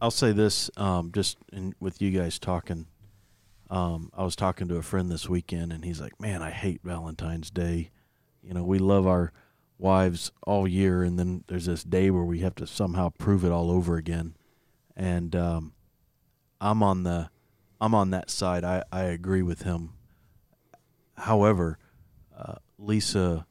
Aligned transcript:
I'll 0.00 0.10
say 0.10 0.32
this, 0.32 0.70
um, 0.76 1.10
just 1.12 1.38
in, 1.52 1.74
with 1.80 2.02
you 2.02 2.10
guys 2.10 2.38
talking. 2.38 2.86
Um, 3.70 4.10
I 4.14 4.22
was 4.24 4.36
talking 4.36 4.68
to 4.68 4.76
a 4.76 4.82
friend 4.82 5.10
this 5.10 5.28
weekend, 5.28 5.72
and 5.72 5.84
he's 5.84 6.00
like, 6.00 6.20
"Man, 6.20 6.42
I 6.42 6.50
hate 6.50 6.80
Valentine's 6.84 7.50
Day. 7.50 7.90
You 8.42 8.54
know, 8.54 8.62
we 8.62 8.78
love 8.78 9.06
our 9.06 9.32
wives 9.78 10.30
all 10.46 10.68
year, 10.68 11.02
and 11.02 11.18
then 11.18 11.44
there's 11.48 11.66
this 11.66 11.82
day 11.82 12.10
where 12.10 12.24
we 12.24 12.40
have 12.40 12.54
to 12.56 12.66
somehow 12.66 13.10
prove 13.18 13.44
it 13.44 13.52
all 13.52 13.70
over 13.70 13.96
again." 13.96 14.36
And 14.94 15.34
um, 15.34 15.72
I'm 16.60 16.82
on 16.82 17.02
the, 17.02 17.30
I'm 17.80 17.94
on 17.94 18.10
that 18.10 18.30
side. 18.30 18.64
I 18.64 18.84
I 18.92 19.04
agree 19.04 19.42
with 19.42 19.62
him. 19.62 19.94
However, 21.16 21.78
uh, 22.36 22.56
Lisa 22.78 23.46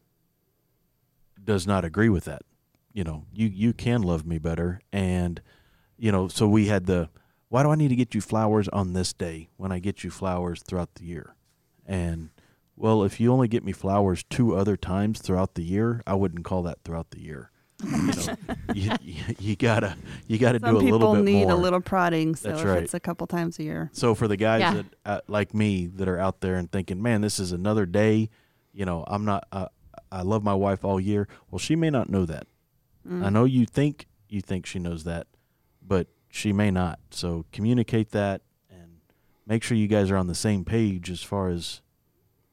does 1.44 1.66
not 1.66 1.84
agree 1.84 2.10
with 2.10 2.26
that. 2.26 2.44
You 2.94 3.04
know, 3.04 3.26
you 3.34 3.48
you 3.48 3.74
can 3.74 4.04
love 4.04 4.26
me 4.26 4.38
better, 4.38 4.80
and 4.94 5.42
you 5.98 6.12
know, 6.12 6.28
so 6.28 6.48
we 6.48 6.68
had 6.68 6.86
the 6.86 7.10
why 7.50 7.64
do 7.64 7.70
I 7.70 7.76
need 7.76 7.90
to 7.90 7.96
get 7.96 8.14
you 8.16 8.22
flowers 8.22 8.68
on 8.70 8.94
this 8.94 9.14
day 9.14 9.50
when 9.58 9.72
I 9.72 9.80
get 9.80 10.04
you 10.04 10.10
flowers 10.10 10.62
throughout 10.64 10.96
the 10.96 11.06
year? 11.06 11.36
And 11.86 12.30
well, 12.76 13.04
if 13.04 13.20
you 13.20 13.32
only 13.32 13.48
get 13.48 13.64
me 13.64 13.72
flowers 13.72 14.24
two 14.30 14.56
other 14.56 14.76
times 14.76 15.22
throughout 15.22 15.56
the 15.56 15.64
year, 15.64 16.02
I 16.06 16.16
wouldn't 16.16 16.44
call 16.44 16.64
that 16.64 16.80
throughout 16.84 17.12
the 17.12 17.22
year. 17.22 17.52
You 17.84 17.92
know, 18.08 18.36
you, 18.74 18.92
you, 19.02 19.24
you 19.40 19.56
gotta 19.56 19.96
you 20.28 20.38
gotta 20.38 20.60
Some 20.60 20.72
do 20.72 20.78
a 20.78 20.80
little 20.80 21.00
bit 21.00 21.06
more. 21.06 21.16
people 21.18 21.24
need 21.24 21.50
a 21.50 21.56
little 21.56 21.82
prodding, 21.82 22.36
so 22.36 22.50
That's 22.50 22.62
if 22.62 22.68
right. 22.68 22.84
it's 22.84 22.94
a 22.94 23.00
couple 23.00 23.28
times 23.28 23.60
a 23.60 23.64
year. 23.64 23.90
So 23.94 24.16
for 24.16 24.28
the 24.28 24.38
guys 24.38 24.62
Yeah. 24.62 24.74
that 24.74 24.86
uh, 25.06 25.22
like 25.28 25.54
me 25.54 25.86
that 25.88 26.08
are 26.08 26.20
out 26.20 26.42
there 26.42 26.56
and 26.56 26.72
thinking, 26.72 27.02
"Man, 27.02 27.22
this 27.22 27.40
is 27.40 27.52
another 27.52 27.86
day," 27.86 28.30
you 28.74 28.86
know, 28.86 29.04
I'm 29.08 29.24
not. 29.26 29.46
Uh, 29.52 29.68
I 30.12 30.22
love 30.22 30.44
my 30.44 30.54
wife 30.54 30.84
all 30.86 31.00
year. 31.00 31.28
Well, 31.52 31.60
she 31.60 31.76
may 31.76 31.90
not 31.90 32.10
know 32.10 32.26
that. 32.26 32.48
Mm. 33.08 33.26
I 33.26 33.30
know 33.30 33.44
you 33.46 33.66
think 33.66 34.08
you 34.30 34.42
think 34.42 34.66
she 34.66 34.80
knows 34.80 35.04
that, 35.04 35.28
but 35.88 36.08
she 36.30 36.52
may 36.52 36.72
not. 36.72 37.00
So 37.12 37.46
communicate 37.52 38.12
that 38.12 38.42
and 38.70 38.98
make 39.46 39.64
sure 39.64 39.78
you 39.78 39.88
guys 39.88 40.12
are 40.12 40.18
on 40.18 40.28
the 40.28 40.36
same 40.36 40.66
page 40.66 41.10
as 41.10 41.22
far 41.22 41.50
as 41.50 41.82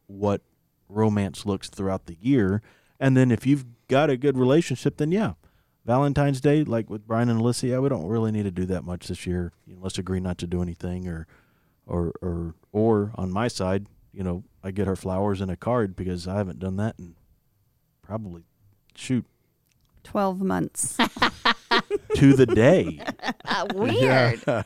what 0.07 0.43
romance 0.89 1.47
looks 1.47 1.69
throughout 1.69 2.07
the 2.07 2.17
year. 2.21 2.63
And 3.01 3.17
then 3.17 3.31
if 3.31 3.47
you've 3.47 3.65
got 3.89 4.11
a 4.11 4.17
good 4.17 4.37
relationship, 4.37 4.99
then 4.99 5.11
yeah, 5.11 5.33
Valentine's 5.85 6.41
Day, 6.41 6.63
like 6.63 6.89
with 6.89 7.07
Brian 7.07 7.29
and 7.29 7.41
Alyssa, 7.41 7.71
yeah, 7.71 7.79
we 7.79 7.89
don't 7.89 8.07
really 8.07 8.31
need 8.31 8.45
to 8.45 8.51
do 8.51 8.67
that 8.67 8.85
much 8.85 9.09
this 9.09 9.27
year. 9.27 9.53
You 9.67 9.75
know, 9.75 9.81
let's 9.83 9.99
agree 9.99 10.21
not 10.21 10.39
to 10.39 10.47
do 10.47 10.63
anything, 10.63 11.09
or, 11.09 11.27
or, 11.87 12.13
or, 12.21 12.55
or 12.71 13.13
on 13.17 13.33
my 13.33 13.49
side, 13.49 13.87
you 14.13 14.23
know, 14.23 14.45
I 14.63 14.71
get 14.71 14.87
her 14.87 14.95
flowers 14.95 15.41
and 15.41 15.51
a 15.51 15.57
card 15.57 15.97
because 15.97 16.29
I 16.29 16.37
haven't 16.37 16.61
done 16.61 16.77
that 16.77 16.95
in 16.99 17.17
probably 18.03 18.45
shoot 18.95 19.25
Twelve 20.05 20.41
months. 20.41 20.99
to 22.17 22.35
the 22.35 22.47
day. 22.47 23.01
Uh, 23.45 23.67
weird. 23.75 24.43
oh, 24.47 24.65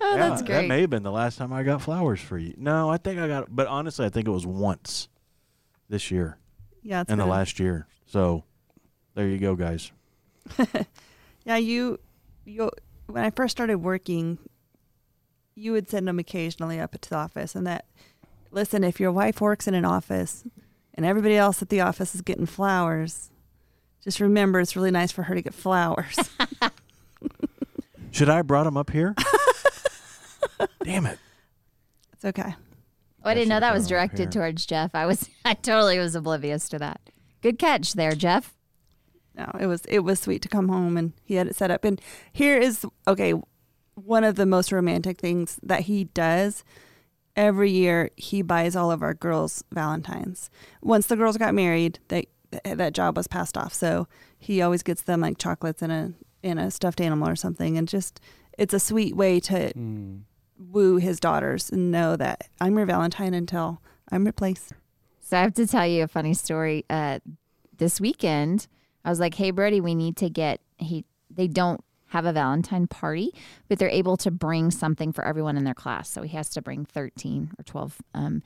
that's 0.00 0.42
Yeah, 0.42 0.60
That 0.60 0.68
may 0.68 0.82
have 0.82 0.90
been 0.90 1.02
the 1.02 1.10
last 1.10 1.38
time 1.38 1.52
I 1.52 1.62
got 1.62 1.80
flowers 1.80 2.20
for 2.20 2.36
you. 2.36 2.54
No, 2.58 2.90
I 2.90 2.98
think 2.98 3.18
I 3.18 3.26
got, 3.26 3.54
but 3.54 3.66
honestly, 3.68 4.04
I 4.04 4.08
think 4.10 4.28
it 4.28 4.30
was 4.30 4.46
once 4.46 5.08
this 5.88 6.10
year 6.10 6.38
yeah, 6.82 7.00
it's 7.02 7.10
and 7.10 7.20
the 7.20 7.26
last 7.26 7.58
year. 7.58 7.86
So 8.06 8.44
there 9.14 9.28
you 9.28 9.38
go, 9.38 9.54
guys. 9.54 9.92
Yeah, 11.44 11.56
you, 11.56 11.98
you. 12.44 12.70
When 13.06 13.24
I 13.24 13.30
first 13.30 13.52
started 13.52 13.78
working, 13.78 14.38
you 15.54 15.72
would 15.72 15.88
send 15.88 16.06
them 16.06 16.18
occasionally 16.18 16.78
up 16.78 16.98
to 17.00 17.08
the 17.08 17.16
office, 17.16 17.54
and 17.54 17.66
that. 17.66 17.86
Listen, 18.52 18.82
if 18.82 18.98
your 18.98 19.12
wife 19.12 19.40
works 19.40 19.68
in 19.68 19.74
an 19.74 19.84
office, 19.84 20.44
and 20.94 21.06
everybody 21.06 21.36
else 21.36 21.62
at 21.62 21.68
the 21.68 21.80
office 21.80 22.14
is 22.16 22.20
getting 22.20 22.46
flowers, 22.46 23.30
just 24.02 24.20
remember 24.20 24.60
it's 24.60 24.76
really 24.76 24.90
nice 24.90 25.12
for 25.12 25.22
her 25.24 25.34
to 25.34 25.42
get 25.42 25.54
flowers. 25.54 26.18
Should 28.10 28.28
I 28.28 28.36
have 28.36 28.46
brought 28.46 28.64
them 28.64 28.76
up 28.76 28.90
here? 28.90 29.14
Damn 30.84 31.06
it. 31.06 31.18
it's 32.12 32.24
okay. 32.24 32.54
Oh, 33.22 33.30
I 33.30 33.34
didn't 33.34 33.50
know 33.50 33.60
that 33.60 33.74
was 33.74 33.86
directed 33.86 34.32
towards 34.32 34.64
Jeff. 34.66 34.94
I 34.94 35.06
was, 35.06 35.28
I 35.44 35.54
totally 35.54 35.98
was 35.98 36.14
oblivious 36.14 36.68
to 36.70 36.78
that. 36.78 37.00
Good 37.42 37.58
catch 37.58 37.92
there, 37.92 38.12
Jeff. 38.12 38.54
No, 39.36 39.50
it 39.58 39.66
was 39.66 39.84
it 39.86 40.00
was 40.00 40.20
sweet 40.20 40.42
to 40.42 40.48
come 40.48 40.68
home 40.68 40.96
and 40.96 41.12
he 41.24 41.36
had 41.36 41.46
it 41.46 41.56
set 41.56 41.70
up. 41.70 41.84
And 41.84 42.00
here 42.32 42.58
is 42.58 42.84
okay, 43.06 43.34
one 43.94 44.24
of 44.24 44.34
the 44.34 44.44
most 44.44 44.72
romantic 44.72 45.18
things 45.18 45.58
that 45.62 45.82
he 45.82 46.04
does. 46.04 46.64
Every 47.36 47.70
year 47.70 48.10
he 48.16 48.42
buys 48.42 48.74
all 48.74 48.90
of 48.90 49.02
our 49.02 49.14
girls 49.14 49.64
Valentines. 49.72 50.50
Once 50.82 51.06
the 51.06 51.16
girls 51.16 51.36
got 51.38 51.54
married, 51.54 52.00
they 52.08 52.26
that 52.64 52.92
job 52.94 53.16
was 53.16 53.26
passed 53.28 53.56
off. 53.56 53.72
So 53.74 54.06
he 54.38 54.60
always 54.62 54.82
gets 54.82 55.02
them 55.02 55.20
like 55.20 55.38
chocolates 55.38 55.82
and 55.82 55.92
a 55.92 56.12
and 56.42 56.58
a 56.58 56.70
stuffed 56.70 57.00
animal 57.00 57.28
or 57.28 57.36
something 57.36 57.76
and 57.76 57.86
just 57.86 58.18
it's 58.58 58.72
a 58.74 58.80
sweet 58.80 59.14
way 59.14 59.40
to 59.40 59.72
Mm. 59.74 60.22
woo 60.58 60.96
his 60.96 61.20
daughters 61.20 61.70
and 61.70 61.90
know 61.90 62.16
that 62.16 62.48
I'm 62.60 62.76
your 62.76 62.86
Valentine 62.86 63.34
until 63.34 63.80
I'm 64.10 64.24
replaced. 64.24 64.72
So 65.20 65.38
I 65.38 65.42
have 65.42 65.54
to 65.54 65.66
tell 65.66 65.86
you 65.86 66.02
a 66.02 66.08
funny 66.08 66.34
story. 66.34 66.84
Uh, 66.90 67.20
this 67.76 68.00
weekend, 68.00 68.66
I 69.04 69.10
was 69.10 69.20
like, 69.20 69.34
"Hey, 69.34 69.50
Brody, 69.52 69.80
we 69.80 69.94
need 69.94 70.16
to 70.18 70.28
get 70.28 70.60
he." 70.78 71.04
They 71.30 71.46
don't 71.46 71.82
have 72.08 72.26
a 72.26 72.32
Valentine 72.32 72.88
party, 72.88 73.32
but 73.68 73.78
they're 73.78 73.88
able 73.88 74.16
to 74.16 74.30
bring 74.32 74.70
something 74.72 75.12
for 75.12 75.24
everyone 75.24 75.56
in 75.56 75.62
their 75.64 75.74
class. 75.74 76.08
So 76.08 76.22
he 76.22 76.36
has 76.36 76.50
to 76.50 76.60
bring 76.62 76.84
thirteen 76.84 77.52
or 77.58 77.62
twelve 77.62 77.98
um, 78.14 78.42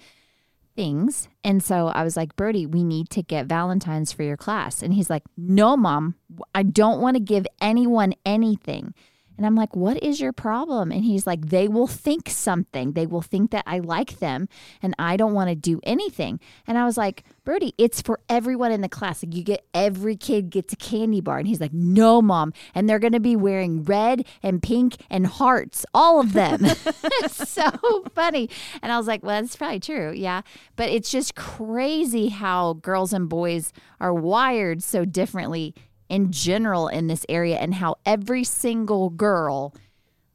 things. 0.75 1.29
And 1.43 1.63
so 1.63 1.89
I 1.89 2.05
was 2.05 2.17
like, 2.17 2.37
Brody, 2.37 2.67
we 2.67 2.85
need 2.85 3.11
to 3.11 3.23
get 3.23 3.47
Valentines 3.47 4.13
for 4.13 4.23
your 4.23 4.37
class. 4.37 4.83
And 4.83 4.95
he's 4.95 5.11
like, 5.11 5.23
No, 5.37 5.77
mom, 5.77 6.17
I 6.55 6.63
don't 6.63 7.01
want 7.01 7.17
to 7.17 7.23
give 7.23 7.47
anyone 7.61 8.15
anything. 8.25 8.95
And 9.37 9.47
I'm 9.47 9.55
like, 9.55 9.75
What 9.75 10.03
is 10.03 10.21
your 10.21 10.33
problem? 10.33 10.93
And 10.93 11.05
he's 11.05 11.27
like, 11.27 11.47
They 11.49 11.69
will 11.69 11.87
think 11.87 12.29
something. 12.29 12.93
They 12.93 13.07
will 13.07 13.23
think 13.23 13.51
that 13.51 13.65
I 13.67 13.79
like 13.79 14.19
them 14.19 14.49
and 14.83 14.95
I 14.99 15.17
don't 15.17 15.35
want 15.35 15.51
to 15.51 15.55
do 15.55 15.81
anything. 15.83 16.41
And 16.67 16.79
I 16.79 16.85
was 16.85 16.97
like, 16.97 17.25
Brody, 17.45 17.75
it's 17.77 18.01
for 18.01 18.21
everyone 18.29 18.73
in 18.73 18.81
the 18.81 18.89
class. 18.89 19.23
Like 19.23 19.35
you 19.35 19.43
get 19.43 19.67
every 19.75 20.17
kid 20.17 20.51
gets 20.51 20.73
a 20.73 20.77
candy 20.77 21.21
bar. 21.21 21.39
And 21.39 21.49
he's 21.49 21.61
like, 21.61 21.73
No, 21.73 22.23
mom. 22.23 22.53
And 22.75 22.89
they're 22.89 22.99
gonna 22.99 23.21
be 23.21 23.37
wearing 23.37 23.83
red 23.85 24.27
and 24.43 24.63
pink 24.63 24.97
and 25.11 25.27
hearts, 25.27 25.85
all 25.93 26.21
of 26.21 26.33
them. 26.33 26.61
it's 26.65 27.49
so 27.49 27.71
funny. 28.15 28.49
And 28.83 28.93
I 28.93 28.99
was 28.99 29.07
like, 29.07 29.23
Well, 29.23 29.41
that's 29.41 29.57
probably 29.57 29.81
true. 29.81 30.13
Yeah. 30.13 30.43
But 30.77 30.91
it's 30.91 31.11
just 31.11 31.35
crazy 31.35 32.29
how 32.29 32.75
girls 32.75 33.13
and 33.13 33.29
boys 33.29 33.73
are 34.01 34.15
wired 34.15 34.83
so 34.83 35.05
differently 35.05 35.75
in 36.15 36.31
general 36.31 36.87
in 36.87 37.09
this 37.09 37.27
area 37.29 37.57
and 37.57 37.75
how 37.75 37.97
every 38.07 38.45
single 38.45 39.11
girl 39.11 39.75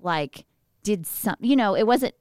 like 0.01 0.45
did 0.83 1.07
some 1.07 1.35
you 1.39 1.55
know 1.55 1.73
it 1.73 1.87
wasn't 1.87 2.13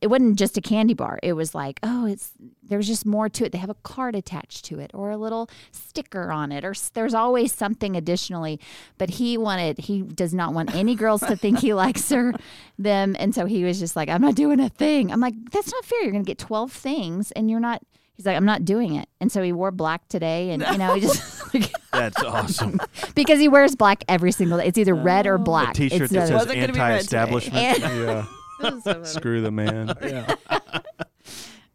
it 0.00 0.08
wasn't 0.08 0.36
just 0.36 0.56
a 0.56 0.60
candy 0.60 0.94
bar. 0.94 1.20
It 1.22 1.34
was 1.34 1.54
like 1.54 1.78
oh 1.84 2.06
it's 2.06 2.32
there's 2.62 2.88
just 2.88 3.06
more 3.06 3.28
to 3.28 3.44
it. 3.44 3.52
They 3.52 3.58
have 3.58 3.70
a 3.70 3.74
card 3.82 4.16
attached 4.16 4.64
to 4.66 4.80
it 4.80 4.90
or 4.94 5.10
a 5.10 5.16
little 5.16 5.48
sticker 5.70 6.32
on 6.32 6.50
it 6.50 6.64
or 6.64 6.74
there's 6.94 7.14
always 7.14 7.52
something 7.52 7.96
additionally. 7.96 8.58
But 8.98 9.10
he 9.10 9.38
wanted 9.38 9.78
he 9.78 10.02
does 10.02 10.34
not 10.34 10.54
want 10.54 10.74
any 10.74 10.96
girls 10.96 11.20
to 11.20 11.36
think 11.36 11.60
he 11.60 11.72
likes 11.84 12.10
her 12.10 12.34
them. 12.78 13.14
And 13.18 13.32
so 13.32 13.46
he 13.46 13.62
was 13.62 13.78
just 13.78 13.94
like 13.94 14.08
i'm 14.08 14.22
not 14.22 14.34
doing 14.34 14.58
a 14.58 14.68
thing. 14.68 15.12
I'm 15.12 15.20
like 15.20 15.34
that's 15.52 15.70
not 15.70 15.84
fair. 15.84 16.02
You're 16.02 16.12
gonna 16.12 16.24
get 16.24 16.38
12 16.38 16.72
things 16.72 17.30
and 17.32 17.48
you're 17.48 17.60
not 17.60 17.80
he's 18.16 18.26
like 18.26 18.36
i'm 18.36 18.44
not 18.44 18.64
doing 18.64 18.94
it 18.94 19.08
and 19.20 19.30
so 19.30 19.42
he 19.42 19.52
wore 19.52 19.70
black 19.70 20.06
today 20.08 20.50
and 20.50 20.62
you 20.62 20.78
know 20.78 20.94
he 20.94 21.00
just 21.00 21.54
like, 21.54 21.70
That's 21.92 22.22
awesome. 22.22 22.80
because 23.14 23.38
he 23.38 23.48
wears 23.48 23.76
black 23.76 24.04
every 24.08 24.32
single 24.32 24.58
day 24.58 24.66
it's 24.66 24.78
either 24.78 24.94
red 24.94 25.26
or 25.26 25.34
oh. 25.34 25.38
black 25.38 25.74
T-shirt 25.74 26.02
It's 26.02 26.12
that 26.12 26.28
says 26.28 26.32
Wasn't 26.32 26.54
gonna 26.54 26.72
be 26.72 26.78
red 26.78 27.02
today. 27.02 27.18
anti-establishment. 27.18 27.80
and- 27.80 28.26
Yeah. 28.62 29.02
Screw 29.02 29.40
the 29.42 29.50
man. 29.50 29.94
yeah. 30.02 30.34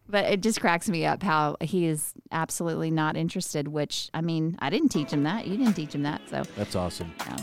But 0.08 0.26
it 0.26 0.42
just 0.42 0.60
cracks 0.60 0.90
me 0.90 1.06
up 1.06 1.22
how 1.22 1.58
he 1.62 1.86
is 1.86 2.14
absolutely 2.32 2.90
not 2.90 3.16
interested, 3.16 3.68
which, 3.68 4.10
I 4.12 4.22
mean, 4.22 4.56
I 4.60 4.72
didn't 4.72 4.90
teach 4.90 5.12
him 5.12 5.22
that. 5.24 5.46
You 5.46 5.56
didn't 5.58 5.76
teach 5.76 5.94
him 5.94 6.02
that. 6.04 6.22
So, 6.30 6.44
That's 6.56 6.76
awesome. 6.76 7.14
yeah. 7.20 7.38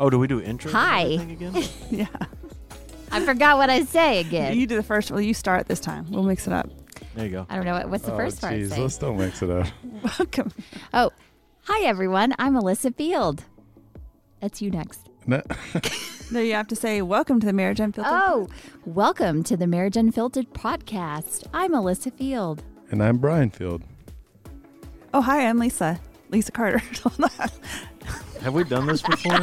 Oh, 0.00 0.08
do 0.08 0.18
we 0.18 0.26
do 0.26 0.40
intro? 0.40 0.70
and 0.70 0.76
Hi. 0.78 1.02
again? 1.02 1.62
Yeah. 1.90 2.06
I 3.12 3.20
forgot 3.20 3.58
what 3.58 3.68
I 3.68 3.84
say 3.84 4.20
again. 4.20 4.56
You 4.56 4.66
do 4.66 4.76
the 4.76 4.82
first 4.82 5.10
well, 5.10 5.20
you 5.20 5.34
start 5.34 5.66
this 5.66 5.78
time. 5.78 6.10
We'll 6.10 6.22
mix 6.22 6.46
it 6.46 6.54
up. 6.54 6.70
There 7.14 7.26
you 7.26 7.30
go. 7.30 7.46
I 7.50 7.56
don't 7.56 7.66
know. 7.66 7.86
What's 7.86 8.04
the 8.04 8.14
oh, 8.14 8.16
first 8.16 8.40
part 8.40 8.54
jeez, 8.54 8.78
let's 8.78 8.96
don't 8.96 9.18
mix 9.18 9.42
it 9.42 9.50
up. 9.50 9.66
Welcome. 10.18 10.52
Oh, 10.94 11.10
hi, 11.64 11.84
everyone. 11.84 12.34
I'm 12.38 12.54
Alyssa 12.54 12.94
Field. 12.94 13.44
That's 14.40 14.62
you 14.62 14.70
next. 14.70 15.08
No. 15.26 15.42
No, 16.30 16.40
you 16.40 16.54
have 16.54 16.68
to 16.68 16.76
say, 16.76 17.02
Welcome 17.02 17.40
to 17.40 17.46
the 17.46 17.52
Marriage 17.52 17.80
Unfiltered. 17.80 18.12
Oh, 18.14 18.46
welcome 18.86 19.42
to 19.42 19.56
the 19.56 19.66
Marriage 19.66 19.96
Unfiltered 19.96 20.54
podcast. 20.54 21.46
I'm 21.52 21.72
Alyssa 21.72 22.12
Field. 22.12 22.62
And 22.90 23.02
I'm 23.02 23.18
Brian 23.18 23.50
Field. 23.50 23.82
Oh, 25.12 25.20
hi, 25.20 25.46
I'm 25.46 25.58
Lisa. 25.58 26.00
Lisa 26.30 26.52
Carter. 26.52 26.80
Have 28.42 28.54
we 28.54 28.64
done 28.64 28.86
this 28.86 29.02
before? 29.02 29.40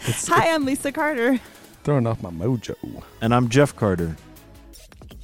hi, 0.00 0.52
I'm 0.52 0.64
Lisa 0.64 0.92
Carter. 0.92 1.40
Throwing 1.84 2.06
off 2.06 2.22
my 2.22 2.30
mojo. 2.30 2.74
and 3.20 3.34
I'm 3.34 3.48
Jeff 3.48 3.74
Carter. 3.76 4.16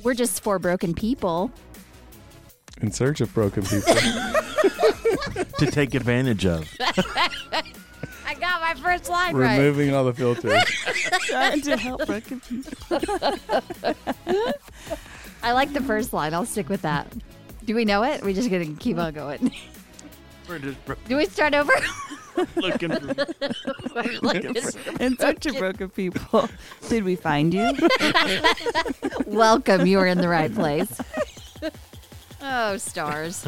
We're 0.02 0.14
just 0.14 0.42
four 0.42 0.58
broken 0.58 0.94
people. 0.94 1.50
In 2.80 2.92
search 2.92 3.20
of 3.20 3.32
broken 3.34 3.62
people. 3.64 3.94
to 5.58 5.66
take 5.70 5.94
advantage 5.94 6.44
of. 6.46 6.68
I 6.80 8.34
got 8.38 8.60
my 8.60 8.74
first 8.74 9.08
line 9.08 9.36
right. 9.36 9.58
Removing 9.58 9.94
all 9.94 10.04
the 10.04 10.14
filters. 10.14 10.64
Trying 11.26 11.60
to 11.62 11.76
help 11.76 12.06
broken 12.06 12.40
people. 12.40 12.74
I 15.42 15.52
like 15.52 15.72
the 15.72 15.82
first 15.82 16.12
line. 16.12 16.34
I'll 16.34 16.46
stick 16.46 16.68
with 16.68 16.82
that. 16.82 17.06
Do 17.64 17.74
we 17.74 17.84
know 17.84 18.02
it? 18.02 18.22
We're 18.22 18.34
just 18.34 18.50
gonna 18.50 18.74
keep 18.74 18.98
on 18.98 19.14
going. 19.14 19.52
We're 20.48 20.58
just 20.58 20.78
Do 21.08 21.16
we 21.16 21.26
start 21.26 21.54
over? 21.54 21.72
looking 22.56 22.90
for 22.90 24.02
looking 24.22 24.54
for 24.54 25.02
In 25.02 25.16
search 25.18 25.46
of 25.46 25.56
broken 25.58 25.88
people. 25.90 26.48
Did 26.88 27.04
we 27.04 27.16
find 27.16 27.52
you? 27.54 27.72
Welcome. 29.26 29.86
You 29.86 29.98
are 30.00 30.06
in 30.06 30.18
the 30.18 30.28
right 30.28 30.52
place. 30.54 31.00
Oh, 32.42 32.76
stars. 32.76 33.44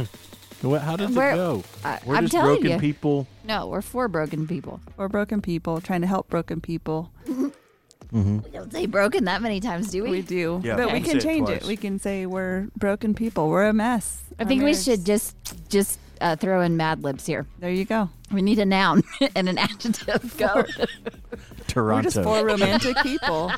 What, 0.62 0.80
how 0.82 0.96
does 0.96 1.14
We're- 1.14 1.32
it 1.32 1.36
go? 1.36 1.64
I, 1.84 2.00
We're 2.06 2.16
I'm 2.16 2.24
just 2.24 2.32
telling 2.32 2.54
broken 2.60 2.70
you. 2.72 2.78
people. 2.78 3.26
No, 3.44 3.66
we're 3.68 3.82
four 3.82 4.08
broken 4.08 4.46
people. 4.46 4.80
We're 4.96 5.08
broken 5.08 5.42
people 5.42 5.80
trying 5.80 6.00
to 6.00 6.06
help 6.06 6.28
broken 6.28 6.60
people. 6.60 7.10
Mm-hmm. 7.26 8.38
We 8.38 8.50
don't 8.50 8.72
say 8.72 8.86
broken 8.86 9.24
that 9.24 9.42
many 9.42 9.60
times, 9.60 9.90
do 9.90 10.04
we? 10.04 10.10
We 10.10 10.22
do. 10.22 10.60
Yeah, 10.64 10.76
but 10.76 10.86
we 10.86 10.92
we 10.94 11.00
can 11.00 11.10
can 11.12 11.20
say 11.20 11.28
it 11.28 11.30
change 11.30 11.48
it. 11.50 11.58
twice. 11.58 11.68
We 11.68 11.76
can 11.76 11.98
say 11.98 12.24
we're 12.24 12.68
broken 12.76 13.14
people. 13.14 13.48
We're 13.48 13.66
a 13.68 13.72
mess. 13.72 14.22
I 14.38 14.44
Our 14.44 14.48
think 14.48 14.60
we 14.60 14.66
marriage- 14.70 14.84
should 14.84 15.04
just 15.04 15.34
just 15.68 15.98
uh, 16.20 16.36
throw 16.36 16.60
in 16.60 16.76
Mad 16.76 17.02
Libs 17.02 17.26
here. 17.26 17.46
There 17.58 17.70
you 17.70 17.84
go. 17.84 18.10
We 18.32 18.42
need 18.42 18.58
a 18.58 18.64
noun 18.66 19.02
and 19.36 19.48
an 19.48 19.58
adjective. 19.58 20.34
Go. 20.38 20.64
Toronto. 21.68 21.94
We're 21.96 22.02
just 22.02 22.16
Toronto. 22.16 22.22
four 22.22 22.44
romantic 22.46 22.96
people. 23.02 23.52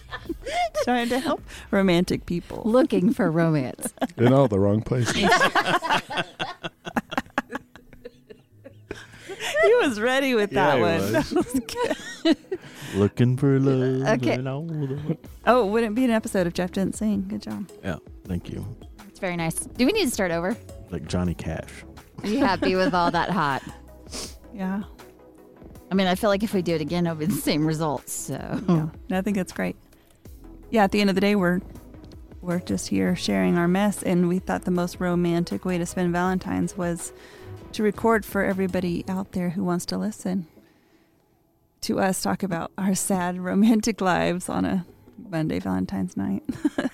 trying 0.84 1.08
to 1.10 1.18
help 1.18 1.42
romantic 1.70 2.24
people. 2.26 2.62
Looking 2.64 3.12
for 3.12 3.30
romance. 3.30 3.92
In 4.16 4.32
all 4.32 4.48
the 4.48 4.58
wrong 4.58 4.80
places. 4.82 5.14
He 9.62 9.74
was 9.76 10.00
ready 10.00 10.34
with 10.34 10.52
Yeah, 10.52 10.76
that 10.76 10.76
he 10.76 10.82
one. 10.82 11.12
was. 12.24 12.36
Looking 12.94 13.36
for 13.36 13.58
love. 13.60 14.20
Okay. 14.20 14.32
and 14.34 14.48
all 14.48 14.62
the- 14.64 15.16
Oh, 15.46 15.66
wouldn't 15.66 15.94
be 15.94 16.04
an 16.04 16.10
episode 16.10 16.46
if 16.46 16.54
Jeff 16.54 16.72
didn't 16.72 16.96
sing. 16.96 17.24
Good 17.28 17.42
job. 17.42 17.70
Yeah, 17.84 17.96
thank 18.26 18.50
you. 18.50 18.66
It's 19.08 19.20
very 19.20 19.36
nice. 19.36 19.54
Do 19.54 19.86
we 19.86 19.92
need 19.92 20.04
to 20.06 20.10
start 20.10 20.30
over? 20.30 20.56
Like 20.90 21.06
Johnny 21.06 21.34
Cash. 21.34 21.84
Are 22.22 22.28
you 22.28 22.38
happy 22.38 22.74
with 22.74 22.94
all 22.94 23.10
that 23.10 23.30
hot? 23.30 23.62
Yeah. 24.52 24.82
I 25.90 25.94
mean, 25.94 26.06
I 26.06 26.14
feel 26.14 26.30
like 26.30 26.42
if 26.42 26.52
we 26.54 26.62
do 26.62 26.74
it 26.74 26.80
again, 26.80 27.06
it'll 27.06 27.16
be 27.16 27.26
the 27.26 27.32
same 27.32 27.66
results. 27.66 28.12
So 28.12 28.34
Yeah. 28.68 28.88
No, 29.08 29.18
I 29.18 29.22
think 29.22 29.36
that's 29.36 29.52
great. 29.52 29.76
Yeah, 30.70 30.84
at 30.84 30.92
the 30.92 31.00
end 31.00 31.10
of 31.10 31.14
the 31.16 31.20
day 31.20 31.34
we're 31.34 31.60
we're 32.42 32.60
just 32.60 32.88
here 32.88 33.14
sharing 33.14 33.58
our 33.58 33.68
mess 33.68 34.02
and 34.02 34.28
we 34.28 34.38
thought 34.38 34.64
the 34.64 34.70
most 34.70 34.98
romantic 34.98 35.64
way 35.64 35.76
to 35.78 35.84
spend 35.84 36.12
Valentine's 36.12 36.76
was 36.76 37.12
to 37.72 37.82
record 37.82 38.24
for 38.24 38.42
everybody 38.42 39.04
out 39.08 39.32
there 39.32 39.50
who 39.50 39.62
wants 39.62 39.84
to 39.86 39.98
listen 39.98 40.46
to 41.82 41.98
us 42.00 42.22
talk 42.22 42.42
about 42.42 42.70
our 42.78 42.94
sad 42.94 43.38
romantic 43.38 44.00
lives 44.00 44.48
on 44.48 44.64
a 44.64 44.86
Monday 45.28 45.58
Valentine's 45.58 46.16
night. 46.16 46.42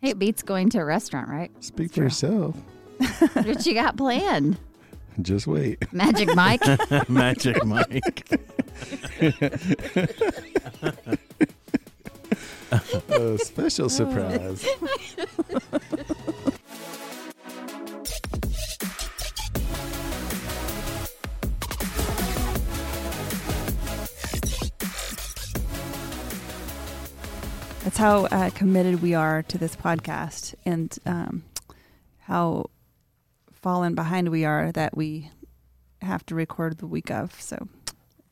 hey, 0.00 0.10
it 0.10 0.18
beats 0.18 0.42
going 0.42 0.70
to 0.70 0.78
a 0.78 0.84
restaurant, 0.84 1.28
right? 1.28 1.50
Speak 1.62 1.90
for 1.90 1.94
true. 1.96 2.04
yourself. 2.04 2.56
what 3.32 3.66
you 3.66 3.74
got 3.74 3.96
planned? 3.96 4.58
Just 5.22 5.46
wait. 5.46 5.92
Magic 5.92 6.34
Mike. 6.34 6.62
Magic 7.08 7.64
Mike. 7.64 8.40
A 13.08 13.38
special 13.38 13.88
surprise. 13.88 14.66
That's 27.90 27.98
how 27.98 28.26
uh, 28.26 28.50
committed 28.50 29.02
we 29.02 29.14
are 29.14 29.42
to 29.42 29.58
this 29.58 29.74
podcast 29.74 30.54
and 30.64 30.96
um, 31.06 31.42
how 32.20 32.66
fallen 33.50 33.96
behind 33.96 34.28
we 34.28 34.44
are 34.44 34.70
that 34.70 34.96
we 34.96 35.28
have 36.00 36.24
to 36.26 36.36
record 36.36 36.78
the 36.78 36.86
week 36.86 37.10
of. 37.10 37.42
So 37.42 37.66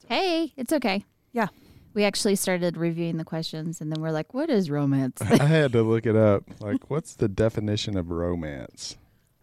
hey, 0.06 0.52
it's 0.56 0.72
okay. 0.72 1.04
Yeah. 1.32 1.48
We 1.92 2.04
actually 2.04 2.36
started 2.36 2.76
reviewing 2.76 3.16
the 3.16 3.24
questions, 3.24 3.80
and 3.80 3.90
then 3.90 4.00
we're 4.00 4.12
like, 4.12 4.32
"What 4.32 4.48
is 4.48 4.70
romance? 4.70 5.20
I 5.22 5.46
had 5.46 5.72
to 5.72 5.82
look 5.82 6.06
it 6.06 6.14
up. 6.14 6.44
Like, 6.60 6.88
what's 6.88 7.14
the 7.14 7.26
definition 7.28 7.96
of 7.96 8.12
romance? 8.12 8.96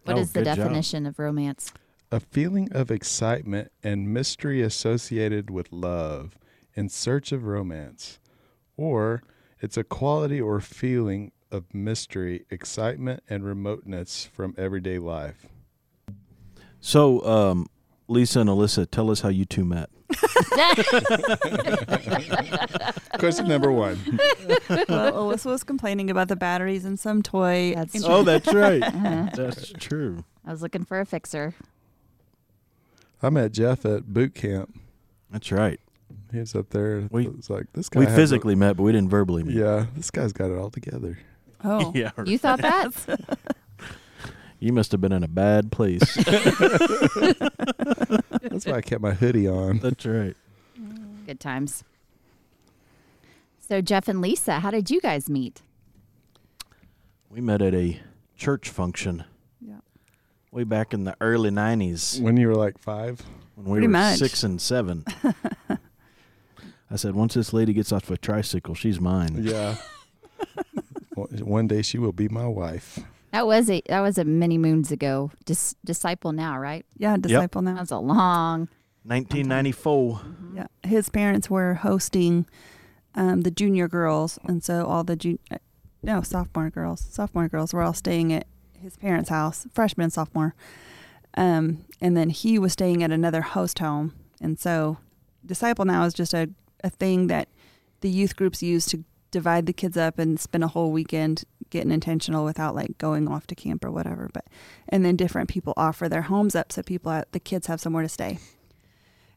What 0.04 0.16
Oh, 0.16 0.20
is 0.20 0.32
the 0.32 0.38
good 0.40 0.46
job. 0.46 0.56
definition 0.56 1.04
of 1.04 1.18
romance?" 1.18 1.74
A 2.10 2.20
feeling 2.20 2.72
of 2.72 2.90
excitement 2.90 3.70
and 3.84 4.14
mystery 4.14 4.62
associated 4.62 5.50
with 5.50 5.70
love 5.70 6.38
in 6.72 6.88
search 6.88 7.32
of 7.32 7.44
romance. 7.44 8.18
Or 8.78 9.22
it's 9.66 9.76
a 9.76 9.82
quality 9.82 10.40
or 10.40 10.60
feeling 10.60 11.32
of 11.50 11.74
mystery, 11.74 12.46
excitement, 12.50 13.20
and 13.28 13.44
remoteness 13.44 14.24
from 14.32 14.54
everyday 14.56 15.00
life. 15.00 15.46
So, 16.78 17.20
um, 17.26 17.66
Lisa 18.06 18.38
and 18.42 18.48
Alyssa, 18.48 18.88
tell 18.88 19.10
us 19.10 19.22
how 19.22 19.28
you 19.28 19.44
two 19.44 19.64
met. 19.64 19.90
Question 23.18 23.48
number 23.48 23.72
one. 23.72 23.98
well, 24.88 25.10
Alyssa 25.12 25.46
was 25.46 25.64
complaining 25.64 26.10
about 26.10 26.28
the 26.28 26.36
batteries 26.36 26.84
in 26.84 26.96
some 26.96 27.24
toy. 27.24 27.72
That's 27.74 27.96
and- 27.96 28.04
Oh, 28.06 28.22
that's 28.22 28.54
right. 28.54 28.80
Uh-huh. 28.84 29.28
That's 29.34 29.72
true. 29.80 30.22
I 30.44 30.52
was 30.52 30.62
looking 30.62 30.84
for 30.84 31.00
a 31.00 31.04
fixer. 31.04 31.54
I 33.20 33.30
met 33.30 33.50
Jeff 33.50 33.84
at 33.84 34.14
boot 34.14 34.32
camp. 34.32 34.78
That's 35.32 35.50
right. 35.50 35.80
He 36.32 36.38
was 36.40 36.54
up 36.54 36.70
there. 36.70 37.06
We- 37.10 37.26
it 37.26 37.36
was 37.36 37.50
like 37.50 37.72
this 37.72 37.88
guy. 37.88 38.00
We 38.00 38.06
has 38.06 38.14
it- 38.14 38.16
physically 38.16 38.54
met, 38.54 38.76
but 38.76 38.82
we 38.84 38.92
didn't 38.92 39.10
verbally 39.10 39.42
meet. 39.44 39.56
Yeah, 39.56 39.86
this 39.94 40.10
guy's 40.10 40.32
got 40.32 40.50
it 40.50 40.58
all 40.58 40.70
together. 40.70 41.18
Oh, 41.64 41.92
yeah. 41.94 42.10
You 42.24 42.38
thought 42.38 42.60
that? 42.62 42.92
You 44.58 44.72
must 44.72 44.90
have 44.92 45.02
been 45.02 45.12
in 45.12 45.22
a 45.22 45.28
bad 45.28 45.70
place. 45.70 46.14
That's 46.24 46.38
why 48.64 48.76
I 48.76 48.80
kept 48.80 49.02
my 49.02 49.12
hoodie 49.12 49.46
on. 49.46 49.80
that's 49.80 50.06
right. 50.06 50.34
Good 51.26 51.40
times. 51.40 51.84
So 53.60 53.82
Jeff 53.82 54.08
and 54.08 54.22
Lisa, 54.22 54.60
how 54.60 54.70
did 54.70 54.90
you 54.90 54.98
guys 55.02 55.28
meet? 55.28 55.60
We 57.28 57.42
met 57.42 57.60
at 57.60 57.74
a 57.74 58.00
church 58.36 58.70
function 58.70 59.24
yeah. 59.60 59.80
way 60.50 60.64
back 60.64 60.94
in 60.94 61.04
the 61.04 61.14
early 61.20 61.50
90s 61.50 62.18
When 62.22 62.38
you 62.38 62.48
were 62.48 62.54
like 62.54 62.78
five. 62.78 63.20
when 63.56 63.66
we 63.66 63.72
Pretty 63.72 63.88
were 63.88 63.92
much. 63.92 64.16
six 64.18 64.42
and 64.42 64.58
seven. 64.58 65.04
I 66.90 66.96
said, 66.96 67.14
once 67.14 67.34
this 67.34 67.52
lady 67.52 67.72
gets 67.72 67.90
off 67.92 68.10
a 68.10 68.16
tricycle, 68.16 68.74
she's 68.74 69.00
mine. 69.00 69.38
Yeah. 69.42 69.76
One- 71.14 71.28
One 71.46 71.66
day 71.66 71.82
she 71.82 71.98
will 71.98 72.12
be 72.12 72.28
my 72.28 72.46
wife. 72.46 72.98
That 73.32 73.46
was 73.46 73.68
a 73.68 73.82
that 73.88 74.00
was 74.00 74.18
a 74.18 74.24
many 74.24 74.56
moons 74.56 74.90
ago. 74.92 75.30
Dis, 75.44 75.74
disciple 75.84 76.32
now, 76.32 76.58
right? 76.58 76.86
Yeah, 76.96 77.16
disciple 77.16 77.60
now. 77.62 77.74
That's 77.74 77.90
a 77.90 77.98
long. 77.98 78.68
1994. 79.04 80.20
Yeah, 80.54 80.66
his 80.84 81.08
parents 81.10 81.50
were 81.50 81.74
hosting 81.74 82.46
um, 83.14 83.42
the 83.42 83.50
junior 83.50 83.88
girls, 83.88 84.38
and 84.44 84.62
so 84.64 84.86
all 84.86 85.04
the 85.04 85.16
jun- 85.16 85.38
uh, 85.50 85.58
no 86.02 86.22
sophomore 86.22 86.70
girls, 86.70 87.00
sophomore 87.10 87.48
girls 87.48 87.74
were 87.74 87.82
all 87.82 87.92
staying 87.94 88.32
at 88.32 88.46
his 88.80 88.96
parents' 88.96 89.28
house, 89.30 89.66
freshman 89.72 90.04
and 90.04 90.12
sophomore. 90.12 90.54
Um, 91.36 91.84
and 92.00 92.16
then 92.16 92.30
he 92.30 92.58
was 92.58 92.72
staying 92.72 93.02
at 93.02 93.10
another 93.10 93.42
host 93.42 93.78
home, 93.80 94.14
and 94.40 94.58
so 94.58 94.98
disciple 95.44 95.84
now 95.84 96.04
is 96.04 96.14
just 96.14 96.32
a 96.32 96.48
a 96.86 96.90
thing 96.90 97.26
that 97.26 97.48
the 98.00 98.08
youth 98.08 98.36
groups 98.36 98.62
use 98.62 98.86
to 98.86 99.04
divide 99.30 99.66
the 99.66 99.72
kids 99.72 99.96
up 99.96 100.18
and 100.18 100.40
spend 100.40 100.64
a 100.64 100.68
whole 100.68 100.90
weekend 100.90 101.44
getting 101.70 101.90
intentional 101.90 102.44
without 102.44 102.74
like 102.74 102.96
going 102.98 103.28
off 103.28 103.46
to 103.48 103.54
camp 103.54 103.84
or 103.84 103.90
whatever. 103.90 104.30
But 104.32 104.46
and 104.88 105.04
then 105.04 105.16
different 105.16 105.48
people 105.48 105.74
offer 105.76 106.08
their 106.08 106.22
homes 106.22 106.54
up 106.54 106.72
so 106.72 106.82
people 106.82 107.22
the 107.32 107.40
kids 107.40 107.66
have 107.66 107.80
somewhere 107.80 108.02
to 108.02 108.08
stay. 108.08 108.38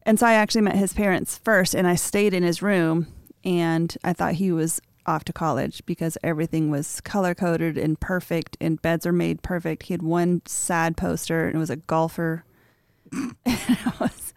And 0.04 0.20
so 0.20 0.28
I 0.28 0.34
actually 0.34 0.62
met 0.62 0.78
his 0.78 0.94
parents 0.94 1.38
first, 1.38 1.76
and 1.76 1.86
I 1.86 1.96
stayed 1.96 2.34
in 2.34 2.42
his 2.42 2.62
room, 2.62 3.08
and 3.44 3.96
I 4.04 4.14
thought 4.14 4.36
he 4.36 4.52
was 4.52 4.80
off 5.06 5.26
to 5.26 5.34
college 5.34 5.84
because 5.86 6.18
everything 6.24 6.72
was 6.72 7.02
color 7.02 7.36
coded 7.36 7.78
and 7.78 8.00
perfect, 8.00 8.56
and 8.62 8.82
beds 8.82 9.06
are 9.06 9.12
made 9.12 9.42
perfect. 9.42 9.84
He 9.84 9.94
had 9.94 10.02
one 10.02 10.42
sad 10.46 10.96
poster, 10.96 11.48
and 11.48 11.56
it 11.56 11.60
was 11.60 11.70
a 11.70 11.76
golfer 11.76 12.46
I, 13.46 13.94
was, 14.00 14.29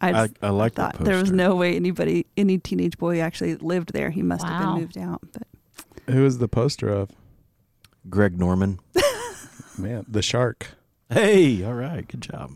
I, 0.00 0.08
I, 0.08 0.12
just 0.26 0.38
I 0.42 0.48
like 0.50 0.74
that 0.74 0.82
thought 0.82 0.92
poster. 0.94 1.04
there 1.12 1.20
was 1.20 1.30
no 1.32 1.54
way 1.56 1.76
anybody, 1.76 2.26
any 2.36 2.58
teenage 2.58 2.98
boy 2.98 3.20
actually 3.20 3.56
lived 3.56 3.92
there. 3.92 4.10
He 4.10 4.22
must 4.22 4.46
have 4.46 4.58
been 4.60 4.80
moved 4.82 4.98
out. 4.98 5.20
But 5.32 5.42
Who 6.14 6.24
is 6.24 6.38
the 6.38 6.48
poster 6.48 6.88
of? 6.88 7.10
Greg 8.08 8.38
Norman. 8.38 8.78
Man, 9.78 10.04
the 10.08 10.22
shark. 10.22 10.68
Hey, 11.10 11.62
all 11.64 11.74
right, 11.74 12.06
good 12.06 12.20
job. 12.22 12.52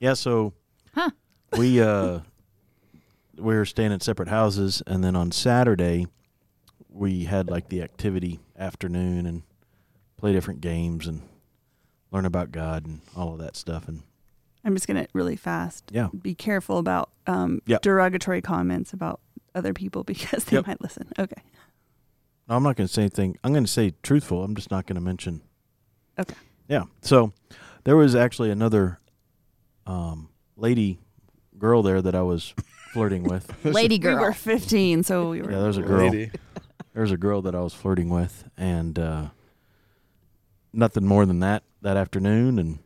Yeah, 0.00 0.14
so 0.14 0.52
Huh. 0.94 1.10
we 1.56 1.80
uh 1.80 2.20
we 3.36 3.54
were 3.54 3.64
staying 3.64 3.92
in 3.92 4.00
separate 4.00 4.28
houses 4.28 4.82
and 4.86 5.02
then 5.04 5.14
on 5.14 5.30
Saturday 5.32 6.06
we 6.90 7.24
had 7.24 7.48
like 7.50 7.68
the 7.68 7.82
activity 7.82 8.40
afternoon 8.58 9.26
and 9.26 9.42
play 10.16 10.32
different 10.32 10.60
games 10.60 11.06
and 11.06 11.22
learn 12.10 12.24
about 12.26 12.50
God 12.50 12.84
and 12.86 13.00
all 13.16 13.32
of 13.32 13.38
that 13.38 13.54
stuff 13.54 13.86
and 13.86 14.02
I'm 14.64 14.74
just 14.74 14.86
gonna 14.86 15.06
really 15.12 15.36
fast. 15.36 15.84
yeah. 15.92 16.08
Be 16.20 16.34
careful 16.34 16.78
about 16.78 17.10
um, 17.26 17.60
Yep. 17.66 17.82
derogatory 17.82 18.42
comments 18.42 18.92
about 18.92 19.20
other 19.54 19.72
people 19.72 20.04
because 20.12 20.44
they 20.44 20.56
Yep. 20.56 20.66
might 20.66 20.80
listen. 20.80 21.08
Okay. 21.18 21.42
No, 22.48 22.56
I'm 22.56 22.62
not 22.62 22.76
going 22.76 22.86
to 22.86 22.92
say 22.92 23.02
anything. 23.02 23.36
I'm 23.44 23.52
going 23.52 23.64
to 23.64 23.70
say 23.70 23.92
truthful. 24.02 24.42
I'm 24.42 24.54
just 24.54 24.70
not 24.70 24.86
going 24.86 24.94
to 24.94 25.02
mention. 25.02 25.42
Okay. 26.18 26.34
Yeah. 26.66 26.84
So 27.02 27.32
there 27.84 27.94
was 27.94 28.14
actually 28.14 28.50
another 28.50 28.98
um, 29.86 30.30
lady, 30.56 30.98
girl 31.58 31.82
there 31.82 32.00
that 32.00 32.14
I 32.14 32.22
was 32.22 32.54
flirting 32.94 33.24
with. 33.24 33.52
Lady 33.64 33.98
girl. 33.98 34.14
We 34.16 34.20
were 34.20 34.26
girl. 34.28 34.32
15, 34.34 35.02
so 35.02 35.28
we 35.28 35.42
were. 35.42 35.50
Yeah, 35.52 35.60
there's 35.60 35.76
a 35.76 35.82
girl. 35.82 36.08
Lady. 36.08 36.30
There 36.94 37.02
was 37.02 37.12
a 37.12 37.18
girl 37.18 37.42
that 37.42 37.54
I 37.54 37.60
was 37.60 37.74
flirting 37.74 38.08
with, 38.08 38.48
and 38.56 38.98
uh, 38.98 39.26
nothing 40.72 41.06
more 41.06 41.26
than 41.26 41.40
that 41.40 41.62
that 41.82 41.96
afternoon. 41.98 42.58
And 42.58 42.78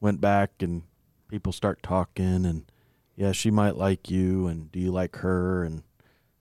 went 0.00 0.20
back, 0.20 0.50
and 0.60 0.82
people 1.28 1.52
start 1.52 1.82
talking, 1.82 2.44
and 2.44 2.70
yeah, 3.16 3.32
she 3.32 3.50
might 3.50 3.76
like 3.76 4.10
you, 4.10 4.46
and 4.46 4.70
do 4.70 4.78
you 4.78 4.90
like 4.90 5.16
her? 5.16 5.64
And 5.64 5.82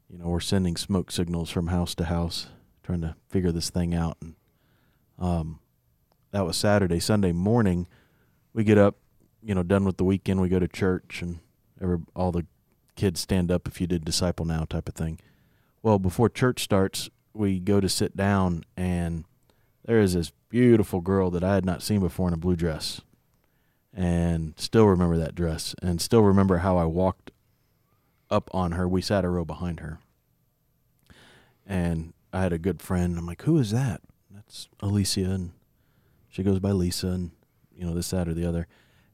you 0.09 0.17
know, 0.17 0.27
we're 0.27 0.39
sending 0.39 0.77
smoke 0.77 1.11
signals 1.11 1.49
from 1.49 1.67
house 1.67 1.93
to 1.95 2.05
house, 2.05 2.47
trying 2.83 3.01
to 3.01 3.15
figure 3.29 3.51
this 3.51 3.69
thing 3.69 3.93
out. 3.93 4.17
And 4.21 4.35
um, 5.19 5.59
that 6.31 6.45
was 6.45 6.57
Saturday. 6.57 6.99
Sunday 6.99 7.31
morning, 7.31 7.87
we 8.53 8.63
get 8.63 8.77
up, 8.77 8.95
you 9.43 9.53
know, 9.53 9.63
done 9.63 9.85
with 9.85 9.97
the 9.97 10.03
weekend. 10.03 10.41
We 10.41 10.49
go 10.49 10.59
to 10.59 10.67
church, 10.67 11.21
and 11.21 11.39
every, 11.81 11.99
all 12.15 12.31
the 12.31 12.45
kids 12.95 13.19
stand 13.19 13.51
up 13.51 13.67
if 13.67 13.79
you 13.81 13.87
did 13.87 14.05
disciple 14.05 14.45
now 14.45 14.65
type 14.65 14.87
of 14.87 14.95
thing. 14.95 15.19
Well, 15.83 15.99
before 15.99 16.29
church 16.29 16.63
starts, 16.63 17.09
we 17.33 17.59
go 17.59 17.79
to 17.79 17.89
sit 17.89 18.17
down, 18.17 18.63
and 18.75 19.25
there 19.85 19.99
is 19.99 20.13
this 20.13 20.31
beautiful 20.49 21.01
girl 21.01 21.29
that 21.31 21.43
I 21.43 21.55
had 21.55 21.65
not 21.65 21.83
seen 21.83 21.99
before 21.99 22.27
in 22.27 22.33
a 22.33 22.37
blue 22.37 22.55
dress, 22.55 23.01
and 23.97 24.53
still 24.57 24.85
remember 24.85 25.17
that 25.17 25.33
dress, 25.33 25.73
and 25.81 25.99
still 25.99 26.21
remember 26.21 26.57
how 26.59 26.77
I 26.77 26.85
walked 26.85 27.31
up 28.29 28.49
on 28.53 28.73
her. 28.73 28.87
We 28.87 29.01
sat 29.01 29.25
a 29.25 29.29
row 29.29 29.43
behind 29.43 29.79
her, 29.79 29.97
and 31.65 32.13
I 32.31 32.43
had 32.43 32.53
a 32.53 32.59
good 32.59 32.79
friend. 32.79 33.17
I'm 33.17 33.25
like, 33.25 33.41
"Who 33.41 33.57
is 33.57 33.71
that?" 33.71 34.01
That's 34.29 34.69
Alicia, 34.81 35.31
and 35.31 35.51
she 36.29 36.43
goes 36.43 36.59
by 36.59 36.71
Lisa, 36.71 37.07
and 37.07 37.31
you 37.75 37.85
know 37.85 37.95
this, 37.95 38.11
that, 38.11 38.27
or 38.27 38.35
the 38.35 38.45
other, 38.45 38.67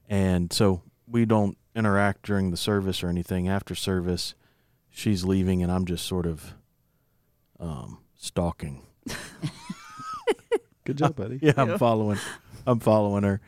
and 0.10 0.52
so 0.52 0.82
we 1.08 1.25
don't 1.25 1.58
interact 1.75 2.24
during 2.24 2.52
the 2.52 2.58
service 2.58 3.02
or 3.04 3.08
anything. 3.08 3.48
After 3.48 3.75
service, 3.75 4.36
she's 4.90 5.24
leaving, 5.24 5.63
and 5.63 5.72
I'm 5.72 5.86
just 5.86 6.06
sort 6.06 6.25
of 6.25 6.56
um, 7.58 8.00
stalking. 8.16 8.82
Good 10.84 10.98
job, 10.98 11.16
buddy. 11.16 11.40
Yeah, 11.42 11.54
I'm 11.56 11.78
following. 11.78 12.20
I'm 12.68 12.80
following 12.80 13.24
her, 13.24 13.40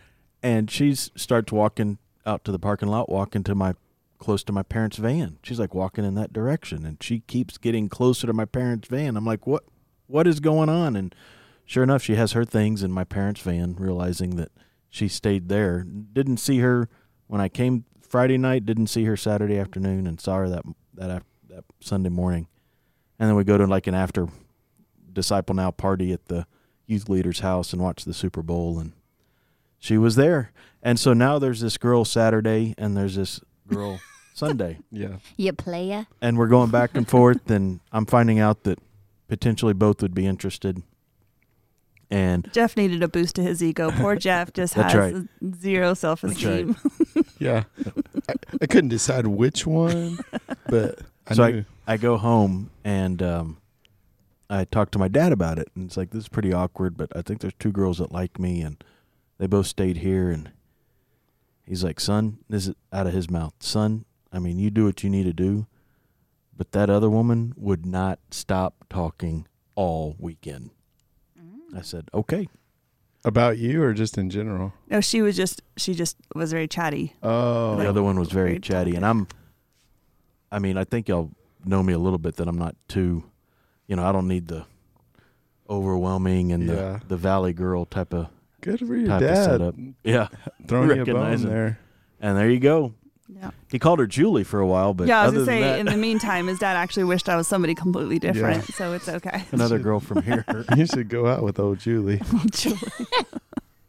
and 0.46 0.70
she 0.70 0.94
starts 0.94 1.52
walking 1.52 1.98
out 2.24 2.46
to 2.46 2.52
the 2.52 2.60
parking 2.60 2.88
lot, 2.88 3.10
walking 3.10 3.44
to 3.46 3.56
my 3.56 3.74
close 4.20 4.44
to 4.44 4.54
my 4.54 4.62
parents' 4.62 4.98
van. 4.98 5.40
She's 5.42 5.60
like 5.60 5.74
walking 5.74 6.06
in 6.06 6.14
that 6.16 6.32
direction, 6.32 6.86
and 6.86 7.02
she 7.02 7.22
keeps 7.22 7.58
getting 7.58 7.90
closer 7.90 8.28
to 8.28 8.34
my 8.34 8.46
parents' 8.46 8.88
van. 8.88 9.18
I'm 9.18 9.25
like, 9.25 9.48
what? 9.48 9.64
What 10.06 10.28
is 10.28 10.40
going 10.40 10.70
on? 10.70 10.96
And 10.96 11.16
sure 11.66 11.82
enough, 11.82 12.04
she 12.04 12.14
has 12.14 12.34
her 12.34 12.46
things 12.46 12.84
in 12.84 12.92
my 12.92 13.04
parents' 13.04 13.42
van. 13.42 13.75
Realizing 13.75 14.36
that 14.36 14.52
she 14.88 15.08
stayed 15.08 15.50
there, 15.50 15.84
didn't 15.84 16.38
see 16.38 16.60
her 16.60 16.90
when 17.25 17.42
I 17.42 17.50
came 17.50 17.86
Friday 18.00 18.38
night. 18.38 18.68
Didn't 18.68 18.88
see 18.88 19.06
her 19.06 19.18
Saturday 19.18 19.58
afternoon, 19.58 20.06
and 20.06 20.22
saw 20.22 20.38
her 20.38 20.50
that 20.50 20.64
that 20.94 21.24
that 21.50 21.64
Sunday 21.80 22.10
morning. 22.10 22.48
And 23.18 23.28
then 23.28 23.36
we 23.36 23.46
go 23.46 23.58
to 23.58 23.66
like 23.66 23.88
an 23.88 23.96
after 23.96 24.28
disciple 25.12 25.56
now 25.56 25.72
party 25.72 26.14
at 26.14 26.28
the 26.28 26.46
youth 26.86 27.10
leader's 27.10 27.40
house 27.40 27.74
and 27.74 27.82
watch 27.82 28.06
the 28.06 28.14
Super 28.14 28.44
Bowl 28.44 28.78
and 28.78 28.94
she 29.86 29.98
was 30.00 30.15
there. 30.15 30.51
And 30.82 31.00
so 31.00 31.13
now 31.13 31.38
there's 31.39 31.62
this 31.62 31.77
girl 31.77 32.06
Saturday 32.06 32.74
and 32.77 32.98
there's 32.98 33.15
this 33.15 33.39
girl 33.68 34.00
Sunday. 34.34 34.80
Yeah. 34.92 35.18
You 35.38 35.54
playa. 35.54 36.06
And 36.22 36.38
we're 36.38 36.48
going 36.48 36.72
back 36.72 36.96
and 36.96 37.08
forth 37.08 37.50
and 37.51 37.80
I'm 37.92 38.06
finding 38.06 38.39
out 38.39 38.63
that 38.63 38.80
potentially 39.27 39.74
both 39.74 40.01
would 40.01 40.13
be 40.15 40.25
interested. 40.25 40.82
And 42.12 42.50
Jeff 42.54 42.77
needed 42.77 43.01
a 43.04 43.08
boost 43.08 43.36
to 43.36 43.42
his 43.44 43.63
ego. 43.63 43.89
Poor 43.92 44.15
Jeff 44.27 44.54
just 44.54 44.74
has 44.75 44.94
right. 44.94 45.15
zero 45.60 45.94
self 45.94 46.24
esteem. 46.24 46.75
Yeah. 47.38 47.63
I, 48.30 48.34
I 48.62 48.65
couldn't 48.65 48.89
decide 48.89 49.27
which 49.27 49.68
one, 49.68 50.20
but 50.70 51.00
I 51.27 51.34
So 51.34 51.48
knew. 51.50 51.65
I 51.86 51.98
go 51.98 52.15
home 52.18 52.72
and 52.86 53.22
um, 53.22 53.58
I 54.50 54.63
talk 54.63 54.92
to 54.92 55.00
my 55.00 55.10
dad 55.10 55.34
about 55.34 55.60
it, 55.60 55.68
and 55.75 55.86
it's 55.86 55.98
like 55.98 56.12
this 56.12 56.24
is 56.24 56.30
pretty 56.30 56.54
awkward, 56.54 56.96
but 56.96 57.12
I 57.15 57.22
think 57.22 57.42
there's 57.42 57.54
two 57.60 57.74
girls 57.74 57.98
that 57.98 58.13
like 58.13 58.39
me, 58.39 58.62
and 58.62 58.82
they 59.38 59.48
both 59.48 59.68
stayed 59.68 59.98
here, 59.98 60.30
and 60.30 60.51
he's 61.65 61.84
like, 61.84 62.00
"Son, 62.00 62.39
this 62.50 62.68
is 62.68 62.75
out 62.92 63.08
of 63.08 63.13
his 63.13 63.30
mouth, 63.30 63.54
son. 63.60 64.06
I 64.32 64.39
mean, 64.39 64.60
you 64.60 64.70
do 64.70 64.86
what 64.86 65.04
you 65.04 65.10
need 65.10 65.24
to 65.24 65.34
do, 65.34 65.68
but 66.56 66.72
that 66.74 66.89
other 66.89 67.10
woman 67.10 67.54
would 67.58 67.86
not 67.86 68.20
stop 68.32 68.86
talking 68.89 69.48
all 69.75 70.15
weekend." 70.20 70.72
Mm. 71.39 71.77
I 71.77 71.82
said, 71.82 72.10
"Okay." 72.13 72.48
About 73.24 73.58
you 73.58 73.82
or 73.82 73.92
just 73.94 74.20
in 74.20 74.30
general? 74.30 74.72
No, 74.88 75.01
she 75.01 75.24
was 75.24 75.36
just 75.36 75.63
she 75.77 75.96
just 75.96 76.15
was 76.36 76.51
very 76.51 76.68
chatty. 76.68 77.15
Oh. 77.24 77.75
The 77.75 77.89
other 77.89 78.04
one 78.04 78.20
was 78.20 78.30
very 78.30 78.50
Very 78.50 78.60
chatty, 78.60 78.96
and 78.96 79.04
I'm. 79.06 79.27
I 80.51 80.60
mean, 80.60 80.77
I 80.77 80.84
think 80.84 81.10
y'all 81.10 81.32
know 81.65 81.82
me 81.82 81.92
a 81.94 81.98
little 81.98 82.20
bit 82.20 82.36
that 82.36 82.48
I'm 82.48 82.58
not 82.60 82.75
too, 82.88 83.24
you 83.88 83.96
know, 83.96 84.06
I 84.06 84.12
don't 84.12 84.27
need 84.27 84.48
the 84.48 84.65
overwhelming 85.70 86.51
and 86.51 86.68
Yeah. 86.68 87.00
the 87.00 87.01
the 87.08 87.18
valley 87.18 87.51
girl 87.54 87.86
type 87.86 88.13
of 88.13 88.27
Good 88.65 88.79
for 88.79 88.95
your 88.95 89.07
type 89.07 89.22
of 89.22 89.27
dad. 89.27 89.43
setup. 89.45 89.75
Yeah, 90.03 90.27
Throwing 90.67 90.88
you 90.89 90.93
a 90.93 91.05
bone 91.05 91.13
Recognizing. 91.15 91.50
there. 91.50 91.79
and 92.19 92.38
there 92.38 92.50
you 92.50 92.60
go. 92.60 92.93
Yeah. 93.27 93.51
He 93.72 93.79
called 93.79 93.98
her 94.00 94.05
Julie 94.07 94.43
for 94.43 94.60
a 94.60 94.67
while, 94.67 94.93
but 94.93 95.07
yeah, 95.07 95.22
I 95.22 95.25
was 95.25 95.29
other 95.36 95.45
gonna 95.45 95.45
say. 95.45 95.60
than 95.62 95.79
In 95.79 95.86
the 95.88 95.98
meantime, 95.98 96.48
his 96.48 96.60
dad 96.60 96.75
actually 96.77 97.05
wished 97.05 97.27
I 97.29 97.36
was 97.36 97.48
somebody 97.48 97.74
completely 97.74 98.19
different, 98.19 98.65
so 98.65 98.93
it's 98.93 99.07
okay. 99.10 99.43
another 99.51 99.79
girl 99.88 100.00
from 100.00 100.22
here. 100.22 100.45
You 100.77 100.86
should 100.86 101.10
go 101.10 101.25
out 101.27 101.41
with 101.41 101.60
old 101.60 101.79
Julie. 101.79 102.22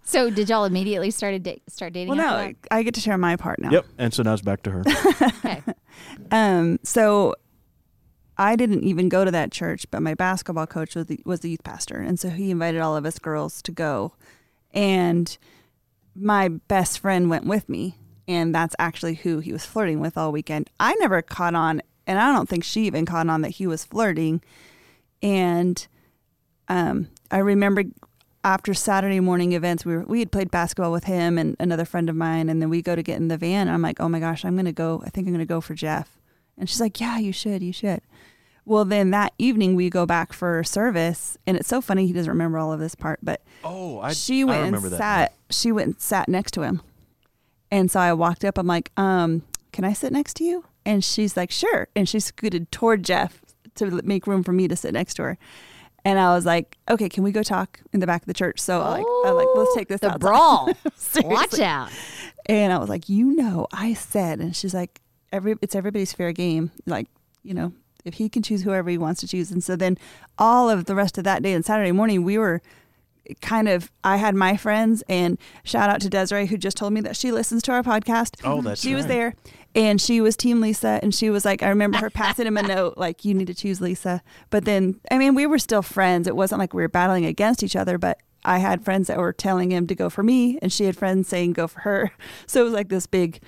So 0.05 0.31
did 0.31 0.49
y'all 0.49 0.65
immediately 0.65 1.11
started 1.11 1.43
da- 1.43 1.61
start 1.69 1.93
dating? 1.93 2.09
well, 2.09 2.17
no, 2.17 2.37
after 2.37 2.55
I 2.71 2.83
get 2.85 2.95
to 2.95 3.01
share 3.01 3.19
my 3.19 3.35
part 3.37 3.59
now. 3.59 3.71
Yep, 3.71 3.87
and 3.99 4.15
so 4.15 4.23
now 4.23 4.35
it's 4.35 4.43
back 4.43 4.63
to 4.63 4.71
her. 4.71 4.83
that? 4.85 5.33
Okay. 5.39 5.63
Um, 6.31 6.79
so 6.85 7.35
I 8.39 8.55
didn't 8.55 8.85
even 8.85 9.09
go 9.09 9.25
to 9.25 9.31
that 9.33 9.51
church, 9.51 9.85
but 9.91 10.01
my 10.03 10.15
basketball 10.15 10.67
coach 10.69 10.95
was 10.95 11.07
the, 11.07 11.19
was 11.25 11.41
the 11.41 11.51
youth 11.51 11.65
pastor, 11.65 11.97
and 11.99 12.21
so 12.21 12.29
he 12.31 12.53
invited 12.53 12.81
all 12.81 12.97
of 12.97 13.05
us 13.05 13.19
girls 13.19 13.61
to 13.63 13.73
go, 13.73 14.13
and 14.77 15.37
my 16.15 16.49
best 16.49 17.01
friend 17.01 17.29
went 17.29 17.47
with 17.47 17.69
me, 17.69 17.97
and 18.29 18.55
that's 18.55 18.77
actually 18.79 19.15
who 19.15 19.41
he 19.41 19.53
was 19.53 19.67
flirting 19.67 19.99
with 19.99 20.17
all 20.17 20.31
weekend. 20.31 20.71
I 20.79 20.95
never 20.97 21.21
caught 21.23 21.55
on, 21.55 21.83
and 22.07 22.19
I 22.19 22.33
don't 22.33 22.49
think 22.49 22.63
she 22.63 22.83
even 22.87 23.07
caught 23.07 23.29
on 23.29 23.41
that 23.41 23.53
he 23.53 23.67
was 23.67 23.85
flirting, 23.85 24.43
and 25.23 25.85
um, 26.69 27.09
I 27.31 27.39
remember 27.39 27.85
after 28.45 28.75
Saturday 28.75 29.19
morning 29.19 29.53
events, 29.55 29.85
we 29.85 29.97
were, 29.97 30.05
we 30.05 30.21
had 30.21 30.31
played 30.31 30.53
basketball 30.53 30.93
with 30.93 31.05
him 31.05 31.37
and 31.37 31.57
another 31.59 31.85
friend 31.85 32.09
of 32.09 32.15
mine, 32.15 32.49
and 32.49 32.63
then 32.63 32.71
we 32.71 32.81
go 32.81 32.95
to 32.95 33.03
get 33.03 33.17
in 33.17 33.27
the 33.27 33.37
van. 33.37 33.69
I'm 33.69 33.83
like, 33.83 33.99
oh 33.99 34.09
my 34.09 34.21
gosh, 34.21 34.45
I'm 34.45 34.55
gonna 34.55 34.73
go. 34.73 35.03
I 35.05 35.11
think 35.11 35.27
I'm 35.27 35.33
gonna 35.33 35.47
go 35.47 35.61
for 35.61 35.75
Jeff. 35.75 36.19
And 36.57 36.69
she's 36.69 36.81
like, 36.81 37.01
yeah, 37.01 37.19
you 37.19 37.33
should, 37.33 37.63
you 37.63 37.73
should. 37.73 38.03
Well, 38.67 38.85
then 38.85 39.11
that 39.13 39.33
evening 39.39 39.77
we 39.77 39.89
go 39.89 40.05
back 40.07 40.33
for 40.33 40.63
service, 40.65 41.39
and 41.47 41.57
it's 41.57 41.69
so 41.69 41.81
funny 41.81 42.07
he 42.07 42.13
doesn't 42.13 42.29
remember 42.31 42.59
all 42.59 42.73
of 42.73 42.81
this 42.81 42.95
part, 42.95 43.21
but 43.23 43.41
Oh, 43.65 44.01
I 44.01 44.13
she 44.13 44.43
I 44.43 44.45
went 44.45 44.65
remember 44.67 44.89
and 44.89 44.95
that. 44.95 44.99
sat. 44.99 45.35
She 45.51 45.71
went 45.73 45.87
and 45.87 46.01
sat 46.01 46.29
next 46.29 46.51
to 46.53 46.63
him, 46.63 46.83
and 47.71 47.91
so 47.91 48.01
I 48.01 48.13
walked 48.13 48.45
up. 48.45 48.59
I'm 48.59 48.67
like, 48.67 48.91
um, 48.97 49.43
can 49.73 49.85
I 49.85 49.93
sit 49.93 50.13
next 50.13 50.35
to 50.39 50.45
you? 50.45 50.65
And 50.85 51.03
she's 51.05 51.37
like, 51.37 51.51
sure. 51.51 51.89
And 51.97 52.09
she 52.09 52.19
scooted 52.21 52.71
toward 52.73 53.03
Jeff 53.05 53.41
to 53.77 54.01
make 54.05 54.27
room 54.27 54.43
for 54.43 54.53
me 54.53 54.67
to 54.69 54.77
sit 54.77 54.93
next 54.95 55.15
to 55.15 55.23
her. 55.23 55.39
And 56.05 56.19
I 56.21 56.33
was 56.35 56.47
like, 56.47 56.79
okay, 56.89 57.09
can 57.09 57.25
we 57.25 57.33
go 57.33 57.43
talk 57.43 57.81
in 57.93 57.99
the 58.01 58.07
back 58.07 58.23
of 58.23 58.27
the 58.27 58.35
church? 58.35 58.61
So 58.61 58.79
like, 58.81 59.05
I'm 59.27 59.35
like, 59.35 59.49
let's 59.57 59.75
take 59.75 59.89
this 59.89 60.01
the 60.01 60.07
outside. 60.09 60.21
brawl. 60.21 60.71
Watch 61.25 61.59
out. 61.59 61.91
And 62.47 62.73
I 62.73 62.79
was 62.79 62.89
like, 62.89 63.09
you 63.09 63.35
know, 63.35 63.67
I 63.73 63.95
said, 63.95 64.39
and 64.39 64.55
she's 64.55 64.73
like, 64.75 65.01
every 65.33 65.57
it's 65.61 65.75
everybody's 65.75 66.13
fair 66.13 66.31
game. 66.33 66.71
Like, 66.87 67.09
you 67.43 67.55
know, 67.55 67.73
if 68.07 68.15
he 68.15 68.29
can 68.29 68.43
choose 68.43 68.63
whoever 68.63 68.89
he 68.89 68.97
wants 68.97 69.21
to 69.21 69.29
choose. 69.29 69.51
And 69.51 69.63
so 69.63 69.77
then 69.77 69.99
all 70.39 70.71
of 70.71 70.87
the 70.87 70.95
rest 70.95 71.19
of 71.19 71.25
that 71.25 71.43
day 71.43 71.53
and 71.53 71.65
Saturday 71.65 71.93
morning, 71.93 72.25
we 72.25 72.39
were 72.39 72.63
kind 73.41 73.69
of 73.69 73.91
I 74.05 74.17
had 74.17 74.35
my 74.35 74.57
friends 74.57 75.03
and 75.09 75.37
shout 75.65 75.91
out 75.91 76.01
to 76.03 76.09
Desiree 76.09 76.47
who 76.47 76.57
just 76.57 76.77
told 76.77 76.93
me 76.93 77.01
that 77.01 77.17
she 77.17 77.33
listens 77.33 77.63
to 77.65 77.73
our 77.73 77.83
podcast. 77.83 78.37
Oh, 78.45 78.63
that's 78.63 78.81
she 78.81 78.95
was 78.95 79.07
there 79.07 79.35
and 79.75 80.01
she 80.01 80.21
was 80.21 80.37
team 80.37 80.61
Lisa 80.61 81.01
and 81.03 81.13
she 81.13 81.29
was 81.29 81.45
like 81.45 81.63
I 81.63 81.69
remember 81.69 81.99
her 81.99 82.11
passing 82.11 82.47
him 82.47 82.57
a 82.57 82.63
note 82.63 82.95
like 82.97 83.25
you 83.25 83.35
need 83.35 83.49
to 83.49 83.55
choose 83.55 83.81
Lisa. 83.81 84.23
But 84.51 84.65
then 84.65 85.01
I 85.11 85.19
mean 85.19 85.35
we 85.35 85.47
were 85.47 85.59
still 85.59 85.83
friends. 85.83 86.29
It 86.29 86.37
wasn't 86.37 86.61
like 86.61 86.73
we 86.73 86.83
were 86.83 86.89
battling 86.89 87.25
against 87.25 87.63
each 87.63 87.75
other, 87.75 87.99
but 87.99 88.19
I 88.45 88.59
had 88.59 88.85
friends 88.85 89.09
that 89.09 89.19
were 89.19 89.33
telling 89.33 89.73
him 89.73 89.89
to 89.89 89.95
go 89.97 90.09
for 90.09 90.23
me 90.23 90.59
and 90.63 90.73
she 90.73 90.85
had 90.85 90.97
friends 90.97 91.27
saying 91.27 91.55
go 91.55 91.67
for 91.67 91.81
her. 91.81 92.13
So 92.47 92.61
it 92.61 92.65
was 92.65 92.73
like 92.73 92.89
this 92.89 93.07
big 93.09 93.41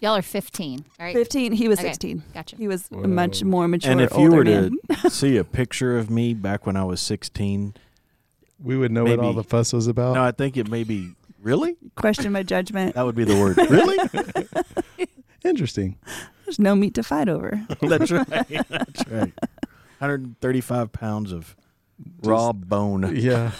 Y'all 0.00 0.16
are 0.16 0.22
15, 0.22 0.84
right? 1.00 1.14
15 1.14 1.52
he 1.52 1.68
was 1.68 1.78
Okay, 1.78 1.88
16. 1.88 2.22
Gotcha. 2.34 2.56
He 2.56 2.68
was 2.68 2.86
Whoa. 2.88 3.02
much 3.06 3.42
more 3.44 3.66
mature 3.66 3.90
And 3.92 4.00
if 4.00 4.12
you 4.12 4.24
older 4.24 4.36
were 4.36 4.44
man. 4.44 4.76
to 5.02 5.10
see 5.10 5.36
a 5.36 5.44
picture 5.44 5.96
of 5.98 6.10
me 6.10 6.34
back 6.34 6.66
when 6.66 6.76
I 6.76 6.84
was 6.84 7.00
16, 7.00 7.74
We 8.62 8.76
would 8.76 8.92
know 8.92 9.04
what 9.04 9.18
all 9.18 9.32
Maybe- 9.32 9.36
the 9.42 9.44
fuss 9.44 9.72
was 9.72 9.86
about. 9.86 10.14
no, 10.14 10.22
I 10.24 10.32
think 10.32 10.56
it 10.56 10.68
may 10.70 10.84
be 10.84 11.12
really. 11.42 11.76
question 11.94 12.30
my 12.32 12.42
judgment. 12.42 12.94
That 12.94 13.04
would 13.06 13.14
be 13.16 13.24
the 13.24 13.36
word. 13.40 13.56
Really? 13.70 15.06
Interesting. 15.44 15.96
There's 16.44 16.58
no 16.58 16.74
meat 16.74 16.94
to 16.94 17.02
fight 17.02 17.28
over. 17.28 17.60
That's 17.80 18.10
right. 18.10 18.26
That's 18.68 19.06
right. 19.08 19.32
135 19.98 20.92
pounds 20.92 21.32
of 21.32 21.56
raw 22.22 22.52
bone. 22.52 23.14
Yeah. 23.16 23.52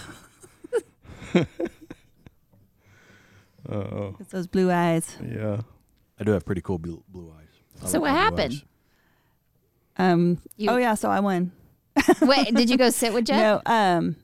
oh, 3.68 4.16
It's 4.20 4.32
those 4.32 4.46
blue 4.46 4.70
eyes. 4.70 5.16
yeah. 5.24 5.60
I 6.18 6.24
do 6.24 6.32
have 6.32 6.44
pretty 6.44 6.60
cool 6.62 6.78
blue, 6.78 7.02
blue 7.08 7.32
eyes. 7.38 7.48
I 7.82 7.86
So 7.86 7.98
like 7.98 8.02
what 8.02 8.08
my 8.08 8.12
blue 8.12 8.20
happened? 8.38 8.54
eyes. 8.54 8.62
Um. 10.12 10.38
You- 10.56 10.70
oh 10.70 10.76
yeah, 10.76 10.94
so 10.94 11.10
I 11.10 11.20
won. 11.20 11.52
Wait, 12.22 12.54
did 12.54 12.68
you 12.70 12.76
go 12.76 12.90
sit 12.90 13.12
with 13.12 13.24
Jeff? 13.26 13.38
No. 13.38 13.72
Um. 13.72 14.16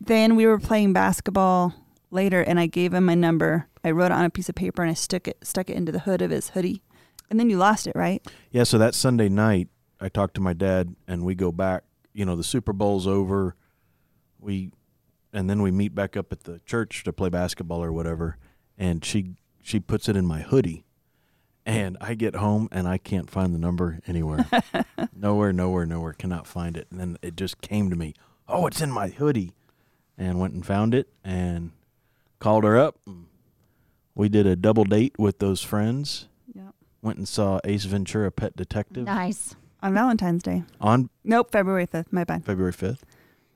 Then 0.00 0.36
we 0.36 0.46
were 0.46 0.58
playing 0.58 0.92
basketball 0.92 1.72
later, 2.10 2.40
and 2.42 2.58
I 2.60 2.66
gave 2.66 2.92
him 2.92 3.04
my 3.06 3.14
number. 3.14 3.68
I 3.84 3.90
wrote 3.90 4.06
it 4.06 4.12
on 4.12 4.24
a 4.24 4.30
piece 4.30 4.48
of 4.48 4.54
paper 4.54 4.82
and 4.82 4.90
I 4.90 4.94
stuck 4.94 5.28
it 5.28 5.38
stuck 5.42 5.68
it 5.70 5.76
into 5.76 5.92
the 5.92 6.00
hood 6.00 6.22
of 6.22 6.30
his 6.30 6.50
hoodie. 6.50 6.82
And 7.30 7.38
then 7.40 7.48
you 7.50 7.56
lost 7.56 7.86
it, 7.86 7.94
right? 7.96 8.24
Yeah, 8.50 8.64
so 8.64 8.76
that 8.78 8.94
Sunday 8.94 9.28
night, 9.28 9.68
I 10.00 10.08
talked 10.08 10.34
to 10.34 10.40
my 10.40 10.52
dad, 10.52 10.94
and 11.08 11.24
we 11.24 11.34
go 11.34 11.52
back. 11.52 11.84
You 12.12 12.24
know, 12.24 12.36
the 12.36 12.44
Super 12.44 12.72
Bowl's 12.72 13.06
over. 13.06 13.56
We, 14.38 14.70
and 15.32 15.48
then 15.48 15.62
we 15.62 15.70
meet 15.70 15.94
back 15.94 16.16
up 16.16 16.32
at 16.32 16.44
the 16.44 16.60
church 16.66 17.02
to 17.04 17.12
play 17.12 17.28
basketball 17.30 17.82
or 17.82 17.92
whatever. 17.92 18.36
And 18.76 19.04
she 19.04 19.36
she 19.62 19.80
puts 19.80 20.08
it 20.08 20.16
in 20.16 20.26
my 20.26 20.42
hoodie, 20.42 20.84
and 21.66 21.96
I 22.00 22.14
get 22.14 22.36
home 22.36 22.68
and 22.72 22.86
I 22.86 22.98
can't 22.98 23.30
find 23.30 23.54
the 23.54 23.58
number 23.58 24.00
anywhere. 24.06 24.46
nowhere, 25.16 25.52
nowhere, 25.52 25.86
nowhere. 25.86 26.12
Cannot 26.12 26.46
find 26.46 26.76
it. 26.76 26.86
And 26.90 27.00
then 27.00 27.18
it 27.22 27.36
just 27.36 27.60
came 27.60 27.90
to 27.90 27.96
me. 27.96 28.14
Oh, 28.48 28.66
it's 28.66 28.80
in 28.82 28.90
my 28.90 29.08
hoodie, 29.08 29.54
and 30.18 30.38
went 30.38 30.54
and 30.54 30.64
found 30.64 30.94
it 30.94 31.08
and 31.24 31.72
called 32.38 32.64
her 32.64 32.78
up. 32.78 32.98
We 34.14 34.28
did 34.28 34.46
a 34.46 34.54
double 34.56 34.84
date 34.84 35.14
with 35.18 35.38
those 35.38 35.62
friends. 35.62 36.28
Yeah. 36.54 36.68
Went 37.02 37.18
and 37.18 37.26
saw 37.28 37.58
Ace 37.64 37.84
Ventura: 37.84 38.30
Pet 38.30 38.54
Detective 38.56 39.04
Nice. 39.06 39.56
On 39.82 39.92
Valentine's 39.92 40.42
Day. 40.42 40.62
on 40.80 41.10
Nope, 41.24 41.50
February 41.52 41.86
fifth. 41.86 42.12
My 42.12 42.24
bad. 42.24 42.44
February 42.44 42.72
5th. 42.72 43.00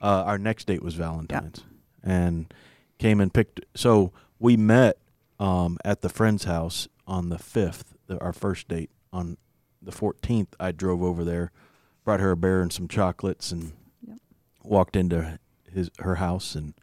Uh, 0.00 0.24
our 0.26 0.36
next 0.38 0.66
date 0.66 0.82
was 0.82 0.94
Valentine's. 0.94 1.64
And 2.02 2.52
came 2.98 3.20
and 3.20 3.32
picked. 3.32 3.60
So 3.74 4.12
we 4.38 4.56
met 4.56 4.98
um, 5.40 5.78
at 5.84 6.02
the 6.02 6.08
friend's 6.08 6.44
house 6.44 6.86
on 7.06 7.28
the 7.30 7.36
5th, 7.38 7.94
the, 8.08 8.20
our 8.20 8.32
first 8.32 8.66
date. 8.68 8.90
On 9.12 9.36
the 9.80 9.92
14th, 9.92 10.48
I 10.58 10.72
drove 10.72 11.02
over 11.02 11.24
there, 11.24 11.52
brought 12.04 12.20
her 12.20 12.32
a 12.32 12.36
bear 12.36 12.60
and 12.60 12.72
some 12.72 12.88
chocolates, 12.88 13.52
and 13.52 13.72
Yep. 14.06 14.18
walked 14.64 14.96
into 14.96 15.38
his 15.72 15.90
her 16.00 16.16
house. 16.16 16.54
And 16.54 16.74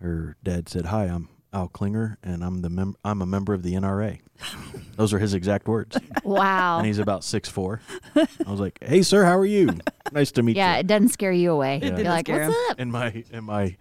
her 0.00 0.36
dad 0.42 0.68
said, 0.68 0.86
Hi, 0.86 1.04
I'm 1.04 1.28
Al 1.52 1.68
Klinger, 1.68 2.18
and 2.22 2.42
I'm, 2.44 2.62
the 2.62 2.70
mem- 2.70 2.96
I'm 3.04 3.22
a 3.22 3.26
member 3.26 3.54
of 3.54 3.62
the 3.62 3.74
NRA. 3.74 4.20
Those 4.96 5.12
are 5.14 5.18
his 5.18 5.34
exact 5.34 5.68
words. 5.68 5.96
Wow. 6.24 6.78
And 6.78 6.86
he's 6.86 6.98
about 6.98 7.22
six 7.24 7.48
four. 7.48 7.80
I 8.14 8.50
was 8.50 8.60
like, 8.60 8.78
"Hey, 8.82 9.00
sir, 9.02 9.24
how 9.24 9.38
are 9.38 9.46
you? 9.46 9.70
Nice 10.12 10.30
to 10.32 10.42
meet 10.42 10.56
yeah, 10.56 10.70
you." 10.70 10.74
Yeah, 10.74 10.78
it 10.80 10.86
doesn't 10.86 11.08
scare 11.10 11.32
you 11.32 11.52
away. 11.52 11.76
It 11.76 11.84
You're 11.84 11.96
didn't 11.96 12.12
like, 12.12 12.26
scare 12.26 12.48
what's 12.48 12.54
him. 12.54 12.70
up? 12.70 12.80
And 12.80 12.92
my 12.92 13.24
and 13.32 13.46
my 13.46 13.76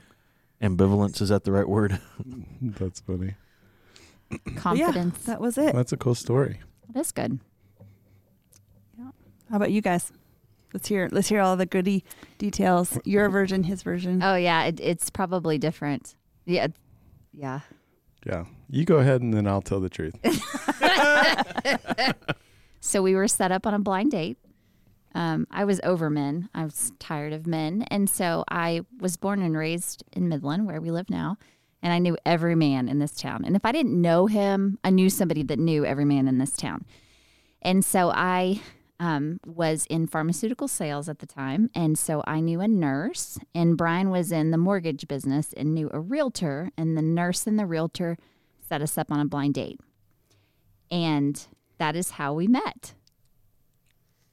ambivalence 0.61 1.21
is 1.21 1.29
that 1.29 1.43
the 1.43 1.51
right 1.51 1.67
word? 1.67 1.99
That's 2.61 3.01
funny. 3.01 3.35
But 4.43 4.77
yeah, 4.77 4.85
Confidence. 4.85 5.23
that 5.23 5.41
was 5.41 5.57
it. 5.57 5.73
That's 5.73 5.91
a 5.91 5.97
cool 5.97 6.15
story. 6.15 6.59
That's 6.93 7.11
good. 7.11 7.39
Yeah. 8.97 9.09
How 9.49 9.57
about 9.57 9.71
you 9.71 9.81
guys? 9.81 10.11
Let's 10.73 10.87
hear. 10.87 11.09
Let's 11.11 11.29
hear 11.29 11.41
all 11.41 11.55
the 11.55 11.65
goody 11.65 12.03
details. 12.37 12.97
Your 13.05 13.29
version, 13.29 13.63
his 13.63 13.83
version. 13.83 14.21
Oh 14.21 14.35
yeah, 14.35 14.65
it, 14.65 14.79
it's 14.79 15.09
probably 15.09 15.57
different. 15.57 16.15
Yeah, 16.45 16.67
yeah. 17.33 17.61
Yeah. 18.25 18.45
You 18.69 18.85
go 18.85 18.97
ahead 18.97 19.21
and 19.21 19.33
then 19.33 19.47
I'll 19.47 19.61
tell 19.61 19.79
the 19.79 19.89
truth. 19.89 20.15
So 22.85 23.01
we 23.01 23.15
were 23.15 23.27
set 23.27 23.51
up 23.51 23.65
on 23.65 23.73
a 23.73 23.79
blind 23.79 24.11
date. 24.11 24.37
Um, 25.15 25.47
I 25.49 25.65
was 25.65 25.81
over 25.83 26.11
men. 26.11 26.49
I 26.53 26.65
was 26.65 26.91
tired 26.99 27.33
of 27.33 27.47
men, 27.47 27.83
and 27.89 28.07
so 28.07 28.43
I 28.47 28.81
was 28.99 29.17
born 29.17 29.41
and 29.41 29.57
raised 29.57 30.03
in 30.13 30.29
Midland, 30.29 30.67
where 30.67 30.79
we 30.79 30.91
live 30.91 31.09
now. 31.09 31.37
And 31.85 31.93
I 31.93 31.99
knew 31.99 32.17
every 32.25 32.55
man 32.55 32.89
in 32.89 32.97
this 32.97 33.11
town. 33.11 33.45
And 33.45 33.55
if 33.55 33.63
I 33.63 33.71
didn't 33.71 34.01
know 34.01 34.25
him, 34.25 34.79
I 34.83 34.89
knew 34.89 35.07
somebody 35.07 35.43
that 35.43 35.59
knew 35.59 35.85
every 35.85 36.03
man 36.03 36.27
in 36.27 36.39
this 36.39 36.53
town. 36.53 36.83
And 37.61 37.85
so 37.85 38.09
I 38.09 38.59
um, 38.99 39.39
was 39.45 39.85
in 39.87 40.07
pharmaceutical 40.07 40.67
sales 40.67 41.07
at 41.07 41.19
the 41.19 41.27
time. 41.27 41.69
And 41.75 41.95
so 41.95 42.23
I 42.25 42.39
knew 42.39 42.59
a 42.59 42.67
nurse, 42.67 43.37
and 43.53 43.77
Brian 43.77 44.09
was 44.09 44.31
in 44.31 44.49
the 44.49 44.57
mortgage 44.57 45.07
business 45.07 45.53
and 45.53 45.75
knew 45.75 45.91
a 45.93 45.99
realtor. 45.99 46.71
And 46.75 46.97
the 46.97 47.03
nurse 47.03 47.45
and 47.45 47.59
the 47.59 47.67
realtor 47.67 48.17
set 48.67 48.81
us 48.81 48.97
up 48.97 49.11
on 49.11 49.19
a 49.19 49.25
blind 49.25 49.53
date. 49.53 49.79
And 50.89 51.39
that 51.77 51.95
is 51.95 52.09
how 52.11 52.33
we 52.33 52.47
met. 52.47 52.95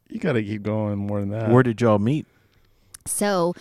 You 0.08 0.20
got 0.20 0.32
to 0.32 0.42
keep 0.42 0.62
going 0.62 0.96
more 0.96 1.20
than 1.20 1.28
that. 1.28 1.50
Where 1.50 1.62
did 1.62 1.82
y'all 1.82 1.98
meet? 1.98 2.24
So 3.04 3.52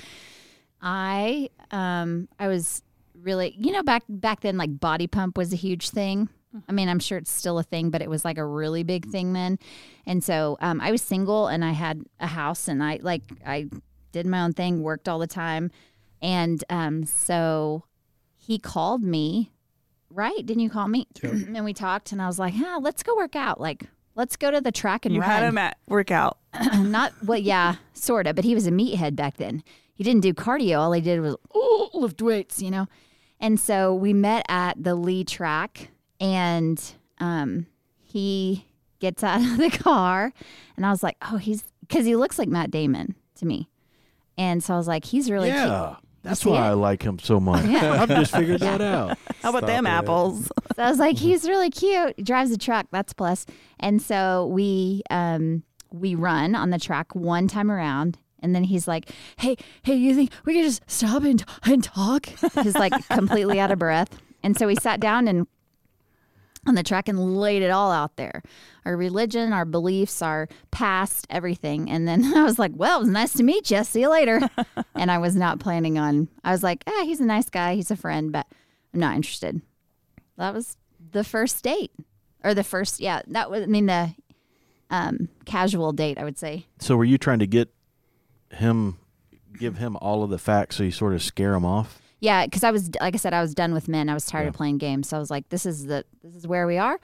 I 0.82 1.50
um 1.72 2.30
I 2.40 2.48
was 2.48 2.84
really 3.22 3.56
you 3.58 3.72
know 3.72 3.84
back 3.84 4.04
back 4.08 4.42
then 4.42 4.58
like 4.58 4.80
body 4.80 5.08
pump 5.08 5.38
was 5.38 5.54
a 5.54 5.58
huge 5.58 5.90
thing. 5.90 6.30
I 6.68 6.74
mean, 6.74 6.90
I'm 6.90 7.00
sure 7.00 7.18
it's 7.18 7.32
still 7.32 7.60
a 7.60 7.64
thing, 7.64 7.92
but 7.92 8.02
it 8.02 8.10
was 8.10 8.26
like 8.26 8.38
a 8.38 8.46
really 8.46 8.84
big 8.84 9.06
thing 9.08 9.32
then. 9.32 9.58
And 10.06 10.22
so 10.22 10.58
um, 10.60 10.82
I 10.82 10.92
was 10.92 11.02
single 11.02 11.48
and 11.48 11.64
I 11.64 11.72
had 11.72 12.04
a 12.20 12.28
house 12.28 12.68
and 12.68 12.84
I 12.84 13.00
like 13.02 13.24
I 13.46 13.70
did 14.12 14.26
my 14.26 14.42
own 14.42 14.54
thing, 14.54 14.82
worked 14.84 15.08
all 15.08 15.20
the 15.20 15.28
time. 15.28 15.72
And 16.22 16.64
um, 16.70 17.06
so 17.06 17.86
he 18.38 18.60
called 18.60 19.02
me, 19.02 19.52
right? 20.10 20.46
Didn't 20.46 20.62
you 20.62 20.70
call 20.70 20.88
me? 20.88 21.08
and 21.24 21.64
we 21.64 21.74
talked 21.74 22.12
and 22.12 22.22
I 22.22 22.28
was 22.28 22.38
like, 22.38 22.54
ah, 22.58 22.80
let's 22.82 23.04
go 23.04 23.16
work 23.16 23.36
out. 23.36 23.60
Like, 23.60 23.86
let's 24.16 24.36
go 24.36 24.52
to 24.52 24.62
the 24.62 24.72
track 24.72 25.06
and 25.06 25.16
you 25.16 25.22
run 25.22 25.30
had 25.30 25.44
him 25.44 25.58
at 25.58 25.78
workout. 25.88 26.38
not 26.78 27.14
well, 27.24 27.40
yeah, 27.40 27.76
sort 27.94 28.28
of, 28.28 28.36
but 28.36 28.46
he 28.46 28.54
was 28.54 28.68
a 28.68 28.72
meathead 28.72 29.16
back 29.16 29.38
then. 29.38 29.64
He 29.94 30.04
didn't 30.04 30.22
do 30.22 30.34
cardio. 30.34 30.80
All 30.80 30.92
he 30.92 31.02
did 31.02 31.22
was 31.22 31.36
oh, 31.54 31.90
lift 31.94 32.22
weights, 32.22 32.62
you 32.62 32.72
know. 32.72 32.88
And 33.42 33.60
so 33.60 33.94
we 33.94 34.14
met 34.14 34.46
at 34.48 34.82
the 34.82 34.96
Lee 34.96 35.24
track, 35.26 35.90
and 36.20 36.82
um, 37.20 37.66
he 38.00 38.66
gets 39.00 39.24
out 39.24 39.42
of 39.52 39.58
the 39.58 39.70
car, 39.72 40.32
and 40.78 40.86
I 40.86 40.92
was 40.92 41.04
like, 41.04 41.18
oh, 41.30 41.38
he's 41.38 41.64
because 41.82 42.06
he 42.06 42.16
looks 42.16 42.40
like 42.40 42.48
Matt 42.48 42.72
Damon 42.72 43.16
to 43.36 43.46
me, 43.46 43.68
and 44.38 44.64
so 44.64 44.76
I 44.76 44.78
was 44.78 44.88
like, 44.88 45.04
he's 45.06 45.30
really 45.30 45.50
yeah, 45.50 45.96
that's 46.24 46.46
why 46.46 46.58
it? 46.58 46.60
I 46.60 46.74
like 46.74 47.02
him 47.04 47.18
so 47.20 47.40
much. 47.40 47.66
Yeah. 47.66 47.94
I've 48.02 48.10
just 48.10 48.32
figured 48.36 48.62
that 48.62 48.80
out. 48.80 49.18
How 49.42 49.50
about 49.50 49.60
Stop 49.64 49.68
them 49.70 49.86
it. 49.86 49.90
apples? 49.90 50.52
So 50.76 50.84
I 50.84 50.90
was 50.90 51.00
like, 51.00 51.18
he's 51.18 51.50
really 51.50 51.70
cute. 51.70 52.14
He 52.16 52.24
drives 52.24 52.50
a 52.52 52.58
truck. 52.58 52.88
That's 52.92 53.12
a 53.12 53.16
plus. 53.16 53.46
And 53.82 54.02
so 54.02 54.46
we 54.48 55.02
um 55.10 55.64
we 55.92 56.16
run 56.16 56.56
on 56.56 56.70
the 56.70 56.80
track 56.80 57.14
one 57.14 57.50
time 57.50 57.70
around. 57.70 58.18
And 58.42 58.56
then 58.56 58.64
he's 58.66 58.88
like, 58.88 59.10
"Hey, 59.38 59.58
hey, 59.84 59.96
you 59.96 60.16
think 60.16 60.32
we 60.46 60.54
could 60.54 60.64
just 60.64 60.82
stop 60.88 61.24
and 61.24 61.44
and 61.64 61.84
talk?" 61.84 62.28
He's 62.64 62.76
like 62.76 62.94
completely 63.10 63.60
out 63.60 63.72
of 63.72 63.80
breath. 63.80 64.18
And 64.44 64.58
so 64.58 64.68
we 64.68 64.76
sat 64.76 65.00
down 65.00 65.28
and 65.28 65.48
on 66.68 66.76
the 66.76 66.84
track 66.84 67.08
and 67.08 67.38
laid 67.38 67.64
it 67.64 67.72
all 67.72 67.92
out 67.92 68.18
there, 68.18 68.44
our 68.86 68.96
religion, 68.96 69.52
our 69.52 69.66
beliefs, 69.66 70.22
our 70.22 70.48
past, 70.70 71.26
everything. 71.30 71.90
And 71.90 72.08
then 72.08 72.24
I 72.36 72.44
was 72.44 72.60
like, 72.60 72.72
"Well, 72.76 72.98
it 72.98 73.02
was 73.02 73.10
nice 73.10 73.34
to 73.34 73.44
meet 73.44 73.72
you. 73.72 73.84
See 73.84 74.02
you 74.02 74.10
later." 74.10 74.42
and 74.96 75.12
I 75.12 75.18
was 75.18 75.36
not 75.36 75.60
planning 75.60 75.98
on. 75.98 76.28
I 76.44 76.52
was 76.52 76.64
like, 76.64 76.84
"Ah, 76.88 77.04
he's 77.04 77.22
a 77.22 77.26
nice 77.26 77.50
guy. 77.50 77.76
He's 77.76 77.92
a 77.92 77.96
friend, 77.96 78.32
but 78.32 78.48
I'm 78.94 79.00
not 79.00 79.16
interested." 79.16 79.62
That 80.38 80.54
was 80.54 80.78
the 81.12 81.24
first 81.24 81.64
date, 81.64 81.92
or 82.44 82.54
the 82.54 82.64
first, 82.64 83.00
yeah. 83.00 83.22
That 83.28 83.52
was, 83.52 83.64
I 83.64 83.66
mean, 83.68 83.86
the 83.86 84.16
um, 84.90 85.30
casual 85.46 85.92
date, 85.92 86.18
I 86.18 86.24
would 86.24 86.38
say. 86.38 86.66
So, 86.80 86.96
were 86.96 87.06
you 87.06 87.18
trying 87.18 87.40
to 87.40 87.48
get 87.48 87.74
him, 88.52 88.98
give 89.58 89.78
him 89.78 89.98
all 90.02 90.24
of 90.24 90.30
the 90.30 90.38
facts 90.38 90.76
so 90.78 90.84
you 90.84 90.92
sort 90.92 91.14
of 91.14 91.22
scare 91.24 91.54
him 91.54 91.66
off? 91.66 92.00
Yeah, 92.20 92.46
because 92.46 92.64
I 92.64 92.72
was, 92.72 92.92
like 93.02 93.16
I 93.16 93.18
said, 93.18 93.34
I 93.34 93.42
was 93.42 93.56
done 93.56 93.74
with 93.74 93.88
men. 93.88 94.08
I 94.08 94.14
was 94.14 94.26
tired 94.28 94.48
of 94.48 94.54
playing 94.54 94.78
games, 94.78 95.10
so 95.10 95.18
I 95.18 95.20
was 95.20 95.32
like, 95.32 95.50
"This 95.50 95.66
is 95.66 95.86
the, 95.88 96.06
this 96.24 96.36
is 96.36 96.46
where 96.48 96.68
we 96.68 96.78
are." 96.78 97.00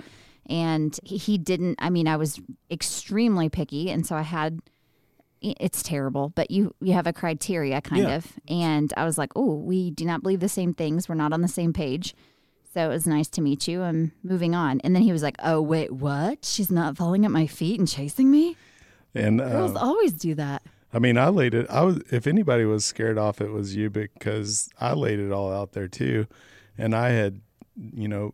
And 0.46 0.98
he, 1.04 1.18
he 1.18 1.38
didn't. 1.40 1.78
I 1.80 1.90
mean, 1.90 2.08
I 2.08 2.18
was 2.18 2.40
extremely 2.70 3.50
picky, 3.50 3.90
and 3.90 4.06
so 4.06 4.16
I 4.16 4.22
had 4.22 4.60
it's 5.42 5.84
terrible, 5.84 6.30
but 6.36 6.50
you 6.52 6.74
you 6.82 6.94
have 6.94 7.06
a 7.08 7.14
criteria 7.14 7.82
kind 7.82 8.04
Yeah. 8.04 8.16
of. 8.16 8.34
And 8.48 8.92
I 8.98 9.06
was 9.06 9.18
like, 9.18 9.32
oh, 9.36 9.56
we 9.56 9.92
do 9.92 10.04
not 10.06 10.22
believe 10.24 10.40
the 10.40 10.50
same 10.50 10.74
things. 10.74 11.08
We're 11.10 11.16
not 11.16 11.32
on 11.34 11.42
the 11.42 11.48
same 11.48 11.74
page. 11.74 12.16
So 12.74 12.84
it 12.86 12.88
was 12.90 13.08
nice 13.08 13.28
to 13.30 13.42
meet 13.42 13.68
you. 13.68 13.82
I'm 13.84 14.12
moving 14.24 14.54
on. 14.56 14.82
And 14.84 14.96
then 14.96 15.04
he 15.04 15.12
was 15.12 15.22
like, 15.24 15.36
oh 15.44 15.62
wait, 15.62 15.92
what? 15.92 16.44
She's 16.46 16.72
not 16.72 16.98
falling 16.98 17.24
at 17.26 17.32
my 17.32 17.46
feet 17.48 17.80
and 17.80 17.88
chasing 17.88 18.30
me. 18.32 18.56
And 19.16 19.40
Girls 19.40 19.76
uh, 19.76 19.80
always 19.80 20.14
do 20.14 20.34
that. 20.36 20.64
I 20.94 21.00
mean, 21.00 21.18
I 21.18 21.30
laid 21.30 21.54
it. 21.54 21.70
I 21.70 21.82
was. 21.82 21.98
If 22.12 22.28
anybody 22.28 22.66
was 22.66 22.86
scared 22.86 23.18
off, 23.18 23.42
it 23.42 23.52
was 23.52 23.76
you 23.76 23.90
because 23.90 24.70
I 24.80 24.94
laid 24.94 25.20
it 25.20 25.32
all 25.32 25.54
out 25.54 25.74
there 25.74 25.88
too, 25.88 26.28
and 26.78 26.96
I 26.96 27.10
had, 27.10 27.42
you 27.76 28.08
know, 28.08 28.34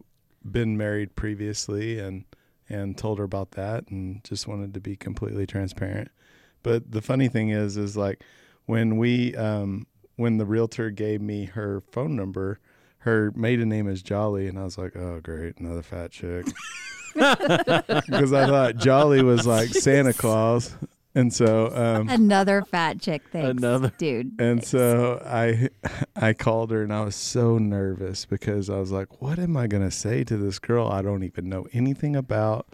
been 0.49 0.77
married 0.77 1.15
previously 1.15 1.99
and 1.99 2.25
and 2.69 2.97
told 2.97 3.17
her 3.17 3.23
about 3.23 3.51
that 3.51 3.87
and 3.89 4.23
just 4.23 4.47
wanted 4.47 4.73
to 4.73 4.79
be 4.79 4.95
completely 4.95 5.45
transparent. 5.45 6.09
But 6.61 6.91
the 6.91 7.01
funny 7.01 7.27
thing 7.27 7.49
is, 7.49 7.75
is 7.75 7.97
like 7.97 8.23
when 8.65 8.97
we 8.97 9.35
um 9.35 9.87
when 10.15 10.37
the 10.37 10.45
realtor 10.45 10.91
gave 10.91 11.21
me 11.21 11.45
her 11.45 11.81
phone 11.91 12.15
number, 12.15 12.59
her 12.99 13.31
maiden 13.35 13.69
name 13.69 13.87
is 13.87 14.01
Jolly, 14.03 14.47
and 14.47 14.59
I 14.59 14.63
was 14.63 14.77
like, 14.77 14.95
oh 14.95 15.19
great, 15.21 15.57
another 15.57 15.83
fat 15.83 16.11
chick. 16.11 16.45
Because 17.15 18.33
I 18.33 18.47
thought 18.47 18.77
Jolly 18.77 19.21
was 19.21 19.45
like 19.45 19.69
Santa 19.69 20.13
Claus, 20.13 20.75
and 21.15 21.33
so 21.33 21.71
um, 21.75 22.09
Another 22.09 22.63
fat 22.63 22.99
chick. 23.01 23.21
thing. 23.29 23.45
Another- 23.45 23.91
dude. 23.97 24.27
and 24.39 24.59
Thanks. 24.59 24.67
so 24.69 25.21
I 25.25 25.69
I 26.15 26.33
called 26.33 26.71
her 26.71 26.83
and 26.83 26.93
I 26.93 27.03
was 27.03 27.15
so 27.15 27.57
nervous 27.57 28.25
because 28.25 28.69
I 28.69 28.77
was 28.79 28.91
like, 28.91 29.21
what 29.21 29.39
am 29.39 29.55
I 29.57 29.67
going 29.67 29.83
to 29.83 29.91
say 29.91 30.23
to 30.25 30.37
this 30.37 30.59
girl 30.59 30.87
I 30.87 31.01
don't 31.01 31.23
even 31.23 31.49
know 31.49 31.67
anything 31.73 32.15
about? 32.15 32.67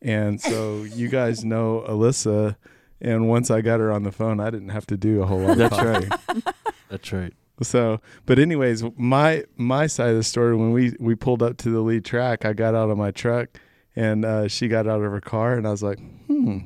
And 0.00 0.40
so 0.40 0.82
you 0.94 1.08
guys 1.08 1.44
know 1.44 1.84
Alyssa 1.88 2.56
and 3.00 3.28
once 3.28 3.50
I 3.50 3.62
got 3.62 3.80
her 3.80 3.90
on 3.90 4.04
the 4.04 4.12
phone, 4.12 4.38
I 4.38 4.50
didn't 4.50 4.68
have 4.68 4.86
to 4.86 4.96
do 4.96 5.22
a 5.22 5.26
whole 5.26 5.40
lot 5.40 5.50
of 5.52 5.58
That's 5.58 5.76
talking. 5.76 6.08
right. 6.34 6.54
That's 6.88 7.12
right. 7.12 7.32
So, 7.62 8.00
but 8.26 8.38
anyways, 8.38 8.82
my 8.96 9.44
my 9.56 9.86
side 9.86 10.10
of 10.10 10.16
the 10.16 10.22
story 10.22 10.56
when 10.56 10.72
we 10.72 10.94
we 11.00 11.14
pulled 11.14 11.42
up 11.42 11.56
to 11.58 11.70
the 11.70 11.80
lead 11.80 12.04
track, 12.04 12.44
I 12.44 12.52
got 12.54 12.74
out 12.74 12.90
of 12.90 12.98
my 12.98 13.10
truck 13.12 13.48
and 13.94 14.24
uh, 14.24 14.48
she 14.48 14.68
got 14.68 14.86
out 14.86 15.00
of 15.02 15.10
her 15.12 15.20
car 15.20 15.54
and 15.54 15.66
I 15.66 15.70
was 15.70 15.82
like, 15.82 15.98
"Hmm, 16.26 16.58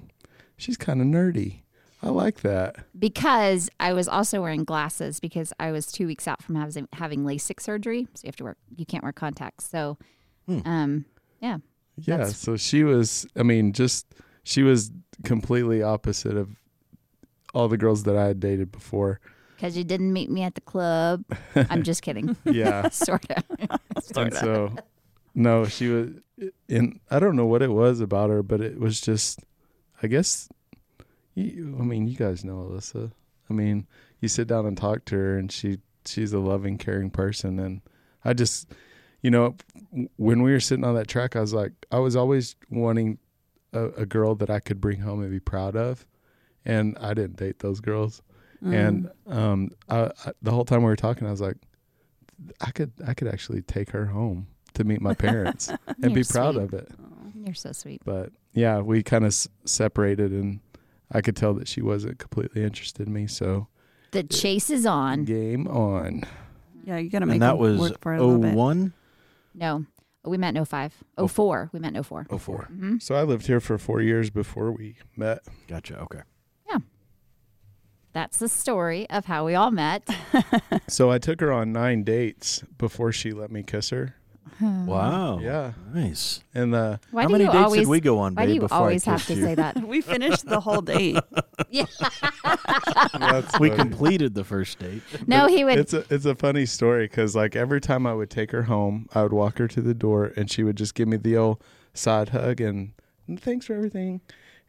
she's 0.57 0.77
kind 0.77 1.01
of 1.01 1.07
nerdy. 1.07 1.61
I 2.03 2.11
like 2.11 2.40
that." 2.42 2.77
because 2.99 3.69
I 3.81 3.92
was 3.92 4.07
also 4.09 4.40
wearing 4.42 4.64
glasses 4.64 5.19
because 5.21 5.53
I 5.59 5.73
was 5.73 5.90
two 5.90 6.07
weeks 6.07 6.29
out 6.29 6.42
from 6.42 6.55
having 6.55 6.88
having 6.92 7.25
LASIK 7.25 7.61
surgery, 7.61 8.07
so 8.14 8.21
you 8.25 8.29
have 8.29 8.37
to 8.37 8.45
wear 8.45 8.57
you 8.77 8.87
can't 8.87 9.03
wear 9.03 9.12
contacts. 9.12 9.69
So, 9.69 9.99
Hmm. 10.47 10.59
um, 10.64 11.05
yeah, 11.40 11.59
Yeah, 11.97 12.27
so 12.27 12.57
she 12.57 12.85
was 12.85 13.27
I 13.37 13.42
mean, 13.42 13.73
just 13.73 14.07
she 14.45 14.62
was 14.62 14.92
completely 15.25 15.83
opposite 15.83 16.37
of 16.37 16.51
all 17.55 17.69
the 17.69 17.79
girls 17.79 18.03
that 18.05 18.16
I 18.16 18.27
had 18.27 18.38
dated 18.40 18.71
before. 18.71 19.19
because 19.57 19.77
you 19.77 19.83
didn't 19.85 20.12
meet 20.12 20.31
me 20.31 20.42
at 20.42 20.55
the 20.55 20.61
club. 20.61 21.25
I'm 21.71 21.83
just 21.83 22.03
kidding, 22.03 22.37
Yeah. 22.45 22.88
sort 22.90 23.25
of. 23.31 23.45
and 24.16 24.35
so 24.35 24.75
no, 25.35 25.64
she 25.64 25.88
was 25.88 26.11
in 26.69 27.01
I 27.11 27.19
don't 27.19 27.35
know 27.37 27.47
what 27.47 27.62
it 27.62 27.71
was 27.73 28.01
about 28.01 28.29
her, 28.31 28.42
but 28.42 28.61
it 28.61 28.79
was 28.79 29.01
just 29.01 29.40
I 30.03 30.07
guess 30.07 30.49
you, 31.35 31.77
I 31.79 31.83
mean, 31.83 32.09
you 32.09 32.17
guys 32.17 32.45
know 32.45 32.69
Alyssa. 32.71 33.13
I 33.49 33.53
mean, 33.53 33.87
you 34.21 34.29
sit 34.29 34.49
down 34.49 34.67
and 34.67 34.77
talk 34.77 35.05
to 35.07 35.17
her 35.17 35.39
and 35.39 35.51
she 35.51 35.79
she's 36.05 36.33
a 36.33 36.39
loving, 36.39 36.79
caring 36.79 37.11
person 37.11 37.59
and 37.59 37.81
I 38.25 38.33
just 38.33 38.73
you 39.23 39.31
know, 39.31 39.57
when 40.17 40.43
we 40.43 40.53
were 40.53 40.61
sitting 40.61 40.85
on 40.85 40.95
that 40.95 41.09
track, 41.09 41.37
I 41.37 41.41
was 41.41 41.55
like 41.55 41.73
I 41.91 41.99
was 41.99 42.17
always 42.17 42.57
wanting 42.71 43.19
a, 43.73 43.87
a 44.03 44.07
girl 44.07 44.35
that 44.37 44.51
I 44.51 44.61
could 44.61 44.81
bring 44.81 45.01
home 45.01 45.23
and 45.23 45.31
be 45.31 45.41
proud 45.41 45.77
of. 45.77 46.07
And 46.65 46.97
I 47.01 47.15
didn't 47.15 47.37
date 47.37 47.61
those 47.61 47.81
girls. 47.81 48.23
Mm. 48.65 48.75
And 48.75 49.11
um, 49.27 49.71
I, 49.89 50.11
I, 50.25 50.33
the 50.43 50.51
whole 50.51 50.65
time 50.65 50.81
we 50.81 50.87
were 50.87 50.97
talking, 50.97 51.29
I 51.29 51.31
was 51.31 51.41
like, 51.41 51.57
I 52.61 52.71
could, 52.71 52.93
I 53.07 53.15
could 53.15 53.29
actually 53.29 53.63
take 53.63 53.91
her 53.91 54.07
home 54.07 54.49
to 54.75 54.85
meet 54.85 55.01
my 55.01 55.15
parents 55.15 55.71
and 56.03 56.15
be 56.15 56.25
proud 56.25 56.55
sweet. 56.55 56.65
of 56.65 56.75
it. 56.75 56.91
You're 57.45 57.55
so 57.55 57.73
sweet. 57.73 58.03
But 58.05 58.33
yeah, 58.57 58.81
we 58.81 59.03
kind 59.05 59.23
of 59.25 59.29
s- 59.29 59.47
separated, 59.64 60.33
and 60.33 60.59
I 61.12 61.21
could 61.21 61.37
tell 61.37 61.55
that 61.55 61.69
she 61.69 61.81
wasn't 61.83 62.19
completely 62.19 62.64
interested 62.64 63.07
in 63.07 63.12
me. 63.12 63.29
So 63.29 63.69
The 64.11 64.25
chase 64.25 64.71
is 64.71 64.85
on. 64.87 65.25
game 65.25 65.69
on. 65.69 66.25
yeah, 66.85 66.97
you 66.99 67.09
gotta 67.11 67.27
make 67.27 67.35
And 67.35 67.42
that 67.42 67.53
them 67.53 67.59
was 67.59 67.79
work 67.79 68.01
for 68.01 68.14
it 68.14 68.21
a 68.21 68.25
little 68.25 68.40
bit. 68.40 68.55
01? 68.55 68.92
No, 69.55 69.85
we 70.25 70.37
met 70.38 70.57
in 70.57 70.64
05. 70.64 70.92
04. 71.29 71.71
We 71.73 71.79
met 71.81 71.95
in 71.95 72.03
04. 72.03 72.27
04. 72.38 72.69
Mm-hmm. 72.73 72.99
So 72.99 73.14
I 73.14 73.23
lived 73.23 73.47
here 73.47 73.61
for 73.61 73.79
four 73.79 74.01
years 74.01 74.29
before 74.31 74.73
we 74.73 74.97
met. 75.16 75.40
Gotcha. 75.69 75.99
Okay. 76.01 76.21
Yeah. 76.69 76.79
That's 78.12 78.38
the 78.38 78.49
story 78.49 79.09
of 79.11 79.27
how 79.27 79.45
we 79.47 79.55
all 79.55 79.71
met. 79.71 80.09
So 80.88 81.11
I 81.11 81.19
took 81.19 81.40
her 81.40 81.53
on 81.53 81.73
nine 81.73 82.05
dates 82.05 82.62
before 82.79 83.11
she 83.12 83.33
let 83.33 83.51
me 83.51 83.62
kiss 83.64 83.90
her. 83.90 84.14
Wow. 84.61 85.39
Yeah, 85.41 85.73
Nice. 85.93 86.41
and 86.55 86.75
uh, 86.75 86.97
Why 87.11 87.23
How 87.23 87.29
do 87.29 87.33
many 87.33 87.45
you 87.45 87.51
dates 87.53 87.65
always? 87.65 87.81
did 87.83 87.89
we 87.89 88.01
go 88.01 88.19
on, 88.21 88.35
why 88.35 88.43
babe, 88.43 88.49
do 88.49 88.55
you 88.55 88.61
before 88.61 88.79
always 88.79 89.07
I 89.07 89.11
have 89.13 89.21
kissed 89.21 89.29
to 89.29 89.35
you? 89.37 89.43
say 89.45 89.55
that? 89.57 89.77
we 89.87 90.01
finished 90.01 90.47
the 90.47 90.61
whole 90.61 90.81
date. 90.81 91.19
yeah. 91.71 91.85
that's 93.19 93.59
We 93.61 93.69
funny. 93.69 93.79
completed 93.81 94.35
the 94.35 94.45
first 94.45 94.79
date. 94.79 95.03
No, 95.27 95.43
But 95.43 95.51
he 95.51 95.65
would. 95.65 95.79
It's 95.79 95.93
a 95.93 96.05
it's 96.11 96.25
a 96.25 96.35
funny 96.35 96.67
story 96.67 97.07
because 97.07 97.35
like 97.37 97.57
every 97.57 97.81
time 97.81 98.07
I 98.07 98.15
would 98.15 98.31
take 98.31 98.51
her 98.53 98.65
home, 98.65 99.09
I 99.15 99.23
would 99.23 99.33
walk 99.33 99.59
her 99.59 99.69
to 99.69 99.81
the 99.81 99.95
door, 99.95 100.33
and 100.37 100.51
she 100.51 100.63
would 100.63 100.77
just 100.77 100.95
give 100.95 101.09
me 101.09 101.17
the 101.17 101.37
old 101.37 101.63
side 101.95 102.31
hug 102.31 102.61
and 102.61 102.93
thanks 103.41 103.67
for 103.67 103.75
everything, 103.75 104.21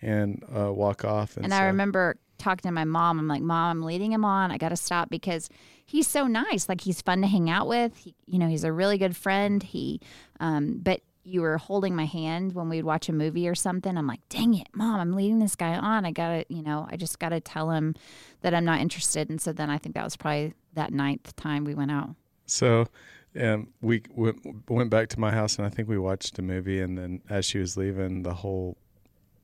and 0.02 0.44
uh, 0.56 0.72
walk 0.74 1.06
off. 1.06 1.36
And, 1.38 1.46
And 1.46 1.54
I 1.54 1.60
so- 1.60 1.66
remember 1.66 2.18
talking 2.38 2.68
to 2.70 2.74
my 2.74 2.86
mom. 2.86 3.20
I'm 3.20 3.28
like, 3.28 3.42
Mom, 3.42 3.78
I'm 3.78 3.84
leading 3.84 4.12
him 4.12 4.26
on. 4.26 4.52
I 4.52 4.58
got 4.58 4.70
to 4.70 4.78
stop 4.78 5.10
because 5.10 5.50
he's 5.86 6.08
so 6.08 6.28
nice. 6.28 6.70
Like 6.70 6.82
he's 6.82 7.02
fun 7.02 7.22
to 7.22 7.28
hang 7.28 7.50
out 7.50 7.68
with. 7.68 7.98
He, 7.98 8.16
you 8.26 8.40
know, 8.40 8.48
he's 8.48 8.64
a 8.64 8.72
really 8.72 8.98
good 8.98 9.16
friend. 9.16 9.62
He, 9.64 10.02
um, 10.40 10.80
but 10.82 11.02
you 11.24 11.42
were 11.42 11.58
holding 11.58 11.96
my 11.96 12.06
hand 12.06 12.54
when 12.54 12.70
we'd 12.70 12.86
watch 12.86 13.10
a 13.10 13.14
movie 13.14 13.50
or 13.50 13.56
something. 13.56 13.98
I'm 13.98 14.08
like, 14.08 14.22
dang 14.30 14.54
it, 14.54 14.68
Mom, 14.74 15.00
I'm 15.00 15.14
leading 15.14 15.40
this 15.40 15.56
guy 15.58 15.76
on. 15.76 16.06
I 16.06 16.12
gotta, 16.12 16.46
you 16.48 16.64
know, 16.64 16.88
I 16.90 16.96
just 16.96 17.20
gotta 17.20 17.42
tell 17.42 17.72
him 17.72 17.96
that 18.42 18.54
I'm 18.54 18.64
not 18.64 18.80
interested. 18.80 19.30
And 19.30 19.42
so 19.42 19.52
then 19.52 19.70
I 19.70 19.78
think 19.78 19.96
that 19.96 20.06
was 20.06 20.16
probably 20.16 20.54
that 20.74 20.94
ninth 20.94 21.36
time 21.36 21.66
we 21.66 21.76
went 21.76 21.92
out. 21.92 22.16
So, 22.46 22.88
um, 23.40 23.68
we 23.82 24.04
went, 24.10 24.70
went 24.70 24.90
back 24.90 25.10
to 25.10 25.20
my 25.20 25.32
house, 25.32 25.58
and 25.58 25.66
I 25.66 25.70
think 25.70 25.90
we 25.90 25.98
watched 25.98 26.40
a 26.40 26.42
movie. 26.42 26.80
And 26.80 26.98
then 26.98 27.22
as 27.30 27.46
she 27.46 27.60
was 27.60 27.76
leaving, 27.76 28.24
the 28.24 28.34
whole 28.34 28.78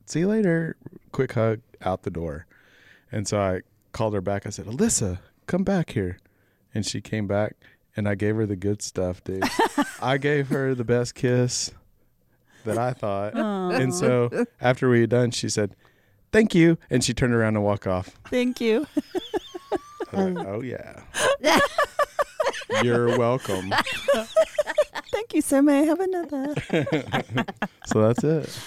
"see 0.05 0.19
you 0.19 0.29
later," 0.29 0.77
quick 1.11 1.33
hug 1.33 1.59
out 1.81 2.03
the 2.03 2.09
door. 2.09 2.47
And 3.13 3.27
so 3.27 3.39
I 3.39 3.61
called 3.91 4.15
her 4.15 4.21
back. 4.21 4.47
I 4.47 4.49
said, 4.49 4.65
"Alyssa, 4.65 5.19
come 5.45 5.63
back 5.63 5.91
here," 5.91 6.17
and 6.73 6.83
she 6.83 6.99
came 6.99 7.27
back, 7.27 7.55
and 7.95 8.09
I 8.09 8.15
gave 8.15 8.35
her 8.35 8.47
the 8.47 8.55
good 8.55 8.81
stuff, 8.81 9.23
dude. 9.23 9.43
I 10.01 10.17
gave 10.17 10.49
her 10.49 10.73
the 10.73 10.83
best 10.83 11.13
kiss 11.13 11.71
that 12.65 12.79
I 12.79 12.91
thought. 12.93 13.35
And 13.79 13.93
so 13.93 14.45
after 14.59 14.89
we 14.89 15.01
had 15.01 15.11
done, 15.11 15.29
she 15.29 15.47
said, 15.47 15.75
"Thank 16.31 16.55
you," 16.55 16.79
and 16.89 17.03
she 17.03 17.13
turned 17.13 17.35
around 17.35 17.55
and 17.55 17.63
walked 17.63 17.85
off. 17.85 18.09
Thank 18.29 18.59
you. 18.59 18.87
Like, 20.11 20.37
"Oh 20.45 20.61
yeah, 20.61 21.01
you're 22.83 23.17
welcome." 23.17 23.73
Thank 25.11 25.33
you, 25.33 25.41
sir. 25.41 25.63
May 25.63 25.79
I 25.79 25.83
have 25.83 25.99
another? 25.99 26.53
So 27.87 28.01
that's 28.05 28.23
it. 28.23 28.59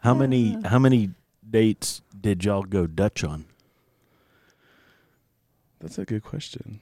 How 0.00 0.14
many 0.14 0.56
how 0.64 0.78
many 0.78 1.10
dates 1.50 2.00
did 2.18 2.42
y'all 2.46 2.62
go 2.62 2.86
Dutch 2.86 3.22
on? 3.22 3.44
That's 5.84 5.98
a 5.98 6.06
good 6.06 6.22
question. 6.24 6.80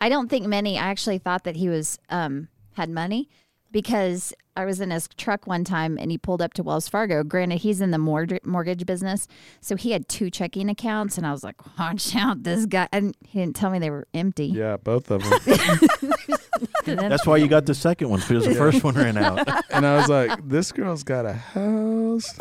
I 0.00 0.08
don't 0.08 0.28
think 0.28 0.48
many. 0.48 0.76
I 0.76 0.82
actually 0.82 1.18
thought 1.18 1.44
that 1.44 1.54
he 1.54 1.68
was 1.68 2.00
um, 2.10 2.48
had 2.72 2.90
money 2.90 3.28
because 3.70 4.34
I 4.56 4.64
was 4.64 4.80
in 4.80 4.90
his 4.90 5.08
truck 5.16 5.46
one 5.46 5.62
time 5.62 5.96
and 5.96 6.10
he 6.10 6.18
pulled 6.18 6.42
up 6.42 6.52
to 6.54 6.64
Wells 6.64 6.88
Fargo. 6.88 7.22
Granted, 7.22 7.60
he's 7.60 7.80
in 7.80 7.92
the 7.92 7.98
mortgage 7.98 8.44
mortgage 8.44 8.84
business, 8.84 9.28
so 9.60 9.76
he 9.76 9.92
had 9.92 10.08
two 10.08 10.28
checking 10.28 10.68
accounts, 10.68 11.16
and 11.18 11.24
I 11.24 11.30
was 11.30 11.44
like, 11.44 11.78
"Watch 11.78 12.16
out, 12.16 12.42
this 12.42 12.66
guy!" 12.66 12.88
And 12.90 13.16
he 13.24 13.38
didn't 13.38 13.54
tell 13.54 13.70
me 13.70 13.78
they 13.78 13.90
were 13.90 14.08
empty. 14.12 14.46
Yeah, 14.46 14.76
both 14.76 15.08
of 15.12 15.22
them. 15.22 15.38
That's 16.84 17.24
why 17.24 17.36
you 17.36 17.46
got 17.46 17.66
the 17.66 17.74
second 17.74 18.08
one 18.10 18.18
because 18.18 18.44
the 18.44 18.56
first 18.56 18.82
one 18.82 18.96
ran 18.96 19.16
out. 19.16 19.46
and 19.70 19.86
I 19.86 19.98
was 19.98 20.08
like, 20.08 20.48
"This 20.48 20.72
girl's 20.72 21.04
got 21.04 21.26
a 21.26 21.32
house. 21.34 22.36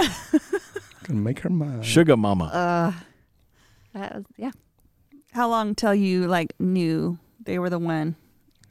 Gonna 1.03 1.19
make 1.19 1.41
her 1.41 1.51
mine." 1.51 1.83
Sugar 1.83 2.17
mama. 2.17 2.45
uh, 2.45 2.91
that 3.93 4.15
was, 4.15 4.25
yeah, 4.37 4.51
How 5.31 5.49
long 5.49 5.75
till 5.75 5.95
you 5.95 6.27
like 6.27 6.53
knew 6.59 7.17
they 7.43 7.57
were 7.57 7.69
the 7.69 7.79
one? 7.79 8.15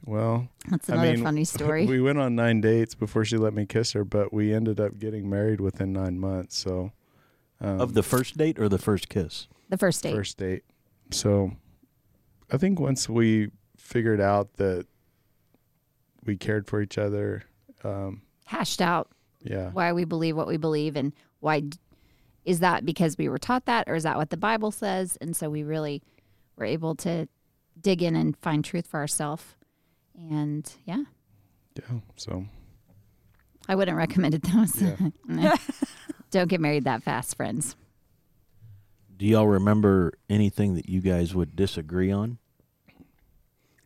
Well, 0.05 0.47
that's 0.69 0.89
I 0.89 0.93
another 0.93 1.13
mean, 1.13 1.23
funny 1.23 1.43
story. 1.45 1.85
we 1.85 2.01
went 2.01 2.19
on 2.19 2.35
nine 2.35 2.61
dates 2.61 2.95
before 2.95 3.25
she 3.25 3.37
let 3.37 3.53
me 3.53 3.65
kiss 3.65 3.91
her, 3.93 4.03
but 4.03 4.33
we 4.33 4.53
ended 4.53 4.79
up 4.79 4.97
getting 4.99 5.29
married 5.29 5.61
within 5.61 5.93
nine 5.93 6.19
months. 6.19 6.57
So, 6.57 6.91
um, 7.59 7.79
of 7.81 7.93
the 7.93 8.03
first 8.03 8.37
date 8.37 8.59
or 8.59 8.69
the 8.69 8.79
first 8.79 9.09
kiss? 9.09 9.47
the 9.69 9.77
first 9.77 10.03
date. 10.03 10.13
first 10.13 10.37
date. 10.37 10.63
So, 11.11 11.51
I 12.51 12.57
think 12.57 12.79
once 12.79 13.07
we 13.07 13.51
figured 13.77 14.19
out 14.19 14.53
that 14.55 14.85
we 16.25 16.35
cared 16.35 16.67
for 16.67 16.81
each 16.81 16.97
other, 16.97 17.43
um, 17.83 18.21
hashed 18.45 18.81
out 18.81 19.09
yeah, 19.43 19.71
why 19.71 19.93
we 19.93 20.05
believe 20.05 20.35
what 20.35 20.47
we 20.47 20.57
believe 20.57 20.95
and 20.95 21.13
why 21.39 21.63
is 22.45 22.59
that 22.59 22.85
because 22.85 23.17
we 23.17 23.29
were 23.29 23.37
taught 23.37 23.65
that 23.65 23.87
or 23.87 23.95
is 23.95 24.03
that 24.03 24.17
what 24.17 24.29
the 24.29 24.37
Bible 24.37 24.71
says? 24.71 25.17
And 25.21 25.35
so 25.35 25.49
we 25.49 25.63
really 25.63 26.01
were 26.61 26.65
able 26.65 26.95
to 26.95 27.27
dig 27.79 28.03
in 28.03 28.15
and 28.15 28.37
find 28.37 28.63
truth 28.63 28.85
for 28.87 28.99
ourselves. 28.99 29.43
And 30.15 30.71
yeah, 30.85 31.03
Yeah. 31.75 31.99
So 32.15 32.45
I 33.67 33.75
wouldn't 33.75 33.97
recommend 33.97 34.35
it 34.35 34.43
though. 34.43 34.65
So, 34.65 34.85
Yeah. 34.85 35.09
nah. 35.27 35.55
Don't 36.29 36.47
get 36.47 36.61
married 36.61 36.83
that 36.85 37.03
fast, 37.03 37.35
friends. 37.35 37.75
Do 39.17 39.25
y'all 39.25 39.47
remember 39.47 40.13
anything 40.29 40.75
that 40.75 40.87
you 40.87 41.01
guys 41.01 41.33
would 41.35 41.55
disagree 41.55 42.11
on? 42.11 42.37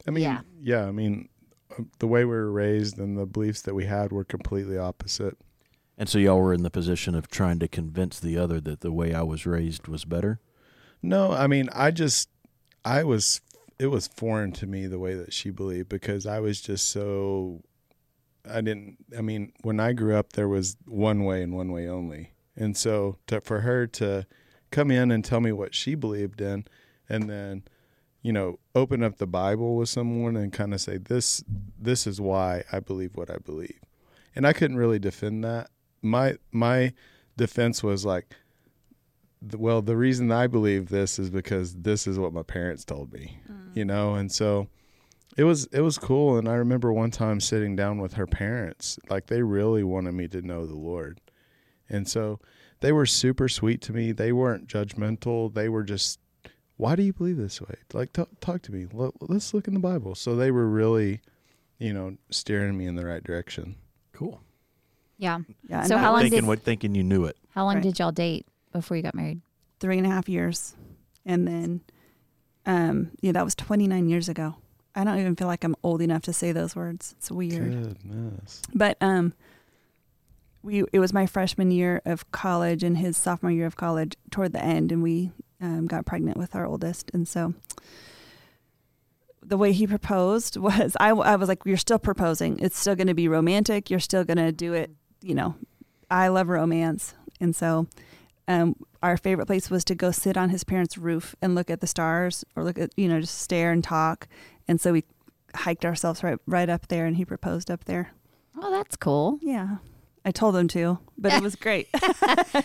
I 0.08 0.12
mean, 0.12 0.24
Yeah. 0.24 0.42
yeah. 0.62 0.86
I 0.86 0.92
mean, 0.92 1.30
uh, 1.72 1.84
the 2.00 2.08
way 2.08 2.26
we 2.26 2.32
were 2.32 2.52
raised 2.52 3.00
and 3.00 3.18
the 3.18 3.26
beliefs 3.26 3.62
that 3.64 3.74
we 3.74 3.86
had 3.86 4.12
were 4.12 4.24
completely 4.26 4.78
opposite. 4.78 5.38
And 5.98 6.10
so 6.10 6.20
y'all 6.20 6.40
were 6.42 6.54
in 6.54 6.64
the 6.64 6.70
position 6.70 7.16
of 7.16 7.30
trying 7.30 7.60
to 7.60 7.68
convince 7.70 8.20
the 8.20 8.38
other 8.38 8.60
that 8.62 8.82
the 8.82 8.92
way 8.92 9.14
I 9.14 9.22
was 9.22 9.46
raised 9.46 9.88
was 9.88 10.04
better. 10.04 10.40
No, 11.02 11.32
I 11.32 11.48
mean, 11.48 11.70
I 11.74 11.92
just, 11.92 12.30
I 12.86 13.04
was, 13.04 13.42
it 13.80 13.88
was 13.88 14.08
foreign 14.08 14.52
to 14.54 14.68
me 14.68 14.86
the 14.86 15.00
way 15.00 15.16
that 15.16 15.34
she 15.34 15.50
believed 15.50 15.90
because 15.90 16.28
I 16.28 16.40
was 16.40 16.62
just 16.62 16.88
so, 16.90 17.64
I 18.50 18.62
didn't, 18.62 18.98
I 19.18 19.22
mean, 19.22 19.52
when 19.64 19.80
I 19.80 19.94
grew 19.94 20.16
up, 20.16 20.34
there 20.34 20.48
was 20.48 20.78
one 20.86 21.24
way 21.24 21.42
and 21.42 21.56
one 21.56 21.72
way 21.72 21.88
only. 21.88 22.34
And 22.56 22.78
so 22.78 23.18
to, 23.28 23.42
for 23.42 23.62
her 23.62 23.88
to 23.88 24.28
come 24.70 24.92
in 24.92 25.12
and 25.12 25.26
tell 25.26 25.42
me 25.42 25.52
what 25.52 25.74
she 25.74 25.96
believed 25.96 26.40
in 26.40 26.66
and 27.10 27.28
then, 27.28 27.64
you 28.22 28.32
know, 28.32 28.60
open 28.76 29.04
up 29.04 29.18
the 29.18 29.28
Bible 29.28 29.76
with 29.76 29.90
someone 29.90 30.36
and 30.36 30.54
kind 30.54 30.74
of 30.74 30.80
say, 30.80 30.98
this, 30.98 31.44
this 31.80 32.06
is 32.06 32.22
why 32.22 32.64
I 32.72 32.80
believe 32.80 33.16
what 33.16 33.32
I 33.32 33.38
believe. 33.38 33.80
And 34.36 34.46
I 34.46 34.54
couldn't 34.54 34.78
really 34.78 35.00
defend 35.00 35.44
that. 35.44 35.70
My, 36.02 36.38
my 36.52 36.94
defense 37.36 37.84
was 37.84 38.06
like, 38.06 38.36
well, 39.54 39.82
the 39.82 39.98
reason 39.98 40.32
I 40.32 40.48
believe 40.48 40.90
this 40.90 41.20
is 41.20 41.30
because 41.30 41.76
this 41.76 42.08
is 42.08 42.18
what 42.18 42.34
my 42.34 42.44
parents 42.44 42.86
told 42.86 43.14
me, 43.14 43.40
you 43.74 43.84
mm. 43.84 43.88
know, 43.88 44.16
and 44.16 44.32
so 44.32 44.68
it 45.38 45.44
was 45.44 45.66
it 45.68 45.82
was 45.82 45.98
cool. 45.98 46.38
And 46.38 46.48
I 46.48 46.56
remember 46.56 46.92
one 46.92 47.12
time 47.12 47.40
sitting 47.40 47.76
down 47.76 48.00
with 48.00 48.14
her 48.14 48.28
parents, 48.28 48.98
like 49.10 49.28
they 49.28 49.42
really 49.42 49.84
wanted 49.84 50.14
me 50.14 50.28
to 50.30 50.42
know 50.42 50.66
the 50.66 50.76
Lord, 50.76 51.22
and 51.90 52.08
so 52.08 52.40
they 52.82 52.92
were 52.92 53.06
super 53.06 53.48
sweet 53.48 53.82
to 53.82 53.94
me. 53.94 54.12
They 54.12 54.32
weren't 54.32 54.68
judgmental. 54.68 55.54
They 55.54 55.70
were 55.70 55.84
just, 55.84 56.20
why 56.78 56.96
do 56.96 57.04
you 57.04 57.14
believe 57.14 57.38
this 57.38 57.62
way? 57.62 57.76
Like, 57.94 58.14
t- 58.14 58.26
talk 58.42 58.62
to 58.64 58.72
me. 58.72 58.86
Let, 58.92 59.14
let's 59.22 59.54
look 59.54 59.68
in 59.68 59.74
the 59.74 59.80
Bible. 59.80 60.14
So 60.14 60.36
they 60.36 60.52
were 60.52 60.68
really, 60.68 61.22
you 61.80 61.94
know, 61.94 62.18
steering 62.30 62.78
me 62.78 62.86
in 62.86 62.96
the 62.96 63.06
right 63.06 63.24
direction. 63.24 63.76
Cool. 64.12 64.42
Yeah. 65.18 65.40
Yeah. 65.70 65.84
So 65.84 65.98
how 65.98 66.12
long 66.12 66.14
was 66.16 66.24
thinking 66.24 66.42
did- 66.42 66.48
what 66.48 66.62
thinking 66.64 66.96
you 66.96 67.04
knew 67.04 67.26
it. 67.26 67.38
How 67.52 67.64
long 67.64 67.76
Right. 67.76 67.84
did 67.84 67.98
y'all 67.98 68.12
date 68.12 68.46
before 68.80 68.98
you 68.98 69.04
got 69.04 69.16
married? 69.16 69.42
three 69.80 69.98
and 69.98 70.08
a 70.08 70.10
half 70.10 70.30
years, 70.30 70.76
and 71.26 71.48
then, 71.48 71.82
um, 72.66 73.12
yeah, 73.22 73.32
that 73.32 73.44
was 73.44 73.56
29 73.56 74.10
years 74.10 74.30
ago. 74.30 74.56
I 74.96 75.04
don't 75.04 75.20
even 75.20 75.36
feel 75.36 75.48
like 75.48 75.64
I'm 75.64 75.76
old 75.84 76.02
enough 76.02 76.22
to 76.24 76.34
say 76.34 76.52
those 76.52 76.76
words. 76.76 77.16
It's 77.18 77.30
weird. 77.30 77.72
Goodness. 77.72 78.62
But 78.74 78.98
um, 79.02 79.34
we 80.64 80.86
it 80.94 81.00
was 81.00 81.12
my 81.12 81.26
freshman 81.26 81.70
year 81.70 82.02
of 82.06 82.32
college 82.32 82.82
and 82.82 82.98
his 82.98 83.18
sophomore 83.18 83.52
year 83.52 83.66
of 83.66 83.76
college 83.76 84.16
toward 84.32 84.54
the 84.54 84.64
end, 84.64 84.92
and 84.92 85.04
we 85.04 85.32
um, 85.62 85.88
got 85.88 86.06
pregnant 86.06 86.38
with 86.38 86.56
our 86.56 86.66
oldest, 86.66 87.12
and 87.14 87.28
so 87.28 87.54
the 89.44 89.58
way 89.58 89.74
he 89.74 89.86
proposed 89.86 90.56
was 90.58 90.96
I, 91.00 91.10
I 91.10 91.36
was 91.36 91.50
like, 91.50 91.60
you're 91.66 91.78
still 91.78 92.00
proposing. 92.00 92.60
It's 92.60 92.80
still 92.80 92.96
going 92.96 93.08
to 93.08 93.14
be 93.14 93.28
romantic. 93.28 93.90
You're 93.90 94.00
still 94.00 94.24
going 94.24 94.38
to 94.38 94.52
do 94.52 94.74
it. 94.74 94.92
You 95.22 95.36
know, 95.36 95.56
I 96.10 96.30
love 96.30 96.48
romance, 96.48 97.14
and 97.42 97.54
so 97.54 97.88
um, 98.48 98.76
our 99.02 99.18
favorite 99.18 99.46
place 99.48 99.70
was 99.70 99.84
to 99.86 99.96
go 99.96 100.12
sit 100.12 100.38
on 100.38 100.50
his 100.50 100.64
parents' 100.64 100.98
roof 100.98 101.36
and 101.42 101.56
look 101.56 101.70
at 101.70 101.82
the 101.82 101.88
stars, 101.88 102.44
or 102.56 102.64
look 102.64 102.78
at 102.78 102.92
you 102.96 103.08
know 103.08 103.20
just 103.22 103.40
stare 103.40 103.72
and 103.72 103.84
talk. 103.84 104.28
And 104.68 104.80
so 104.80 104.92
we 104.94 105.04
hiked 105.56 105.86
ourselves 105.86 106.24
right 106.24 106.38
right 106.46 106.70
up 106.70 106.88
there, 106.88 107.06
and 107.06 107.18
he 107.18 107.26
proposed 107.26 107.70
up 107.72 107.86
there. 107.86 108.12
Oh, 108.62 108.72
that's 108.72 108.96
cool. 108.96 109.40
Yeah. 109.42 109.78
I 110.28 110.32
told 110.32 110.56
him 110.56 110.68
to, 110.70 110.98
but 111.20 111.34
it 111.34 111.44
was 111.44 111.56
great. 111.56 111.88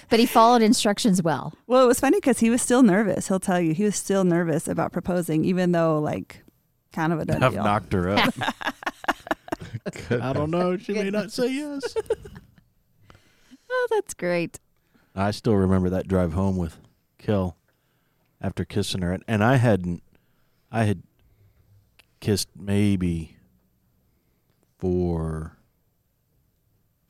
But 0.09 0.19
he 0.19 0.25
followed 0.27 0.63
instructions 0.63 1.23
well. 1.23 1.53
well, 1.67 1.85
it 1.85 1.87
was 1.87 2.01
funny 2.01 2.17
because 2.17 2.39
he 2.41 2.49
was 2.49 2.63
still 2.63 2.83
nervous. 2.83 3.29
He'll 3.29 3.39
tell 3.41 3.61
you 3.61 3.75
he 3.75 3.85
was 3.85 3.97
still 3.97 4.25
nervous 4.25 4.67
about 4.67 4.93
proposing, 4.93 5.45
even 5.45 5.73
though 5.73 6.01
like 6.01 6.43
kind 6.93 7.13
of 7.13 7.21
a 7.21 7.25
done 7.27 7.43
I've 7.43 7.53
deal. 7.53 7.63
knocked 7.65 7.93
her 7.93 8.09
up. 8.11 8.35
I 10.11 10.33
don't 10.33 10.51
know. 10.51 10.77
She 10.79 10.95
may 10.95 11.11
not 11.11 11.33
say 11.33 11.53
yes. 11.53 11.95
Oh, 13.71 13.89
that's 13.91 14.15
great. 14.15 14.59
I 15.21 15.31
still 15.33 15.55
remember 15.55 15.91
that 15.91 16.09
drive 16.09 16.33
home 16.33 16.57
with 16.57 16.79
Kel 17.19 17.57
after 18.41 18.65
kissing 18.65 19.03
her, 19.03 19.13
and, 19.13 19.23
and 19.29 19.45
I 19.45 19.57
hadn't. 19.57 20.03
I 20.73 20.85
had 20.85 21.03
kissed 22.21 22.49
maybe 22.57 23.37
four 24.79 25.59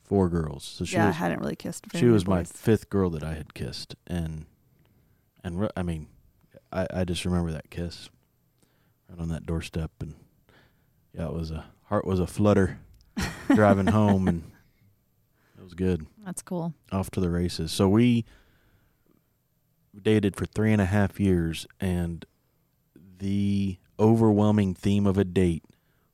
four 0.03 0.29
girls. 0.29 0.63
So 0.65 0.83
she 0.83 0.97
yeah, 0.97 1.05
I 1.05 1.07
was 1.07 1.15
hadn't 1.17 1.39
really 1.39 1.55
kissed. 1.55 1.85
very 1.85 2.01
she 2.01 2.09
was 2.09 2.27
my 2.27 2.43
fifth 2.43 2.89
girl 2.89 3.09
that 3.11 3.23
I 3.23 3.33
had 3.33 3.53
kissed, 3.53 3.95
and 4.05 4.45
and 5.43 5.61
re- 5.61 5.69
I 5.77 5.83
mean, 5.83 6.07
I 6.71 6.87
I 6.93 7.03
just 7.05 7.23
remember 7.23 7.51
that 7.53 7.69
kiss 7.69 8.09
right 9.09 9.19
on 9.19 9.29
that 9.29 9.45
doorstep, 9.45 9.91
and 10.01 10.15
yeah, 11.13 11.27
it 11.27 11.33
was 11.33 11.51
a 11.51 11.65
heart 11.85 12.05
was 12.05 12.19
a 12.19 12.27
flutter 12.27 12.79
driving 13.53 13.87
home, 13.87 14.27
and 14.27 14.51
it 15.57 15.63
was 15.63 15.73
good 15.73 16.07
That's 16.25 16.41
cool. 16.41 16.73
off 16.91 17.09
to 17.11 17.19
the 17.19 17.29
races. 17.29 17.71
So 17.71 17.89
we 17.89 18.25
dated 19.99 20.35
for 20.35 20.45
three 20.45 20.71
and 20.71 20.81
a 20.81 20.85
half 20.85 21.19
years, 21.19 21.67
and 21.79 22.25
the 23.17 23.77
overwhelming 23.99 24.73
theme 24.73 25.05
of 25.05 25.17
a 25.17 25.23
date 25.23 25.63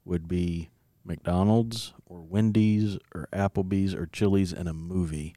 would 0.05 0.27
be 0.27 0.69
McDonald's 1.03 1.93
or 2.05 2.21
Wendy's 2.21 2.97
or 3.13 3.27
Applebee's 3.31 3.93
or 3.93 4.05
Chili's 4.07 4.51
and 4.53 4.67
a 4.67 4.73
movie. 4.73 5.35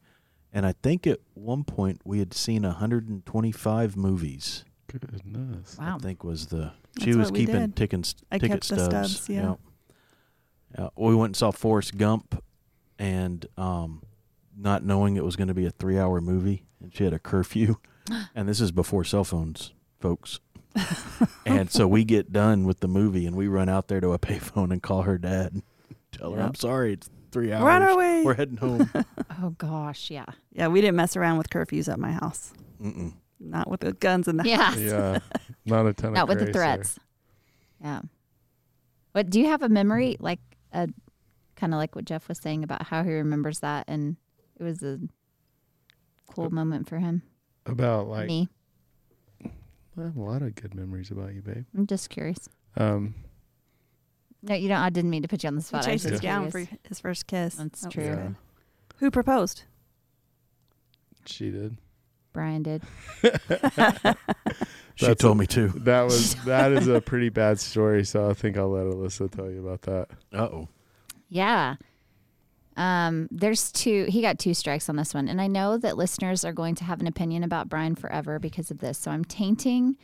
And 0.53 0.67
I 0.67 0.75
think 0.83 1.07
at 1.07 1.21
one 1.35 1.63
point 1.65 2.01
we 2.05 2.19
had 2.19 2.35
seen 2.35 2.63
125 2.63 3.97
movies. 3.97 4.65
Goodness. 4.89 5.77
Wow. 5.79 5.97
I 5.97 5.99
think 5.99 6.25
was 6.25 6.47
the 6.47 6.73
she 6.99 7.07
That's 7.07 7.17
was 7.17 7.31
what 7.31 7.39
keeping 7.39 7.55
did. 7.61 7.77
tickets, 7.77 8.17
I 8.33 8.39
ticket 8.39 8.63
kept 8.63 8.69
the 8.69 8.89
stubs. 8.89 9.13
stubs, 9.13 9.29
yeah. 9.29 9.55
yeah. 10.77 10.89
We 10.97 11.15
went 11.15 11.31
and 11.31 11.37
saw 11.37 11.53
Forrest 11.53 11.97
Gump, 11.97 12.43
and 12.99 13.47
um, 13.57 14.03
not 14.61 14.85
knowing 14.85 15.17
it 15.17 15.25
was 15.25 15.37
going 15.37 15.49
to 15.49 15.55
be 15.55 15.67
a 15.67 15.71
three-hour 15.71 16.21
movie, 16.21 16.65
and 16.81 16.95
she 16.95 17.05
had 17.05 17.13
a 17.13 17.19
curfew, 17.19 17.77
and 18.35 18.49
this 18.49 18.61
is 18.61 18.71
before 18.73 19.05
cell 19.05 19.25
phones, 19.25 19.73
folks. 20.01 20.41
and 21.47 21.71
so 21.71 21.89
we 21.89 22.05
get 22.05 22.33
done 22.33 22.65
with 22.65 22.81
the 22.81 22.89
movie, 22.89 23.27
and 23.27 23.37
we 23.37 23.49
run 23.49 23.69
out 23.69 23.89
there 23.89 24.01
to 24.01 24.13
a 24.13 24.19
payphone 24.19 24.71
and 24.71 24.83
call 24.83 25.03
her 25.03 25.19
dad, 25.19 25.53
and 25.53 25.63
tell 26.13 26.33
her, 26.33 26.39
Yep. 26.39 26.47
"I'm 26.49 26.55
sorry, 26.55 26.93
it's 26.95 27.11
three 27.33 27.53
hours. 27.53 27.65
We're 27.65 27.71
on 27.71 27.83
our 27.83 27.97
way. 27.97 28.23
We're 28.25 28.35
heading 28.35 28.57
home." 28.57 28.91
Oh 29.43 29.51
gosh, 29.57 30.11
yeah. 30.11 30.27
yeah, 30.53 30.69
we 30.69 30.83
didn't 30.83 30.97
mess 30.97 31.17
around 31.17 31.39
with 31.39 31.49
curfews 31.49 31.91
at 31.91 31.99
my 31.99 32.13
house. 32.13 32.53
Mm-mm. 32.79 33.15
Not 33.39 33.71
with 33.71 33.81
the 33.81 33.95
guns 33.95 34.29
in 34.29 34.37
the 34.37 34.47
Yeah. 34.47 34.65
house. 34.65 34.79
Yeah. 34.79 35.19
Not 35.65 35.87
a 35.87 35.95
ton 35.95 36.13
Not 36.15 36.29
with 36.29 36.41
the 36.41 36.45
grace 36.45 36.55
there. 36.55 36.75
threats. 36.75 36.99
Yeah. 37.81 38.01
What 39.13 39.31
do 39.31 39.41
you 39.41 39.47
have 39.47 39.63
a 39.63 39.71
memory 39.71 40.17
mm. 40.21 40.23
like 40.23 40.41
a 40.75 40.91
kind 41.57 41.73
of 41.73 41.79
like 41.79 41.97
what 41.97 42.05
Jeff 42.05 42.29
was 42.29 42.37
saying 42.39 42.65
about 42.65 42.83
how 42.83 43.03
he 43.03 43.13
remembers 43.13 43.61
that 43.61 43.87
and 43.89 44.17
it 44.61 44.63
was 44.63 44.83
a 44.83 45.01
cool 46.33 46.51
moment 46.51 46.89
for 46.89 46.99
him. 46.99 47.23
About 47.67 48.07
like 48.09 48.29
Me. 48.29 48.49
I 49.45 50.03
have 50.05 50.17
a 50.17 50.21
lot 50.23 50.43
of 50.43 50.55
good 50.55 50.75
memories 50.75 51.11
about 51.11 51.35
you, 51.35 51.43
babe. 51.43 51.65
I'm 51.77 51.87
just 51.87 52.09
curious. 52.11 52.49
Um, 52.77 53.15
No, 54.43 54.55
you 54.55 54.69
don't 54.69 54.79
I 54.79 54.91
didn't 54.91 55.11
mean 55.11 55.23
to 55.23 55.29
put 55.29 55.43
you 55.43 55.49
on 55.49 55.57
the 55.57 55.63
spot. 55.63 55.87
I 55.89 55.93
was 55.93 56.03
chased 56.03 56.07
us 56.07 56.11
just 56.13 56.23
down 56.23 56.51
for 56.51 56.65
his 56.89 57.01
first 57.01 57.27
kiss. 57.27 57.57
That's 57.57 57.81
That 57.83 57.91
true. 57.93 58.05
yeah. 58.05 58.29
Who 58.99 59.11
proposed? 59.11 59.65
she 61.27 61.51
did. 61.51 61.77
Brian 62.33 62.63
did. 62.63 62.83
She 64.97 65.07
That's 65.07 65.23
told 65.23 65.37
a- 65.37 65.41
me 65.41 65.47
too. 65.47 65.69
That 65.77 66.03
was 66.03 66.35
that 66.45 66.73
is 66.73 66.87
a 66.87 67.01
pretty 67.01 67.31
bad 67.31 67.59
story, 67.59 68.05
so 68.05 68.29
I 68.29 68.35
think 68.35 68.59
I'll 68.59 68.69
let 68.71 68.85
Alyssa 68.85 69.31
tell 69.31 69.51
you 69.51 69.67
about 69.67 69.81
that. 69.83 70.09
Uh 70.33 70.43
oh. 70.43 70.69
Yeah. 71.31 71.77
Um, 72.77 73.29
there's 73.31 73.71
two. 73.73 74.07
He 74.09 74.23
got 74.23 74.39
two 74.39 74.55
strikes 74.55 74.89
on 74.89 74.97
this 74.97 75.13
one, 75.13 75.29
and 75.29 75.41
I 75.41 75.47
know 75.49 75.77
that 75.79 75.97
listeners 75.97 76.45
are 76.45 76.53
going 76.53 76.75
to 76.77 76.85
have 76.85 77.01
an 77.01 77.07
opinion 77.07 77.43
about 77.45 77.69
Brian 77.69 77.95
forever 77.95 78.39
because 78.39 78.71
of 78.71 78.79
this. 78.79 78.97
So 78.99 79.11
I'm 79.11 79.25
tainting 79.25 79.97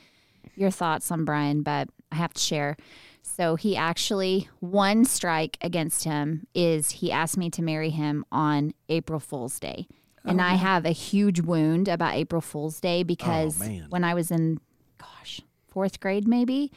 your 0.56 0.70
thoughts 0.70 1.10
on 1.10 1.24
Brian, 1.24 1.62
but 1.62 1.88
I 2.12 2.16
have 2.16 2.34
to 2.34 2.40
share. 2.40 2.76
So 3.22 3.56
he 3.56 3.76
actually 3.76 4.48
one 4.60 5.04
strike 5.04 5.58
against 5.60 6.04
him 6.04 6.46
is 6.54 6.90
he 6.90 7.10
asked 7.10 7.36
me 7.36 7.50
to 7.50 7.62
marry 7.62 7.90
him 7.90 8.24
on 8.30 8.72
April 8.88 9.18
Fool's 9.20 9.58
Day. 9.58 9.86
And 10.24 10.40
Oh, 10.40 10.44
I 10.44 10.52
no. 10.52 10.58
have 10.58 10.84
a 10.84 10.90
huge 10.90 11.40
wound 11.40 11.88
about 11.88 12.14
April 12.14 12.40
Fool's 12.40 12.80
Day 12.80 13.02
because 13.02 13.58
man. 13.60 13.86
when 13.90 14.04
I 14.04 14.14
was 14.14 14.30
in, 14.30 14.58
gosh, 14.98 15.40
fourth 15.68 15.98
grade 16.00 16.26
maybe, 16.28 16.70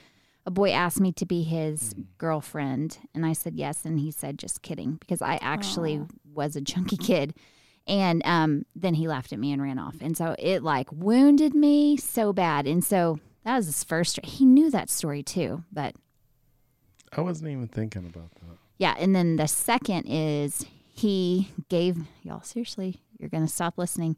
a 0.49 0.51
boy 0.51 0.71
asked 0.71 0.99
me 0.99 1.11
to 1.11 1.27
be 1.27 1.43
his 1.43 1.93
girlfriend. 2.17 2.97
And 3.13 3.23
I 3.23 3.33
said 3.33 3.55
yes. 3.55 3.85
And 3.85 3.99
he 3.99 4.09
said, 4.09 4.39
just 4.39 4.63
kidding, 4.63 4.93
because 4.93 5.21
I 5.21 5.37
actually 5.43 5.99
Aw. 5.99 6.07
was 6.33 6.55
a 6.55 6.61
chunky 6.61 6.97
kid. 6.97 7.35
And 7.85 8.23
um, 8.25 8.65
then 8.75 8.95
he 8.95 9.07
laughed 9.07 9.31
at 9.31 9.37
me 9.37 9.51
and 9.51 9.61
ran 9.61 9.77
off. 9.77 9.97
And 10.01 10.17
so 10.17 10.35
it 10.39 10.63
like 10.63 10.91
wounded 10.91 11.53
me 11.53 11.97
so 11.97 12.33
bad. 12.33 12.65
And 12.65 12.83
so 12.83 13.19
that 13.43 13.57
was 13.57 13.67
his 13.67 13.83
first. 13.83 14.19
He 14.25 14.43
knew 14.43 14.71
that 14.71 14.89
story 14.89 15.21
too, 15.21 15.63
but 15.71 15.93
I 17.15 17.21
wasn't 17.21 17.51
even 17.51 17.67
thinking 17.67 18.07
about 18.07 18.31
that. 18.31 18.57
yeah. 18.79 18.95
And 18.97 19.15
then 19.15 19.35
the 19.35 19.47
second 19.47 20.07
is 20.07 20.65
he 20.91 21.51
gave 21.69 21.97
y'all 22.23 22.41
seriously. 22.41 23.01
You're 23.19 23.29
gonna 23.29 23.47
stop 23.47 23.77
listening. 23.77 24.17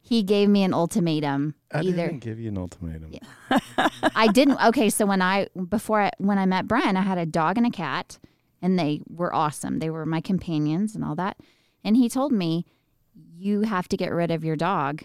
He 0.00 0.22
gave 0.22 0.48
me 0.48 0.62
an 0.62 0.74
ultimatum. 0.74 1.54
I 1.72 1.82
either 1.82 2.08
didn't 2.08 2.18
give 2.20 2.40
you 2.40 2.48
an 2.48 2.58
ultimatum. 2.58 3.12
I 4.16 4.28
didn't. 4.28 4.62
Okay, 4.66 4.90
so 4.90 5.06
when 5.06 5.22
I 5.22 5.48
before 5.68 6.00
I, 6.02 6.10
when 6.18 6.38
I 6.38 6.46
met 6.46 6.66
Brian, 6.66 6.96
I 6.96 7.02
had 7.02 7.18
a 7.18 7.26
dog 7.26 7.56
and 7.58 7.66
a 7.66 7.70
cat, 7.70 8.18
and 8.60 8.78
they 8.78 9.02
were 9.08 9.34
awesome. 9.34 9.78
They 9.78 9.90
were 9.90 10.06
my 10.06 10.20
companions 10.20 10.94
and 10.94 11.04
all 11.04 11.14
that. 11.16 11.36
And 11.84 11.96
he 11.96 12.08
told 12.08 12.32
me, 12.32 12.66
"You 13.14 13.62
have 13.62 13.88
to 13.88 13.96
get 13.96 14.12
rid 14.12 14.30
of 14.30 14.44
your 14.44 14.56
dog 14.56 15.04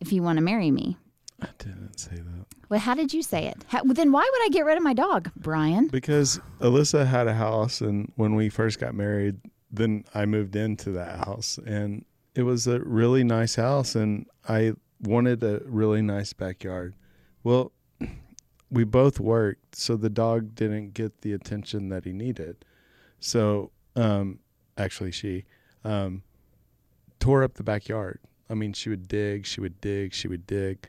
if 0.00 0.12
you 0.12 0.22
want 0.22 0.36
to 0.38 0.44
marry 0.44 0.70
me." 0.70 0.98
I 1.40 1.48
didn't 1.58 1.98
say 1.98 2.16
that. 2.16 2.46
Well, 2.68 2.80
how 2.80 2.94
did 2.94 3.12
you 3.14 3.22
say 3.22 3.46
it? 3.46 3.64
How, 3.68 3.82
well, 3.82 3.94
then 3.94 4.12
why 4.12 4.28
would 4.30 4.44
I 4.44 4.48
get 4.50 4.64
rid 4.64 4.76
of 4.76 4.82
my 4.82 4.92
dog, 4.92 5.30
Brian? 5.36 5.88
Because 5.88 6.38
Alyssa 6.60 7.06
had 7.06 7.26
a 7.26 7.34
house, 7.34 7.80
and 7.80 8.12
when 8.16 8.34
we 8.34 8.48
first 8.48 8.78
got 8.78 8.94
married, 8.94 9.38
then 9.72 10.04
I 10.14 10.26
moved 10.26 10.54
into 10.54 10.90
that 10.92 11.18
house, 11.24 11.58
and 11.66 12.04
it 12.34 12.42
was 12.42 12.66
a 12.66 12.80
really 12.80 13.24
nice 13.24 13.56
house, 13.56 13.94
and 13.94 14.26
I 14.48 14.74
wanted 15.00 15.42
a 15.42 15.62
really 15.64 16.02
nice 16.02 16.32
backyard. 16.32 16.94
Well, 17.42 17.72
we 18.70 18.84
both 18.84 19.18
worked, 19.18 19.76
so 19.76 19.96
the 19.96 20.10
dog 20.10 20.54
didn't 20.54 20.94
get 20.94 21.22
the 21.22 21.32
attention 21.32 21.88
that 21.88 22.04
he 22.04 22.12
needed. 22.12 22.64
So, 23.18 23.70
um, 23.96 24.38
actually, 24.78 25.12
she 25.12 25.44
um, 25.84 26.22
tore 27.18 27.42
up 27.42 27.54
the 27.54 27.62
backyard. 27.62 28.20
I 28.48 28.54
mean, 28.54 28.72
she 28.72 28.88
would 28.90 29.08
dig, 29.08 29.46
she 29.46 29.60
would 29.60 29.80
dig, 29.80 30.12
she 30.12 30.28
would 30.28 30.46
dig, 30.46 30.88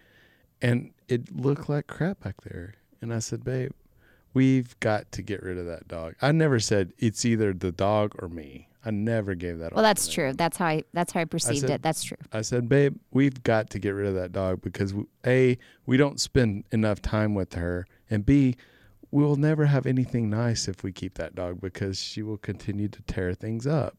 and 0.61 0.91
it 1.07 1.35
looked 1.35 1.69
like 1.69 1.87
crap 1.87 2.21
back 2.21 2.41
there. 2.41 2.75
And 3.01 3.13
I 3.13 3.19
said, 3.19 3.43
babe, 3.43 3.71
we've 4.33 4.79
got 4.79 5.11
to 5.13 5.21
get 5.21 5.43
rid 5.43 5.57
of 5.57 5.65
that 5.65 5.87
dog. 5.87 6.15
I 6.21 6.31
never 6.31 6.59
said 6.59 6.93
it's 6.97 7.25
either 7.25 7.53
the 7.53 7.71
dog 7.71 8.15
or 8.19 8.29
me. 8.29 8.69
I 8.83 8.91
never 8.91 9.35
gave 9.35 9.59
that. 9.59 9.73
Well, 9.73 9.83
that's 9.83 10.07
true. 10.07 10.33
That's 10.33 10.57
how 10.57 10.65
I 10.65 10.83
that's 10.93 11.13
how 11.13 11.21
I 11.21 11.25
perceived 11.25 11.61
said- 11.61 11.69
it. 11.69 11.81
That's 11.81 12.03
true. 12.03 12.17
I 12.31 12.41
said, 12.41 12.67
babe, 12.67 12.97
we've 13.11 13.43
got 13.43 13.69
to 13.71 13.79
get 13.79 13.91
rid 13.91 14.07
of 14.07 14.15
that 14.15 14.31
dog 14.31 14.61
because 14.61 14.93
a 15.25 15.57
we 15.85 15.97
don't 15.97 16.19
spend 16.19 16.63
enough 16.71 17.01
time 17.01 17.35
with 17.35 17.53
her, 17.53 17.85
and 18.09 18.25
b 18.25 18.55
we 19.11 19.23
will 19.23 19.35
never 19.35 19.65
have 19.65 19.85
anything 19.85 20.29
nice 20.29 20.67
if 20.67 20.83
we 20.83 20.91
keep 20.91 21.15
that 21.15 21.35
dog 21.35 21.59
because 21.59 21.99
she 21.99 22.23
will 22.23 22.37
continue 22.37 22.87
to 22.87 23.01
tear 23.03 23.33
things 23.33 23.67
up. 23.67 23.97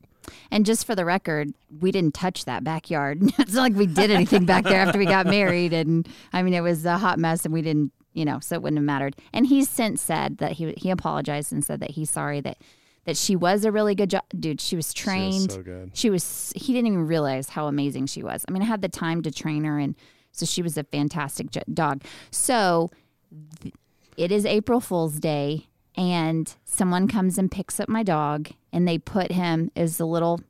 And 0.51 0.65
just 0.65 0.87
for 0.87 0.95
the 0.95 1.05
record, 1.05 1.53
we 1.81 1.91
didn't 1.93 2.15
touch 2.15 2.45
that 2.47 2.65
backyard. 2.65 3.23
it's 3.39 3.55
not 3.55 3.63
like 3.63 3.75
we 3.75 3.87
did 3.87 4.11
anything 4.11 4.47
back 4.47 4.65
there 4.65 4.81
after 4.81 4.99
we 4.99 5.05
got 5.05 5.27
married. 5.27 5.73
And 5.73 6.09
I 6.33 6.43
mean, 6.43 6.55
it 6.55 6.61
was 6.61 6.85
a 6.85 6.97
hot 6.97 7.19
mess, 7.19 7.45
and 7.45 7.53
we 7.53 7.61
didn't, 7.61 7.93
you 8.15 8.25
know, 8.25 8.41
so 8.41 8.55
it 8.55 8.63
wouldn't 8.63 8.79
have 8.79 8.85
mattered. 8.87 9.17
And 9.33 9.47
he's 9.47 9.69
since 9.69 10.01
said 10.01 10.39
that 10.39 10.53
he 10.53 10.73
he 10.77 10.91
apologized 10.91 11.53
and 11.53 11.65
said 11.65 11.81
that 11.81 11.91
he's 11.93 12.11
sorry 12.11 12.41
that 12.41 12.59
that 13.05 13.17
she 13.17 13.35
was 13.37 13.65
a 13.65 13.73
really 13.73 13.95
good 13.95 14.11
job, 14.11 14.23
dude. 14.39 14.61
She 14.61 14.77
was 14.77 14.87
She 14.87 14.91
was 14.91 14.95
trained. 14.95 15.53
so 15.53 15.63
good. 15.63 15.91
she 15.95 16.09
was 16.11 16.53
he 16.57 16.73
didn't 16.73 16.87
even 16.89 17.07
realize 17.07 17.49
how 17.51 17.67
amazing 17.67 18.07
she 18.07 18.23
was 18.23 18.45
i 18.49 18.53
mean 18.53 18.63
i 18.63 18.67
had 18.67 18.83
the 18.83 18.89
time 18.89 19.23
to 19.23 19.31
train 19.31 19.65
her 19.65 19.79
and 19.79 19.95
so 20.33 20.47
she 20.47 20.63
was 20.63 20.77
a 20.79 20.85
fantastic 20.85 21.51
j- 21.51 21.63
dog 21.73 22.03
so 22.31 22.91
th- 23.61 23.75
it 24.17 24.31
is 24.33 24.45
april 24.47 24.81
fool's 24.81 25.19
day 25.19 25.67
and 25.97 26.55
someone 26.65 27.07
comes 27.09 27.39
and 27.39 27.51
picks 27.51 27.79
up 27.81 27.89
my 27.89 28.03
dog 28.03 28.51
and 28.73 28.87
they 28.89 28.99
put 28.99 29.33
him 29.33 29.71
as 29.77 29.99
a 30.01 30.05
little 30.07 30.41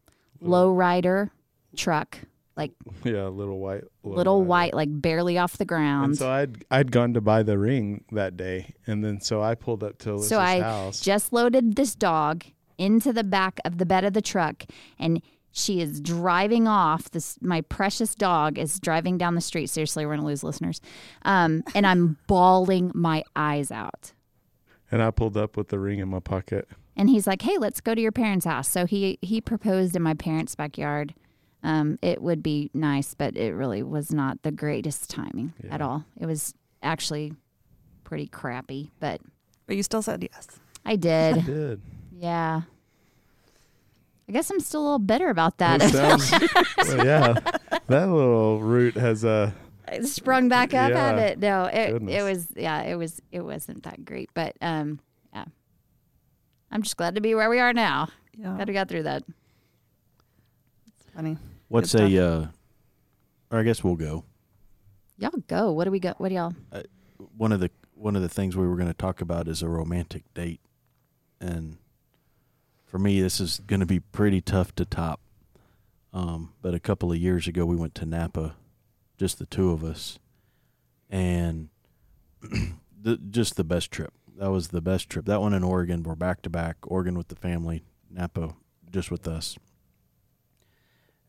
low 0.40 0.70
rider 0.72 1.30
truck 1.76 2.18
like 2.56 2.72
Yeah, 3.04 3.26
a 3.26 3.30
little 3.30 3.58
white, 3.58 3.84
little 4.04 4.40
rider. 4.40 4.48
white 4.48 4.74
like 4.74 4.88
barely 4.90 5.38
off 5.38 5.52
the 5.56 5.62
And 5.62 5.68
ground. 5.68 6.18
so 6.18 6.30
I'd 6.30 6.64
I'd 6.70 6.90
gone 6.92 7.14
to 7.14 7.20
buy 7.20 7.42
the 7.42 7.58
ring 7.58 8.04
that 8.12 8.36
day, 8.36 8.74
and 8.86 9.04
then 9.04 9.20
so 9.20 9.42
I 9.42 9.54
pulled 9.54 9.82
up 9.82 9.98
to 9.98 10.10
Alyssa's 10.10 10.28
so 10.28 10.38
i 10.38 10.60
house. 10.60 11.00
just 11.00 11.32
loaded 11.32 11.76
this 11.76 11.94
dog 11.94 12.44
into 12.78 13.12
the 13.12 13.24
back 13.24 13.60
of 13.64 13.78
the 13.78 13.86
bed 13.86 14.04
of 14.04 14.12
the 14.12 14.22
truck 14.22 14.64
and 14.98 15.22
she 15.54 15.80
is 15.82 16.00
driving 16.00 16.66
off. 16.66 17.10
This 17.10 17.36
my 17.42 17.60
precious 17.60 18.14
dog 18.14 18.58
is 18.58 18.80
driving 18.80 19.18
down 19.18 19.34
the 19.34 19.40
street. 19.42 19.66
Seriously 19.68 20.06
we're 20.06 20.16
gonna 20.16 20.26
lose 20.26 20.42
listeners. 20.42 20.80
Um, 21.22 21.62
and 21.74 21.86
i'm 21.86 22.16
bawling 22.26 22.90
my 22.94 23.22
eyes 23.36 23.70
out. 23.70 24.12
And 24.90 25.02
I 25.02 25.10
pulled 25.10 25.36
up 25.36 25.56
with 25.56 25.68
the 25.68 25.78
ring 25.78 25.98
in 26.00 26.08
my 26.08 26.20
pocket. 26.20 26.68
and 26.96 27.08
he's 27.10 27.26
like 27.26 27.42
hey 27.42 27.56
let's 27.58 27.80
go 27.82 27.94
to 27.94 28.00
your 28.00 28.12
parents 28.12 28.46
house. 28.46 28.68
So 28.68 28.86
he 28.86 29.18
he 29.22 29.40
proposed 29.42 29.94
in 29.94 30.02
my 30.02 30.14
parents 30.14 30.54
backyard 30.54 31.14
um, 31.62 31.98
it 32.02 32.20
would 32.22 32.42
be 32.42 32.70
nice 32.74 33.14
but 33.14 33.36
it 33.36 33.52
really 33.54 33.82
was 33.82 34.12
not 34.12 34.42
the 34.42 34.50
greatest 34.50 35.08
timing 35.10 35.52
at 35.70 35.80
all 35.80 36.04
it 36.20 36.26
was 36.26 36.54
actually 36.82 37.32
pretty 38.04 38.26
crappy 38.26 38.90
but 39.00 39.20
But 39.66 39.76
you 39.76 39.82
still 39.82 40.02
said 40.02 40.22
yes. 40.22 40.48
i 40.84 40.92
I 40.92 40.96
did 40.96 41.44
did. 41.46 41.80
yeah 42.16 42.62
I 44.28 44.32
guess 44.32 44.50
I'm 44.50 44.60
still 44.60 44.80
a 44.82 44.84
little 44.84 44.98
bitter 45.00 45.28
about 45.28 45.58
that. 45.58 45.82
Sounds, 45.82 46.30
well, 46.78 47.04
yeah, 47.04 47.34
that 47.88 48.08
little 48.08 48.60
root 48.60 48.94
has 48.94 49.24
a. 49.24 49.52
I 49.86 50.00
sprung 50.02 50.48
back 50.48 50.72
up 50.72 50.92
at 50.92 51.18
it. 51.18 51.38
No, 51.40 51.64
it, 51.64 52.00
it 52.08 52.22
was 52.22 52.46
yeah, 52.56 52.82
it 52.82 52.94
was 52.94 53.20
it 53.32 53.40
wasn't 53.40 53.82
that 53.82 54.04
great, 54.06 54.30
but 54.32 54.56
um, 54.62 55.00
yeah, 55.34 55.44
I'm 56.70 56.82
just 56.82 56.96
glad 56.96 57.16
to 57.16 57.20
be 57.20 57.34
where 57.34 57.50
we 57.50 57.58
are 57.58 57.74
now. 57.74 58.08
Yeah. 58.38 58.54
Glad 58.54 58.68
we 58.68 58.74
got 58.74 58.88
through 58.88 59.02
that. 59.02 59.24
It's 60.86 61.10
funny. 61.14 61.36
What's 61.72 61.94
a? 61.94 62.22
Uh, 62.22 62.46
or 63.50 63.58
I 63.58 63.62
guess 63.62 63.82
we'll 63.82 63.96
go. 63.96 64.24
Y'all 65.16 65.30
go. 65.48 65.72
What 65.72 65.84
do 65.84 65.90
we 65.90 66.00
go? 66.00 66.12
What 66.18 66.28
do 66.28 66.34
y'all? 66.34 66.54
One 67.38 67.50
of 67.50 67.60
the 67.60 67.70
one 67.94 68.14
of 68.14 68.20
the 68.20 68.28
things 68.28 68.54
we 68.54 68.66
were 68.66 68.76
going 68.76 68.88
to 68.88 68.94
talk 68.94 69.22
about 69.22 69.48
is 69.48 69.62
a 69.62 69.68
romantic 69.68 70.22
date, 70.34 70.60
and 71.40 71.78
for 72.84 72.98
me, 72.98 73.22
this 73.22 73.40
is 73.40 73.60
going 73.66 73.80
to 73.80 73.86
be 73.86 74.00
pretty 74.00 74.42
tough 74.42 74.74
to 74.74 74.84
top. 74.84 75.20
Um, 76.12 76.52
but 76.60 76.74
a 76.74 76.78
couple 76.78 77.10
of 77.10 77.16
years 77.16 77.46
ago, 77.48 77.64
we 77.64 77.74
went 77.74 77.94
to 77.94 78.04
Napa, 78.04 78.54
just 79.16 79.38
the 79.38 79.46
two 79.46 79.70
of 79.70 79.82
us, 79.82 80.18
and 81.08 81.70
the, 83.00 83.16
just 83.16 83.56
the 83.56 83.64
best 83.64 83.90
trip. 83.90 84.12
That 84.36 84.50
was 84.50 84.68
the 84.68 84.82
best 84.82 85.08
trip. 85.08 85.24
That 85.24 85.40
one 85.40 85.54
in 85.54 85.64
Oregon, 85.64 86.02
we're 86.02 86.16
back 86.16 86.42
to 86.42 86.50
back. 86.50 86.76
Oregon 86.82 87.16
with 87.16 87.28
the 87.28 87.36
family, 87.36 87.82
Napa 88.10 88.56
just 88.90 89.10
with 89.10 89.26
us. 89.26 89.56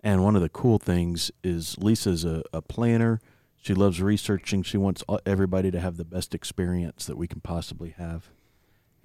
And 0.03 0.21
one 0.21 0.35
of 0.35 0.41
the 0.41 0.49
cool 0.49 0.79
things 0.79 1.31
is 1.43 1.77
Lisa's 1.77 2.25
a, 2.25 2.43
a 2.51 2.61
planner. 2.61 3.21
She 3.55 3.73
loves 3.73 4.01
researching. 4.01 4.61
She 4.61 4.77
wants 4.77 5.01
everybody 5.25 5.71
to 5.71 5.79
have 5.79 5.95
the 5.95 6.03
best 6.03 6.35
experience 6.35 7.05
that 7.05 7.17
we 7.17 7.27
can 7.27 7.39
possibly 7.39 7.91
have. 7.91 8.29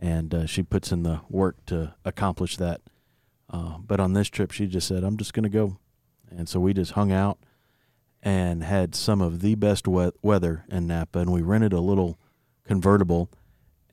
And 0.01 0.35
uh, 0.35 0.47
she 0.47 0.65
puts 0.65 0.91
in 0.91 1.05
the 1.05 1.21
work 1.29 1.65
to 1.67 1.95
accomplish 2.05 2.57
that. 2.57 2.81
Uh, 3.49 3.79
but 3.79 4.01
on 4.01 4.13
this 4.13 4.29
trip, 4.29 4.51
she 4.51 4.67
just 4.67 4.89
said, 4.89 5.05
I'm 5.05 5.17
just 5.17 5.33
going 5.33 5.45
to 5.45 5.49
go. 5.49 5.79
And 6.31 6.49
so 6.49 6.59
we 6.59 6.75
just 6.75 6.93
hung 6.93 7.13
out 7.13 7.39
and 8.21 8.65
had 8.65 8.97
some 8.97 9.21
of 9.21 9.41
the 9.41 9.55
best 9.55 9.87
we- 9.87 10.11
weather 10.21 10.65
in 10.69 10.89
Napa. 10.89 11.21
And 11.21 11.33
we 11.33 11.43
rented 11.43 11.73
a 11.73 11.81
little 11.81 12.19
convertible. 12.65 13.31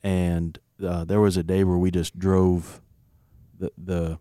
And 0.02 0.58
uh, 0.84 1.04
there 1.04 1.20
was 1.20 1.36
a 1.36 1.44
day 1.44 1.62
where 1.62 1.78
we 1.78 1.92
just 1.92 2.18
drove 2.18 2.80
the, 3.56 3.70
the, 3.78 4.18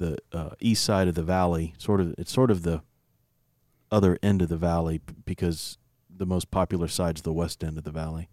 the 0.00 0.18
uh, 0.32 0.50
east 0.58 0.84
side 0.84 1.06
of 1.06 1.14
the 1.14 1.22
valley, 1.22 1.74
sort 1.78 2.00
of, 2.00 2.14
it's 2.18 2.32
sort 2.32 2.50
of 2.50 2.62
the 2.62 2.82
other 3.90 4.18
end 4.22 4.42
of 4.42 4.48
the 4.48 4.56
valley 4.56 5.00
because 5.24 5.78
the 6.14 6.26
most 6.26 6.50
popular 6.50 6.88
side's 6.88 7.22
the 7.22 7.32
west 7.32 7.62
end 7.62 7.78
of 7.78 7.84
the 7.84 7.90
valley 7.92 8.28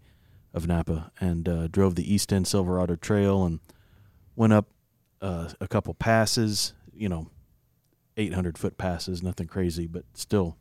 of 0.52 0.66
Napa, 0.66 1.12
and 1.20 1.48
uh, 1.48 1.68
drove 1.68 1.94
the 1.94 2.12
East 2.12 2.32
End 2.32 2.46
Silverado 2.48 2.96
Trail 2.96 3.44
and 3.44 3.60
went 4.34 4.52
up 4.52 4.66
uh, 5.20 5.50
a 5.60 5.68
couple 5.68 5.92
passes. 5.94 6.72
You 6.94 7.08
know, 7.08 7.30
800 8.16 8.56
foot 8.58 8.78
passes, 8.78 9.22
nothing 9.22 9.46
crazy, 9.46 9.86
but 9.86 10.04
still 10.14 10.56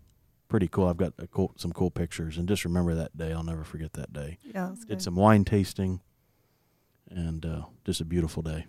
pretty 0.50 0.68
cool. 0.68 0.88
I've 0.88 0.98
got 0.98 1.14
a 1.18 1.28
cool, 1.28 1.54
some 1.56 1.72
cool 1.72 1.90
pictures, 1.90 2.38
and 2.38 2.48
just 2.48 2.66
remember 2.66 2.94
that 2.96 3.18
day. 3.18 3.32
I'll 3.32 3.44
never 3.44 3.64
forget 3.64 3.94
that 3.94 4.12
day. 4.14 4.40
Yeah, 4.44 4.68
that's 4.68 4.82
Did 4.82 4.88
good. 4.90 5.02
some 5.02 5.16
wine 5.16 5.46
tasting, 5.46 6.02
and 7.10 7.46
uh, 7.46 7.62
just 7.86 8.02
a 8.02 8.06
beautiful 8.06 8.44
day. 8.44 8.66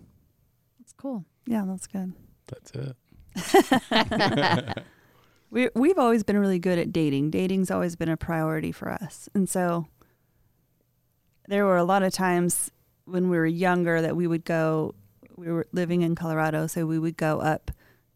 That's 0.79 0.93
cool. 0.93 1.25
Yeah, 1.45 1.65
that's 1.67 1.85
good. 1.87 2.13
That's 2.49 2.71
it. 2.73 2.95
We 5.51 5.69
we've 5.73 5.97
always 5.97 6.23
been 6.23 6.37
really 6.37 6.59
good 6.59 6.77
at 6.77 6.93
dating. 6.93 7.31
Dating's 7.31 7.71
always 7.71 7.95
been 7.95 8.09
a 8.09 8.17
priority 8.17 8.71
for 8.71 8.91
us. 8.91 9.29
And 9.33 9.49
so 9.49 9.87
there 11.47 11.65
were 11.65 11.77
a 11.77 11.83
lot 11.83 12.03
of 12.03 12.13
times 12.13 12.71
when 13.05 13.29
we 13.29 13.37
were 13.37 13.47
younger 13.47 14.01
that 14.01 14.15
we 14.15 14.27
would 14.27 14.45
go 14.45 14.93
we 15.35 15.51
were 15.51 15.67
living 15.71 16.01
in 16.01 16.15
Colorado, 16.15 16.67
so 16.67 16.85
we 16.85 16.99
would 16.99 17.17
go 17.17 17.39
up 17.39 17.71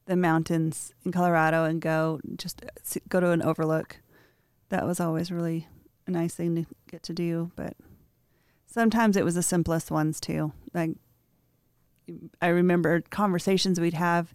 the 0.05 0.17
mountains 0.17 0.93
in 1.05 1.11
Colorado 1.11 1.63
and 1.63 1.81
go 1.81 2.19
just 2.35 2.63
uh, 2.63 2.99
go 3.07 3.19
to 3.19 3.31
an 3.31 3.41
overlook. 3.41 3.97
That 4.69 4.85
was 4.85 4.99
always 4.99 5.31
really 5.31 5.67
a 6.05 6.11
nice 6.11 6.35
thing 6.35 6.55
to 6.55 6.65
get 6.91 7.01
to 7.03 7.13
do, 7.13 7.51
but 7.55 7.75
sometimes 8.67 9.15
it 9.15 9.25
was 9.25 9.35
the 9.35 9.43
simplest 9.43 9.89
ones 9.89 10.19
too. 10.19 10.51
Like 10.73 10.91
I 12.41 12.47
remember 12.47 13.01
conversations 13.01 13.79
we'd 13.79 13.93
have 13.93 14.33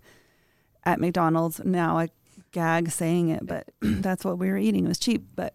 at 0.85 1.01
McDonald's. 1.01 1.61
Now 1.65 1.99
I 1.99 2.09
gag 2.53 2.91
saying 2.91 3.29
it, 3.29 3.47
but 3.47 3.69
that's 3.81 4.25
what 4.25 4.39
we 4.39 4.49
were 4.49 4.57
eating. 4.57 4.85
It 4.85 4.89
was 4.89 4.99
cheap, 4.99 5.25
but 5.35 5.55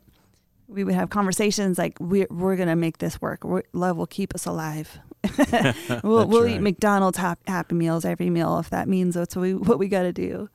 we 0.67 0.83
would 0.83 0.95
have 0.95 1.09
conversations 1.09 1.77
like 1.77 1.97
we're 1.99 2.27
we're 2.29 2.55
gonna 2.55 2.75
make 2.75 2.97
this 2.97 3.21
work. 3.21 3.43
We're, 3.43 3.63
love 3.73 3.97
will 3.97 4.07
keep 4.07 4.33
us 4.33 4.45
alive. 4.45 4.99
we'll 6.03 6.27
we'll 6.27 6.43
right. 6.43 6.55
eat 6.55 6.61
McDonald's 6.61 7.17
hap- 7.17 7.47
Happy 7.47 7.75
Meals 7.75 8.05
every 8.05 8.29
meal 8.29 8.59
if 8.59 8.69
that 8.69 8.87
means 8.87 9.15
that's 9.15 9.35
what 9.35 9.41
we 9.41 9.53
what 9.53 9.79
we 9.79 9.87
got 9.87 10.03
to 10.03 10.13
do. 10.13 10.49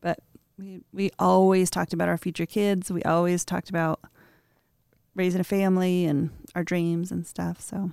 But 0.00 0.20
we 0.58 0.80
we 0.92 1.10
always 1.18 1.70
talked 1.70 1.92
about 1.92 2.08
our 2.08 2.18
future 2.18 2.46
kids. 2.46 2.90
We 2.90 3.02
always 3.02 3.44
talked 3.44 3.70
about 3.70 4.00
raising 5.14 5.40
a 5.40 5.44
family 5.44 6.04
and 6.04 6.30
our 6.54 6.62
dreams 6.62 7.10
and 7.10 7.26
stuff. 7.26 7.60
So 7.60 7.90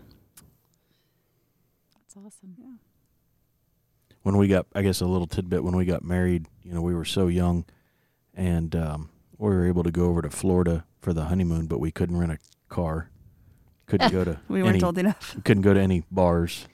That's 1.95 2.17
awesome. 2.17 2.55
When 4.23 4.37
we 4.37 4.47
got, 4.47 4.65
I 4.73 4.81
guess, 4.81 5.01
a 5.01 5.05
little 5.05 5.27
tidbit 5.27 5.63
when 5.63 5.75
we 5.75 5.85
got 5.85 6.03
married, 6.03 6.47
you 6.63 6.73
know, 6.73 6.81
we 6.81 6.95
were 6.95 7.05
so 7.05 7.27
young 7.27 7.65
and 8.33 8.75
um, 8.75 9.09
we 9.37 9.49
were 9.49 9.67
able 9.67 9.83
to 9.83 9.91
go 9.91 10.05
over 10.05 10.21
to 10.21 10.29
Florida 10.29 10.85
for 10.99 11.13
the 11.13 11.25
honeymoon, 11.25 11.67
but 11.67 11.79
we 11.79 11.91
couldn't 11.91 12.17
rent 12.17 12.31
a 12.31 12.39
car. 12.69 13.09
Couldn't 13.85 14.11
go 14.11 14.23
to 14.23 14.39
we 14.47 14.63
weren't 14.63 14.75
any, 14.75 14.79
told 14.79 14.97
enough. 14.97 15.35
couldn't 15.43 15.63
go 15.63 15.73
to 15.73 15.79
any 15.79 16.03
bars. 16.09 16.67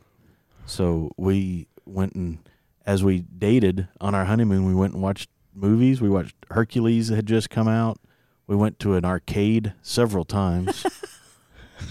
So 0.66 1.12
we 1.18 1.68
went 1.86 2.14
and 2.14 2.38
as 2.86 3.04
we 3.04 3.20
dated 3.20 3.88
on 4.00 4.16
our 4.16 4.26
honeymoon, 4.26 4.66
we 4.66 4.76
went 4.76 4.94
and 4.94 5.02
watched 5.02 5.30
movies. 5.54 6.02
We 6.02 6.10
watched 6.10 6.36
Hercules 6.52 7.10
that 7.10 7.16
had 7.16 7.26
just 7.26 7.50
come 7.50 7.68
out. 7.68 8.00
We 8.48 8.56
went 8.56 8.80
to 8.80 8.96
an 8.96 9.06
arcade 9.06 9.74
several 9.82 10.26
times. 10.26 10.86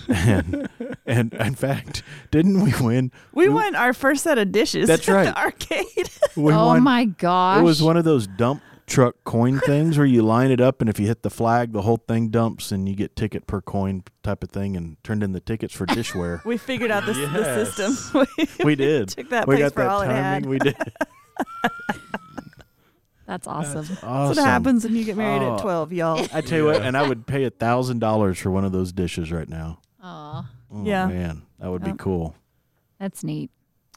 and 0.08 0.68
and 1.06 1.34
in 1.34 1.54
fact, 1.54 2.02
didn't 2.30 2.62
we 2.62 2.72
win? 2.80 3.12
We 3.32 3.48
we- 3.48 3.54
won 3.54 3.74
our 3.74 3.92
first 3.92 4.24
set 4.24 4.38
of 4.38 4.52
dishes. 4.52 4.88
That's 4.88 5.08
at 5.08 5.12
right. 5.14 5.24
the 5.26 5.38
arcade. 5.38 6.10
We 6.36 6.52
oh 6.52 6.66
won 6.66 6.82
my 6.84 7.04
gosh. 7.06 7.60
It 7.60 7.64
was 7.64 7.82
one 7.82 7.96
of 7.96 8.04
those 8.04 8.26
dump 8.26 8.62
truck 8.86 9.16
coin 9.24 9.58
things 9.66 9.98
where 9.98 10.06
you 10.06 10.22
line 10.22 10.50
it 10.50 10.60
up 10.60 10.80
and 10.80 10.88
if 10.88 10.98
you 11.00 11.06
hit 11.06 11.22
the 11.22 11.30
flag, 11.30 11.72
the 11.72 11.82
whole 11.82 11.96
thing 12.08 12.28
dumps 12.28 12.70
and 12.72 12.88
you 12.88 12.94
get 12.94 13.16
ticket 13.16 13.46
per 13.46 13.60
coin 13.60 14.02
type 14.22 14.42
of 14.44 14.50
thing 14.50 14.76
and 14.76 14.96
turned 15.02 15.22
in 15.22 15.32
the 15.32 15.40
tickets 15.40 15.74
for 15.74 15.84
dishware. 15.86 16.44
we 16.46 16.56
figured 16.56 16.90
out 16.90 17.04
the, 17.06 17.12
the 17.12 17.64
system. 17.64 18.26
we 18.58 18.64
we 18.64 18.74
did. 18.76 19.08
took 19.08 19.28
that 19.30 19.46
we 19.48 19.56
place 19.56 19.64
got 19.66 19.74
for 19.74 19.82
that 19.82 19.90
all 19.90 20.02
it 20.02 20.06
had. 20.06 20.44
timing. 20.44 20.48
We 20.50 20.58
did. 20.60 20.76
That's 23.28 23.46
awesome. 23.46 23.84
That's 23.86 24.02
awesome. 24.02 24.42
what 24.42 24.48
happens 24.50 24.84
when 24.84 24.96
you 24.96 25.04
get 25.04 25.16
married 25.18 25.42
Oh. 25.42 25.56
at 25.56 25.60
12, 25.60 25.92
y'all. 25.92 26.26
I 26.32 26.40
tell 26.40 26.58
you 26.58 26.64
what, 26.64 26.80
and 26.80 26.96
I 26.96 27.06
would 27.06 27.26
pay 27.26 27.44
a 27.44 27.50
thousand 27.50 27.98
dollars 27.98 28.38
for 28.38 28.50
one 28.50 28.64
of 28.64 28.72
those 28.72 28.90
dishes 28.90 29.30
right 29.30 29.48
now. 29.48 29.80
Aw, 30.02 30.50
Oh, 30.72 30.84
Yeah. 30.84 31.06
man, 31.06 31.42
that 31.58 31.70
would 31.70 31.84
be 31.84 31.92
cool. 31.92 32.34
that's 32.98 33.22
neat. 33.22 33.50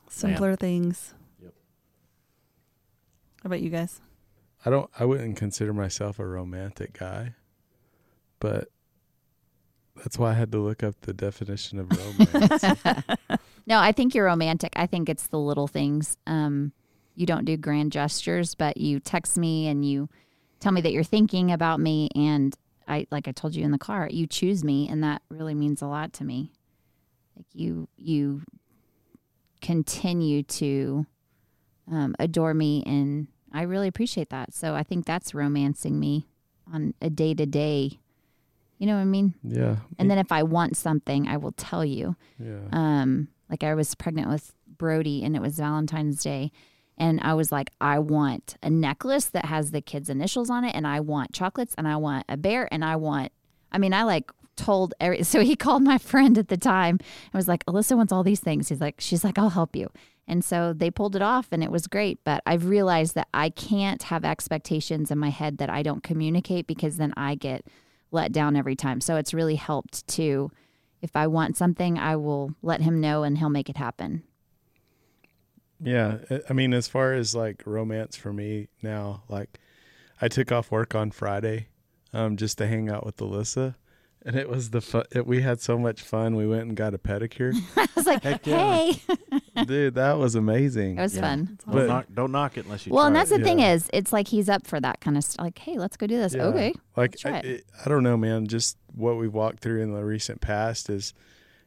Simpler 0.10 0.58
things. 0.58 1.14
Yep. 1.42 1.54
How 3.44 3.48
about 3.48 3.62
you 3.62 3.70
guys? 3.70 4.02
I 4.66 4.70
don't. 4.70 4.90
I 5.00 5.06
wouldn't 5.06 5.38
consider 5.38 5.74
myself 5.74 6.20
a 6.20 6.26
romantic 6.28 6.92
guy, 7.00 7.34
but 8.42 8.68
that's 9.96 10.20
why 10.20 10.32
I 10.32 10.34
had 10.34 10.52
to 10.52 10.60
look 10.60 10.84
up 10.84 10.96
the 11.02 11.14
definition 11.14 11.80
of 11.80 11.90
romance. 12.30 12.64
no, 13.66 13.80
I 13.80 13.94
think 13.94 14.14
you're 14.14 14.26
romantic. 14.26 14.74
I 14.76 14.86
think 14.88 15.08
it's 15.08 15.28
the 15.28 15.40
little 15.40 15.68
things. 15.68 16.18
Um, 16.28 16.74
you 17.16 17.26
don't 17.26 17.46
do 17.46 17.58
grand 17.58 17.92
gestures, 17.92 18.56
but 18.56 18.78
you 18.78 19.00
text 19.00 19.38
me 19.38 19.68
and 19.68 19.86
you 19.86 20.10
tell 20.60 20.72
me 20.72 20.82
that 20.82 20.92
you're 20.92 21.04
thinking 21.04 21.52
about 21.52 21.80
me. 21.80 22.10
And 22.16 22.56
I, 22.88 23.08
like 23.12 23.28
I 23.28 23.32
told 23.32 23.56
you 23.56 23.64
in 23.64 23.72
the 23.72 23.78
car, 23.78 24.08
you 24.12 24.28
choose 24.28 24.64
me, 24.64 24.88
and 24.88 25.04
that 25.04 25.22
really 25.30 25.54
means 25.54 25.82
a 25.82 25.88
lot 25.88 26.14
to 26.14 26.24
me. 26.24 26.52
Like 27.36 27.46
you, 27.54 27.88
you 27.98 28.44
continue 29.62 30.44
to 30.44 31.06
um, 31.92 32.16
adore 32.20 32.54
me, 32.54 32.84
and 32.86 33.28
I 33.54 33.64
really 33.64 33.88
appreciate 33.88 34.30
that. 34.30 34.54
So 34.54 34.76
I 34.76 34.84
think 34.84 35.06
that's 35.06 35.34
romancing 35.34 36.00
me 36.00 36.28
on 36.72 36.94
a 37.02 37.10
day 37.10 37.34
to 37.34 37.46
day. 37.46 38.00
You 38.78 38.88
know 38.88 38.96
what 38.96 39.02
I 39.02 39.06
mean? 39.06 39.36
yeah. 39.44 39.76
And 40.00 40.10
then 40.10 40.18
if 40.18 40.32
I 40.32 40.42
want 40.42 40.76
something, 40.76 41.28
I 41.28 41.38
will 41.38 41.52
tell 41.52 41.86
you. 41.86 42.16
yeah. 42.40 42.62
Um, 42.72 43.28
like 43.50 43.64
I 43.64 43.76
was 43.76 43.94
pregnant 43.94 44.30
with 44.30 44.54
Brody 44.66 45.24
and 45.24 45.36
it 45.36 45.42
was 45.42 45.58
Valentine's 45.58 46.24
Day. 46.24 46.52
And 47.02 47.20
I 47.24 47.34
was 47.34 47.52
like, 47.52 47.72
I 47.82 47.98
want 47.98 48.58
a 48.62 48.70
necklace 48.70 49.26
that 49.26 49.46
has 49.46 49.72
the 49.72 49.82
kids' 49.82 50.08
initials 50.08 50.52
on 50.52 50.64
it, 50.64 50.76
and 50.76 50.86
I 50.86 51.00
want 51.00 51.34
chocolates, 51.34 51.74
and 51.76 51.88
I 51.88 51.96
want 51.96 52.26
a 52.30 52.38
bear, 52.38 52.72
and 52.72 52.86
I 52.86 52.96
want. 52.96 53.32
I 53.72 53.80
mean, 53.80 53.92
I 53.92 54.04
like 54.04 54.32
told 54.56 54.94
every. 55.02 55.24
So 55.24 55.42
he 55.42 55.56
called 55.56 55.82
my 55.82 55.98
friend 55.98 56.38
at 56.38 56.50
the 56.50 56.58
time 56.58 57.00
and 57.00 57.34
was 57.34 57.48
like, 57.48 57.66
Alyssa 57.66 57.98
wants 57.98 58.14
all 58.14 58.24
these 58.24 58.40
things. 58.40 58.70
He's 58.70 58.80
like, 58.80 59.02
she's 59.02 59.24
like, 59.24 59.40
I'll 59.40 59.50
help 59.50 59.76
you. 59.76 59.90
And 60.28 60.46
so 60.46 60.74
they 60.74 60.92
pulled 60.92 61.16
it 61.16 61.24
off, 61.24 61.48
and 61.52 61.64
it 61.64 61.72
was 61.72 61.88
great. 61.88 62.20
But 62.24 62.44
I've 62.46 62.68
realized 62.70 63.16
that 63.16 63.30
I 63.34 63.50
can't 63.50 64.04
have 64.04 64.24
expectations 64.24 65.10
in 65.10 65.18
my 65.18 65.30
head 65.30 65.58
that 65.58 65.72
I 65.72 65.82
don't 65.82 66.04
communicate 66.04 66.68
because 66.68 66.98
then 66.98 67.16
I 67.18 67.34
get 67.34 67.66
let 68.12 68.32
down 68.32 68.56
every 68.56 68.76
time. 68.76 69.02
So 69.02 69.16
it's 69.16 69.34
really 69.34 69.56
helped 69.56 70.08
to 70.10 70.52
if 71.02 71.16
I 71.16 71.26
want 71.26 71.58
something, 71.58 71.98
I 71.98 72.16
will 72.16 72.54
let 72.62 72.82
him 72.82 73.02
know 73.02 73.24
and 73.24 73.40
he'll 73.40 73.50
make 73.50 73.72
it 73.72 73.78
happen. 73.78 74.22
Yeah, 75.84 76.18
I- 76.30 76.42
I 76.50 76.54
mean, 76.54 76.74
as 76.74 76.88
far 76.88 77.14
as 77.14 77.34
like 77.36 77.64
romance 77.66 78.16
for 78.16 78.32
me 78.34 78.68
now, 78.82 79.24
like 79.30 79.60
I 80.22 80.28
took 80.28 80.52
off 80.52 80.72
work 80.72 80.94
on 80.96 81.12
Friday, 81.12 81.68
um, 82.14 82.38
just 82.38 82.58
to 82.60 82.68
hang 82.68 82.90
out 82.90 83.06
with 83.06 83.18
Alyssa, 83.18 83.76
and 84.24 84.36
it 84.36 84.48
was 84.50 84.70
the 84.70 84.82
fun. 84.82 85.06
It, 85.12 85.26
we 85.26 85.42
had 85.42 85.60
so 85.62 85.80
much 85.80 86.02
fun. 86.02 86.36
We 86.36 86.46
went 86.46 86.64
and 86.64 86.76
got 86.76 86.94
a 86.94 87.00
pedicure, 87.00 87.54
I 87.78 87.88
was 87.96 88.06
like, 88.06 88.22
Heck 88.24 88.46
yeah. 88.46 88.92
hey, 88.92 89.02
dude. 89.66 89.96
That 89.96 90.20
was 90.20 90.36
amazing. 90.36 90.98
it 91.00 91.02
was 91.02 91.16
Yeah. 91.16 91.22
fun. 91.22 91.58
Don't, 91.66 91.74
But- 91.76 91.88
knock, 91.88 92.06
don't 92.14 92.32
knock 92.32 92.58
it 92.58 92.66
unless 92.66 92.86
you 92.86 92.94
Well, 92.94 93.08
and 93.08 93.16
that's 93.16 93.32
it. 93.32 93.40
the 93.40 93.44
thing 93.46 93.60
Yeah. 93.60 93.74
is, 93.74 93.90
it's 93.92 94.14
like 94.14 94.28
he's 94.28 94.50
up 94.50 94.68
for 94.68 94.80
that 94.80 95.00
kind 95.02 95.18
of 95.18 95.24
stuff. 95.24 95.44
Like, 95.44 95.58
hey, 95.58 95.80
let's 95.80 95.98
go 95.98 96.06
do 96.06 96.18
this. 96.18 96.36
Yeah. 96.36 96.44
Okay. 96.46 96.74
Like 96.96 97.12
Let's 97.14 97.22
try 97.22 97.32
I, 97.32 97.38
it. 97.40 97.46
it, 97.46 97.66
I 97.84 97.90
don't 97.90 98.04
know, 98.04 98.18
man. 98.18 98.46
Just 98.48 98.78
what 98.94 99.18
we've 99.18 99.34
walked 99.34 99.62
through 99.62 99.82
in 99.82 99.92
the 99.94 100.04
recent 100.06 100.42
past 100.42 100.90
is 100.90 101.14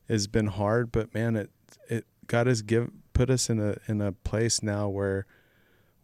has 0.09 0.27
been 0.29 0.47
hard, 0.49 0.93
but 0.93 1.13
man, 1.15 1.35
it 1.35 1.51
it 1.89 2.07
God 2.29 2.47
has 2.47 2.63
give 2.63 2.91
put 3.15 3.31
us 3.31 3.49
in 3.49 3.59
a 3.59 3.77
in 3.89 4.03
a 4.03 4.13
place 4.13 4.63
now 4.63 4.89
where 4.89 5.27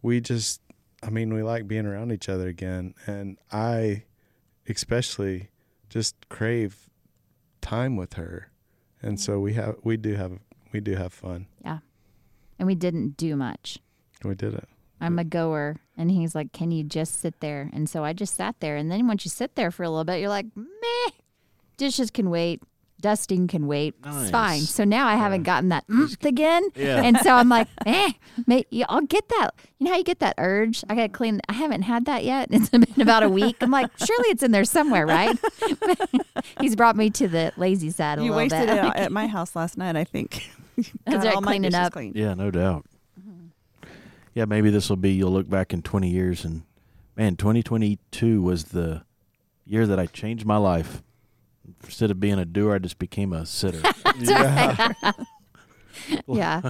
we 0.00 0.20
just, 0.22 0.62
I 1.02 1.10
mean, 1.10 1.34
we 1.34 1.42
like 1.42 1.68
being 1.68 1.84
around 1.84 2.12
each 2.12 2.28
other 2.30 2.48
again, 2.48 2.94
and 3.06 3.36
I, 3.52 4.04
especially, 4.66 5.50
just 5.90 6.16
crave 6.30 6.88
time 7.60 7.96
with 7.96 8.14
her, 8.14 8.50
and 9.02 9.20
so 9.20 9.38
we 9.38 9.52
have 9.54 9.76
we 9.82 9.98
do 9.98 10.14
have 10.14 10.38
we 10.72 10.80
do 10.80 10.94
have 10.94 11.12
fun. 11.12 11.46
Yeah. 11.62 11.78
And 12.58 12.66
we 12.66 12.74
didn't 12.74 13.16
do 13.16 13.36
much. 13.36 13.78
We 14.22 14.34
did 14.34 14.54
it. 14.54 14.68
I'm 15.00 15.18
a 15.18 15.24
goer. 15.24 15.80
And 15.96 16.10
he's 16.10 16.34
like, 16.34 16.52
can 16.52 16.70
you 16.70 16.84
just 16.84 17.20
sit 17.20 17.40
there? 17.40 17.70
And 17.72 17.88
so 17.88 18.04
I 18.04 18.12
just 18.12 18.36
sat 18.36 18.56
there. 18.60 18.76
And 18.76 18.90
then 18.90 19.06
once 19.06 19.24
you 19.24 19.30
sit 19.30 19.54
there 19.54 19.70
for 19.70 19.82
a 19.82 19.88
little 19.88 20.04
bit, 20.04 20.20
you're 20.20 20.28
like, 20.28 20.46
meh, 20.54 21.12
dishes 21.78 22.10
can 22.10 22.28
wait. 22.28 22.62
Dusting 23.00 23.48
can 23.48 23.66
wait. 23.66 23.94
It's 24.04 24.30
fine. 24.30 24.60
So 24.60 24.84
now 24.84 25.06
I 25.06 25.16
haven't 25.16 25.44
gotten 25.44 25.70
that 25.70 25.84
oomph 25.90 26.22
again. 26.24 26.64
Yeah. 26.76 27.02
And 27.02 27.16
so 27.18 27.30
I'm 27.34 27.48
like, 27.48 27.66
eh, 27.86 28.12
may, 28.46 28.64
I'll 28.88 29.00
get 29.00 29.28
that. 29.30 29.50
You 29.78 29.86
know 29.86 29.92
how 29.92 29.96
you 29.98 30.04
get 30.04 30.18
that 30.20 30.34
urge? 30.38 30.84
I 30.88 30.94
got 30.94 31.02
to 31.02 31.08
clean. 31.08 31.40
I 31.48 31.54
haven't 31.54 31.82
had 31.82 32.04
that 32.04 32.24
yet. 32.24 32.48
It's 32.60 32.68
been 32.68 32.84
about 33.00 33.22
a 33.22 33.28
week. 33.28 33.56
I'm 33.62 33.70
like, 33.70 33.90
surely 33.98 34.28
it's 34.28 34.42
in 34.42 34.50
there 34.50 34.64
somewhere, 34.64 35.06
right? 35.06 35.36
He's 36.60 36.76
brought 36.76 36.96
me 36.96 37.08
to 37.10 37.26
the 37.28 37.52
lazy 37.56 37.90
side 37.90 38.18
a 38.18 38.22
You 38.22 38.30
little 38.32 38.36
wasted 38.44 38.66
bit. 38.68 38.78
it 38.84 38.96
at 38.96 39.12
my 39.12 39.26
house 39.26 39.56
last 39.56 39.78
night, 39.78 39.96
I 39.96 40.04
think. 40.04 40.48
That's 40.76 40.90
Got 41.06 41.24
right, 41.24 41.34
all 41.34 41.40
my 41.40 41.52
cleaning 41.52 41.70
dishes 41.70 41.86
up. 41.86 41.92
clean. 41.94 42.12
Yeah, 42.14 42.34
no 42.34 42.50
doubt. 42.50 42.84
Yeah, 44.34 44.44
maybe 44.44 44.70
this 44.70 44.88
will 44.88 44.96
be 44.96 45.10
you'll 45.12 45.32
look 45.32 45.48
back 45.48 45.72
in 45.72 45.82
20 45.82 46.08
years 46.08 46.44
and 46.44 46.62
man, 47.16 47.36
2022 47.36 48.40
was 48.40 48.64
the 48.66 49.02
year 49.66 49.86
that 49.86 49.98
I 49.98 50.06
changed 50.06 50.46
my 50.46 50.56
life. 50.56 51.02
Instead 51.84 52.10
of 52.10 52.20
being 52.20 52.38
a 52.38 52.44
doer, 52.44 52.74
I 52.74 52.78
just 52.78 52.98
became 52.98 53.32
a 53.32 53.46
sitter. 53.46 53.80
yeah. 54.18 54.92
yeah. 56.26 56.60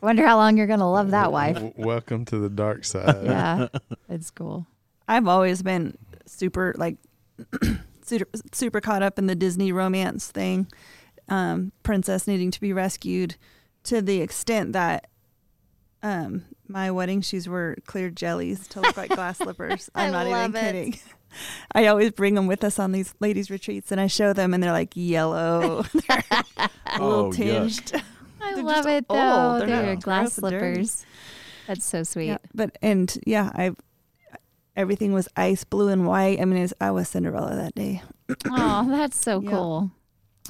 Wonder 0.00 0.26
how 0.26 0.36
long 0.36 0.56
you're 0.56 0.66
going 0.66 0.80
to 0.80 0.86
love 0.86 1.10
that 1.10 1.32
wife. 1.32 1.60
Welcome 1.76 2.24
to 2.26 2.38
the 2.38 2.50
dark 2.50 2.84
side. 2.84 3.24
Yeah. 3.24 3.68
It's 4.08 4.30
cool. 4.30 4.66
I've 5.08 5.28
always 5.28 5.62
been 5.62 5.96
super 6.26 6.74
like 6.76 6.96
super, 8.02 8.26
super 8.52 8.80
caught 8.80 9.02
up 9.02 9.18
in 9.18 9.26
the 9.26 9.34
Disney 9.34 9.72
romance 9.72 10.28
thing, 10.30 10.66
um, 11.28 11.72
princess 11.82 12.26
needing 12.26 12.50
to 12.50 12.60
be 12.60 12.72
rescued, 12.72 13.36
to 13.84 14.02
the 14.02 14.20
extent 14.20 14.72
that 14.72 15.08
um, 16.02 16.44
my 16.68 16.90
wedding 16.90 17.20
shoes 17.20 17.48
were 17.48 17.76
clear 17.86 18.10
jellies 18.10 18.66
to 18.68 18.80
look 18.80 18.96
like 18.96 19.10
glass 19.10 19.38
slippers. 19.38 19.90
I 19.94 20.06
I'm 20.06 20.12
not 20.12 20.26
even 20.26 20.56
it. 20.56 20.60
kidding. 20.60 20.98
I 21.74 21.86
always 21.86 22.10
bring 22.12 22.34
them 22.34 22.46
with 22.46 22.64
us 22.64 22.78
on 22.78 22.92
these 22.92 23.14
ladies' 23.20 23.50
retreats, 23.50 23.90
and 23.92 24.00
I 24.00 24.06
show 24.06 24.32
them, 24.32 24.54
and 24.54 24.62
they're 24.62 24.72
like 24.72 24.92
yellow, 24.94 25.82
they're 26.08 26.24
a 26.30 26.40
little 26.58 26.68
Oh, 27.26 27.30
yuck. 27.32 27.34
tinged. 27.36 28.02
I 28.40 28.54
They're 28.54 28.62
love 28.64 28.76
just 28.84 28.88
it 28.88 29.08
though. 29.08 29.58
They're 29.58 29.66
They're 29.66 29.86
not 29.94 30.02
glass 30.02 30.38
gross 30.38 30.38
and 30.38 30.60
dirty. 30.60 30.84
slippers. 30.84 31.06
That's 31.66 31.84
so 31.84 32.02
sweet. 32.04 32.26
Yeah, 32.28 32.38
but 32.54 32.78
and 32.80 33.16
yeah, 33.26 33.50
I 33.54 33.72
everything 34.76 35.12
was 35.12 35.28
ice 35.36 35.64
blue 35.64 35.88
and 35.88 36.06
white. 36.06 36.40
I 36.40 36.44
mean, 36.44 36.62
it's, 36.62 36.74
I 36.80 36.90
was 36.90 37.08
Cinderella 37.08 37.54
that 37.56 37.74
day. 37.74 38.02
Oh, 38.50 38.86
that's 38.88 39.18
so 39.18 39.40
Yeah. 39.40 39.50
cool. 39.50 39.90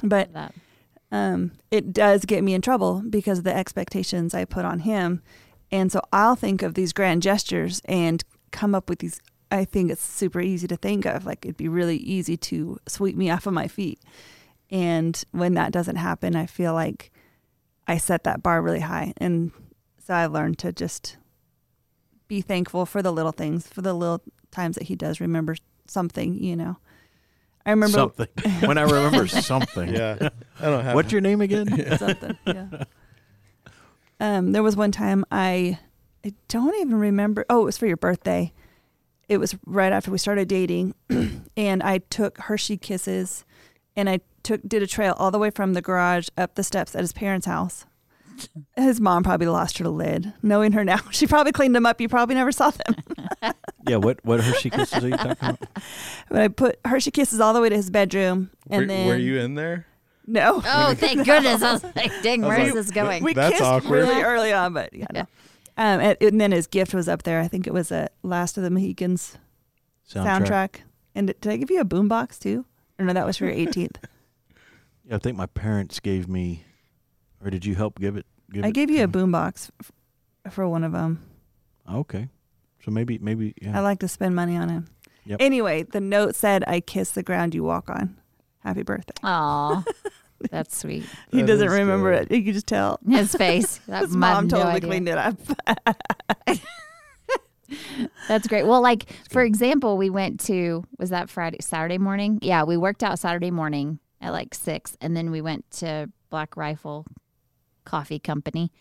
But 0.03 0.29
um, 1.11 1.51
it 1.71 1.93
does 1.93 2.25
get 2.25 2.43
me 2.43 2.53
in 2.53 2.61
trouble 2.61 3.01
because 3.09 3.39
of 3.39 3.43
the 3.43 3.55
expectations 3.55 4.33
I 4.33 4.45
put 4.45 4.65
on 4.65 4.79
him. 4.79 5.21
And 5.71 5.91
so 5.91 6.01
I'll 6.13 6.35
think 6.35 6.61
of 6.61 6.73
these 6.75 6.93
grand 6.93 7.21
gestures 7.23 7.81
and 7.85 8.23
come 8.51 8.75
up 8.75 8.89
with 8.89 8.99
these 8.99 9.19
I 9.51 9.65
think 9.65 9.91
it's 9.91 10.03
super 10.03 10.41
easy 10.41 10.67
to 10.67 10.75
think 10.75 11.05
of. 11.05 11.25
Like 11.25 11.45
it'd 11.45 11.57
be 11.57 11.69
really 11.69 11.97
easy 11.97 12.37
to 12.37 12.79
sweep 12.87 13.15
me 13.15 13.29
off 13.29 13.47
of 13.47 13.53
my 13.53 13.67
feet. 13.67 14.01
And 14.69 15.21
when 15.31 15.53
that 15.53 15.71
doesn't 15.71 15.95
happen, 15.95 16.35
I 16.35 16.45
feel 16.45 16.73
like 16.73 17.11
I 17.87 17.97
set 17.97 18.25
that 18.25 18.43
bar 18.43 18.61
really 18.61 18.81
high. 18.81 19.13
And 19.17 19.51
so 20.05 20.13
I 20.13 20.25
learned 20.25 20.59
to 20.59 20.73
just 20.73 21.17
be 22.27 22.41
thankful 22.41 22.85
for 22.85 23.01
the 23.01 23.11
little 23.11 23.31
things, 23.31 23.67
for 23.67 23.81
the 23.81 23.93
little 23.93 24.21
times 24.51 24.75
that 24.75 24.85
he 24.85 24.95
does 24.95 25.21
remember 25.21 25.55
something, 25.87 26.35
you 26.35 26.55
know. 26.55 26.77
I 27.65 27.71
remember 27.71 27.97
something. 27.97 28.27
when 28.65 28.77
I 28.77 28.83
remember 28.83 29.27
something. 29.27 29.93
Yeah, 29.93 30.29
I 30.59 30.65
don't 30.65 30.83
have. 30.83 30.95
What's 30.95 31.11
your 31.11 31.21
name 31.21 31.41
again? 31.41 31.67
something. 31.97 32.37
Yeah. 32.45 32.83
Um, 34.19 34.51
there 34.53 34.63
was 34.63 34.75
one 34.75 34.91
time 34.91 35.25
I, 35.31 35.77
I 36.25 36.33
don't 36.47 36.75
even 36.75 36.95
remember. 36.95 37.45
Oh, 37.49 37.61
it 37.61 37.65
was 37.65 37.77
for 37.77 37.85
your 37.85 37.97
birthday. 37.97 38.53
It 39.29 39.37
was 39.37 39.55
right 39.65 39.91
after 39.91 40.09
we 40.09 40.17
started 40.17 40.47
dating, 40.47 40.95
and 41.57 41.83
I 41.83 41.99
took 42.09 42.37
Hershey 42.37 42.77
Kisses, 42.77 43.43
and 43.95 44.09
I 44.09 44.21
took 44.43 44.61
did 44.67 44.81
a 44.81 44.87
trail 44.87 45.15
all 45.17 45.31
the 45.31 45.39
way 45.39 45.49
from 45.49 45.73
the 45.73 45.81
garage 45.81 46.29
up 46.37 46.55
the 46.55 46.63
steps 46.63 46.95
at 46.95 47.01
his 47.01 47.11
parents' 47.11 47.45
house. 47.45 47.85
His 48.75 49.01
mom 49.01 49.23
probably 49.23 49.47
lost 49.47 49.79
her 49.79 49.87
lid. 49.87 50.31
Knowing 50.41 50.71
her 50.73 50.85
now, 50.85 50.99
she 51.11 51.27
probably 51.27 51.51
cleaned 51.51 51.75
them 51.75 51.85
up. 51.85 51.99
You 51.99 52.07
probably 52.07 52.35
never 52.35 52.51
saw 52.51 52.71
them. 52.71 52.95
yeah. 53.87 53.97
What 53.97 54.23
what 54.23 54.41
Hershey 54.41 54.69
kisses 54.69 55.03
are 55.03 55.07
you 55.07 55.17
talking 55.17 55.31
about? 55.31 55.59
But 56.29 56.41
I 56.41 56.47
put 56.49 56.79
Hershey 56.85 57.11
Kisses 57.11 57.39
all 57.39 57.53
the 57.53 57.61
way 57.61 57.69
to 57.69 57.75
his 57.75 57.89
bedroom, 57.89 58.51
and 58.69 58.81
were, 58.81 58.87
then 58.87 59.07
were 59.07 59.15
you 59.15 59.39
in 59.39 59.55
there? 59.55 59.85
no. 60.27 60.61
Oh, 60.65 60.93
thank 60.93 61.25
goodness! 61.25 61.61
I 61.61 61.73
was 61.73 61.83
like, 61.83 62.11
"Dang, 62.21 62.43
I 62.43 62.47
was 62.47 62.57
where's 62.57 62.67
like, 62.67 62.73
this 62.73 62.91
going?" 62.91 63.23
We 63.23 63.33
That's 63.33 63.53
kissed 63.53 63.63
awkward. 63.63 64.07
really 64.07 64.21
early 64.21 64.51
on, 64.51 64.73
but 64.73 64.93
yeah. 64.93 65.07
no. 65.13 65.27
Um, 65.77 65.99
and, 65.99 66.17
and 66.21 66.41
then 66.41 66.51
his 66.51 66.67
gift 66.67 66.93
was 66.93 67.07
up 67.07 67.23
there. 67.23 67.39
I 67.39 67.47
think 67.47 67.67
it 67.67 67.73
was 67.73 67.91
a 67.91 68.09
Last 68.23 68.57
of 68.57 68.63
the 68.63 68.69
Mohicans 68.71 69.37
soundtrack. 70.11 70.77
And 71.13 71.27
did 71.27 71.47
I 71.47 71.57
give 71.57 71.69
you 71.71 71.79
a 71.81 71.85
boombox 71.85 72.39
too? 72.39 72.65
Or 72.99 73.05
no, 73.05 73.13
that 73.13 73.25
was 73.25 73.37
for 73.37 73.45
your 73.45 73.53
18th. 73.55 73.97
Yeah, 75.09 75.15
I 75.15 75.19
think 75.19 75.37
my 75.37 75.45
parents 75.45 76.01
gave 76.01 76.27
me, 76.27 76.65
or 77.41 77.49
did 77.49 77.65
you 77.65 77.75
help 77.75 77.97
give 77.97 78.17
it? 78.17 78.25
Give 78.51 78.65
I 78.65 78.67
it 78.67 78.73
gave 78.73 78.89
you 78.89 79.05
a 79.05 79.07
boombox 79.07 79.69
f- 79.79 79.91
for 80.51 80.67
one 80.67 80.83
of 80.83 80.91
them. 80.91 81.23
Okay, 81.89 82.27
so 82.83 82.91
maybe 82.91 83.17
maybe 83.17 83.53
yeah. 83.61 83.77
I 83.77 83.81
like 83.81 83.99
to 83.99 84.09
spend 84.09 84.35
money 84.35 84.57
on 84.57 84.67
him. 84.67 84.87
Yep. 85.23 85.37
Anyway, 85.41 85.83
the 85.83 86.01
note 86.01 86.35
said, 86.35 86.65
"I 86.67 86.81
kiss 86.81 87.11
the 87.11 87.23
ground 87.23 87.55
you 87.55 87.63
walk 87.63 87.89
on." 87.89 88.17
Happy 88.59 88.83
birthday. 88.83 89.13
Aw, 89.23 89.81
that's 90.51 90.77
sweet. 90.77 91.03
He 91.31 91.41
That 91.41 91.47
doesn't 91.47 91.67
is 91.67 91.73
remember 91.73 92.11
good. 92.17 92.31
it. 92.31 92.35
You 92.37 92.43
can 92.43 92.53
just 92.53 92.67
tell. 92.67 92.99
His 93.09 93.33
face. 93.35 93.79
That 93.87 94.01
His 94.03 94.15
I 94.15 94.27
have 94.27 94.35
mom 94.35 94.47
no 94.47 94.57
totally 94.57 94.75
idea. 94.75 94.89
cleaned 94.89 95.09
it 95.09 95.17
up. 95.17 95.35
That's 98.29 98.47
great. 98.47 98.65
Well, 98.65 98.81
like 98.81 99.05
for 99.29 99.41
example, 99.41 99.97
we 99.97 100.09
went 100.09 100.39
to 100.41 100.85
was 100.97 101.09
that 101.09 101.29
Friday, 101.29 101.57
Saturday 101.59 101.97
morning? 101.97 102.39
Yeah, 102.41 102.63
we 102.63 102.77
worked 102.77 103.03
out 103.03 103.19
Saturday 103.19 103.51
morning 103.51 103.99
at 104.21 104.31
like 104.31 104.53
six, 104.55 104.95
and 105.01 105.17
then 105.17 105.31
we 105.31 105.41
went 105.41 105.69
to 105.71 106.09
Black 106.29 106.55
Rifle 106.55 107.05
Coffee 107.83 108.19
Company 108.19 108.71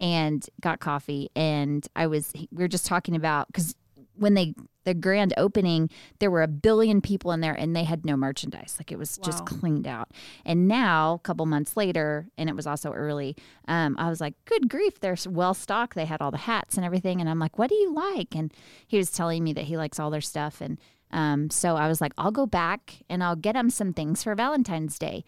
and 0.00 0.48
got 0.62 0.80
coffee. 0.80 1.28
And 1.36 1.86
I 1.94 2.06
was 2.06 2.32
we 2.34 2.48
were 2.52 2.68
just 2.68 2.86
talking 2.86 3.14
about 3.16 3.48
because 3.48 3.74
when 4.22 4.34
they 4.34 4.54
the 4.84 4.94
grand 4.94 5.32
opening, 5.36 5.90
there 6.18 6.30
were 6.30 6.42
a 6.42 6.48
billion 6.48 7.00
people 7.00 7.32
in 7.32 7.40
there, 7.40 7.52
and 7.52 7.76
they 7.76 7.84
had 7.84 8.04
no 8.04 8.16
merchandise. 8.16 8.76
Like 8.78 8.90
it 8.90 8.98
was 8.98 9.18
just 9.18 9.46
cleaned 9.46 9.86
out. 9.86 10.10
And 10.44 10.66
now, 10.66 11.14
a 11.14 11.18
couple 11.20 11.46
months 11.46 11.76
later, 11.76 12.28
and 12.36 12.48
it 12.48 12.56
was 12.56 12.66
also 12.66 12.92
early, 12.92 13.36
um, 13.68 13.96
I 13.98 14.08
was 14.08 14.20
like, 14.20 14.34
good 14.44 14.68
grief, 14.68 14.98
they're 15.00 15.16
well 15.28 15.54
stocked. 15.54 15.94
They 15.94 16.06
had 16.06 16.20
all 16.20 16.30
the 16.30 16.38
hats 16.38 16.76
and 16.76 16.84
everything. 16.84 17.20
And 17.20 17.30
I'm 17.30 17.38
like, 17.38 17.58
what 17.58 17.68
do 17.68 17.76
you 17.76 17.92
like? 17.92 18.34
And 18.34 18.52
he 18.86 18.96
was 18.96 19.10
telling 19.10 19.44
me 19.44 19.52
that 19.52 19.64
he 19.64 19.76
likes 19.76 20.00
all 20.00 20.10
their 20.10 20.20
stuff. 20.20 20.60
And 20.60 20.78
um, 21.12 21.50
so 21.50 21.76
I 21.76 21.88
was 21.88 22.00
like, 22.00 22.12
I'll 22.18 22.32
go 22.32 22.46
back 22.46 23.02
and 23.08 23.22
I'll 23.22 23.36
get 23.36 23.54
him 23.54 23.70
some 23.70 23.92
things 23.92 24.22
for 24.22 24.34
Valentine's 24.34 24.98
Day. 24.98 25.24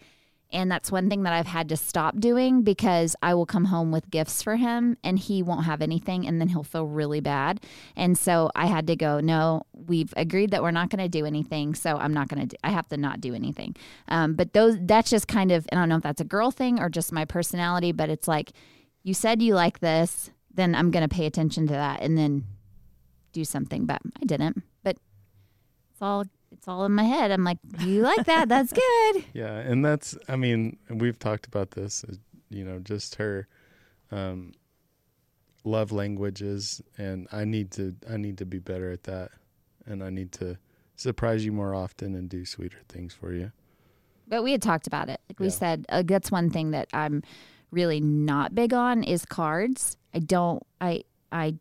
And 0.51 0.71
that's 0.71 0.91
one 0.91 1.09
thing 1.09 1.23
that 1.23 1.33
I've 1.33 1.47
had 1.47 1.69
to 1.69 1.77
stop 1.77 2.19
doing 2.19 2.61
because 2.61 3.15
I 3.21 3.33
will 3.33 3.45
come 3.45 3.65
home 3.65 3.91
with 3.91 4.09
gifts 4.09 4.41
for 4.41 4.55
him 4.55 4.97
and 5.03 5.19
he 5.19 5.43
won't 5.43 5.65
have 5.65 5.81
anything 5.81 6.25
and 6.27 6.39
then 6.39 6.47
he'll 6.47 6.63
feel 6.63 6.85
really 6.85 7.19
bad. 7.19 7.61
And 7.95 8.17
so 8.17 8.51
I 8.55 8.67
had 8.67 8.87
to 8.87 8.95
go, 8.95 9.19
no, 9.19 9.63
we've 9.73 10.13
agreed 10.15 10.51
that 10.51 10.61
we're 10.63 10.71
not 10.71 10.89
going 10.89 11.03
to 11.03 11.09
do 11.09 11.25
anything. 11.25 11.75
So 11.75 11.97
I'm 11.97 12.13
not 12.13 12.29
going 12.29 12.47
to 12.47 12.57
I 12.63 12.69
have 12.69 12.87
to 12.89 12.97
not 12.97 13.19
do 13.21 13.33
anything. 13.33 13.75
Um, 14.07 14.35
but 14.35 14.53
those, 14.53 14.77
that's 14.81 15.09
just 15.09 15.27
kind 15.27 15.51
of, 15.51 15.67
I 15.71 15.75
don't 15.75 15.89
know 15.89 15.97
if 15.97 16.03
that's 16.03 16.21
a 16.21 16.25
girl 16.25 16.51
thing 16.51 16.79
or 16.79 16.89
just 16.89 17.11
my 17.11 17.25
personality, 17.25 17.91
but 17.91 18.09
it's 18.09 18.27
like, 18.27 18.51
you 19.03 19.13
said 19.13 19.41
you 19.41 19.55
like 19.55 19.79
this, 19.79 20.31
then 20.53 20.73
I'm 20.73 20.89
going 20.89 21.07
to 21.07 21.13
pay 21.13 21.25
attention 21.25 21.67
to 21.67 21.73
that 21.73 22.01
and 22.01 22.17
then 22.17 22.45
do 23.33 23.43
something. 23.43 23.85
But 23.85 24.01
I 24.21 24.25
didn't. 24.25 24.63
But 24.83 24.97
it's 25.91 26.01
all, 26.01 26.25
it's 26.57 26.67
all 26.67 26.85
in 26.85 26.93
my 26.93 27.03
head. 27.03 27.31
I'm 27.31 27.43
like, 27.43 27.57
you 27.79 28.01
like 28.01 28.25
that? 28.25 28.49
That's 28.49 28.73
good. 28.73 29.25
Yeah, 29.33 29.57
and 29.57 29.83
that's 29.83 30.17
I 30.27 30.35
mean, 30.35 30.77
we've 30.89 31.19
talked 31.19 31.45
about 31.45 31.71
this, 31.71 32.03
uh, 32.03 32.13
you 32.49 32.63
know, 32.63 32.79
just 32.79 33.15
her 33.15 33.47
um 34.11 34.53
love 35.63 35.91
languages 35.91 36.81
and 36.97 37.27
I 37.31 37.43
need 37.43 37.71
to 37.71 37.95
I 38.09 38.17
need 38.17 38.37
to 38.37 38.45
be 38.45 38.59
better 38.59 38.91
at 38.91 39.03
that 39.03 39.31
and 39.85 40.03
I 40.03 40.09
need 40.09 40.31
to 40.33 40.57
surprise 40.95 41.43
you 41.43 41.51
more 41.51 41.73
often 41.75 42.15
and 42.15 42.29
do 42.29 42.45
sweeter 42.45 42.79
things 42.87 43.13
for 43.13 43.33
you. 43.33 43.51
But 44.27 44.43
we 44.43 44.51
had 44.51 44.61
talked 44.61 44.87
about 44.87 45.09
it. 45.09 45.19
Like 45.29 45.39
we 45.39 45.49
said, 45.49 45.85
uh, 45.89 46.03
that's 46.03 46.31
one 46.31 46.49
thing 46.49 46.71
that 46.71 46.87
I'm 46.93 47.21
really 47.71 47.99
not 47.99 48.55
big 48.55 48.73
on 48.73 49.03
is 49.03 49.25
cards. 49.25 49.97
I 50.13 50.19
don't. 50.19 50.63
I. 50.81 51.03
I. 51.31 51.55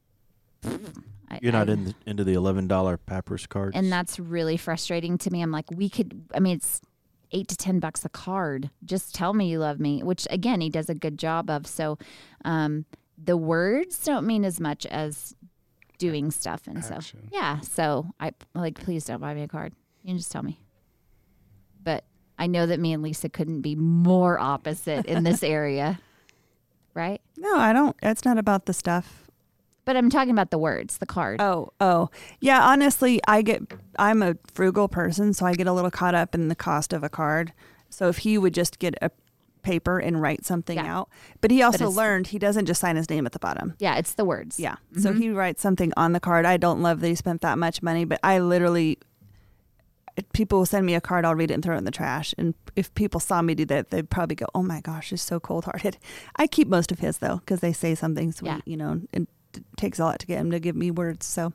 I 1.31 1.39
You're 1.43 1.53
not 1.53 1.69
I- 1.69 1.73
in 1.73 1.85
the, 1.87 1.95
into 2.07 2.25
the 2.25 2.35
eleven 2.35 2.67
dollar 2.69 2.97
Papyrus 2.97 3.47
cards. 3.47 3.77
and 3.77 3.91
that's 3.93 4.19
really 4.19 4.57
frustrating 4.57 5.19
to 5.19 5.31
me. 5.31 5.43
I'm 5.43 5.51
like, 5.51 5.71
we 5.71 5.89
could. 5.89 6.23
I 6.35 6.41
mean, 6.41 6.57
it's 6.57 6.81
eight 7.33 7.49
to 7.49 7.57
ten 7.57 7.81
bucks 7.81 8.05
a 8.05 8.09
card. 8.09 8.71
Just 8.85 9.15
tell 9.15 9.33
me 9.35 9.49
you 9.51 9.59
love 9.59 9.81
me, 9.81 10.03
which 10.03 10.27
again, 10.31 10.61
he 10.61 10.71
does 10.71 10.89
a 10.89 10.95
good 10.95 11.19
job 11.19 11.51
of. 11.51 11.67
So, 11.67 11.99
um, 12.45 12.85
the 13.23 13.37
words 13.37 13.99
don't 14.05 14.27
mean 14.27 14.45
as 14.45 14.61
much 14.61 14.87
as 14.87 15.35
doing 15.99 16.31
stuff, 16.31 16.67
and 16.67 16.85
so 16.85 16.99
yeah. 17.33 17.61
So 17.61 18.07
I 18.21 18.33
like, 18.55 18.75
please 18.75 19.05
don't 19.05 19.21
buy 19.21 19.35
me 19.35 19.43
a 19.43 19.49
card. 19.49 19.73
You 20.03 20.11
can 20.11 20.19
just 20.19 20.31
tell 20.33 20.43
me. 20.43 20.59
But 21.83 22.05
I 22.39 22.47
know 22.47 22.67
that 22.67 22.81
me 22.81 22.93
and 22.93 23.03
Lisa 23.03 23.29
couldn't 23.29 23.61
be 23.63 23.75
more 23.77 24.39
opposite 24.39 25.07
in 25.07 25.23
this 25.25 25.43
area, 25.43 25.99
right? 26.95 27.21
No, 27.37 27.57
I 27.57 27.73
don't. 27.73 27.97
It's 28.03 28.25
not 28.25 28.39
about 28.39 28.67
the 28.67 28.73
stuff. 28.73 29.24
But 29.85 29.97
I'm 29.97 30.09
talking 30.11 30.31
about 30.31 30.51
the 30.51 30.59
words, 30.59 30.99
the 30.99 31.07
card. 31.07 31.41
Oh, 31.43 31.71
oh, 31.81 32.09
yeah. 32.41 32.63
Honestly, 32.67 33.21
I 33.29 33.43
get. 33.43 33.63
I'm 33.99 34.23
a 34.23 34.37
frugal 34.53 34.89
person, 34.89 35.35
so 35.35 35.45
I 35.47 35.55
get 35.55 35.67
a 35.67 35.73
little 35.73 35.91
caught 35.91 36.15
up 36.15 36.35
in 36.35 36.49
the 36.49 36.55
cost 36.55 36.93
of 36.93 37.05
a 37.05 37.09
card. 37.09 37.53
So 37.91 38.09
if 38.09 38.19
he 38.19 38.39
would 38.39 38.55
just 38.55 38.79
get 38.79 38.95
a 39.03 39.11
paper 39.63 39.99
and 39.99 40.21
write 40.21 40.45
something 40.45 40.77
Yeah. 40.77 40.95
out, 40.99 41.09
but 41.41 41.51
he 41.51 41.63
also 41.63 41.85
it's- 41.85 41.97
learned 41.97 42.27
he 42.29 42.39
doesn't 42.39 42.67
just 42.67 42.81
sign 42.81 42.97
his 42.97 43.09
name 43.09 43.25
at 43.27 43.33
the 43.33 43.39
bottom. 43.39 43.75
Yeah, 43.79 43.97
it's 43.97 44.15
the 44.15 44.25
words. 44.25 44.59
Yeah. 44.61 44.75
Mm-hmm. 44.93 45.01
So 45.01 45.13
he 45.15 45.31
writes 45.31 45.63
something 45.63 45.93
on 45.97 46.13
the 46.13 46.21
card. 46.21 46.45
I 46.45 46.57
don't 46.59 46.83
love 46.83 47.01
that 47.01 47.09
he 47.09 47.15
spent 47.15 47.41
that 47.43 47.57
much 47.59 47.83
money, 47.83 48.05
but 48.05 48.21
I 48.23 48.41
literally, 48.41 48.99
people 50.33 50.59
will 50.59 50.67
send 50.67 50.85
me 50.87 50.95
a 50.95 51.01
card, 51.01 51.25
I'll 51.25 51.35
read 51.35 51.51
it 51.51 51.55
and 51.55 51.63
throw 51.63 51.75
it 51.75 51.79
in 51.79 51.85
the 51.85 51.91
trash. 51.91 52.35
And 52.37 52.55
if 52.77 52.95
people 52.95 53.21
saw 53.21 53.41
me 53.43 53.55
do 53.55 53.65
that, 53.67 53.91
they'd 53.91 54.11
probably 54.11 54.37
go, 54.37 54.47
oh 54.55 54.63
my 54.63 54.81
gosh, 54.81 55.11
he's 55.11 55.23
so 55.23 55.41
cold 55.41 55.65
hearted. 55.65 55.97
I 56.37 56.47
keep 56.47 56.69
most 56.69 56.93
of 56.93 56.99
his 56.99 57.19
though, 57.19 57.37
because 57.37 57.61
they 57.61 57.73
say 57.73 57.95
something 57.95 58.33
sweet, 58.33 58.49
Yeah. 58.49 58.61
you 58.67 58.77
know, 58.77 59.01
and 59.13 59.27
takes 59.77 59.99
a 59.99 60.05
lot 60.05 60.19
to 60.21 60.27
get 60.27 60.39
him 60.39 60.51
to 60.51 60.61
give 60.61 60.77
me 60.77 60.91
words. 60.91 61.27
So 61.27 61.53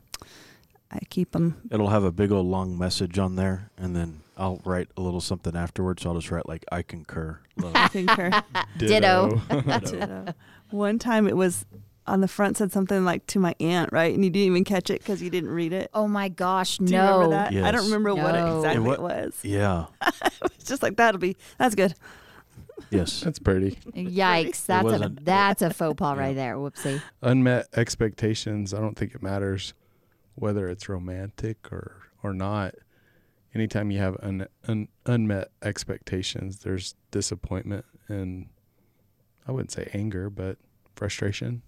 I 0.91 0.99
keep 1.09 1.31
them. 1.31 1.57
It'll 1.71 1.89
have 1.89 2.03
a 2.03 2.11
big 2.11 2.31
old 2.31 2.47
long 2.47 2.77
message 2.77 3.17
on 3.19 3.35
there, 3.35 3.69
and 3.77 3.95
then 3.95 4.21
I'll 4.37 4.61
write 4.65 4.87
a 4.97 5.01
little 5.01 5.21
something 5.21 5.55
afterwards. 5.55 6.03
So 6.03 6.09
I'll 6.09 6.15
just 6.15 6.31
write 6.31 6.47
like 6.47 6.65
I 6.71 6.81
concur. 6.81 7.39
Love. 7.57 7.71
I 7.75 7.87
concur. 7.89 8.31
Ditto. 8.77 9.41
Ditto. 9.49 10.25
One 10.71 10.99
time 10.99 11.27
it 11.27 11.35
was 11.37 11.65
on 12.07 12.21
the 12.21 12.27
front 12.27 12.57
said 12.57 12.71
something 12.71 13.05
like 13.05 13.27
to 13.27 13.37
my 13.39 13.53
aunt, 13.59 13.91
right? 13.93 14.13
And 14.15 14.23
you 14.23 14.31
didn't 14.31 14.47
even 14.47 14.63
catch 14.63 14.89
it 14.89 14.99
because 14.99 15.21
you 15.21 15.29
didn't 15.29 15.51
read 15.51 15.73
it. 15.73 15.91
Oh 15.93 16.07
my 16.07 16.27
gosh, 16.27 16.79
Do 16.79 16.85
you 16.85 16.91
no. 16.91 17.19
remember 17.19 17.35
that? 17.35 17.63
I 17.63 17.69
don't 17.71 17.85
remember 17.85 18.15
what 18.15 18.33
No. 18.33 18.57
exactly 18.57 18.77
And 18.77 18.85
what- 18.87 18.95
it 18.99 19.01
was. 19.01 19.39
yeah. 19.43 19.85
It's 20.55 20.63
just 20.65 20.81
like 20.81 20.95
that'll 20.97 21.19
be 21.19 21.37
that's 21.59 21.75
good. 21.75 21.93
Yes. 22.89 23.19
That's 23.23 23.39
pretty. 23.39 23.71
Yikes, 23.95 24.65
that's 24.65 24.81
a 24.81 24.85
wasn't- 24.85 25.25
that's 25.25 25.61
a 25.61 25.73
faux 25.73 25.97
pas 25.97 26.15
Yeah. 26.15 26.21
right 26.23 26.35
there. 26.35 26.55
Whoopsie. 26.55 27.01
Unmet 27.21 27.67
expectations, 27.75 28.73
I 28.73 28.79
don't 28.79 28.95
think 28.97 29.13
it 29.15 29.21
matters 29.23 29.73
whether 30.35 30.67
it's 30.69 30.87
romantic 30.89 31.57
or 31.71 31.97
or 32.23 32.33
not. 32.33 32.75
Anytime 33.55 33.89
you 33.91 33.97
have 33.99 34.15
un, 34.21 34.47
un, 34.67 34.87
unmet 35.05 35.49
expectations, 35.63 36.59
there's 36.59 36.95
disappointment 37.11 37.85
and 38.07 38.47
I 39.47 39.51
wouldn't 39.51 39.71
say 39.71 39.89
anger, 39.93 40.29
but 40.29 40.57
frustration. 40.95 41.61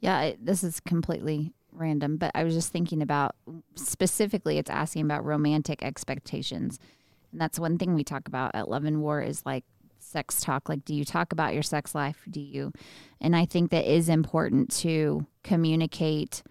Yeah, 0.00 0.16
I, 0.16 0.36
this 0.40 0.62
is 0.62 0.78
completely 0.80 1.52
random, 1.72 2.16
but 2.16 2.30
I 2.34 2.44
was 2.44 2.54
just 2.54 2.70
thinking 2.72 3.02
about 3.02 3.34
specifically 3.74 4.58
it's 4.58 4.70
asking 4.70 5.02
about 5.02 5.24
romantic 5.24 5.82
expectations. 5.82 6.78
And 7.32 7.40
that's 7.40 7.58
one 7.58 7.78
thing 7.78 7.94
we 7.94 8.04
talk 8.04 8.26
about 8.28 8.54
at 8.54 8.68
Love 8.68 8.84
and 8.84 9.00
War 9.02 9.20
is 9.20 9.44
like 9.44 9.64
sex 9.98 10.40
talk. 10.40 10.68
Like, 10.68 10.84
do 10.84 10.94
you 10.94 11.04
talk 11.04 11.32
about 11.32 11.54
your 11.54 11.62
sex 11.62 11.94
life? 11.94 12.18
Do 12.30 12.40
you? 12.40 12.72
And 13.20 13.36
I 13.36 13.44
think 13.44 13.70
that 13.70 13.84
is 13.84 14.08
important 14.08 14.70
to 14.78 15.26
communicate. 15.42 16.42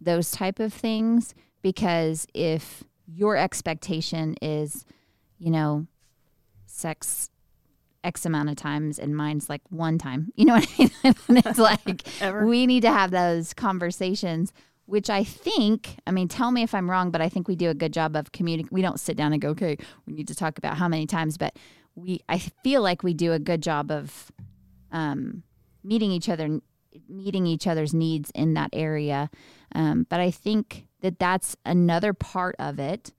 those 0.00 0.30
type 0.30 0.60
of 0.60 0.74
things 0.74 1.34
because 1.62 2.26
if 2.34 2.84
your 3.06 3.34
expectation 3.36 4.36
is, 4.42 4.84
you 5.38 5.50
know, 5.50 5.86
sex 6.66 7.30
X 8.04 8.26
amount 8.26 8.50
of 8.50 8.56
times 8.56 8.98
and 8.98 9.16
mine's 9.16 9.48
like 9.48 9.62
one 9.70 9.96
time, 9.98 10.32
you 10.36 10.44
know 10.44 10.54
what 10.54 10.68
I 10.78 10.82
mean? 10.82 10.90
it's 11.46 11.58
like 11.70 12.06
Ever. 12.22 12.46
we 12.46 12.66
need 12.66 12.82
to 12.82 12.90
have 12.92 13.10
those 13.10 13.54
conversations 13.54 14.52
which 14.86 15.10
I 15.10 15.24
think, 15.24 15.96
I 16.06 16.12
mean, 16.12 16.28
tell 16.28 16.50
me 16.50 16.62
if 16.62 16.74
I'm 16.74 16.90
wrong, 16.90 17.10
but 17.10 17.20
I 17.20 17.28
think 17.28 17.48
we 17.48 17.56
do 17.56 17.70
a 17.70 17.74
good 17.74 17.92
job 17.92 18.16
of 18.16 18.32
communicating. 18.32 18.74
We 18.74 18.82
don't 18.82 19.00
sit 19.00 19.16
down 19.16 19.32
and 19.32 19.42
go, 19.42 19.50
okay, 19.50 19.76
we 20.06 20.12
need 20.12 20.28
to 20.28 20.34
talk 20.34 20.58
about 20.58 20.76
how 20.78 20.88
many 20.88 21.06
times, 21.06 21.36
but 21.36 21.56
we, 21.94 22.20
I 22.28 22.38
feel 22.38 22.82
like 22.82 23.02
we 23.02 23.12
do 23.12 23.32
a 23.32 23.38
good 23.38 23.62
job 23.62 23.90
of 23.90 24.30
um, 24.92 25.42
meeting 25.82 26.12
each 26.12 26.28
other, 26.28 26.60
meeting 27.08 27.46
each 27.46 27.66
other's 27.66 27.92
needs 27.92 28.30
in 28.34 28.54
that 28.54 28.70
area. 28.72 29.28
Um, 29.74 30.06
but 30.08 30.20
I 30.20 30.30
think 30.30 30.86
that 31.00 31.18
that's 31.18 31.56
another 31.64 32.12
part 32.12 32.54
of 32.58 32.78
it. 32.78 33.12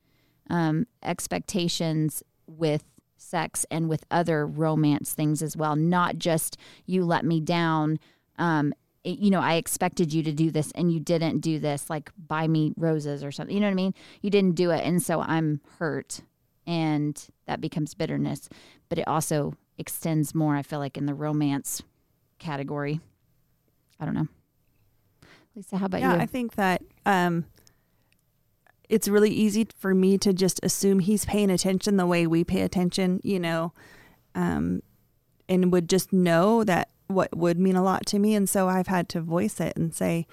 Um, 0.49 0.87
expectations 1.03 2.23
with 2.45 2.85
sex 3.17 3.65
and 3.69 3.89
with 3.89 4.05
other 4.09 4.47
romance 4.47 5.13
things 5.13 5.41
as 5.41 5.57
well, 5.57 5.75
not 5.75 6.17
just 6.17 6.57
you 6.85 7.03
let 7.03 7.25
me 7.25 7.41
down. 7.41 7.99
Um, 8.39 8.73
you 9.07 9.29
know, 9.29 9.41
I 9.41 9.55
expected 9.55 10.13
you 10.13 10.23
to 10.23 10.31
do 10.31 10.51
this 10.51 10.71
and 10.73 10.91
you 10.91 10.99
didn't 10.99 11.39
do 11.39 11.59
this, 11.59 11.89
like 11.89 12.11
buy 12.17 12.47
me 12.47 12.73
roses 12.77 13.23
or 13.23 13.31
something. 13.31 13.53
You 13.53 13.61
know 13.61 13.67
what 13.67 13.71
I 13.71 13.75
mean? 13.75 13.93
You 14.21 14.29
didn't 14.29 14.55
do 14.55 14.71
it. 14.71 14.83
And 14.83 15.01
so 15.01 15.21
I'm 15.21 15.61
hurt 15.79 16.21
and 16.65 17.27
that 17.45 17.61
becomes 17.61 17.93
bitterness. 17.93 18.49
But 18.89 18.99
it 18.99 19.07
also 19.07 19.53
extends 19.77 20.35
more, 20.35 20.55
I 20.55 20.61
feel 20.61 20.79
like, 20.79 20.97
in 20.97 21.05
the 21.05 21.13
romance 21.13 21.81
category. 22.39 22.99
I 23.99 24.05
don't 24.05 24.13
know. 24.13 24.27
Lisa, 25.55 25.77
how 25.77 25.85
about 25.85 26.01
you? 26.01 26.07
yeah, 26.07 26.15
you? 26.15 26.21
I 26.21 26.25
think 26.25 26.55
that 26.55 26.83
um, 27.05 27.45
it's 28.89 29.07
really 29.07 29.31
easy 29.31 29.67
for 29.77 29.95
me 29.95 30.17
to 30.19 30.33
just 30.33 30.59
assume 30.63 30.99
he's 30.99 31.25
paying 31.25 31.49
attention 31.49 31.97
the 31.97 32.05
way 32.05 32.27
we 32.27 32.43
pay 32.43 32.61
attention, 32.61 33.21
you 33.23 33.39
know, 33.39 33.73
um, 34.35 34.81
and 35.49 35.71
would 35.71 35.89
just 35.89 36.13
know 36.13 36.63
that 36.63 36.89
what 37.07 37.35
would 37.35 37.59
mean 37.59 37.75
a 37.75 37.83
lot 37.83 38.05
to 38.07 38.19
me. 38.19 38.35
And 38.35 38.49
so 38.49 38.67
I've 38.67 38.87
had 38.87 39.09
to 39.09 39.21
voice 39.21 39.59
it 39.59 39.75
and 39.75 39.93
say, 39.93 40.27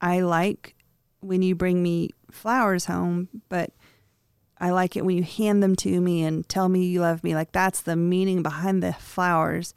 I 0.00 0.20
like 0.20 0.74
when 1.20 1.42
you 1.42 1.54
bring 1.54 1.82
me 1.82 2.10
flowers 2.30 2.86
home, 2.86 3.28
but 3.48 3.72
I 4.58 4.70
like 4.70 4.96
it 4.96 5.04
when 5.04 5.16
you 5.16 5.22
hand 5.22 5.62
them 5.62 5.76
to 5.76 6.00
me 6.00 6.22
and 6.22 6.48
tell 6.48 6.68
me 6.68 6.84
you 6.86 7.00
love 7.00 7.24
me. 7.24 7.34
Like 7.34 7.52
that's 7.52 7.80
the 7.80 7.96
meaning 7.96 8.42
behind 8.42 8.82
the 8.82 8.92
flowers. 8.92 9.74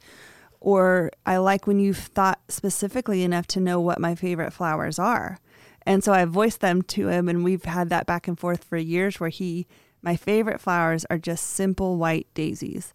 Or 0.60 1.10
I 1.24 1.36
like 1.36 1.66
when 1.66 1.78
you've 1.78 1.98
thought 1.98 2.40
specifically 2.48 3.22
enough 3.22 3.46
to 3.48 3.60
know 3.60 3.80
what 3.80 4.00
my 4.00 4.14
favorite 4.14 4.52
flowers 4.52 4.98
are. 4.98 5.38
And 5.82 6.04
so 6.04 6.12
I 6.12 6.24
voiced 6.26 6.60
them 6.60 6.82
to 6.82 7.08
him, 7.08 7.28
and 7.28 7.42
we've 7.42 7.64
had 7.64 7.88
that 7.88 8.06
back 8.06 8.28
and 8.28 8.38
forth 8.38 8.64
for 8.64 8.76
years 8.76 9.18
where 9.18 9.30
he, 9.30 9.66
my 10.02 10.16
favorite 10.16 10.60
flowers 10.60 11.06
are 11.08 11.16
just 11.16 11.46
simple 11.46 11.96
white 11.96 12.26
daisies. 12.34 12.92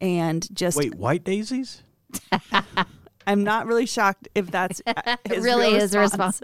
And 0.00 0.46
just, 0.54 0.76
Wait, 0.76 0.94
white 0.94 1.24
daisies? 1.24 1.82
I'm 3.26 3.42
not 3.42 3.66
really 3.66 3.86
shocked 3.86 4.28
if 4.34 4.50
that's 4.50 4.82
his 5.28 5.44
really 5.44 5.72
real 5.72 5.80
his 5.80 5.96
response. 5.96 6.42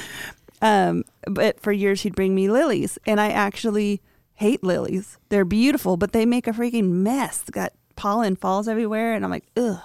um, 0.62 1.04
but 1.26 1.60
for 1.60 1.72
years 1.72 2.02
he'd 2.02 2.16
bring 2.16 2.34
me 2.34 2.50
lilies, 2.50 2.98
and 3.06 3.20
I 3.20 3.30
actually 3.30 4.02
hate 4.34 4.62
lilies. 4.62 5.18
They're 5.28 5.44
beautiful, 5.44 5.96
but 5.96 6.12
they 6.12 6.26
make 6.26 6.46
a 6.46 6.52
freaking 6.52 6.90
mess. 6.90 7.44
Got 7.50 7.72
pollen 7.96 8.36
falls 8.36 8.68
everywhere, 8.68 9.14
and 9.14 9.24
I'm 9.24 9.30
like, 9.30 9.46
ugh. 9.56 9.80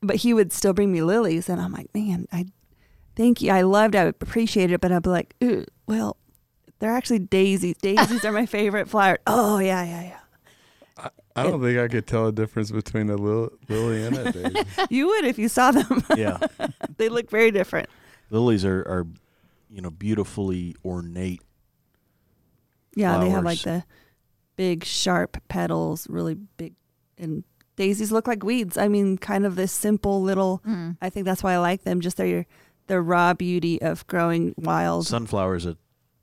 But 0.00 0.16
he 0.16 0.32
would 0.32 0.52
still 0.52 0.72
bring 0.72 0.92
me 0.92 1.02
lilies, 1.02 1.48
and 1.48 1.60
I'm 1.60 1.72
like, 1.72 1.92
man, 1.92 2.28
I 2.32 2.46
thank 3.16 3.42
you. 3.42 3.50
I 3.50 3.62
loved, 3.62 3.96
I 3.96 4.02
appreciated 4.04 4.74
it, 4.74 4.80
but 4.80 4.92
I'd 4.92 5.02
be 5.02 5.10
like, 5.10 5.34
Ugh, 5.42 5.66
well, 5.86 6.16
they're 6.78 6.94
actually 6.94 7.18
daisies. 7.18 7.76
Daisies 7.82 8.24
are 8.24 8.32
my 8.32 8.46
favorite 8.46 8.88
flower. 8.88 9.18
Oh 9.26 9.58
yeah, 9.58 9.82
yeah, 9.82 10.02
yeah. 10.02 10.20
I 11.40 11.50
don't 11.50 11.60
think 11.62 11.78
I 11.78 11.88
could 11.88 12.06
tell 12.06 12.26
a 12.26 12.32
difference 12.32 12.70
between 12.70 13.10
a 13.10 13.16
lil- 13.16 13.52
lily 13.68 14.04
and 14.04 14.16
a 14.16 14.32
daisy. 14.32 14.68
You 14.90 15.06
would 15.08 15.24
if 15.24 15.38
you 15.38 15.48
saw 15.48 15.70
them. 15.70 16.04
Yeah. 16.16 16.38
they 16.96 17.08
look 17.08 17.30
very 17.30 17.50
different. 17.50 17.88
Lilies 18.30 18.64
are, 18.64 18.80
are, 18.80 19.06
you 19.70 19.80
know, 19.80 19.90
beautifully 19.90 20.76
ornate. 20.84 21.42
Yeah, 22.94 23.18
they 23.18 23.30
have 23.30 23.44
like 23.44 23.60
the 23.60 23.84
big 24.56 24.84
sharp 24.84 25.36
petals, 25.48 26.08
really 26.10 26.34
big, 26.34 26.74
and 27.16 27.44
daisies 27.76 28.10
look 28.10 28.26
like 28.26 28.42
weeds. 28.42 28.76
I 28.76 28.88
mean, 28.88 29.18
kind 29.18 29.46
of 29.46 29.54
this 29.54 29.70
simple 29.72 30.20
little. 30.20 30.60
Mm. 30.66 30.96
I 31.00 31.08
think 31.10 31.24
that's 31.24 31.42
why 31.42 31.54
I 31.54 31.58
like 31.58 31.84
them. 31.84 32.00
Just 32.00 32.16
their 32.16 32.44
the 32.88 33.00
raw 33.00 33.34
beauty 33.34 33.80
of 33.80 34.06
growing 34.08 34.54
wild. 34.58 35.06
Sunflower 35.06 35.54
is 35.54 35.66
a 35.66 35.76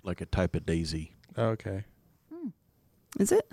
like 0.03 0.20
a 0.22 0.26
type 0.26 0.55
of 0.55 0.66
daisy. 0.66 1.13
Okay. 1.38 1.86
Is 3.20 3.32
it? 3.32 3.49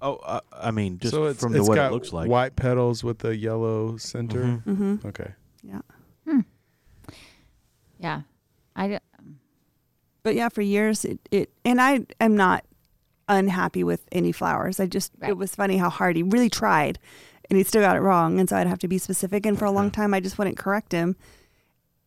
Oh, 0.00 0.18
I, 0.24 0.40
I 0.52 0.70
mean, 0.70 0.98
just 0.98 1.12
so 1.12 1.24
it's, 1.24 1.40
from 1.40 1.54
it's 1.56 1.64
the 1.64 1.68
what 1.70 1.74
got 1.74 1.90
it 1.90 1.94
looks 1.94 2.12
like. 2.12 2.28
white 2.30 2.54
petals 2.56 3.02
with 3.02 3.24
a 3.24 3.36
yellow 3.36 3.96
center. 3.96 4.42
Mhm. 4.42 4.62
Mm-hmm. 4.64 5.06
Okay. 5.08 5.32
Yeah. 5.62 5.80
Yeah. 7.98 8.22
I, 8.76 9.00
But 10.22 10.34
yeah, 10.36 10.48
for 10.48 10.62
years 10.62 11.04
it, 11.04 11.18
it 11.30 11.50
and 11.64 11.80
I 11.80 12.06
am 12.20 12.36
not 12.36 12.64
unhappy 13.28 13.82
with 13.84 14.02
any 14.12 14.32
flowers. 14.32 14.78
I 14.80 14.86
just 14.86 15.12
Right. 15.18 15.30
it 15.30 15.36
was 15.36 15.54
funny 15.54 15.78
how 15.78 15.90
hard 15.90 16.16
he 16.16 16.22
really 16.22 16.48
tried, 16.50 16.98
and 17.50 17.56
he 17.56 17.64
still 17.64 17.82
got 17.82 17.96
it 17.96 18.00
wrong. 18.00 18.38
And 18.38 18.48
so 18.48 18.56
I'd 18.56 18.66
have 18.66 18.78
to 18.80 18.88
be 18.88 18.98
specific. 18.98 19.44
And 19.46 19.58
for 19.58 19.64
a 19.64 19.70
long 19.70 19.90
time, 19.90 20.14
I 20.14 20.20
just 20.20 20.38
wouldn't 20.38 20.56
correct 20.58 20.92
him. 20.92 21.16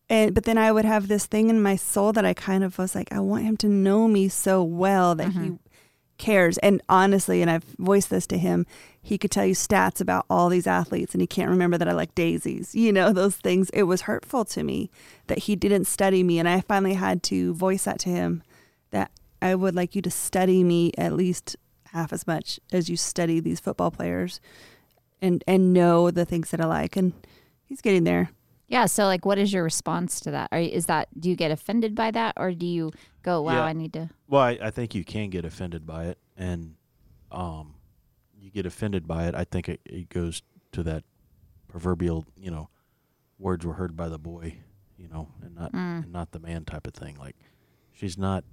And 0.08 0.34
but 0.34 0.44
then 0.44 0.56
I 0.58 0.72
would 0.72 0.84
have 0.84 1.08
this 1.08 1.26
thing 1.26 1.50
in 1.50 1.62
my 1.62 1.76
soul 1.76 2.12
that 2.14 2.24
I 2.24 2.32
kind 2.34 2.64
of 2.64 2.78
was 2.78 2.94
like, 2.94 3.12
I 3.12 3.20
want 3.20 3.44
him 3.44 3.56
to 3.58 3.68
know 3.68 4.08
me 4.08 4.28
so 4.28 4.62
well 4.62 5.14
that 5.14 5.32
he 5.32 5.38
Mhm. 5.38 5.58
Cares. 6.22 6.56
And 6.58 6.80
honestly, 6.88 7.42
and 7.42 7.50
I've 7.50 7.64
voiced 7.64 8.08
this 8.08 8.28
to 8.28 8.38
him, 8.38 8.64
he 9.02 9.18
could 9.18 9.32
tell 9.32 9.44
you 9.44 9.54
stats 9.54 10.00
about 10.00 10.24
all 10.30 10.48
these 10.48 10.68
athletes 10.68 11.14
and 11.14 11.20
he 11.20 11.26
can't 11.26 11.50
remember 11.50 11.76
that 11.76 11.88
I 11.88 11.92
like 11.92 12.14
daisies. 12.14 12.74
You 12.82 12.92
know, 12.92 13.12
those 13.12 13.36
things. 13.36 13.70
It 13.70 13.84
was 13.84 14.02
hurtful 14.02 14.44
to 14.46 14.62
me 14.62 14.90
that 15.28 15.38
he 15.38 15.56
didn't 15.56 15.86
study 15.86 16.22
me. 16.22 16.38
And 16.38 16.48
I 16.48 16.60
finally 16.60 16.94
had 16.94 17.22
to 17.24 17.54
voice 17.54 17.84
that 17.84 17.98
to 18.00 18.08
him 18.08 18.42
that 18.90 19.10
I 19.40 19.54
would 19.54 19.74
like 19.74 19.94
you 19.94 20.02
to 20.02 20.10
study 20.10 20.62
me 20.64 20.92
at 20.98 21.12
least 21.12 21.56
half 21.92 22.12
as 22.12 22.26
much 22.26 22.60
as 22.72 22.88
you 22.88 22.96
study 22.96 23.40
these 23.40 23.60
football 23.60 23.90
players 23.90 24.40
and 25.20 25.44
and 25.46 25.72
know 25.72 26.10
the 26.10 26.24
things 26.24 26.50
that 26.50 26.60
I 26.60 26.66
like. 26.66 26.96
And 26.96 27.12
he's 27.66 27.80
getting 27.80 28.04
there. 28.04 28.30
Yeah. 28.72 28.86
So, 28.86 29.04
like, 29.04 29.24
what 29.24 29.38
is 29.38 29.52
your 29.52 29.62
response 29.62 30.18
to 30.20 30.30
that? 30.32 30.48
Are, 30.50 30.58
is 30.58 30.86
that, 30.86 31.08
do 31.20 31.28
you 31.30 31.36
get 31.36 31.50
offended 31.52 31.94
by 31.94 32.10
that 32.10 32.32
or 32.36 32.50
do 32.52 32.66
you 32.66 32.90
go, 33.22 33.42
wow, 33.42 33.52
Yeah. 33.52 33.64
I 33.64 33.72
need 33.74 33.92
to? 33.92 34.10
Well, 34.26 34.42
I, 34.42 34.58
I 34.60 34.70
think 34.70 34.94
you 34.94 35.04
can 35.04 35.30
get 35.30 35.44
offended 35.44 35.86
by 35.86 36.06
it, 36.06 36.18
and 36.36 36.74
um, 37.30 37.74
you 38.40 38.50
get 38.50 38.66
offended 38.66 39.06
by 39.06 39.28
it. 39.28 39.34
I 39.34 39.44
think 39.44 39.68
it, 39.68 39.80
it 39.84 40.08
goes 40.08 40.42
to 40.72 40.82
that 40.84 41.04
proverbial, 41.68 42.24
you 42.36 42.50
know, 42.50 42.68
words 43.38 43.64
were 43.64 43.74
heard 43.74 43.94
by 43.96 44.08
the 44.08 44.18
boy, 44.18 44.56
you 44.96 45.08
know, 45.08 45.28
and 45.42 45.54
not 45.54 45.72
Mm. 45.72 46.04
and 46.04 46.12
not 46.12 46.32
the 46.32 46.38
man 46.40 46.64
type 46.64 46.86
of 46.86 46.94
thing. 46.94 47.16
Like, 47.16 47.36
she's 47.92 48.16
not. 48.18 48.44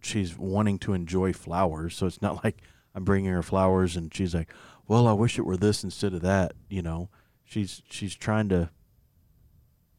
She's 0.00 0.36
wanting 0.36 0.78
to 0.80 0.92
enjoy 0.92 1.32
flowers, 1.32 1.96
so 1.96 2.06
it's 2.06 2.20
not 2.20 2.44
like 2.44 2.60
I'm 2.94 3.04
bringing 3.04 3.30
her 3.32 3.42
flowers 3.42 3.96
and 3.96 4.14
she's 4.14 4.34
like, 4.34 4.52
"Well, 4.86 5.06
I 5.08 5.12
wish 5.12 5.38
it 5.38 5.46
were 5.46 5.56
this 5.56 5.82
instead 5.82 6.12
of 6.14 6.20
that." 6.22 6.52
You 6.68 6.82
know, 6.82 7.08
she's 7.44 7.82
she's 7.90 8.14
trying 8.14 8.48
to. 8.50 8.70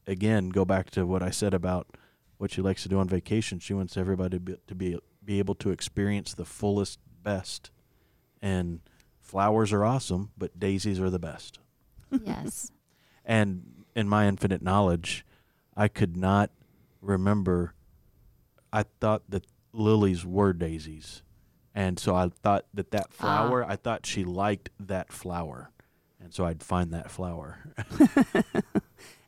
Again, 0.08 0.50
go 0.50 0.66
back 0.66 0.92
to 0.92 1.06
what 1.06 1.24
I 1.24 1.30
said 1.30 1.54
about 1.54 1.88
what 2.38 2.52
she 2.52 2.62
likes 2.62 2.84
to 2.84 2.90
do 2.90 3.00
on 3.00 3.08
vacation. 3.08 3.60
She 3.60 3.74
wants 3.74 3.98
everybody 3.98 4.38
to 4.38 4.40
be, 4.40 4.56
to 4.68 4.76
be 4.76 5.00
be 5.24 5.40
able 5.40 5.56
to 5.56 5.72
experience 5.72 6.34
the 6.34 6.46
fullest 6.46 7.00
best. 7.24 7.72
And 8.42 8.82
flowers 9.20 9.74
are 9.74 9.84
awesome, 9.84 10.32
but 10.38 10.60
daisies 10.60 11.00
are 11.00 11.10
the 11.10 11.20
best. 11.20 11.60
Yes. 12.24 12.72
And 13.28 13.86
in 13.96 14.08
my 14.08 14.28
infinite 14.28 14.62
knowledge, 14.62 15.26
I 15.76 15.88
could 15.88 16.16
not 16.16 16.52
remember. 17.02 17.74
I 18.72 18.84
thought 18.84 19.24
that 19.30 19.48
lilies 19.74 20.24
were 20.24 20.54
daisies, 20.54 21.24
and 21.74 21.98
so 21.98 22.16
I 22.16 22.30
thought 22.30 22.66
that 22.72 22.92
that 22.92 23.08
ah. 23.10 23.14
flower. 23.14 23.66
I 23.66 23.78
thought 23.78 24.06
she 24.06 24.24
liked 24.24 24.70
that 24.80 25.12
flower, 25.12 25.72
and 26.20 26.32
so 26.32 26.46
I'd 26.46 26.62
find 26.62 26.94
that 26.94 27.10
flower. 27.10 27.74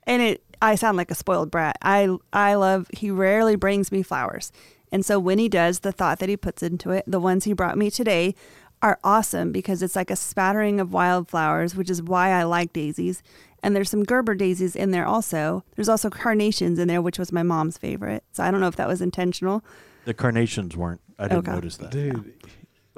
and 0.08 0.22
it 0.24 0.44
I 0.60 0.74
sound 0.74 0.98
like 0.98 1.12
a 1.12 1.16
spoiled 1.16 1.52
brat. 1.52 1.78
I 1.84 2.10
I 2.34 2.56
love 2.56 2.88
he 2.92 3.12
rarely 3.12 3.56
brings 3.56 3.92
me 3.92 4.02
flowers. 4.02 4.52
And 4.92 5.06
so 5.06 5.20
when 5.20 5.38
he 5.38 5.50
does, 5.50 5.80
the 5.82 5.92
thought 5.92 6.18
that 6.20 6.30
he 6.30 6.38
puts 6.38 6.64
into 6.64 6.90
it, 6.92 7.04
the 7.06 7.20
ones 7.20 7.44
he 7.44 7.54
brought 7.54 7.78
me 7.78 7.92
today 7.92 8.34
are 8.82 9.00
awesome 9.04 9.52
because 9.52 9.84
it's 9.84 9.96
like 9.96 10.10
a 10.10 10.16
spattering 10.16 10.80
of 10.80 10.94
wildflowers, 10.94 11.76
which 11.76 11.90
is 11.90 12.02
why 12.02 12.30
I 12.30 12.44
like 12.44 12.72
daisies. 12.74 13.22
And 13.62 13.76
there's 13.76 13.90
some 13.90 14.04
Gerber 14.04 14.34
daisies 14.36 14.76
in 14.76 14.92
there 14.92 15.06
also. 15.06 15.64
There's 15.76 15.90
also 15.90 16.10
carnations 16.10 16.78
in 16.80 16.88
there, 16.88 17.02
which 17.02 17.18
was 17.20 17.32
my 17.34 17.44
mom's 17.44 17.78
favorite. 17.78 18.24
So 18.32 18.44
I 18.44 18.52
don't 18.52 18.62
know 18.62 18.68
if 18.68 18.76
that 18.78 18.88
was 18.88 19.02
intentional. 19.02 19.64
the 20.06 20.14
carnations 20.14 20.78
weren't. 20.78 21.02
I 21.20 21.24
didn't 21.28 21.40
Okay. 21.40 21.52
notice 21.52 21.76
that. 21.78 21.92
Dude. 21.92 22.34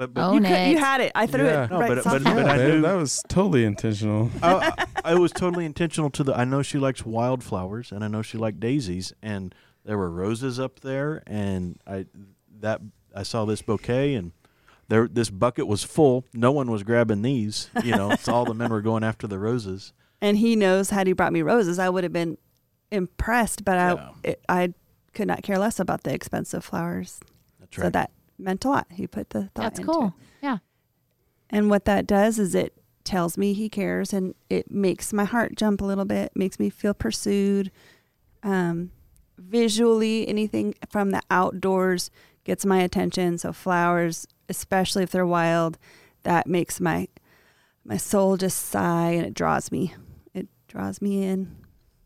But, 0.00 0.14
but 0.14 0.22
Own 0.22 0.36
you, 0.36 0.48
could, 0.48 0.68
you 0.68 0.78
had 0.78 1.02
it. 1.02 1.12
I 1.14 1.26
threw 1.26 1.44
Yeah. 1.44 1.64
it 1.64 1.70
No, 1.70 1.78
right. 1.78 1.88
but- 1.94 2.02
soft 2.04 2.24
but- 2.24 2.32
I 2.38 2.56
man, 2.56 2.68
knew- 2.70 2.80
that 2.80 2.94
was 2.94 3.22
totally 3.28 3.66
intentional. 3.66 4.30
I, 4.42 4.72
I, 4.78 4.86
I 5.12 5.14
was 5.16 5.30
totally 5.30 5.66
intentional 5.66 6.08
to 6.10 6.24
the. 6.24 6.34
I 6.34 6.44
know 6.46 6.62
she 6.62 6.78
likes 6.78 7.04
wildflowers, 7.04 7.92
and 7.92 8.02
I 8.02 8.08
know 8.08 8.22
she 8.22 8.38
liked 8.38 8.60
daisies, 8.60 9.12
and 9.22 9.54
there 9.84 9.98
were 9.98 10.10
roses 10.10 10.58
up 10.58 10.80
there, 10.80 11.22
and 11.26 11.78
I 11.86 12.06
that 12.60 12.80
I 13.14 13.22
saw 13.24 13.44
this 13.44 13.60
bouquet 13.62 14.14
and. 14.14 14.32
There, 14.88 15.06
this 15.06 15.30
bucket 15.30 15.68
was 15.68 15.84
full. 15.84 16.24
No 16.34 16.50
one 16.50 16.68
was 16.68 16.82
grabbing 16.82 17.22
these. 17.22 17.70
You 17.84 17.92
know, 17.94 18.10
it's 18.10 18.26
all 18.26 18.44
the 18.44 18.54
men 18.54 18.70
were 18.72 18.80
going 18.80 19.04
after 19.04 19.28
the 19.28 19.38
roses. 19.38 19.92
And 20.20 20.36
he 20.36 20.56
knows 20.56 20.90
had 20.90 21.06
he 21.06 21.12
brought 21.12 21.32
me 21.32 21.42
roses, 21.42 21.78
I 21.78 21.88
would 21.88 22.02
have 22.02 22.12
been 22.12 22.38
impressed, 22.90 23.64
but 23.64 23.74
Yeah. 23.76 23.94
I 23.94 24.28
it, 24.28 24.44
I 24.48 24.74
could 25.14 25.28
not 25.28 25.44
care 25.44 25.58
less 25.58 25.78
about 25.78 26.02
the 26.02 26.12
expensive 26.12 26.64
flowers. 26.64 27.20
That's 27.60 27.76
So 27.76 27.88
that 27.90 28.10
meant 28.40 28.64
a 28.64 28.68
lot. 28.68 28.86
He 28.90 29.06
put 29.06 29.30
the 29.30 29.42
thought 29.54 29.62
That's 29.62 29.80
into 29.80 29.92
cool. 29.92 30.06
it. 30.06 30.12
Yeah. 30.42 30.58
And 31.50 31.68
what 31.70 31.84
that 31.84 32.06
does 32.06 32.38
is 32.38 32.54
it 32.54 32.74
tells 33.04 33.36
me 33.36 33.52
he 33.52 33.68
cares 33.68 34.12
and 34.12 34.34
it 34.48 34.70
makes 34.70 35.12
my 35.12 35.24
heart 35.24 35.56
jump 35.56 35.80
a 35.80 35.84
little 35.84 36.04
bit, 36.04 36.32
makes 36.34 36.58
me 36.58 36.70
feel 36.70 36.94
pursued. 36.94 37.70
Um, 38.42 38.92
visually, 39.36 40.28
anything 40.28 40.74
from 40.88 41.10
the 41.10 41.22
outdoors 41.30 42.10
gets 42.44 42.64
my 42.64 42.80
attention. 42.82 43.38
So 43.38 43.52
flowers, 43.52 44.26
especially 44.48 45.02
if 45.02 45.10
they're 45.10 45.26
wild, 45.26 45.78
that 46.22 46.46
makes 46.46 46.80
my 46.80 47.08
my 47.84 47.96
soul 47.96 48.36
just 48.36 48.66
sigh 48.66 49.10
and 49.12 49.26
it 49.26 49.34
draws 49.34 49.72
me. 49.72 49.94
It 50.34 50.48
draws 50.68 51.00
me 51.00 51.24
in. 51.24 51.56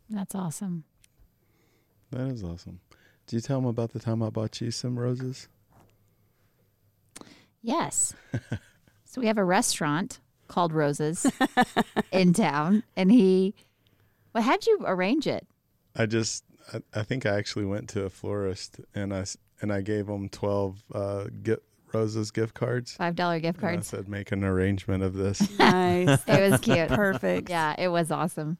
That's 0.08 0.34
awesome. 0.34 0.84
That 2.10 2.28
is 2.28 2.44
awesome. 2.44 2.80
Did 3.26 3.36
you 3.36 3.40
tell 3.40 3.58
him 3.58 3.66
about 3.66 3.92
the 3.92 3.98
time 3.98 4.22
I 4.22 4.30
bought 4.30 4.60
you 4.60 4.70
some 4.70 4.98
roses? 4.98 5.48
Yes. 7.64 8.14
so 9.04 9.20
we 9.20 9.26
have 9.26 9.38
a 9.38 9.44
restaurant 9.44 10.20
called 10.48 10.72
Roses 10.72 11.26
in 12.12 12.32
town, 12.34 12.82
and 12.96 13.10
he. 13.10 13.54
Well, 14.34 14.42
how'd 14.42 14.66
you 14.66 14.80
arrange 14.84 15.26
it? 15.26 15.46
I 15.96 16.06
just, 16.06 16.44
I, 16.72 16.80
I 16.92 17.02
think 17.04 17.24
I 17.24 17.36
actually 17.38 17.64
went 17.64 17.88
to 17.90 18.04
a 18.04 18.10
florist 18.10 18.80
and 18.94 19.14
I 19.14 19.24
and 19.62 19.72
I 19.72 19.80
gave 19.80 20.08
him 20.08 20.28
twelve 20.28 20.82
uh, 20.92 21.26
gi- 21.42 21.56
roses 21.92 22.30
gift 22.30 22.52
cards. 22.54 22.92
Five 22.96 23.14
dollar 23.16 23.40
gift 23.40 23.60
cards. 23.60 23.92
And 23.92 24.00
I 24.00 24.02
said, 24.02 24.08
make 24.08 24.32
an 24.32 24.44
arrangement 24.44 25.02
of 25.02 25.14
this. 25.14 25.40
Nice. 25.58 26.20
It 26.26 26.50
was 26.50 26.60
cute. 26.60 26.88
Perfect. 26.88 27.48
Yeah, 27.48 27.74
it 27.78 27.88
was 27.88 28.10
awesome. 28.10 28.58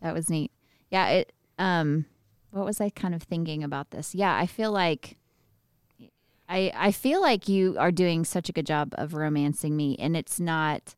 That 0.00 0.14
was 0.14 0.30
neat. 0.30 0.52
Yeah, 0.90 1.08
it 1.08 1.32
um 1.58 2.06
what 2.52 2.64
was 2.64 2.80
I 2.80 2.88
kind 2.90 3.14
of 3.14 3.22
thinking 3.24 3.62
about 3.64 3.90
this? 3.90 4.14
Yeah, 4.14 4.34
I 4.34 4.46
feel 4.46 4.70
like 4.72 5.16
I 6.48 6.72
I 6.74 6.92
feel 6.92 7.20
like 7.20 7.48
you 7.48 7.76
are 7.78 7.92
doing 7.92 8.24
such 8.24 8.48
a 8.48 8.52
good 8.52 8.66
job 8.66 8.94
of 8.96 9.14
romancing 9.14 9.76
me 9.76 9.96
and 9.98 10.16
it's 10.16 10.40
not 10.40 10.94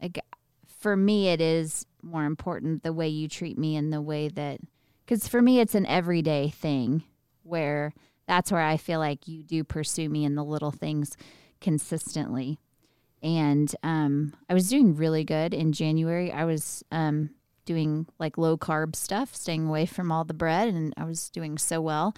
like 0.00 0.18
for 0.66 0.96
me 0.96 1.28
it 1.28 1.40
is 1.40 1.86
more 2.02 2.24
important 2.24 2.82
the 2.82 2.92
way 2.92 3.08
you 3.08 3.28
treat 3.28 3.58
me 3.58 3.76
and 3.76 3.92
the 3.92 4.02
way 4.02 4.28
that 4.28 4.60
cuz 5.06 5.28
for 5.28 5.42
me 5.42 5.60
it's 5.60 5.74
an 5.74 5.86
everyday 5.86 6.48
thing 6.48 7.04
where 7.42 7.92
that's 8.26 8.52
where 8.52 8.62
I 8.62 8.76
feel 8.76 9.00
like 9.00 9.26
you 9.26 9.42
do 9.42 9.64
pursue 9.64 10.08
me 10.08 10.24
in 10.24 10.34
the 10.34 10.44
little 10.44 10.70
things 10.70 11.16
consistently 11.60 12.58
and 13.22 13.74
um, 13.82 14.34
I 14.48 14.54
was 14.54 14.68
doing 14.68 14.96
really 14.96 15.24
good 15.24 15.52
in 15.52 15.72
January. 15.72 16.32
I 16.32 16.44
was 16.44 16.82
um, 16.90 17.30
doing 17.64 18.06
like 18.18 18.38
low 18.38 18.56
carb 18.56 18.96
stuff, 18.96 19.34
staying 19.34 19.66
away 19.68 19.86
from 19.86 20.10
all 20.10 20.24
the 20.24 20.34
bread, 20.34 20.68
and 20.68 20.94
I 20.96 21.04
was 21.04 21.28
doing 21.30 21.58
so 21.58 21.80
well. 21.80 22.14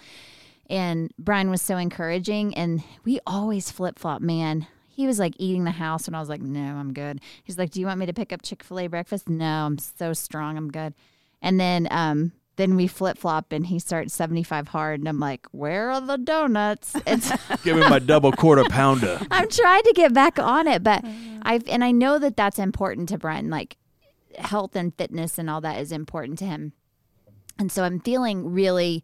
And 0.69 1.11
Brian 1.17 1.49
was 1.49 1.61
so 1.61 1.77
encouraging, 1.77 2.55
and 2.55 2.83
we 3.03 3.19
always 3.27 3.69
flip 3.69 3.99
flop, 3.99 4.21
man. 4.21 4.67
He 4.87 5.07
was 5.07 5.19
like 5.19 5.33
eating 5.37 5.63
the 5.63 5.71
house, 5.71 6.07
and 6.07 6.15
I 6.15 6.19
was 6.19 6.29
like, 6.29 6.41
"No, 6.41 6.61
I'm 6.61 6.93
good." 6.93 7.19
He's 7.43 7.57
like, 7.57 7.71
"Do 7.71 7.79
you 7.79 7.87
want 7.87 7.99
me 7.99 8.05
to 8.05 8.13
pick 8.13 8.31
up 8.31 8.41
Chick 8.41 8.63
Fil 8.63 8.79
A 8.79 8.87
breakfast?" 8.87 9.27
No, 9.27 9.65
I'm 9.65 9.77
so 9.77 10.13
strong, 10.13 10.57
I'm 10.57 10.71
good. 10.71 10.93
And 11.41 11.59
then 11.59 11.87
um, 11.91 12.31
then 12.55 12.75
we 12.75 12.87
flip 12.87 13.17
flop, 13.17 13.51
and 13.51 13.65
he 13.65 13.79
starts 13.79 14.13
75 14.13 14.69
hard, 14.69 14.99
and 14.99 15.09
I'm 15.09 15.19
like, 15.19 15.47
"Where 15.51 15.91
are 15.91 16.01
the 16.01 16.17
donuts?" 16.17 16.95
It's 17.07 17.31
Give 17.63 17.75
me 17.75 17.89
my 17.89 17.99
double 17.99 18.31
quarter 18.31 18.63
pounder. 18.65 19.19
I'm 19.31 19.49
trying 19.49 19.83
to 19.83 19.93
get 19.93 20.13
back 20.13 20.39
on 20.39 20.67
it, 20.67 20.83
but 20.83 21.03
I've 21.41 21.67
and 21.67 21.83
I 21.83 21.91
know 21.91 22.19
that 22.19 22.37
that's 22.37 22.59
important 22.59 23.09
to 23.09 23.17
Brian. 23.17 23.49
Like 23.49 23.77
health 24.37 24.75
and 24.75 24.95
fitness 24.95 25.37
and 25.37 25.49
all 25.49 25.61
that 25.61 25.79
is 25.79 25.91
important 25.91 26.39
to 26.39 26.45
him, 26.45 26.73
and 27.57 27.71
so 27.71 27.83
I'm 27.83 27.99
feeling 27.99 28.53
really 28.53 29.03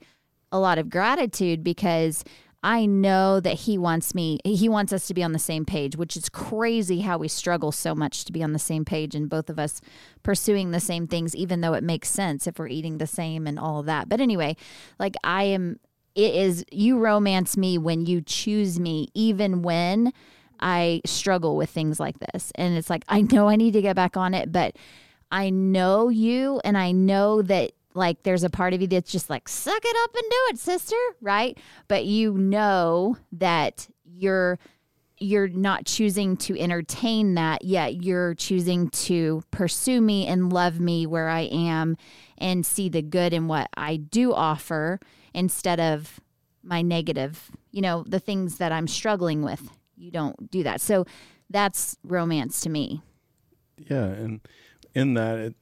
a 0.51 0.59
lot 0.59 0.77
of 0.77 0.89
gratitude 0.89 1.63
because 1.63 2.23
I 2.61 2.85
know 2.85 3.39
that 3.39 3.53
he 3.53 3.77
wants 3.77 4.13
me. 4.13 4.39
He 4.43 4.67
wants 4.67 4.91
us 4.91 5.07
to 5.07 5.13
be 5.13 5.23
on 5.23 5.31
the 5.31 5.39
same 5.39 5.65
page, 5.65 5.95
which 5.95 6.17
is 6.17 6.27
crazy 6.27 7.01
how 7.01 7.17
we 7.17 7.29
struggle 7.29 7.71
so 7.71 7.95
much 7.95 8.25
to 8.25 8.33
be 8.33 8.43
on 8.43 8.51
the 8.51 8.59
same 8.59 8.83
page 8.83 9.15
and 9.15 9.29
both 9.29 9.49
of 9.49 9.57
us 9.57 9.79
pursuing 10.23 10.71
the 10.71 10.81
same 10.81 11.07
things, 11.07 11.35
even 11.35 11.61
though 11.61 11.73
it 11.73 11.83
makes 11.83 12.09
sense 12.09 12.47
if 12.47 12.59
we're 12.59 12.67
eating 12.67 12.97
the 12.97 13.07
same 13.07 13.47
and 13.47 13.57
all 13.57 13.79
of 13.79 13.85
that. 13.85 14.09
But 14.09 14.19
anyway, 14.19 14.57
like 14.99 15.15
I 15.23 15.43
am 15.43 15.79
it 16.15 16.35
is 16.35 16.65
you 16.71 16.97
romance 16.97 17.55
me 17.55 17.77
when 17.77 18.05
you 18.05 18.21
choose 18.21 18.77
me 18.79 19.07
even 19.13 19.61
when 19.61 20.11
I 20.59 21.01
struggle 21.05 21.55
with 21.55 21.69
things 21.69 21.97
like 21.97 22.17
this. 22.19 22.51
And 22.55 22.77
it's 22.77 22.89
like 22.89 23.05
I 23.07 23.21
know 23.21 23.47
I 23.47 23.55
need 23.55 23.71
to 23.71 23.81
get 23.81 23.95
back 23.95 24.17
on 24.17 24.33
it, 24.33 24.51
but 24.51 24.75
I 25.31 25.49
know 25.49 26.09
you 26.09 26.59
and 26.65 26.77
I 26.77 26.91
know 26.91 27.41
that 27.43 27.71
like 27.99 28.23
there's 28.23 28.43
a 28.43 28.49
part 28.49 28.73
of 28.73 28.81
you 28.81 28.87
that's 28.87 29.11
just 29.11 29.29
like 29.29 29.47
suck 29.47 29.81
it 29.83 29.97
up 30.03 30.15
and 30.15 30.23
do 30.23 30.37
it, 30.49 30.57
sister, 30.57 30.95
right? 31.21 31.57
But 31.87 32.05
you 32.05 32.33
know 32.33 33.17
that 33.33 33.87
you're 34.03 34.57
you're 35.21 35.49
not 35.49 35.85
choosing 35.85 36.37
to 36.37 36.57
entertain 36.57 37.33
that 37.33 37.65
yet 37.65 38.01
you're 38.01 38.33
choosing 38.35 38.89
to 38.89 39.43
pursue 39.51 39.99
me 39.99 40.25
and 40.25 40.53
love 40.53 40.79
me 40.79 41.05
where 41.05 41.27
I 41.27 41.41
am 41.41 41.97
and 42.37 42.65
see 42.65 42.87
the 42.87 43.01
good 43.01 43.33
in 43.33 43.49
what 43.49 43.67
I 43.75 43.97
do 43.97 44.33
offer 44.33 44.99
instead 45.33 45.81
of 45.81 46.21
my 46.63 46.81
negative, 46.81 47.51
you 47.71 47.81
know, 47.81 48.05
the 48.07 48.19
things 48.19 48.59
that 48.59 48.71
I'm 48.71 48.87
struggling 48.87 49.41
with. 49.41 49.69
You 49.97 50.09
don't 50.11 50.49
do 50.49 50.63
that. 50.63 50.79
So 50.79 51.05
that's 51.49 51.97
romance 52.03 52.61
to 52.61 52.69
me. 52.69 53.01
Yeah, 53.77 54.05
and 54.05 54.39
in 54.93 55.15
that, 55.15 55.37
it, 55.37 55.55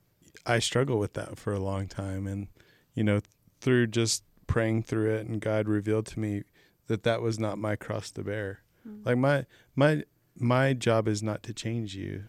I 0.47 0.59
struggled 0.59 0.99
with 0.99 1.13
that 1.13 1.37
for 1.37 1.53
a 1.53 1.59
long 1.59 1.87
time, 1.87 2.25
and 2.25 2.47
you 2.95 3.03
know, 3.03 3.21
through 3.59 3.87
just 3.87 4.23
praying 4.47 4.83
through 4.83 5.13
it, 5.13 5.27
and 5.27 5.41
God 5.41 5.67
revealed 5.67 6.05
to 6.07 6.19
me 6.19 6.43
that 6.87 7.03
that 7.03 7.21
was 7.21 7.37
not 7.37 7.57
my 7.57 7.75
cross 7.75 8.09
to 8.11 8.23
bear. 8.23 8.61
Like 9.05 9.17
my 9.17 9.45
my 9.75 10.03
my 10.37 10.73
job 10.73 11.07
is 11.07 11.21
not 11.21 11.43
to 11.43 11.53
change 11.53 11.95
you. 11.95 12.25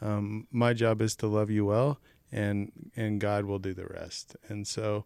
Um, 0.00 0.46
my 0.50 0.72
job 0.72 1.02
is 1.02 1.14
to 1.16 1.26
love 1.26 1.50
you 1.50 1.66
well, 1.66 2.00
and 2.32 2.72
and 2.96 3.20
God 3.20 3.44
will 3.44 3.58
do 3.58 3.74
the 3.74 3.86
rest. 3.86 4.34
And 4.48 4.66
so, 4.66 5.04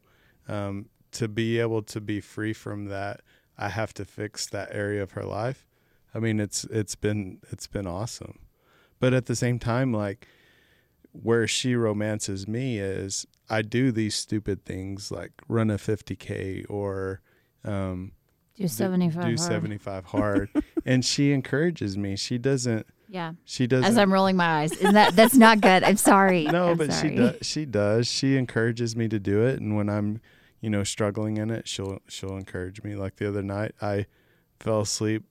um, 0.48 0.88
to 1.12 1.28
be 1.28 1.58
able 1.58 1.82
to 1.82 2.00
be 2.00 2.20
free 2.20 2.52
from 2.52 2.86
that, 2.86 3.22
I 3.58 3.70
have 3.70 3.92
to 3.94 4.04
fix 4.04 4.46
that 4.46 4.68
area 4.72 5.02
of 5.02 5.12
her 5.12 5.24
life. 5.24 5.66
I 6.14 6.20
mean, 6.20 6.40
it's 6.40 6.64
it's 6.64 6.94
been 6.94 7.38
it's 7.50 7.66
been 7.66 7.86
awesome, 7.86 8.38
but 9.00 9.12
at 9.12 9.26
the 9.26 9.36
same 9.36 9.58
time, 9.58 9.92
like 9.92 10.28
where 11.12 11.46
she 11.46 11.74
romances 11.74 12.48
me 12.48 12.78
is 12.78 13.26
I 13.50 13.62
do 13.62 13.92
these 13.92 14.14
stupid 14.14 14.64
things 14.64 15.10
like 15.10 15.32
run 15.48 15.70
a 15.70 15.76
50k 15.76 16.64
or 16.70 17.20
um, 17.64 18.12
Do 18.56 18.66
75 18.66 19.14
do 19.14 19.20
hard. 19.28 19.38
75 19.40 20.04
hard, 20.06 20.48
and 20.86 21.04
she 21.04 21.32
encourages 21.32 21.96
me. 21.96 22.16
She 22.16 22.38
doesn't. 22.38 22.86
Yeah. 23.08 23.32
She 23.44 23.66
doesn't. 23.66 23.84
As 23.84 23.98
I'm 23.98 24.10
rolling 24.12 24.36
my 24.36 24.62
eyes. 24.62 24.72
Isn't 24.72 24.94
that 24.94 25.14
that's 25.14 25.36
not 25.36 25.60
good. 25.60 25.84
I'm 25.84 25.98
sorry. 25.98 26.44
no, 26.50 26.70
I'm 26.70 26.78
but 26.78 26.92
sorry. 26.92 27.10
she 27.10 27.16
does. 27.16 27.36
She 27.42 27.64
does. 27.66 28.06
She 28.08 28.36
encourages 28.38 28.96
me 28.96 29.06
to 29.08 29.18
do 29.20 29.42
it, 29.44 29.60
and 29.60 29.76
when 29.76 29.90
I'm, 29.90 30.20
you 30.62 30.70
know, 30.70 30.82
struggling 30.82 31.36
in 31.36 31.50
it, 31.50 31.68
she'll 31.68 31.98
she'll 32.08 32.36
encourage 32.36 32.82
me. 32.82 32.94
Like 32.94 33.16
the 33.16 33.28
other 33.28 33.42
night, 33.42 33.72
I 33.82 34.06
fell 34.60 34.80
asleep 34.80 35.24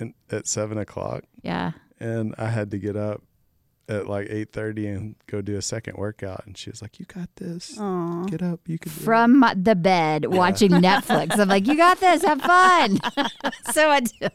in, 0.00 0.14
at 0.30 0.48
seven 0.48 0.76
o'clock, 0.76 1.22
Yeah. 1.42 1.72
and 2.00 2.34
I 2.36 2.48
had 2.48 2.70
to 2.72 2.78
get 2.78 2.96
up 2.96 3.22
at 3.90 4.06
like 4.06 4.28
eight 4.30 4.52
thirty 4.52 4.86
and 4.86 5.16
go 5.26 5.40
do 5.42 5.56
a 5.56 5.62
second 5.62 5.96
workout. 5.96 6.44
And 6.46 6.56
she 6.56 6.70
was 6.70 6.80
like, 6.80 6.98
"You 7.00 7.06
got 7.06 7.28
this. 7.36 7.76
Aw. 7.78 8.24
Get 8.24 8.42
up. 8.42 8.60
You 8.66 8.78
can." 8.78 8.92
do 8.92 9.00
it." 9.00 9.04
From 9.04 9.38
my- 9.38 9.54
the 9.54 9.74
bed 9.74 10.26
watching 10.26 10.70
Netflix. 10.88 11.38
I'm 11.38 11.48
like, 11.48 11.66
you 11.66 11.76
got 11.76 11.98
this. 12.00 12.22
Have 12.22 12.40
fun. 12.40 12.98
so 13.72 13.90
I 13.90 14.00
do. 14.00 14.28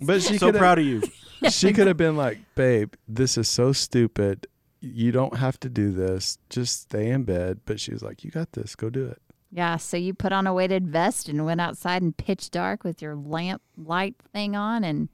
But 0.00 0.22
she 0.22 0.38
so 0.38 0.52
proud 0.52 0.78
of 0.78 0.84
you. 0.84 1.02
she 1.50 1.72
could 1.72 1.86
have 1.88 1.96
been 1.96 2.16
like, 2.16 2.38
"Babe, 2.54 2.94
this 3.08 3.36
is 3.36 3.48
so 3.48 3.72
stupid. 3.72 4.46
You 4.80 5.12
don't 5.12 5.36
have 5.36 5.60
to 5.60 5.68
do 5.68 5.90
this. 5.90 6.38
Just 6.48 6.82
stay 6.82 7.10
in 7.10 7.24
bed." 7.24 7.60
But 7.66 7.80
she 7.80 7.92
was 7.92 8.02
like, 8.02 8.24
"You 8.24 8.30
got 8.30 8.52
this. 8.52 8.76
Go 8.76 8.90
do 8.90 9.06
it." 9.06 9.20
Yeah. 9.50 9.76
So 9.78 9.96
you 9.96 10.14
put 10.14 10.32
on 10.32 10.46
a 10.46 10.54
weighted 10.54 10.86
vest 10.86 11.28
and 11.28 11.44
went 11.44 11.60
outside 11.60 12.02
in 12.02 12.12
pitch 12.12 12.50
dark 12.50 12.84
with 12.84 13.02
your 13.02 13.16
lamp 13.16 13.62
light 13.76 14.14
thing 14.32 14.54
on 14.54 14.84
and 14.84 15.08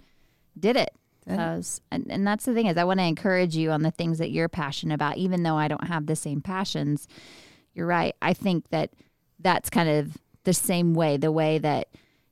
did 0.58 0.76
it. 0.76 0.90
And, 1.90 2.06
and 2.08 2.26
that's 2.26 2.44
the 2.44 2.54
thing 2.54 2.66
is 2.66 2.76
I 2.76 2.84
want 2.84 3.00
to 3.00 3.04
encourage 3.06 3.56
you 3.56 3.70
on 3.70 3.82
the 3.82 3.90
things 3.90 4.18
that 4.18 4.30
you're 4.30 4.48
passionate 4.48 4.94
about, 4.94 5.16
even 5.16 5.42
though 5.42 5.56
I 5.56 5.68
don't 5.68 5.88
have 5.88 6.06
the 6.06 6.16
same 6.16 6.40
passions. 6.40 7.08
You're 7.74 7.86
right. 7.86 8.14
I 8.22 8.32
think 8.32 8.68
that 8.70 8.90
that's 9.38 9.68
kind 9.68 9.88
of 9.88 10.16
the 10.44 10.54
same 10.54 10.94
way, 10.94 11.16
the 11.16 11.32
way 11.32 11.58
that 11.58 11.88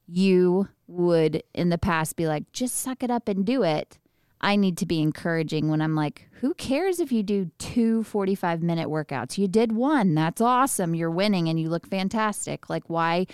you 0.06 0.68
would 0.86 1.42
in 1.54 1.70
the 1.70 1.78
past 1.78 2.16
be 2.16 2.26
like, 2.26 2.50
just 2.52 2.76
suck 2.76 3.02
it 3.02 3.10
up 3.10 3.28
and 3.28 3.44
do 3.44 3.62
it. 3.62 3.98
I 4.40 4.56
need 4.56 4.76
to 4.78 4.86
be 4.86 5.00
encouraging 5.00 5.70
when 5.70 5.80
I'm 5.80 5.94
like, 5.94 6.28
who 6.40 6.52
cares 6.54 7.00
if 7.00 7.10
you 7.10 7.22
do 7.22 7.50
two 7.58 8.04
45 8.04 8.62
minute 8.62 8.88
workouts? 8.88 9.38
You 9.38 9.48
did 9.48 9.72
one. 9.72 10.14
That's 10.14 10.40
awesome. 10.40 10.94
You're 10.94 11.10
winning 11.10 11.48
and 11.48 11.58
you 11.58 11.70
look 11.70 11.86
fantastic. 11.86 12.68
Like 12.68 12.84
why 12.88 13.26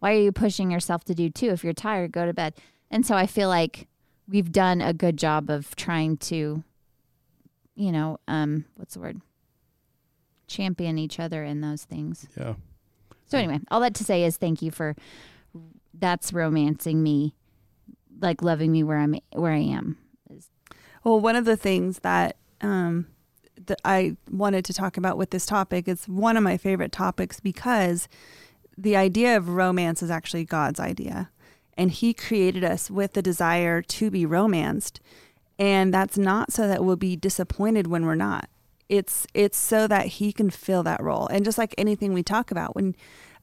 why 0.00 0.12
are 0.12 0.20
you 0.20 0.30
pushing 0.30 0.70
yourself 0.70 1.04
to 1.04 1.14
do 1.14 1.30
two? 1.30 1.48
If 1.48 1.64
you're 1.64 1.72
tired, 1.72 2.12
go 2.12 2.26
to 2.26 2.34
bed. 2.34 2.54
And 2.90 3.04
so 3.04 3.16
I 3.16 3.26
feel 3.26 3.48
like 3.48 3.88
we've 4.28 4.52
done 4.52 4.80
a 4.80 4.92
good 4.92 5.16
job 5.16 5.50
of 5.50 5.74
trying 5.76 6.16
to 6.18 6.62
you 7.74 7.92
know, 7.92 8.18
um 8.28 8.64
what's 8.76 8.94
the 8.94 9.00
word? 9.00 9.20
champion 10.48 10.98
each 10.98 11.20
other 11.20 11.44
in 11.44 11.60
those 11.60 11.84
things. 11.84 12.26
Yeah. 12.36 12.54
So 13.26 13.38
anyway, 13.38 13.60
all 13.70 13.80
that 13.80 13.94
to 13.96 14.04
say 14.04 14.24
is 14.24 14.36
thank 14.36 14.62
you 14.62 14.70
for 14.70 14.96
that's 15.94 16.32
romancing 16.32 17.02
me, 17.02 17.34
like 18.20 18.42
loving 18.42 18.72
me 18.72 18.82
where 18.82 18.98
I'm 18.98 19.16
where 19.32 19.52
I 19.52 19.58
am. 19.58 19.98
Well, 21.04 21.20
one 21.20 21.36
of 21.36 21.44
the 21.44 21.56
things 21.56 22.00
that 22.00 22.36
um, 22.60 23.06
that 23.66 23.80
I 23.84 24.16
wanted 24.30 24.64
to 24.64 24.72
talk 24.72 24.96
about 24.96 25.16
with 25.16 25.30
this 25.30 25.46
topic 25.46 25.86
is 25.86 26.08
one 26.08 26.36
of 26.36 26.42
my 26.42 26.56
favorite 26.56 26.92
topics 26.92 27.38
because 27.38 28.08
the 28.76 28.96
idea 28.96 29.36
of 29.36 29.50
romance 29.50 30.02
is 30.02 30.10
actually 30.10 30.44
God's 30.44 30.80
idea, 30.80 31.30
and 31.78 31.90
He 31.90 32.12
created 32.12 32.64
us 32.64 32.90
with 32.90 33.14
the 33.14 33.22
desire 33.22 33.80
to 33.80 34.10
be 34.10 34.26
romanced, 34.26 35.00
and 35.58 35.94
that's 35.94 36.18
not 36.18 36.52
so 36.52 36.68
that 36.68 36.84
we'll 36.84 36.96
be 36.96 37.16
disappointed 37.16 37.86
when 37.86 38.04
we're 38.04 38.14
not. 38.14 38.50
It's 38.90 39.26
it's 39.32 39.56
so 39.56 39.86
that 39.86 40.06
He 40.06 40.32
can 40.32 40.50
fill 40.50 40.82
that 40.82 41.02
role, 41.02 41.28
and 41.28 41.44
just 41.44 41.56
like 41.56 41.74
anything 41.78 42.12
we 42.12 42.22
talk 42.22 42.50
about, 42.50 42.74
when 42.74 42.94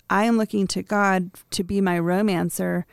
I 0.10 0.26
am 0.26 0.38
looking 0.38 0.68
to 0.68 0.84
God 0.84 1.32
to 1.52 1.64
be 1.64 1.82
my 1.82 1.98
romancer, 1.98 2.86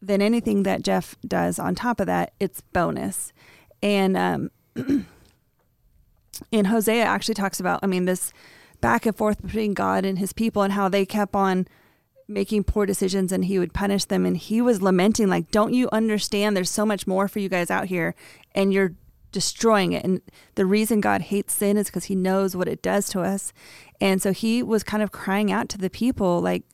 then 0.00 0.20
anything 0.20 0.62
that 0.64 0.82
Jeff 0.82 1.16
does 1.26 1.58
on 1.58 1.74
top 1.74 1.98
of 1.98 2.06
that, 2.06 2.34
it's 2.38 2.60
bonus. 2.60 3.32
And 3.82 4.16
um, 4.16 4.50
in 6.52 6.66
Hosea 6.66 7.04
actually 7.04 7.34
talks 7.34 7.58
about, 7.58 7.80
I 7.82 7.86
mean, 7.86 8.04
this 8.04 8.32
back 8.80 9.06
and 9.06 9.16
forth 9.16 9.42
between 9.42 9.74
God 9.74 10.04
and 10.04 10.18
his 10.18 10.32
people 10.32 10.62
and 10.62 10.72
how 10.72 10.88
they 10.88 11.06
kept 11.06 11.34
on 11.34 11.66
making 12.32 12.64
poor 12.64 12.86
decisions 12.86 13.32
and 13.32 13.44
he 13.44 13.58
would 13.58 13.72
punish 13.74 14.04
them. 14.06 14.26
And 14.26 14.36
he 14.36 14.60
was 14.60 14.82
lamenting, 14.82 15.28
like, 15.28 15.50
don't 15.50 15.74
you 15.74 15.88
understand? 15.92 16.56
There's 16.56 16.70
so 16.70 16.86
much 16.86 17.06
more 17.06 17.28
for 17.28 17.38
you 17.38 17.48
guys 17.48 17.70
out 17.70 17.86
here 17.86 18.14
and 18.54 18.72
you're 18.72 18.94
destroying 19.30 19.92
it. 19.92 20.04
And 20.04 20.20
the 20.54 20.66
reason 20.66 21.00
God 21.00 21.22
hates 21.22 21.54
sin 21.54 21.76
is 21.76 21.86
because 21.86 22.04
he 22.04 22.14
knows 22.14 22.54
what 22.54 22.68
it 22.68 22.82
does 22.82 23.08
to 23.10 23.20
us. 23.20 23.52
And 24.00 24.20
so 24.20 24.32
he 24.32 24.62
was 24.62 24.82
kind 24.82 25.02
of 25.02 25.12
crying 25.12 25.50
out 25.50 25.68
to 25.70 25.78
the 25.78 25.90
people, 25.90 26.40
like, 26.40 26.64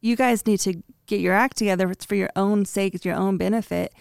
you 0.00 0.16
guys 0.16 0.46
need 0.46 0.58
to 0.60 0.82
get 1.06 1.20
your 1.20 1.34
act 1.34 1.56
together. 1.56 1.90
It's 1.90 2.04
for 2.04 2.16
your 2.16 2.30
own 2.34 2.64
sake, 2.64 2.94
it's 2.94 3.04
your 3.04 3.14
own 3.14 3.36
benefit. 3.36 3.94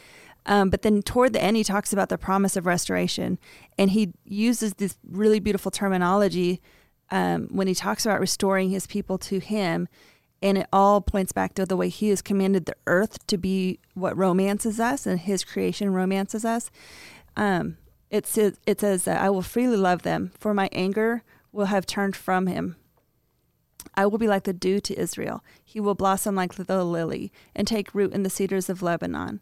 Um, 0.46 0.72
but 0.72 0.82
then 0.82 1.04
toward 1.04 1.34
the 1.34 1.44
end, 1.44 1.56
he 1.56 1.64
talks 1.64 1.94
about 1.94 2.10
the 2.10 2.18
promise 2.18 2.58
of 2.58 2.66
restoration. 2.66 3.38
And 3.78 3.92
he 3.92 4.14
uses 4.26 4.74
this 4.74 4.98
really 5.08 5.40
beautiful 5.40 5.72
terminology 5.72 6.62
um, 7.12 7.48
when 7.52 7.68
he 7.68 7.76
talks 7.76 8.06
about 8.06 8.20
restoring 8.20 8.72
his 8.72 8.88
people 8.88 9.18
to 9.20 9.40
him. 9.40 9.88
And 10.42 10.58
it 10.58 10.68
all 10.74 11.02
points 11.02 11.32
back 11.32 11.54
to 11.56 11.66
the 11.66 11.78
way 11.78 11.90
he 11.90 12.10
has 12.10 12.22
commanded 12.22 12.66
the 12.66 12.76
earth 12.88 13.26
to 13.28 13.38
be 13.38 13.80
what 13.94 14.18
romances 14.18 14.80
us 14.80 15.06
and 15.06 15.20
his 15.20 15.44
creation 15.44 15.94
romances 15.94 16.44
us. 16.44 16.72
Um, 17.36 17.78
it 18.10 18.26
says, 18.26 18.58
it 18.66 18.82
says 18.82 19.04
that 19.04 19.22
I 19.22 19.30
will 19.30 19.44
freely 19.44 19.78
love 19.78 20.02
them, 20.02 20.32
for 20.40 20.54
my 20.54 20.68
anger 20.72 21.24
will 21.52 21.66
have 21.66 21.86
turned 21.86 22.16
from 22.16 22.48
him. 22.48 22.76
I 23.96 24.06
will 24.06 24.18
be 24.18 24.28
like 24.28 24.44
the 24.44 24.54
dew 24.54 24.80
to 24.82 25.00
Israel. 25.00 25.44
He 25.64 25.80
will 25.80 25.96
blossom 25.96 26.36
like 26.36 26.56
the 26.56 26.84
lily 26.84 27.32
and 27.56 27.68
take 27.68 27.94
root 27.94 28.14
in 28.14 28.24
the 28.24 28.30
cedars 28.30 28.70
of 28.70 28.82
Lebanon. 28.82 29.42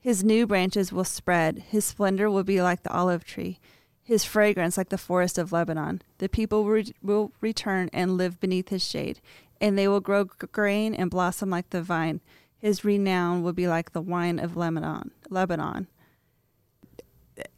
His 0.00 0.22
new 0.22 0.46
branches 0.46 0.92
will 0.92 1.04
spread. 1.04 1.58
His 1.70 1.84
splendor 1.84 2.30
will 2.30 2.44
be 2.44 2.62
like 2.62 2.82
the 2.82 2.92
olive 2.92 3.24
tree, 3.24 3.58
his 4.02 4.24
fragrance 4.24 4.76
like 4.76 4.88
the 4.88 4.98
forest 4.98 5.38
of 5.38 5.52
Lebanon. 5.52 6.02
The 6.18 6.28
people 6.28 6.64
will, 6.64 6.70
re- 6.70 6.94
will 7.02 7.32
return 7.40 7.90
and 7.92 8.16
live 8.16 8.40
beneath 8.40 8.68
his 8.68 8.84
shade, 8.84 9.20
and 9.60 9.78
they 9.78 9.88
will 9.88 10.00
grow 10.00 10.24
grain 10.24 10.94
and 10.94 11.10
blossom 11.10 11.50
like 11.50 11.70
the 11.70 11.82
vine. 11.82 12.20
His 12.58 12.84
renown 12.84 13.42
will 13.42 13.52
be 13.52 13.68
like 13.68 13.92
the 13.92 14.00
wine 14.00 14.38
of 14.38 14.56
Lebanon. 14.56 15.12
Lebanon 15.30 15.86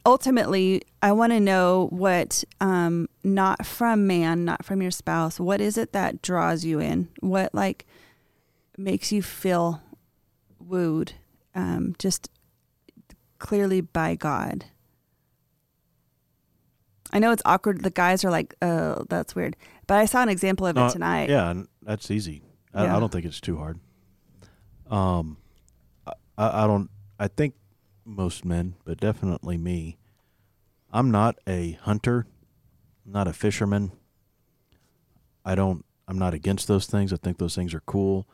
ultimately, 0.05 0.81
I 1.01 1.11
want 1.11 1.31
to 1.31 1.39
know 1.39 1.87
what, 1.91 2.43
um, 2.59 3.07
not 3.23 3.65
from 3.65 4.07
man, 4.07 4.45
not 4.45 4.65
from 4.65 4.81
your 4.81 4.91
spouse, 4.91 5.39
what 5.39 5.61
is 5.61 5.77
it 5.77 5.93
that 5.93 6.21
draws 6.21 6.63
you 6.65 6.79
in? 6.79 7.09
What, 7.19 7.53
like, 7.53 7.85
makes 8.77 9.11
you 9.11 9.21
feel 9.21 9.81
wooed, 10.59 11.13
um, 11.55 11.95
just 11.99 12.29
clearly 13.39 13.81
by 13.81 14.15
God? 14.15 14.65
I 17.13 17.19
know 17.19 17.31
it's 17.31 17.41
awkward. 17.45 17.83
The 17.83 17.89
guys 17.89 18.23
are 18.23 18.31
like, 18.31 18.55
"Oh, 18.61 19.03
that's 19.09 19.35
weird," 19.35 19.57
but 19.85 19.97
I 19.97 20.05
saw 20.05 20.21
an 20.23 20.29
example 20.29 20.65
of 20.65 20.77
it 20.77 20.91
tonight. 20.93 21.29
Yeah, 21.29 21.63
that's 21.81 22.11
easy. 22.11 22.43
I, 22.73 22.85
Yeah. 22.85 22.97
I 22.97 22.99
don't 22.99 23.11
think 23.11 23.25
it's 23.25 23.41
too 23.41 23.57
hard. 23.57 23.79
Um, 24.89 25.37
I, 26.05 26.13
I 26.37 26.67
don't. 26.67 26.89
I 27.19 27.27
think 27.27 27.55
most 28.05 28.45
men, 28.45 28.75
but 28.85 28.99
definitely 28.99 29.57
me. 29.57 29.97
I'm 30.91 31.11
not 31.11 31.37
a 31.47 31.73
hunter. 31.83 32.25
I'm 33.05 33.11
not 33.11 33.27
a 33.27 33.33
fisherman. 33.33 33.91
I 35.45 35.55
don't. 35.55 35.85
I'm 36.07 36.19
not 36.19 36.33
against 36.33 36.67
those 36.67 36.87
things. 36.87 37.13
I 37.13 37.17
think 37.17 37.37
those 37.37 37.55
things 37.55 37.73
are 37.73 37.81
cool. 37.81 38.27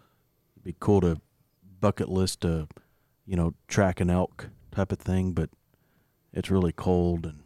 It'd 0.55 0.63
be 0.63 0.75
cool 0.79 1.01
to 1.01 1.21
bucket 1.79 2.09
list 2.09 2.43
a, 2.43 2.67
you 3.25 3.35
know, 3.35 3.53
track 3.67 3.99
an 3.99 4.09
elk 4.09 4.49
type 4.71 4.91
of 4.91 4.97
thing, 4.97 5.33
but 5.33 5.49
it's 6.33 6.49
really 6.49 6.71
cold 6.71 7.25
and 7.25 7.41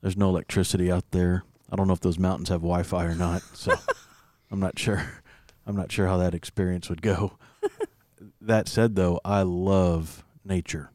there's 0.00 0.16
no 0.16 0.30
electricity 0.30 0.90
out 0.90 1.10
there. 1.10 1.44
I 1.70 1.76
don't 1.76 1.86
know 1.86 1.92
if 1.92 2.00
those 2.00 2.18
mountains 2.18 2.48
have 2.48 2.60
Wi-Fi 2.60 3.04
or 3.04 3.14
not, 3.14 3.42
so 3.52 3.74
I'm 4.50 4.60
not 4.60 4.78
sure. 4.78 5.04
I'm 5.66 5.76
not 5.76 5.90
sure 5.90 6.06
how 6.06 6.16
that 6.18 6.34
experience 6.34 6.88
would 6.88 7.02
go. 7.02 7.38
that 8.40 8.68
said, 8.68 8.94
though, 8.94 9.20
I 9.24 9.42
love 9.42 10.24
nature, 10.44 10.90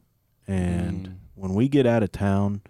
and 0.46 1.08
Mm. 1.08 1.14
when 1.34 1.54
we 1.54 1.68
get 1.68 1.86
out 1.86 2.02
of 2.02 2.10
town, 2.12 2.62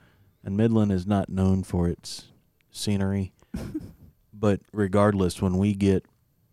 and 0.43 0.57
Midland 0.57 0.91
is 0.91 1.07
not 1.07 1.29
known 1.29 1.63
for 1.63 1.89
its 1.89 2.25
scenery, 2.73 3.33
but 4.35 4.61
regardless, 4.73 5.41
when 5.41 5.59
we 5.59 5.75
get 5.75 6.05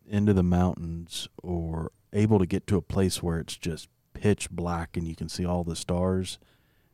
into 0.08 0.34
the 0.34 0.44
mountains 0.44 1.28
or 1.42 1.92
able 2.14 2.38
to 2.40 2.46
get 2.46 2.68
to 2.68 2.78
a 2.78 2.82
place 2.82 3.24
where 3.24 3.40
it's 3.40 3.58
just 3.58 3.88
pitch 4.14 4.50
black 4.52 4.96
and 4.98 5.08
you 5.08 5.16
can 5.16 5.30
see 5.30 5.46
all 5.46 5.64
the 5.64 5.76
stars 5.76 6.38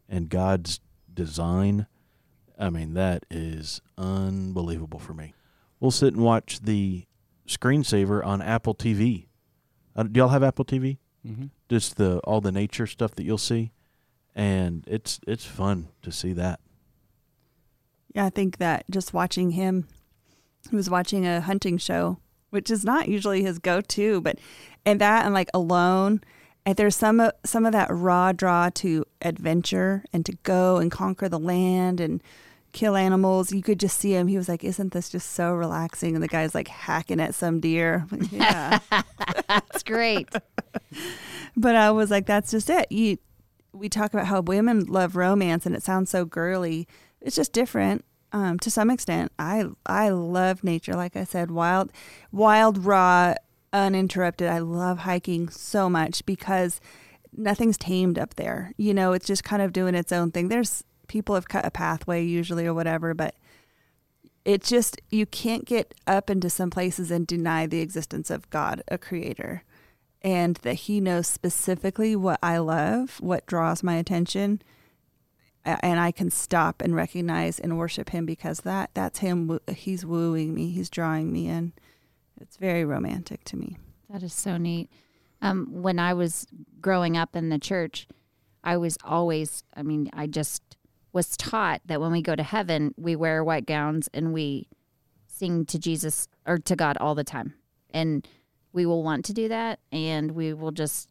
and 0.08 0.30
God's 0.30 0.80
design, 1.14 1.88
I 2.58 2.70
mean, 2.70 2.94
that 2.94 3.26
is 3.30 3.82
unbelievable 3.98 5.00
for 5.00 5.14
me. 5.14 5.34
We'll 5.82 5.92
sit 5.92 6.14
and 6.14 6.24
watch 6.24 6.62
the 6.62 7.06
screensaver 7.48 8.26
on 8.26 8.42
Apple 8.42 8.76
TV. 8.76 9.28
Uh, 9.96 10.04
do 10.04 10.20
y'all 10.20 10.30
have 10.30 10.44
Apple 10.44 10.66
TV? 10.66 10.98
Mm-hmm. 11.26 11.46
Just 11.70 11.98
the 11.98 12.20
all 12.20 12.42
the 12.42 12.52
nature 12.52 12.86
stuff 12.86 13.16
that 13.16 13.24
you'll 13.24 13.38
see, 13.38 13.72
and 14.36 14.84
it's 14.88 15.20
it's 15.28 15.46
fun 15.46 15.88
to 16.04 16.12
see 16.12 16.34
that. 16.34 16.60
Yeah, 18.14 18.26
I 18.26 18.30
think 18.30 18.58
that 18.58 18.86
just 18.90 19.14
watching 19.14 19.52
him, 19.52 19.88
he 20.70 20.76
was 20.76 20.90
watching 20.90 21.26
a 21.26 21.42
hunting 21.42 21.78
show, 21.78 22.20
which 22.50 22.70
is 22.70 22.86
not 22.86 23.10
usually 23.10 23.44
his 23.44 23.60
go-to, 23.60 24.22
but 24.22 24.38
and 24.86 25.02
that 25.02 25.26
and 25.26 25.34
like 25.34 25.50
alone, 25.54 26.22
and 26.66 26.78
there's 26.78 26.96
some 26.96 27.20
of 27.20 27.32
some 27.44 27.66
of 27.66 27.72
that 27.72 27.90
raw 27.92 28.32
draw 28.32 28.70
to 28.76 29.06
adventure 29.22 30.04
and 30.14 30.26
to 30.26 30.34
go 30.44 30.78
and 30.78 30.92
conquer 30.92 31.28
the 31.28 31.40
land 31.40 32.00
and 32.00 32.22
kill 32.76 32.96
animals. 32.96 33.52
You 33.52 33.64
could 33.64 33.80
just 33.80 33.98
see 33.98 34.12
him. 34.12 34.28
He 34.28 34.38
was 34.38 34.48
like, 34.48 34.64
"Isn't 34.64 34.92
this 34.92 35.10
just 35.10 35.32
so 35.32 35.54
relaxing?" 35.54 36.14
And 36.14 36.24
the 36.24 36.28
guy's 36.28 36.54
like 36.54 36.68
hacking 36.68 37.20
at 37.20 37.34
some 37.34 37.60
deer. 37.60 38.06
Like, 38.12 38.32
yeah, 38.32 38.80
That's 39.48 39.82
great. 39.82 40.30
but 41.58 41.76
I 41.76 41.90
was 41.92 42.12
like, 42.12 42.28
"That's 42.28 42.52
just 42.52 42.70
it." 42.70 42.92
You, 42.92 43.18
we 43.74 43.90
talk 43.90 44.14
about 44.14 44.28
how 44.28 44.42
women 44.42 44.86
love 44.86 45.16
romance, 45.16 45.66
and 45.66 45.76
it 45.76 45.82
sounds 45.82 46.12
so 46.12 46.26
girly. 46.26 46.88
It's 47.22 47.36
just 47.36 47.54
different 47.54 48.06
um, 48.32 48.60
to 48.60 48.70
some 48.70 48.92
extent. 48.92 49.32
I 49.40 49.66
I 49.86 50.10
love 50.10 50.64
nature, 50.64 50.94
like 50.94 51.16
I 51.16 51.24
said, 51.24 51.50
wild, 51.50 51.92
wild, 52.32 52.86
raw, 52.86 53.36
uninterrupted. 53.74 54.50
I 54.50 54.60
love 54.60 55.00
hiking 55.00 55.50
so 55.50 55.90
much 55.90 56.26
because 56.26 56.82
nothing's 57.32 57.78
tamed 57.78 58.20
up 58.20 58.36
there. 58.36 58.74
You 58.78 58.94
know, 58.94 59.14
it's 59.14 59.28
just 59.28 59.44
kind 59.46 59.62
of 59.62 59.74
doing 59.74 59.96
its 59.96 60.12
own 60.12 60.32
thing. 60.32 60.50
There's 60.50 60.84
people 61.08 61.36
have 61.36 61.48
cut 61.48 61.66
a 61.66 61.72
pathway 61.72 62.24
usually 62.24 62.66
or 62.66 62.74
whatever, 62.74 63.14
but 63.14 63.36
it's 64.44 64.70
just 64.70 65.02
you 65.10 65.26
can't 65.26 65.66
get 65.66 65.94
up 66.06 66.30
into 66.30 66.50
some 66.50 66.70
places 66.70 67.10
and 67.10 67.26
deny 67.26 67.66
the 67.66 67.80
existence 67.80 68.30
of 68.30 68.50
God, 68.50 68.84
a 68.88 68.98
creator, 68.98 69.64
and 70.22 70.58
that 70.58 70.74
He 70.74 71.02
knows 71.02 71.28
specifically 71.28 72.16
what 72.16 72.40
I 72.44 72.60
love, 72.60 73.18
what 73.20 73.48
draws 73.48 73.82
my 73.82 73.96
attention, 73.96 74.62
and 75.66 76.00
I 76.00 76.12
can 76.12 76.30
stop 76.30 76.82
and 76.82 76.96
recognize 76.96 77.60
and 77.60 77.78
worship 77.78 78.10
Him 78.12 78.26
because 78.26 78.60
that 78.60 78.92
that's 78.94 79.20
Him. 79.20 79.60
He's 79.68 80.06
wooing 80.06 80.54
me. 80.54 80.70
He's 80.70 80.92
drawing 80.92 81.34
me 81.34 81.48
in. 81.48 81.74
It's 82.40 82.58
very 82.58 82.86
romantic 82.86 83.44
to 83.46 83.58
me. 83.58 83.78
That 84.10 84.22
is 84.22 84.34
so 84.34 84.58
neat. 84.58 84.90
Um, 85.42 85.68
when 85.72 86.00
I 86.00 86.14
was 86.14 86.46
growing 86.80 87.18
up 87.18 87.36
in 87.36 87.50
the 87.50 87.60
church, 87.60 88.08
I 88.64 88.78
was 88.78 88.98
always, 89.04 89.64
I 89.76 89.84
mean, 89.84 90.10
I 90.14 90.28
just 90.28 90.78
was 91.16 91.38
taught 91.38 91.80
that 91.86 92.02
when 92.02 92.12
we 92.12 92.22
go 92.22 92.36
to 92.36 92.44
heaven, 92.44 92.94
we 92.98 93.16
wear 93.16 93.42
white 93.42 93.66
gowns 93.66 94.10
and 94.14 94.34
we 94.34 94.68
sing 95.28 95.66
to 95.66 95.80
Jesus 95.80 96.28
or 96.46 96.58
to 96.58 96.76
God 96.76 96.98
all 97.00 97.16
the 97.16 97.24
time. 97.24 97.54
And 97.92 98.28
we 98.74 98.86
will 98.86 99.02
want 99.02 99.24
to 99.26 99.34
do 99.34 99.48
that 99.48 99.80
and 99.94 100.32
we 100.32 100.54
will 100.54 100.74
just 100.74 101.08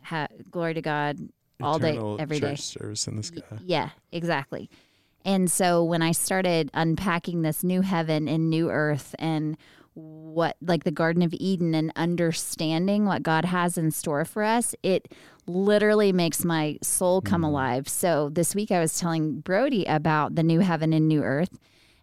have 0.00 0.28
glory 0.50 0.74
to 0.74 0.82
God 0.82 1.16
all 1.62 1.76
Eternal 1.76 2.16
day, 2.16 2.22
every 2.24 2.40
day. 2.40 2.56
service 2.56 3.06
in 3.06 3.16
the 3.16 3.22
sky. 3.22 3.42
Yeah, 3.64 3.90
exactly. 4.10 4.68
And 5.24 5.48
so 5.48 5.84
when 5.84 6.02
I 6.02 6.10
started 6.10 6.68
unpacking 6.74 7.42
this 7.42 7.62
new 7.62 7.82
heaven 7.82 8.26
and 8.26 8.50
new 8.50 8.68
earth 8.68 9.14
and 9.20 9.56
what 9.94 10.56
like 10.62 10.84
the 10.84 10.90
Garden 10.90 11.22
of 11.22 11.34
Eden 11.34 11.74
and 11.74 11.92
understanding 11.96 13.04
what 13.04 13.22
God 13.22 13.44
has 13.44 13.76
in 13.76 13.90
store 13.90 14.24
for 14.24 14.42
us, 14.42 14.74
it 14.82 15.12
literally 15.46 16.12
makes 16.12 16.44
my 16.44 16.78
soul 16.82 17.20
come 17.20 17.42
mm. 17.42 17.48
alive. 17.48 17.88
So 17.88 18.28
this 18.30 18.54
week 18.54 18.70
I 18.70 18.80
was 18.80 18.98
telling 18.98 19.40
Brody 19.40 19.84
about 19.84 20.34
the 20.34 20.42
new 20.42 20.60
heaven 20.60 20.92
and 20.92 21.08
new 21.08 21.22
earth. 21.22 21.58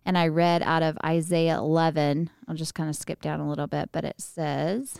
And 0.05 0.17
I 0.17 0.27
read 0.27 0.63
out 0.63 0.81
of 0.81 0.97
Isaiah 1.05 1.57
11. 1.57 2.29
I'll 2.47 2.55
just 2.55 2.73
kind 2.73 2.89
of 2.89 2.95
skip 2.95 3.21
down 3.21 3.39
a 3.39 3.49
little 3.49 3.67
bit, 3.67 3.89
but 3.91 4.05
it 4.05 4.19
says, 4.19 4.97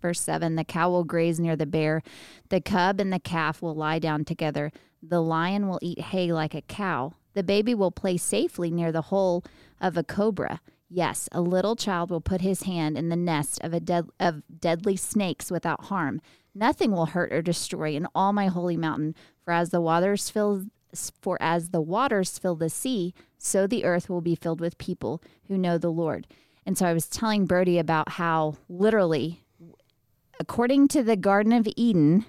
verse 0.00 0.20
7 0.20 0.54
The 0.54 0.64
cow 0.64 0.90
will 0.90 1.04
graze 1.04 1.40
near 1.40 1.56
the 1.56 1.66
bear, 1.66 2.02
the 2.48 2.60
cub 2.60 3.00
and 3.00 3.12
the 3.12 3.18
calf 3.18 3.60
will 3.60 3.74
lie 3.74 3.98
down 3.98 4.24
together, 4.24 4.72
the 5.02 5.20
lion 5.20 5.68
will 5.68 5.78
eat 5.82 6.00
hay 6.00 6.32
like 6.32 6.54
a 6.54 6.62
cow, 6.62 7.14
the 7.34 7.42
baby 7.42 7.74
will 7.74 7.90
play 7.90 8.16
safely 8.16 8.70
near 8.70 8.90
the 8.90 9.02
hole 9.02 9.44
of 9.80 9.96
a 9.96 10.04
cobra. 10.04 10.60
Yes, 10.90 11.28
a 11.32 11.40
little 11.40 11.76
child 11.76 12.10
will 12.10 12.20
put 12.20 12.40
his 12.40 12.62
hand 12.62 12.96
in 12.96 13.08
the 13.10 13.16
nest 13.16 13.58
of 13.62 13.74
a 13.74 13.80
dead, 13.80 14.06
of 14.18 14.42
deadly 14.60 14.96
snakes 14.96 15.50
without 15.50 15.86
harm. 15.86 16.20
Nothing 16.54 16.92
will 16.92 17.06
hurt 17.06 17.32
or 17.32 17.42
destroy 17.42 17.94
in 17.94 18.06
all 18.14 18.32
my 18.32 18.46
holy 18.46 18.76
mountain, 18.76 19.14
for 19.44 19.52
as 19.52 19.70
the 19.70 19.80
waters 19.80 20.30
fill 20.30 20.64
for 21.20 21.36
as 21.40 21.68
the 21.68 21.82
waters 21.82 22.38
fill 22.38 22.56
the 22.56 22.70
sea, 22.70 23.12
so 23.36 23.66
the 23.66 23.84
earth 23.84 24.08
will 24.08 24.22
be 24.22 24.34
filled 24.34 24.60
with 24.60 24.78
people 24.78 25.22
who 25.46 25.58
know 25.58 25.76
the 25.76 25.92
Lord. 25.92 26.26
And 26.64 26.78
so 26.78 26.86
I 26.86 26.94
was 26.94 27.06
telling 27.06 27.44
Brody 27.44 27.78
about 27.78 28.12
how 28.12 28.56
literally 28.68 29.44
according 30.40 30.88
to 30.88 31.02
the 31.02 31.16
Garden 31.16 31.52
of 31.52 31.68
Eden, 31.76 32.24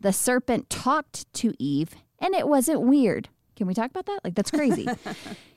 the 0.00 0.12
serpent 0.12 0.68
talked 0.70 1.32
to 1.34 1.54
Eve 1.58 1.94
and 2.18 2.34
it 2.34 2.48
wasn't 2.48 2.80
weird. 2.80 3.28
Can 3.54 3.66
we 3.66 3.74
talk 3.74 3.90
about 3.90 4.06
that? 4.06 4.20
Like, 4.24 4.34
that's 4.34 4.50
crazy. 4.50 4.86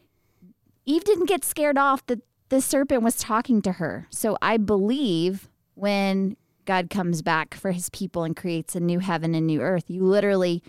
Eve 0.86 1.04
didn't 1.04 1.26
get 1.26 1.46
scared 1.46 1.78
off 1.78 2.06
that 2.08 2.20
the 2.50 2.62
serpent 2.62 3.04
was 3.04 3.16
talking 3.16 3.62
to 3.62 3.74
her. 3.74 4.08
So 4.10 4.38
I 4.42 4.58
believe 4.58 5.50
when 5.76 6.36
God 6.66 6.90
comes 6.90 7.22
back 7.22 7.54
for 7.54 7.72
his 7.72 7.90
people 7.90 8.24
and 8.24 8.36
creates 8.36 8.76
a 8.76 8.80
new 8.80 9.00
heaven 9.00 9.34
and 9.36 9.48
new 9.48 9.62
earth, 9.62 9.86
you 9.88 10.04
literally 10.04 10.64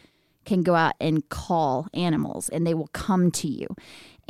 can 0.44 0.62
go 0.62 0.74
out 0.74 0.94
and 1.00 1.28
call 1.28 1.88
animals 1.92 2.48
and 2.48 2.66
they 2.66 2.74
will 2.74 2.88
come 2.88 3.30
to 3.30 3.48
you. 3.48 3.66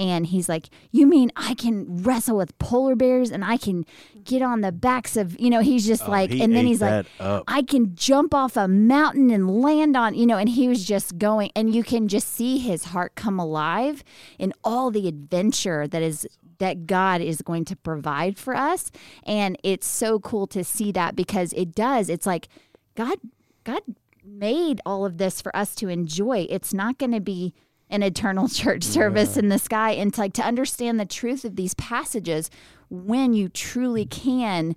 And 0.00 0.26
he's 0.26 0.48
like, 0.48 0.70
You 0.90 1.06
mean 1.06 1.30
I 1.36 1.52
can 1.54 2.02
wrestle 2.02 2.38
with 2.38 2.58
polar 2.58 2.96
bears 2.96 3.30
and 3.30 3.44
I 3.44 3.58
can 3.58 3.84
get 4.24 4.40
on 4.40 4.62
the 4.62 4.72
backs 4.72 5.14
of, 5.14 5.38
you 5.38 5.50
know, 5.50 5.60
he's 5.60 5.86
just 5.86 6.04
Oh, 6.08 6.10
like, 6.10 6.30
he 6.30 6.42
and 6.42 6.56
then 6.56 6.64
he's 6.64 6.80
like, 6.80 7.06
up. 7.20 7.44
I 7.46 7.60
can 7.60 7.94
jump 7.94 8.32
off 8.32 8.56
a 8.56 8.66
mountain 8.66 9.30
and 9.30 9.60
land 9.60 9.98
on, 9.98 10.14
you 10.14 10.26
know, 10.26 10.38
and 10.38 10.48
he 10.48 10.68
was 10.68 10.84
just 10.84 11.18
going, 11.18 11.50
and 11.54 11.74
you 11.74 11.84
can 11.84 12.08
just 12.08 12.28
see 12.32 12.56
his 12.56 12.86
heart 12.86 13.14
come 13.14 13.38
alive 13.38 14.02
in 14.38 14.54
all 14.64 14.90
the 14.90 15.06
adventure 15.06 15.86
that 15.86 16.02
is 16.02 16.26
that 16.60 16.86
God 16.86 17.20
is 17.20 17.42
going 17.42 17.66
to 17.66 17.76
provide 17.76 18.38
for 18.38 18.54
us. 18.56 18.90
And 19.24 19.58
it's 19.62 19.86
so 19.86 20.18
cool 20.18 20.46
to 20.48 20.64
see 20.64 20.92
that 20.92 21.14
because 21.14 21.52
it 21.52 21.74
does. 21.74 22.08
It's 22.08 22.26
like 22.26 22.48
God, 22.94 23.18
God 23.64 23.82
made 24.24 24.80
all 24.86 25.04
of 25.04 25.18
this 25.18 25.40
for 25.42 25.54
us 25.54 25.74
to 25.76 25.88
enjoy. 25.88 26.46
It's 26.48 26.72
not 26.72 26.98
going 26.98 27.12
to 27.12 27.20
be 27.20 27.54
an 27.90 28.02
eternal 28.02 28.48
church 28.48 28.82
service 28.82 29.36
in 29.36 29.48
the 29.48 29.58
sky. 29.58 29.92
And 29.92 30.14
to, 30.14 30.20
like 30.20 30.32
to 30.34 30.42
understand 30.42 30.98
the 30.98 31.04
truth 31.04 31.44
of 31.44 31.56
these 31.56 31.74
passages 31.74 32.50
when 32.88 33.34
you 33.34 33.48
truly 33.48 34.06
can 34.06 34.74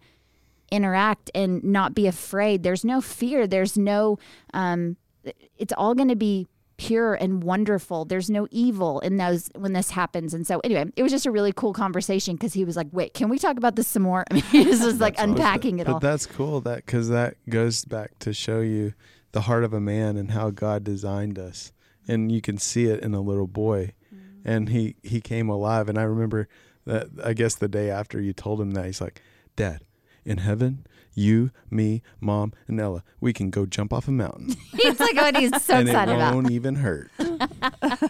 interact 0.71 1.29
and 1.35 1.63
not 1.63 1.93
be 1.93 2.07
afraid. 2.07 2.63
There's 2.63 2.83
no 2.83 2.99
fear. 2.99 3.47
There's 3.47 3.77
no, 3.77 4.17
um, 4.53 4.97
it's 5.57 5.73
all 5.77 5.93
going 5.93 6.09
to 6.09 6.15
be 6.15 6.47
pure 6.77 7.13
and 7.13 7.43
wonderful. 7.43 8.05
There's 8.05 8.29
no 8.29 8.47
evil 8.51 8.99
in 9.01 9.17
those 9.17 9.49
when 9.55 9.73
this 9.73 9.91
happens. 9.91 10.33
And 10.33 10.45
so, 10.45 10.59
anyway, 10.63 10.85
it 10.95 11.03
was 11.03 11.11
just 11.11 11.25
a 11.25 11.31
really 11.31 11.53
cool 11.53 11.73
conversation 11.73 12.35
because 12.35 12.53
he 12.53 12.65
was 12.65 12.75
like, 12.75 12.87
"Wait, 12.91 13.13
can 13.13 13.29
we 13.29 13.37
talk 13.37 13.57
about 13.57 13.75
this 13.75 13.87
some 13.87 14.03
more?" 14.03 14.25
I 14.31 14.33
mean, 14.33 14.43
he 14.43 14.65
was 14.65 14.79
just 14.79 14.99
like 14.99 15.15
unpacking 15.19 15.79
it 15.79 15.87
all 15.87 15.99
but 15.99 16.07
that's 16.07 16.25
cool 16.25 16.59
that 16.61 16.85
because 16.85 17.09
that 17.09 17.35
goes 17.49 17.85
back 17.85 18.17
to 18.19 18.33
show 18.33 18.59
you 18.61 18.93
the 19.31 19.41
heart 19.41 19.63
of 19.63 19.73
a 19.73 19.79
man 19.79 20.17
and 20.17 20.31
how 20.31 20.49
God 20.49 20.83
designed 20.83 21.37
us, 21.39 21.71
and 22.07 22.31
you 22.31 22.41
can 22.41 22.57
see 22.57 22.85
it 22.85 23.01
in 23.01 23.13
a 23.13 23.21
little 23.21 23.47
boy, 23.47 23.93
mm-hmm. 24.13 24.47
and 24.47 24.69
he 24.69 24.95
he 25.03 25.21
came 25.21 25.49
alive. 25.49 25.89
And 25.89 25.97
I 25.97 26.03
remember 26.03 26.47
that 26.85 27.07
I 27.23 27.33
guess 27.33 27.55
the 27.55 27.67
day 27.67 27.89
after 27.89 28.21
you 28.21 28.33
told 28.33 28.61
him 28.61 28.71
that 28.71 28.85
he's 28.85 29.01
like, 29.01 29.21
Dad, 29.55 29.81
in 30.25 30.37
heaven, 30.39 30.85
you, 31.15 31.51
me, 31.69 32.01
mom, 32.19 32.53
and 32.67 32.79
Ella, 32.79 33.03
we 33.19 33.33
can 33.33 33.49
go 33.49 33.65
jump 33.65 33.93
off 33.93 34.07
a 34.07 34.11
mountain, 34.11 34.55
He's 34.73 34.99
like, 34.99 35.15
"Oh, 35.17 35.39
he's 35.39 35.63
so 35.63 35.75
and 35.75 35.87
it 35.87 35.91
excited 35.91 36.15
about." 36.15 36.33
won't 36.33 36.51
even 36.51 36.75
hurt. 36.75 37.11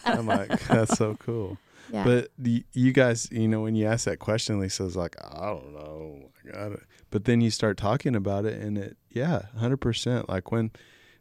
I'm 0.06 0.26
like, 0.26 0.68
that's 0.68 0.98
so 0.98 1.16
cool. 1.16 1.58
Yeah. 1.92 2.04
But 2.04 2.30
the, 2.38 2.64
you 2.74 2.92
guys, 2.92 3.30
you 3.32 3.48
know, 3.48 3.62
when 3.62 3.76
you 3.76 3.86
ask 3.86 4.06
that 4.06 4.20
question, 4.20 4.60
Lisa 4.60 4.84
was 4.84 4.96
like, 4.96 5.16
I 5.22 5.46
don't 5.48 5.74
know. 5.74 6.30
I 6.44 6.52
got 6.52 6.72
it. 6.72 6.84
But 7.12 7.26
then 7.26 7.42
you 7.42 7.52
start 7.52 7.78
talking 7.78 8.16
about 8.16 8.46
it, 8.46 8.60
and 8.60 8.78
it, 8.78 8.98
yeah, 9.10 9.44
100%. 9.60 10.28
Like 10.28 10.52
when, 10.52 10.72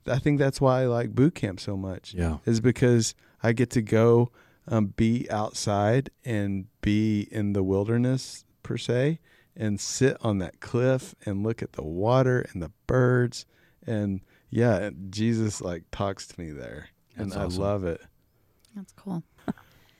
I 0.06 0.18
think 0.18 0.38
that's 0.38 0.60
why 0.60 0.82
I 0.82 0.86
like 0.86 1.14
boot 1.14 1.34
camp 1.34 1.60
so 1.60 1.76
much, 1.76 2.14
Yeah. 2.14 2.38
is 2.44 2.60
because 2.60 3.14
I 3.42 3.52
get 3.52 3.70
to 3.70 3.82
go 3.82 4.30
um, 4.68 4.86
be 4.96 5.28
outside 5.30 6.10
and 6.24 6.66
be 6.80 7.28
in 7.30 7.52
the 7.52 7.62
wilderness, 7.62 8.44
per 8.62 8.76
se, 8.76 9.18
and 9.56 9.80
sit 9.80 10.16
on 10.22 10.38
that 10.38 10.60
cliff 10.60 11.14
and 11.26 11.42
look 11.42 11.62
at 11.62 11.72
the 11.72 11.82
water 11.82 12.46
and 12.52 12.62
the 12.62 12.70
birds. 12.86 13.44
And 13.86 14.20
yeah, 14.50 14.90
Jesus 15.10 15.60
like 15.60 15.84
talks 15.90 16.26
to 16.28 16.40
me 16.40 16.50
there. 16.52 16.88
And 17.16 17.30
That's 17.32 17.36
I 17.36 17.44
awesome. 17.46 17.62
love 17.62 17.84
it. 17.84 18.00
That's 18.74 18.92
cool. 18.92 19.22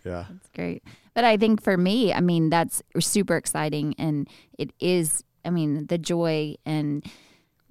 Yeah. 0.04 0.24
That's 0.28 0.48
great. 0.52 0.82
But 1.14 1.22
I 1.22 1.36
think 1.36 1.62
for 1.62 1.76
me, 1.76 2.12
I 2.12 2.18
mean, 2.20 2.50
that's 2.50 2.82
super 2.98 3.36
exciting. 3.36 3.94
And 3.98 4.28
it 4.58 4.72
is, 4.80 5.22
I 5.44 5.50
mean, 5.50 5.86
the 5.86 5.96
joy 5.96 6.56
and 6.66 7.04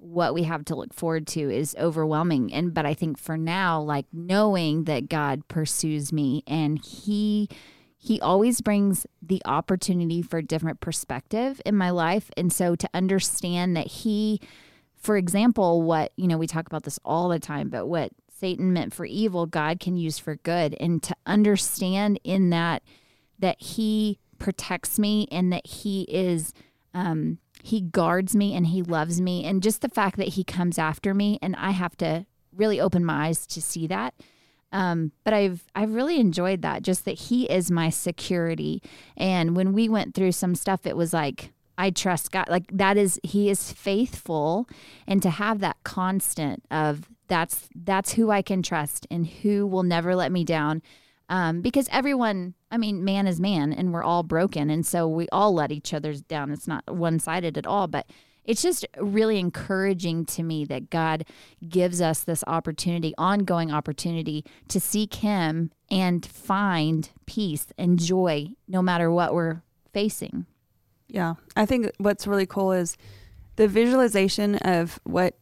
what 0.02 0.34
we 0.34 0.42
have 0.42 0.64
to 0.64 0.74
look 0.74 0.92
forward 0.92 1.26
to 1.28 1.40
is 1.40 1.76
overwhelming. 1.78 2.52
And, 2.52 2.74
but 2.74 2.84
I 2.84 2.92
think 2.92 3.18
for 3.18 3.36
now, 3.36 3.80
like 3.80 4.06
knowing 4.12 4.84
that 4.84 5.08
God 5.08 5.46
pursues 5.46 6.12
me 6.12 6.42
and 6.46 6.78
He, 6.84 7.48
he 7.96 8.20
always 8.20 8.60
brings 8.60 9.06
the 9.22 9.40
opportunity 9.44 10.22
for 10.22 10.42
different 10.42 10.80
perspective 10.80 11.62
in 11.64 11.76
my 11.76 11.90
life. 11.90 12.32
And 12.36 12.52
so 12.52 12.74
to 12.74 12.88
understand 12.92 13.76
that 13.76 13.86
he, 13.86 14.40
for 14.96 15.16
example, 15.16 15.82
what, 15.82 16.10
you 16.16 16.26
know, 16.26 16.36
we 16.36 16.48
talk 16.48 16.66
about 16.66 16.82
this 16.82 16.98
all 17.04 17.28
the 17.28 17.38
time, 17.38 17.68
but 17.68 17.86
what 17.86 18.10
Satan 18.28 18.72
meant 18.72 18.92
for 18.92 19.04
evil, 19.04 19.46
God 19.46 19.78
can 19.78 19.96
use 19.96 20.18
for 20.18 20.34
good. 20.34 20.76
And 20.80 21.00
to 21.04 21.14
understand 21.26 22.18
in 22.24 22.50
that, 22.50 22.82
that 23.38 23.62
he 23.62 24.18
protects 24.40 24.98
me 24.98 25.28
and 25.30 25.52
that 25.52 25.64
he 25.64 26.02
is, 26.02 26.52
um, 26.92 27.38
he 27.62 27.80
guards 27.80 28.34
me 28.34 28.54
and 28.54 28.66
he 28.66 28.82
loves 28.82 29.20
me. 29.20 29.44
And 29.44 29.62
just 29.62 29.80
the 29.80 29.88
fact 29.88 30.16
that 30.16 30.28
he 30.28 30.44
comes 30.44 30.78
after 30.78 31.14
me 31.14 31.38
and 31.40 31.54
I 31.56 31.70
have 31.70 31.96
to 31.98 32.26
really 32.54 32.80
open 32.80 33.04
my 33.04 33.28
eyes 33.28 33.46
to 33.46 33.62
see 33.62 33.86
that. 33.86 34.14
Um, 34.72 35.12
but 35.22 35.34
I've 35.34 35.64
I've 35.74 35.94
really 35.94 36.18
enjoyed 36.18 36.62
that, 36.62 36.82
just 36.82 37.04
that 37.04 37.12
he 37.12 37.44
is 37.44 37.70
my 37.70 37.90
security. 37.90 38.82
And 39.16 39.54
when 39.54 39.72
we 39.72 39.88
went 39.88 40.14
through 40.14 40.32
some 40.32 40.54
stuff, 40.54 40.86
it 40.86 40.96
was 40.96 41.12
like 41.12 41.52
I 41.78 41.90
trust 41.90 42.32
God. 42.32 42.48
Like 42.48 42.64
that 42.72 42.96
is 42.96 43.20
He 43.22 43.50
is 43.50 43.72
faithful, 43.72 44.68
and 45.06 45.22
to 45.22 45.30
have 45.30 45.60
that 45.60 45.76
constant 45.84 46.64
of 46.70 47.08
that's 47.28 47.68
that's 47.74 48.12
who 48.12 48.30
I 48.30 48.42
can 48.42 48.62
trust 48.62 49.06
and 49.10 49.26
who 49.26 49.66
will 49.66 49.82
never 49.82 50.14
let 50.14 50.32
me 50.32 50.44
down. 50.44 50.82
Um, 51.32 51.62
because 51.62 51.88
everyone, 51.90 52.52
I 52.70 52.76
mean, 52.76 53.04
man 53.04 53.26
is 53.26 53.40
man, 53.40 53.72
and 53.72 53.90
we're 53.90 54.04
all 54.04 54.22
broken, 54.22 54.68
and 54.68 54.84
so 54.84 55.08
we 55.08 55.30
all 55.32 55.54
let 55.54 55.72
each 55.72 55.94
other's 55.94 56.20
down. 56.20 56.50
It's 56.50 56.68
not 56.68 56.94
one 56.94 57.18
sided 57.18 57.56
at 57.56 57.66
all, 57.66 57.86
but 57.86 58.04
it's 58.44 58.60
just 58.60 58.84
really 58.98 59.38
encouraging 59.38 60.26
to 60.26 60.42
me 60.42 60.66
that 60.66 60.90
God 60.90 61.24
gives 61.66 62.02
us 62.02 62.22
this 62.22 62.44
opportunity, 62.46 63.14
ongoing 63.16 63.72
opportunity 63.72 64.44
to 64.68 64.78
seek 64.78 65.14
Him 65.14 65.70
and 65.90 66.26
find 66.26 67.08
peace 67.24 67.68
and 67.78 67.98
joy 67.98 68.48
no 68.68 68.82
matter 68.82 69.10
what 69.10 69.32
we're 69.32 69.62
facing. 69.94 70.44
Yeah. 71.08 71.36
I 71.56 71.64
think 71.64 71.92
what's 71.96 72.26
really 72.26 72.46
cool 72.46 72.72
is 72.72 72.98
the 73.56 73.68
visualization 73.68 74.56
of 74.56 75.00
what 75.04 75.38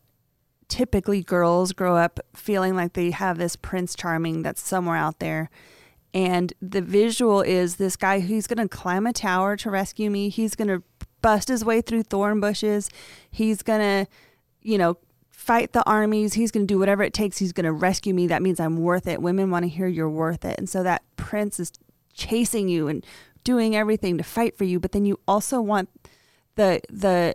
typically 0.68 1.24
girls 1.24 1.72
grow 1.72 1.96
up 1.96 2.20
feeling 2.36 2.76
like 2.76 2.92
they 2.92 3.10
have 3.10 3.38
this 3.38 3.56
prince 3.56 3.96
charming 3.96 4.42
that's 4.42 4.62
somewhere 4.62 4.96
out 4.96 5.18
there. 5.18 5.50
And 6.12 6.52
the 6.60 6.82
visual 6.82 7.40
is 7.40 7.76
this 7.76 7.96
guy 7.96 8.20
who's 8.20 8.46
going 8.46 8.66
to 8.66 8.68
climb 8.68 9.06
a 9.06 9.12
tower 9.12 9.56
to 9.58 9.70
rescue 9.70 10.10
me. 10.10 10.28
He's 10.28 10.54
going 10.54 10.68
to 10.68 10.82
bust 11.22 11.48
his 11.48 11.64
way 11.64 11.80
through 11.80 12.04
thorn 12.04 12.40
bushes. 12.40 12.90
He's 13.30 13.62
going 13.62 13.80
to, 13.80 14.10
you 14.62 14.78
know, 14.78 14.96
fight 15.30 15.72
the 15.72 15.84
armies. 15.84 16.34
He's 16.34 16.50
going 16.50 16.66
to 16.66 16.74
do 16.74 16.78
whatever 16.78 17.02
it 17.02 17.14
takes. 17.14 17.38
He's 17.38 17.52
going 17.52 17.64
to 17.64 17.72
rescue 17.72 18.12
me. 18.12 18.26
That 18.26 18.42
means 18.42 18.58
I'm 18.58 18.78
worth 18.78 19.06
it. 19.06 19.22
Women 19.22 19.50
want 19.50 19.64
to 19.64 19.68
hear 19.68 19.86
you're 19.86 20.10
worth 20.10 20.44
it. 20.44 20.58
And 20.58 20.68
so 20.68 20.82
that 20.82 21.02
prince 21.16 21.60
is 21.60 21.72
chasing 22.12 22.68
you 22.68 22.88
and 22.88 23.04
doing 23.44 23.74
everything 23.74 24.18
to 24.18 24.24
fight 24.24 24.56
for 24.56 24.64
you, 24.64 24.78
but 24.78 24.92
then 24.92 25.04
you 25.04 25.18
also 25.26 25.60
want 25.60 25.88
the 26.56 26.80
the 26.90 27.34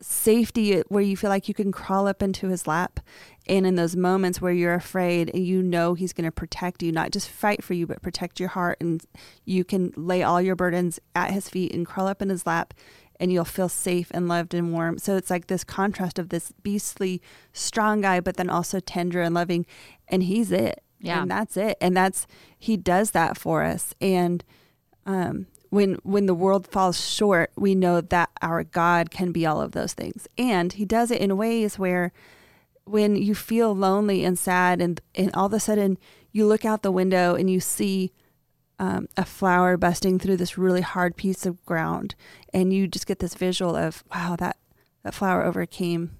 safety 0.00 0.80
where 0.88 1.02
you 1.02 1.16
feel 1.16 1.30
like 1.30 1.46
you 1.46 1.54
can 1.54 1.70
crawl 1.70 2.08
up 2.08 2.22
into 2.22 2.48
his 2.48 2.66
lap 2.66 2.98
and 3.46 3.66
in 3.66 3.74
those 3.74 3.96
moments 3.96 4.40
where 4.40 4.52
you're 4.52 4.74
afraid 4.74 5.30
and 5.34 5.44
you 5.44 5.62
know 5.62 5.94
he's 5.94 6.12
going 6.12 6.24
to 6.24 6.32
protect 6.32 6.82
you 6.82 6.92
not 6.92 7.10
just 7.10 7.28
fight 7.28 7.62
for 7.62 7.74
you 7.74 7.86
but 7.86 8.02
protect 8.02 8.38
your 8.38 8.50
heart. 8.50 8.78
And 8.80 9.04
you 9.44 9.64
can 9.64 9.92
lay 9.96 10.22
all 10.22 10.40
your 10.40 10.56
burdens 10.56 11.00
at 11.14 11.30
his 11.30 11.48
feet 11.48 11.74
and 11.74 11.86
crawl 11.86 12.06
up 12.06 12.22
in 12.22 12.28
his 12.28 12.46
lap 12.46 12.74
and 13.18 13.32
you'll 13.32 13.44
feel 13.44 13.68
safe 13.68 14.10
and 14.12 14.28
loved 14.28 14.54
and 14.54 14.72
warm. 14.72 14.98
So 14.98 15.16
it's 15.16 15.30
like 15.30 15.46
this 15.46 15.64
contrast 15.64 16.18
of 16.18 16.28
this 16.28 16.52
beastly 16.62 17.20
strong 17.52 18.00
guy 18.00 18.20
but 18.20 18.36
then 18.36 18.50
also 18.50 18.80
tender 18.80 19.20
and 19.20 19.34
loving. 19.34 19.66
And 20.08 20.22
he's 20.22 20.52
it. 20.52 20.82
Yeah. 21.00 21.22
and 21.22 21.30
that's 21.30 21.56
it. 21.56 21.76
And 21.80 21.96
that's 21.96 22.28
he 22.56 22.76
does 22.76 23.10
that 23.10 23.36
for 23.36 23.64
us. 23.64 23.92
And 24.00 24.44
um, 25.04 25.46
when 25.72 25.94
when 26.02 26.26
the 26.26 26.34
world 26.34 26.66
falls 26.66 27.00
short, 27.00 27.50
we 27.56 27.74
know 27.74 28.02
that 28.02 28.28
our 28.42 28.62
God 28.62 29.10
can 29.10 29.32
be 29.32 29.46
all 29.46 29.62
of 29.62 29.72
those 29.72 29.94
things, 29.94 30.28
and 30.36 30.70
He 30.70 30.84
does 30.84 31.10
it 31.10 31.22
in 31.22 31.34
ways 31.38 31.78
where, 31.78 32.12
when 32.84 33.16
you 33.16 33.34
feel 33.34 33.74
lonely 33.74 34.24
and 34.24 34.38
sad, 34.38 34.80
and 34.80 35.00
and 35.14 35.34
all 35.34 35.46
of 35.46 35.52
a 35.52 35.60
sudden 35.60 35.98
you 36.32 36.46
look 36.46 36.64
out 36.64 36.82
the 36.82 36.92
window 36.92 37.34
and 37.34 37.50
you 37.50 37.60
see 37.60 38.12
um, 38.78 39.08
a 39.16 39.24
flower 39.24 39.76
busting 39.76 40.18
through 40.18 40.38
this 40.38 40.58
really 40.58 40.80
hard 40.80 41.16
piece 41.16 41.46
of 41.46 41.64
ground, 41.64 42.14
and 42.52 42.72
you 42.72 42.88
just 42.88 43.06
get 43.06 43.20
this 43.20 43.34
visual 43.34 43.76
of 43.76 44.02
wow 44.12 44.36
that 44.36 44.56
that 45.02 45.14
flower 45.14 45.44
overcame 45.44 46.16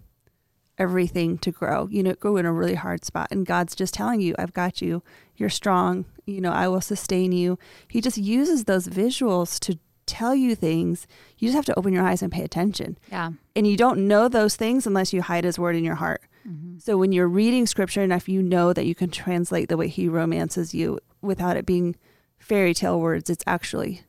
everything 0.78 1.38
to 1.38 1.50
grow. 1.50 1.88
You 1.90 2.02
know, 2.02 2.10
it 2.10 2.20
grew 2.20 2.36
in 2.36 2.46
a 2.46 2.52
really 2.52 2.74
hard 2.74 3.04
spot, 3.04 3.28
and 3.30 3.46
God's 3.46 3.74
just 3.74 3.94
telling 3.94 4.20
you, 4.20 4.34
"I've 4.38 4.54
got 4.54 4.80
you. 4.80 5.02
You're 5.36 5.50
strong. 5.50 6.04
You 6.24 6.40
know, 6.40 6.52
I 6.52 6.68
will 6.68 6.80
sustain 6.80 7.32
you." 7.32 7.58
He 7.88 8.00
just 8.00 8.18
uses 8.18 8.64
those 8.64 8.86
visuals 8.86 9.58
to 9.60 9.78
tell 10.06 10.34
you 10.34 10.54
things. 10.54 11.06
You 11.38 11.48
just 11.48 11.56
have 11.56 11.64
to 11.66 11.78
open 11.78 11.92
your 11.92 12.04
eyes 12.04 12.22
and 12.22 12.32
pay 12.32 12.42
attention. 12.42 12.98
Yeah. 13.10 13.30
And 13.56 13.66
you 13.66 13.76
don't 13.76 14.06
know 14.06 14.28
those 14.28 14.56
things 14.56 14.86
unless 14.86 15.12
you 15.12 15.22
hide 15.22 15.44
His 15.44 15.58
word 15.58 15.76
in 15.76 15.84
your 15.84 15.96
heart. 15.96 16.22
Mm-hmm. 16.49 16.78
So 16.78 16.97
when 16.97 17.12
you're 17.12 17.28
reading 17.28 17.66
Scripture 17.66 18.03
enough, 18.03 18.28
you 18.28 18.43
know 18.43 18.72
that 18.72 18.86
you 18.86 18.95
can 18.95 19.11
translate 19.11 19.68
the 19.68 19.76
way 19.76 19.88
He 19.88 20.09
romances 20.09 20.74
you 20.74 20.99
without 21.20 21.57
it 21.57 21.66
being 21.66 21.97
fairy 22.38 22.74
tale 22.74 23.01
words. 23.01 23.30
It's 23.30 23.45
actually 23.47 24.03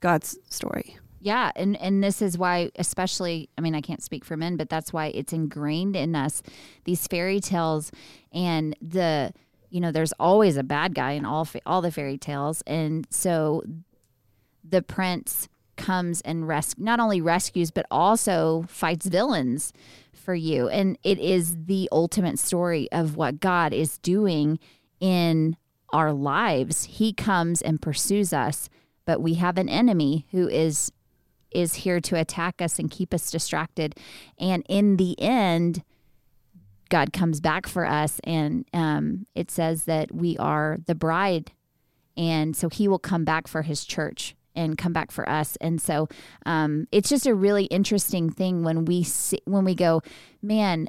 God's 0.00 0.38
story. 0.48 0.96
Yeah, 1.20 1.52
and 1.56 1.76
and 1.78 2.04
this 2.04 2.20
is 2.20 2.36
why, 2.36 2.70
especially, 2.76 3.48
I 3.56 3.62
mean, 3.62 3.74
I 3.74 3.80
can't 3.80 4.02
speak 4.02 4.24
for 4.24 4.36
men, 4.36 4.56
but 4.56 4.68
that's 4.68 4.92
why 4.92 5.06
it's 5.06 5.32
ingrained 5.32 5.96
in 5.96 6.14
us 6.14 6.42
these 6.84 7.06
fairy 7.06 7.40
tales, 7.40 7.90
and 8.30 8.76
the 8.82 9.32
you 9.70 9.80
know, 9.80 9.90
there's 9.90 10.12
always 10.20 10.56
a 10.56 10.62
bad 10.62 10.94
guy 10.94 11.12
in 11.12 11.24
all 11.24 11.48
all 11.64 11.80
the 11.80 11.90
fairy 11.90 12.18
tales, 12.18 12.62
and 12.66 13.06
so 13.10 13.62
the 14.62 14.82
prince 14.82 15.48
comes 15.76 16.20
and 16.20 16.46
res- 16.46 16.78
not 16.78 17.00
only 17.00 17.20
rescues 17.20 17.70
but 17.70 17.84
also 17.90 18.64
fights 18.68 19.06
villains 19.06 19.72
for 20.14 20.34
you, 20.34 20.68
and 20.68 20.98
it 21.02 21.18
is 21.18 21.56
the 21.66 21.88
ultimate 21.92 22.38
story 22.38 22.90
of 22.92 23.16
what 23.16 23.40
God 23.40 23.72
is 23.72 23.98
doing 23.98 24.58
in 25.00 25.56
our 25.92 26.12
lives. 26.12 26.84
He 26.84 27.12
comes 27.12 27.62
and 27.62 27.80
pursues 27.80 28.32
us, 28.32 28.68
but 29.04 29.20
we 29.20 29.34
have 29.34 29.58
an 29.58 29.68
enemy 29.68 30.26
who 30.30 30.48
is 30.48 30.90
is 31.50 31.74
here 31.76 32.00
to 32.00 32.16
attack 32.18 32.60
us 32.60 32.80
and 32.80 32.90
keep 32.90 33.14
us 33.14 33.30
distracted. 33.30 33.94
And 34.40 34.66
in 34.68 34.96
the 34.96 35.18
end, 35.20 35.84
God 36.88 37.12
comes 37.12 37.40
back 37.40 37.68
for 37.68 37.86
us, 37.86 38.20
and 38.24 38.64
um, 38.72 39.26
it 39.34 39.50
says 39.50 39.84
that 39.84 40.12
we 40.12 40.36
are 40.38 40.78
the 40.86 40.94
bride, 40.94 41.52
and 42.16 42.56
so 42.56 42.68
He 42.68 42.88
will 42.88 42.98
come 42.98 43.24
back 43.24 43.46
for 43.46 43.62
His 43.62 43.84
church 43.84 44.34
and 44.54 44.78
come 44.78 44.92
back 44.92 45.10
for 45.10 45.28
us. 45.28 45.56
And 45.60 45.80
so 45.80 46.08
um, 46.46 46.86
it's 46.92 47.08
just 47.08 47.26
a 47.26 47.34
really 47.34 47.64
interesting 47.66 48.30
thing 48.30 48.62
when 48.62 48.84
we 48.84 49.02
see, 49.02 49.40
when 49.44 49.64
we 49.64 49.74
go, 49.74 50.02
man. 50.42 50.88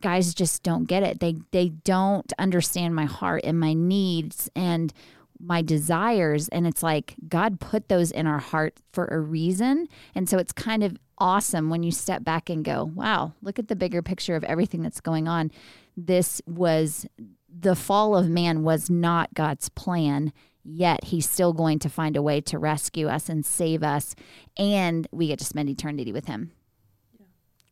Guys 0.00 0.34
just 0.34 0.62
don't 0.62 0.84
get 0.84 1.02
it. 1.02 1.20
They 1.20 1.36
they 1.50 1.70
don't 1.70 2.30
understand 2.38 2.94
my 2.94 3.06
heart 3.06 3.40
and 3.42 3.58
my 3.58 3.72
needs 3.72 4.50
and 4.54 4.92
my 5.40 5.62
desires 5.62 6.48
and 6.48 6.66
it's 6.66 6.82
like 6.82 7.14
God 7.28 7.60
put 7.60 7.88
those 7.88 8.10
in 8.10 8.26
our 8.26 8.38
heart 8.38 8.78
for 8.92 9.06
a 9.06 9.18
reason 9.18 9.88
and 10.14 10.28
so 10.28 10.38
it's 10.38 10.52
kind 10.52 10.82
of 10.82 10.96
awesome 11.18 11.70
when 11.70 11.82
you 11.82 11.90
step 11.90 12.24
back 12.24 12.48
and 12.50 12.64
go 12.64 12.84
wow 12.94 13.32
look 13.42 13.58
at 13.58 13.68
the 13.68 13.76
bigger 13.76 14.02
picture 14.02 14.36
of 14.36 14.44
everything 14.44 14.82
that's 14.82 15.00
going 15.00 15.28
on 15.28 15.50
this 15.96 16.40
was 16.46 17.06
the 17.48 17.76
fall 17.76 18.16
of 18.16 18.28
man 18.28 18.62
was 18.62 18.90
not 18.90 19.32
God's 19.34 19.68
plan 19.68 20.32
yet 20.64 21.04
he's 21.04 21.28
still 21.28 21.52
going 21.52 21.78
to 21.78 21.88
find 21.88 22.16
a 22.16 22.22
way 22.22 22.40
to 22.40 22.58
rescue 22.58 23.08
us 23.08 23.28
and 23.28 23.44
save 23.44 23.82
us 23.82 24.14
and 24.56 25.06
we 25.12 25.28
get 25.28 25.38
to 25.38 25.44
spend 25.44 25.68
eternity 25.68 26.12
with 26.12 26.26
him. 26.26 26.52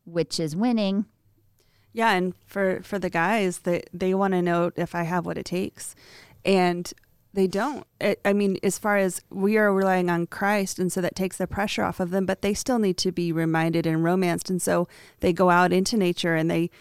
Which 0.05 0.39
is 0.39 0.55
winning. 0.55 1.05
Yeah, 1.93 2.11
and 2.11 2.33
for 2.45 2.81
for 2.83 2.97
the 2.99 3.09
guys 3.09 3.59
that 3.59 3.89
they 3.93 4.13
want 4.13 4.33
to 4.33 4.41
know 4.41 4.71
if 4.75 4.95
I 4.95 5.03
have 5.03 5.25
what 5.25 5.37
it 5.37 5.45
takes, 5.45 5.95
and 6.43 6.91
they 7.33 7.47
don't. 7.47 7.85
It, 8.01 8.19
I 8.25 8.33
mean, 8.33 8.57
as 8.63 8.79
far 8.79 8.97
as 8.97 9.21
we 9.29 9.57
are 9.57 9.71
relying 9.71 10.09
on 10.09 10.27
Christ, 10.27 10.79
and 10.79 10.91
so 10.91 11.01
that 11.01 11.15
takes 11.15 11.37
the 11.37 11.47
pressure 11.47 11.83
off 11.83 11.99
of 11.99 12.09
them, 12.09 12.25
but 12.25 12.41
they 12.41 12.55
still 12.55 12.79
need 12.79 12.97
to 12.97 13.11
be 13.11 13.31
reminded 13.31 13.85
and 13.85 14.03
romanced, 14.03 14.49
and 14.49 14.61
so 14.61 14.87
they 15.19 15.31
go 15.31 15.51
out 15.51 15.71
into 15.71 15.95
nature 15.95 16.35
and 16.35 16.49
they, 16.49 16.71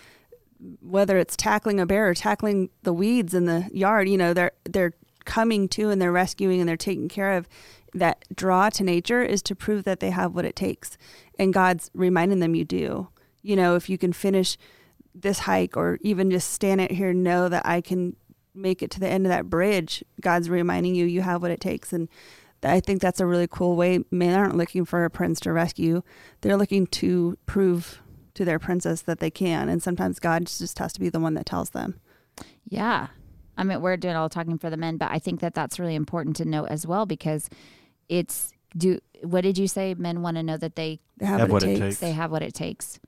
whether 0.80 1.18
it's 1.18 1.36
tackling 1.36 1.78
a 1.78 1.86
bear 1.86 2.08
or 2.08 2.14
tackling 2.14 2.70
the 2.82 2.92
weeds 2.94 3.34
in 3.34 3.44
the 3.44 3.68
yard, 3.72 4.08
you 4.08 4.16
know, 4.16 4.32
they're 4.32 4.52
they're 4.64 4.94
coming 5.25 5.68
to 5.68 5.91
and 5.91 6.01
they're 6.01 6.12
rescuing 6.12 6.61
and 6.61 6.68
they're 6.68 6.77
taking 6.77 7.09
care 7.09 7.33
of. 7.33 7.49
That 7.95 8.25
draw 8.35 8.70
to 8.70 8.83
nature 8.83 9.23
is 9.23 9.43
to 9.43 9.55
prove 9.55 9.85
that 9.85 10.01
they 10.01 10.11
have 10.11 10.35
what 10.35 10.47
it 10.47 10.57
takes, 10.57 10.97
and 11.39 11.53
God's 11.53 11.91
reminding 11.93 12.41
them 12.41 12.55
you 12.55 12.64
do. 12.64 13.09
You 13.43 13.55
know, 13.55 13.77
if 13.77 13.91
you 13.91 13.99
can 13.99 14.14
finish 14.14 14.57
this 15.14 15.41
hike 15.41 15.77
or 15.77 15.99
even 16.01 16.31
just 16.31 16.51
stand 16.51 16.81
out 16.81 16.91
here 16.91 17.12
know 17.12 17.49
that 17.49 17.66
I 17.66 17.81
can 17.81 18.16
make 18.55 18.83
it 18.83 18.91
to 18.93 19.01
the 19.01 19.09
end 19.09 19.27
of 19.27 19.31
that 19.31 19.51
bridge. 19.51 20.05
God's 20.20 20.51
reminding 20.51 20.95
you 20.95 21.07
you 21.07 21.23
have 21.23 21.43
what 21.43 21.51
it 21.51 21.61
takes. 21.61 21.93
And 21.93 22.09
I 22.62 22.81
think 22.81 23.01
that's 23.01 23.20
a 23.20 23.27
really 23.27 23.49
cool 23.49 23.77
way. 23.77 24.01
Men 24.11 24.39
aren't 24.39 24.57
looking 24.57 24.85
for 24.85 25.05
a 25.05 25.11
prince 25.11 25.41
to 25.41 25.53
rescue. 25.53 26.03
They're 26.41 26.57
looking 26.57 26.87
to 26.89 27.37
prove 27.47 28.01
to 28.35 28.45
their 28.45 28.59
princess 28.59 29.03
that 29.03 29.20
they 29.20 29.31
can. 29.31 29.68
And 29.68 29.83
sometimes 29.83 30.18
God 30.18 30.47
just 30.47 30.79
has 30.79 30.93
to 30.95 31.01
be 31.01 31.09
the 31.09 31.20
one 31.20 31.35
that 31.35 31.47
tells 31.47 31.70
them. 31.70 32.01
Yeah. 32.64 33.09
I 33.57 33.64
mean, 33.64 33.80
we're 33.82 33.96
doing 33.96 34.16
all 34.16 34.28
the 34.28 34.34
talking 34.34 34.59
for 34.59 34.70
the 34.70 34.76
men, 34.76 34.96
but 34.96 35.11
I 35.11 35.18
think 35.18 35.40
that 35.40 35.55
that's 35.55 35.78
really 35.78 35.94
important 35.94 36.36
to 36.36 36.44
note 36.44 36.68
as 36.70 36.86
well 36.86 37.07
because 37.07 37.48
it's 38.09 38.53
do 38.76 38.98
what 39.22 39.42
did 39.42 39.59
you 39.59 39.68
say? 39.68 39.94
Men 39.94 40.22
want 40.22 40.36
to 40.38 40.42
know 40.42 40.57
that 40.57 40.76
they 40.76 41.00
They 41.18 41.26
have, 41.26 41.40
Have 41.40 41.50
what, 41.50 41.62
what 41.62 41.70
it 41.70 41.74
it 41.74 41.78
takes. 41.78 41.86
takes. 41.86 41.98
they 42.00 42.12
have 42.12 42.30
what 42.30 42.42
it 42.42 42.55
takes 42.55 42.98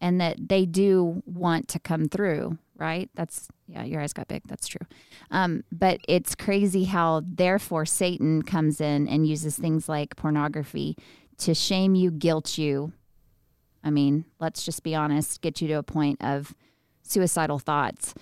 and 0.00 0.20
that 0.20 0.48
they 0.48 0.64
do 0.66 1.22
want 1.26 1.68
to 1.68 1.78
come 1.78 2.08
through, 2.08 2.58
right? 2.76 3.08
That's 3.14 3.48
yeah, 3.66 3.84
your 3.84 4.00
eyes 4.00 4.12
got 4.12 4.28
big. 4.28 4.42
That's 4.46 4.66
true. 4.68 4.86
Um, 5.30 5.64
but 5.72 6.00
it's 6.08 6.34
crazy 6.34 6.84
how 6.84 7.22
therefore 7.24 7.86
Satan 7.86 8.42
comes 8.42 8.80
in 8.80 9.08
and 9.08 9.26
uses 9.26 9.56
things 9.56 9.88
like 9.88 10.16
pornography 10.16 10.96
to 11.38 11.54
shame 11.54 11.94
you, 11.94 12.10
guilt 12.10 12.58
you. 12.58 12.92
I 13.82 13.90
mean, 13.90 14.26
let's 14.40 14.62
just 14.64 14.82
be 14.82 14.94
honest, 14.94 15.40
get 15.40 15.62
you 15.62 15.68
to 15.68 15.74
a 15.74 15.82
point 15.82 16.22
of 16.22 16.54
suicidal 17.02 17.58
thoughts 17.58 18.12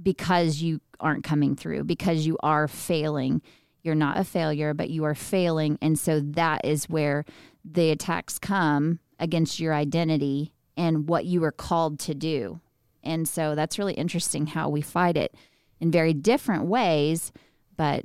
because 0.00 0.62
you 0.62 0.80
aren't 0.98 1.24
coming 1.24 1.56
through, 1.56 1.84
because 1.84 2.26
you 2.26 2.36
are 2.42 2.68
failing. 2.68 3.42
You're 3.82 3.94
not 3.94 4.18
a 4.18 4.24
failure, 4.24 4.74
but 4.74 4.90
you 4.90 5.04
are 5.04 5.14
failing. 5.14 5.78
And 5.80 5.98
so 5.98 6.20
that 6.20 6.64
is 6.64 6.88
where 6.88 7.24
the 7.64 7.90
attacks 7.90 8.38
come 8.38 9.00
against 9.18 9.60
your 9.60 9.74
identity 9.74 10.52
and 10.76 11.08
what 11.08 11.24
you 11.24 11.40
were 11.40 11.52
called 11.52 11.98
to 12.00 12.14
do. 12.14 12.60
And 13.02 13.28
so 13.28 13.54
that's 13.54 13.78
really 13.78 13.94
interesting 13.94 14.48
how 14.48 14.68
we 14.68 14.82
fight 14.82 15.16
it 15.16 15.34
in 15.80 15.90
very 15.90 16.12
different 16.12 16.66
ways, 16.66 17.32
but 17.76 18.04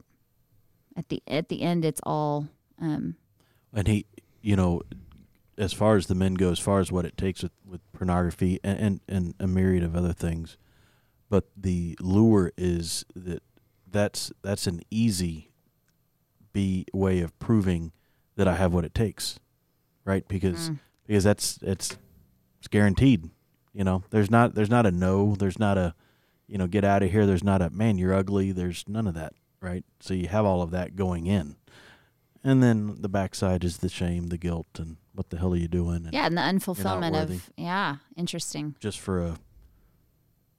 at 0.96 1.10
the 1.10 1.22
at 1.28 1.50
the 1.50 1.62
end 1.62 1.84
it's 1.84 2.00
all 2.04 2.48
um, 2.80 3.16
and 3.74 3.88
he 3.88 4.06
you 4.42 4.56
know 4.56 4.82
as 5.58 5.74
far 5.74 5.96
as 5.96 6.08
the 6.08 6.16
men 6.16 6.34
go 6.36 6.52
as 6.52 6.60
far 6.60 6.80
as 6.80 6.92
what 6.92 7.06
it 7.06 7.18
takes 7.18 7.44
with, 7.44 7.52
with 7.66 7.82
pornography 7.94 8.60
and, 8.64 8.80
and, 8.80 9.00
and 9.08 9.36
a 9.40 9.48
myriad 9.48 9.84
of 9.84 9.96
other 9.96 10.14
things 10.14 10.58
but 11.30 11.46
the 11.58 11.98
lure 12.02 12.52
is 12.58 13.06
that 13.16 13.42
that's 13.90 14.32
that's 14.42 14.68
an 14.68 14.82
easy 14.92 15.52
be 16.54 16.86
way 16.94 17.22
of 17.22 17.38
proving 17.40 17.92
that 18.36 18.48
I 18.48 18.56
have 18.56 18.74
what 18.74 18.86
it 18.86 18.94
takes 18.94 19.40
right 20.06 20.28
because 20.28 20.70
Mm. 20.70 20.80
because 21.08 21.24
that's 21.24 21.60
it's 21.62 21.98
it's 22.60 22.68
guaranteed 22.68 23.30
you 23.74 23.84
know 23.84 24.04
there's 24.10 24.32
not 24.32 24.56
there's 24.56 24.70
not 24.70 24.86
a 24.86 24.92
no 24.92 25.36
there's 25.36 25.60
not 25.60 25.78
a 25.78 25.94
you 26.48 26.58
know 26.58 26.68
get 26.68 26.84
out 26.86 27.04
of 27.04 27.12
here 27.12 27.26
there's 27.26 27.44
not 27.44 27.62
a 27.62 27.70
man 27.70 27.98
you're 27.98 28.14
ugly 28.14 28.52
there's 28.52 28.84
none 28.88 29.08
of 29.08 29.14
that 29.16 29.34
right 29.62 29.84
so 30.00 30.14
you 30.14 30.28
have 30.28 30.46
all 30.46 30.62
of 30.62 30.72
that 30.72 30.96
going 30.96 31.28
in 31.28 31.56
and 32.44 32.62
then 32.62 32.98
the 33.02 33.10
backside 33.10 33.64
is 33.64 33.80
the 33.80 33.90
shame, 33.90 34.28
the 34.28 34.38
guilt, 34.38 34.68
and 34.78 34.98
what 35.16 35.32
the 35.32 35.38
hell 35.40 35.54
are 35.54 35.58
you 35.58 35.68
doing? 35.68 36.06
And 36.06 36.14
yeah, 36.14 36.28
and 36.28 36.38
the 36.38 36.42
unfulfillment 36.44 37.20
of 37.20 37.50
yeah, 37.58 37.96
interesting. 38.16 38.76
Just 38.80 39.00
for 39.00 39.20
a 39.20 39.38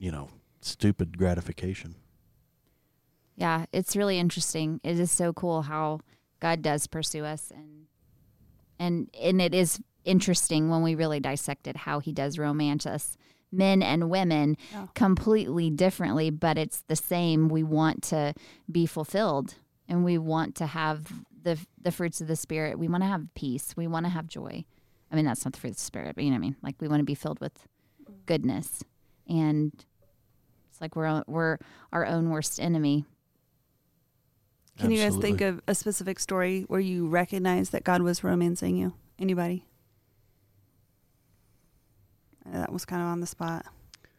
you 0.00 0.10
know, 0.10 0.28
stupid 0.66 1.16
gratification. 1.18 1.94
Yeah, 3.36 3.66
it's 3.72 3.94
really 3.96 4.18
interesting. 4.18 4.80
It 4.82 4.98
is 4.98 5.10
so 5.10 5.32
cool 5.32 5.62
how 5.62 6.00
God 6.40 6.62
does 6.62 6.86
pursue 6.86 7.24
us 7.24 7.50
and 7.54 7.86
and 8.78 9.08
and 9.20 9.40
it 9.40 9.54
is 9.54 9.80
interesting 10.04 10.68
when 10.68 10.82
we 10.82 10.94
really 10.94 11.18
dissect 11.18 11.66
it 11.66 11.76
how 11.78 11.98
he 11.98 12.12
does 12.12 12.38
romance 12.38 12.84
us 12.86 13.16
men 13.50 13.82
and 13.82 14.10
women 14.10 14.56
Yeah. 14.70 14.86
completely 14.94 15.70
differently 15.70 16.28
but 16.30 16.58
it's 16.58 16.82
the 16.86 16.94
same 16.94 17.48
we 17.48 17.62
want 17.64 18.02
to 18.04 18.34
be 18.70 18.84
fulfilled 18.86 19.54
and 19.88 20.04
we 20.04 20.18
want 20.18 20.54
to 20.56 20.66
have 20.66 21.10
the 21.42 21.58
the 21.80 21.90
fruits 21.90 22.20
of 22.20 22.28
the 22.28 22.36
spirit 22.36 22.78
we 22.78 22.86
want 22.86 23.02
to 23.02 23.08
have 23.08 23.26
peace 23.34 23.74
we 23.76 23.86
want 23.88 24.04
to 24.06 24.10
have 24.10 24.26
joy 24.28 24.64
i 25.10 25.16
mean 25.16 25.24
that's 25.24 25.44
not 25.44 25.54
the 25.54 25.58
fruit 25.60 25.70
of 25.70 25.76
the 25.76 25.82
spirit 25.82 26.14
but 26.14 26.22
you 26.22 26.30
know 26.30 26.34
what 26.36 26.40
i 26.44 26.48
mean 26.48 26.56
like 26.62 26.76
we 26.80 26.86
want 26.86 27.00
to 27.00 27.04
be 27.04 27.14
filled 27.14 27.40
with 27.40 27.66
goodness 28.26 28.84
and 29.28 29.86
it's 30.76 30.80
like 30.82 30.94
we're 30.94 31.22
we're 31.26 31.56
our 31.90 32.04
own 32.04 32.28
worst 32.28 32.60
enemy 32.60 33.06
Can 34.78 34.90
you 34.90 34.98
guys 34.98 35.16
think 35.16 35.40
of 35.40 35.62
a 35.66 35.74
specific 35.74 36.18
story 36.18 36.64
where 36.68 36.80
you 36.80 37.08
recognize 37.08 37.70
that 37.70 37.82
God 37.82 38.02
was 38.02 38.22
romancing 38.22 38.76
you? 38.76 38.92
Anybody? 39.18 39.64
Uh, 42.46 42.58
That 42.58 42.72
was 42.72 42.84
kind 42.84 43.00
of 43.00 43.08
on 43.08 43.20
the 43.20 43.26
spot. 43.26 43.64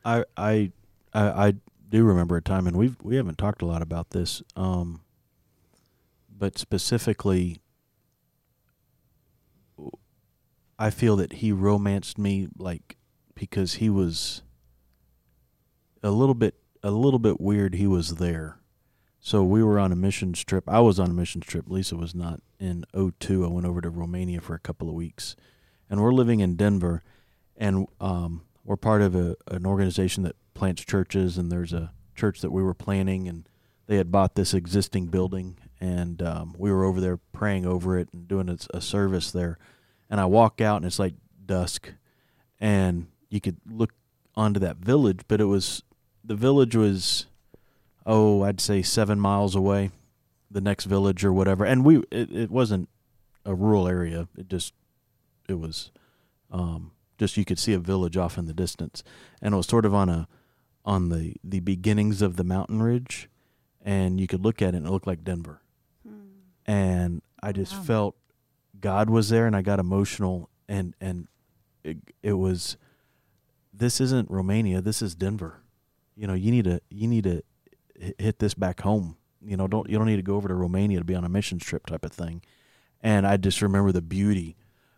I 0.04 0.24
I 0.36 0.72
I, 1.14 1.48
I 1.48 1.54
do 1.90 2.04
remember 2.04 2.38
a 2.38 2.42
time, 2.42 2.66
and 2.66 2.76
we've 2.76 2.96
we 3.04 3.18
haven't 3.18 3.38
talked 3.38 3.62
a 3.62 3.68
lot 3.68 3.84
about 3.84 4.10
this, 4.10 4.42
um, 4.56 5.02
but 6.36 6.58
specifically, 6.58 7.60
I 10.80 10.90
feel 10.90 11.16
that 11.18 11.34
he 11.34 11.52
romanced 11.52 12.18
me 12.18 12.48
like 12.58 12.98
because 13.36 13.76
he 13.76 13.92
was 13.92 14.42
a 16.08 16.12
little 16.12 16.36
bit 16.36 16.56
a 16.84 16.92
little 16.92 17.20
bit 17.20 17.42
weird. 17.42 17.76
He 17.76 17.86
was 17.86 18.16
there, 18.16 18.60
so 19.20 19.44
we 19.44 19.62
were 19.62 19.78
on 19.78 19.92
a 19.92 19.96
missions 19.96 20.44
trip. 20.44 20.64
I 20.68 20.80
was 20.80 21.00
on 21.00 21.10
a 21.10 21.14
missions 21.14 21.46
trip. 21.46 21.66
Lisa 21.68 21.96
was 21.98 22.16
not. 22.16 22.42
In 22.60 22.86
02, 22.94 23.46
I 23.46 23.50
went 23.50 23.68
over 23.68 23.82
to 23.82 23.90
Romania 23.90 24.42
for 24.42 24.56
a 24.56 24.60
couple 24.60 24.88
of 24.88 24.96
weeks, 24.96 25.36
and 25.90 26.02
we're 26.02 26.14
living 26.14 26.40
in 26.40 26.56
Denver, 26.56 27.04
and 27.58 27.88
um, 28.00 28.44
we're 28.64 28.78
part 28.78 29.02
of 29.02 29.16
a, 29.16 29.36
an 29.52 29.66
organization 29.66 30.24
that 30.24 30.36
plants 30.54 30.84
churches, 30.84 31.38
and 31.38 31.52
there's 31.52 31.74
a 31.74 31.92
church 32.16 32.42
that 32.42 32.52
we 32.52 32.64
were 32.64 32.74
planning, 32.74 33.28
and 33.28 33.48
they 33.86 33.98
had 33.98 34.12
bought 34.12 34.36
this 34.36 34.54
existing 34.54 35.08
building, 35.08 35.58
and 35.80 36.22
um, 36.22 36.56
we 36.58 36.72
were 36.72 36.86
over 36.86 37.02
there 37.02 37.18
praying 37.32 37.66
over 37.66 37.98
it 37.98 38.08
and 38.14 38.28
doing 38.28 38.50
a, 38.50 38.58
a 38.76 38.82
service 38.82 39.32
there. 39.32 39.58
And 40.10 40.22
I 40.22 40.26
walk 40.26 40.62
out, 40.62 40.78
and 40.78 40.86
it's 40.86 41.00
like 41.00 41.16
dusk, 41.46 41.92
and 42.60 43.08
you 43.30 43.42
could 43.42 43.58
look 43.70 43.94
onto 44.36 44.60
that 44.62 44.78
village, 44.78 45.22
but 45.28 45.42
it 45.42 45.46
was 45.46 45.84
the 46.28 46.36
village 46.36 46.76
was, 46.76 47.26
oh, 48.06 48.44
I'd 48.44 48.60
say 48.62 48.82
seven 48.82 49.20
miles 49.20 49.56
away, 49.56 49.92
the 50.52 50.62
next 50.62 50.86
village 50.86 51.24
or 51.26 51.32
whatever, 51.34 51.66
and 51.66 51.84
we 51.86 51.98
it, 52.12 52.32
it 52.32 52.52
wasn't 52.52 52.90
a 53.46 53.56
rural 53.56 53.88
area. 53.88 54.28
It 54.38 54.48
just 54.50 54.74
it 55.48 55.56
was 55.60 55.92
um, 56.52 56.92
just 57.18 57.38
you 57.38 57.46
could 57.46 57.60
see 57.60 57.74
a 57.74 57.80
village 57.80 58.18
off 58.18 58.38
in 58.38 58.46
the 58.46 58.54
distance, 58.54 59.04
and 59.42 59.54
it 59.54 59.58
was 59.58 59.68
sort 59.68 59.86
of 59.86 59.94
on 59.96 60.10
a 60.10 60.28
on 60.86 61.10
the 61.10 61.36
the 61.44 61.60
beginnings 61.62 62.22
of 62.22 62.36
the 62.36 62.44
mountain 62.44 62.82
ridge, 62.82 63.30
and 63.82 64.20
you 64.20 64.28
could 64.28 64.44
look 64.44 64.62
at 64.62 64.74
it 64.74 64.78
and 64.78 64.88
it 64.88 64.92
looked 64.92 65.08
like 65.08 65.24
Denver, 65.24 65.62
and 66.66 67.22
I 67.42 67.52
just 67.52 67.74
Wow. 67.78 67.82
felt 67.84 68.16
God 68.80 69.10
was 69.10 69.30
there, 69.30 69.48
and 69.48 69.56
I 69.56 69.62
got 69.62 69.80
emotional, 69.80 70.50
and 70.68 70.94
and 71.00 71.28
it, 71.84 71.98
it 72.22 72.34
was 72.34 72.78
this 73.74 74.02
isn't 74.02 74.30
Romania, 74.32 74.82
this 74.82 75.02
is 75.02 75.16
Denver. 75.16 75.62
You 76.18 76.28
know, 76.28 76.34
you 76.34 76.52
need 76.52 76.66
to 76.66 76.82
you 76.90 77.08
need 77.08 77.24
to 77.26 77.44
hit 78.18 78.40
this 78.40 78.54
back 78.54 78.82
home. 78.82 79.18
You 79.42 79.56
know, 79.56 79.68
don't 79.68 79.90
you 79.90 79.98
don't 79.98 80.08
need 80.08 80.16
to 80.18 80.22
go 80.24 80.36
over 80.36 80.48
to 80.48 80.56
Romania 80.56 81.00
to 81.00 81.06
be 81.06 81.16
on 81.16 81.24
a 81.24 81.30
missions 81.30 81.64
trip 81.64 81.86
type 81.86 82.04
of 82.04 82.12
thing. 82.12 82.42
And 83.02 83.28
I 83.28 83.38
just 83.38 83.62
remember 83.62 83.92
the 83.92 84.02
beauty, 84.02 84.56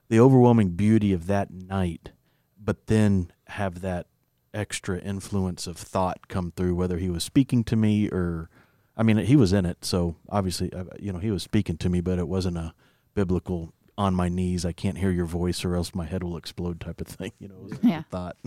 the 0.08 0.20
overwhelming 0.20 0.70
beauty 0.70 1.12
of 1.12 1.28
that 1.28 1.52
night, 1.52 2.12
but 2.58 2.88
then 2.88 3.32
have 3.48 3.82
that 3.82 4.08
extra 4.54 4.98
influence 5.00 5.68
of 5.68 5.78
thought 5.78 6.28
come 6.30 6.52
through, 6.56 6.76
whether 6.76 6.98
he 6.98 7.10
was 7.10 7.24
speaking 7.24 7.64
to 7.66 7.76
me 7.76 8.08
or, 8.10 8.50
I 8.96 9.04
mean, 9.04 9.18
he 9.18 9.36
was 9.36 9.52
in 9.54 9.66
it, 9.66 9.84
so 9.84 10.16
obviously, 10.30 10.72
uh, 10.74 10.86
you 10.98 11.12
know, 11.12 11.20
he 11.20 11.30
was 11.30 11.44
speaking 11.44 11.78
to 11.78 11.90
me, 11.90 12.00
but 12.02 12.18
it 12.20 12.28
wasn't 12.28 12.58
a 12.58 12.74
biblical 13.14 13.74
on 13.98 14.16
my 14.16 14.30
knees, 14.30 14.66
I 14.66 14.72
can't 14.72 14.98
hear 14.98 15.12
your 15.12 15.26
voice 15.26 15.66
or 15.66 15.76
else 15.76 15.94
my 15.94 16.06
head 16.06 16.24
will 16.24 16.38
explode 16.38 16.80
type 16.80 17.02
of 17.02 17.08
thing. 17.08 17.34
You 17.40 17.50
know, 17.50 17.56
it 17.56 17.64
was 17.64 17.72
like 17.74 17.84
a 17.84 17.88
Yeah. 17.88 18.02
thought. 18.10 18.38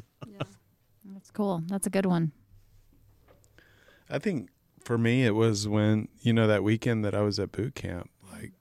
that's 1.04 1.30
cool 1.30 1.62
that's 1.66 1.86
a 1.86 1.90
good 1.90 2.06
one 2.06 2.32
I 4.12 4.18
think 4.18 4.50
for 4.78 4.98
me, 4.98 5.24
it 5.24 5.34
was 5.34 5.66
when, 5.66 6.08
you 6.20 6.34
know, 6.34 6.46
that 6.46 6.62
weekend 6.62 7.02
that 7.04 7.14
I 7.14 7.22
was 7.22 7.38
at 7.38 7.50
boot 7.50 7.74
camp, 7.74 8.10
like 8.30 8.52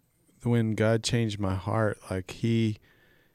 when 0.44 0.76
God 0.76 1.03
changed 1.03 1.41
my 1.41 1.56
heart, 1.56 1.99
like 2.10 2.32
he, 2.32 2.78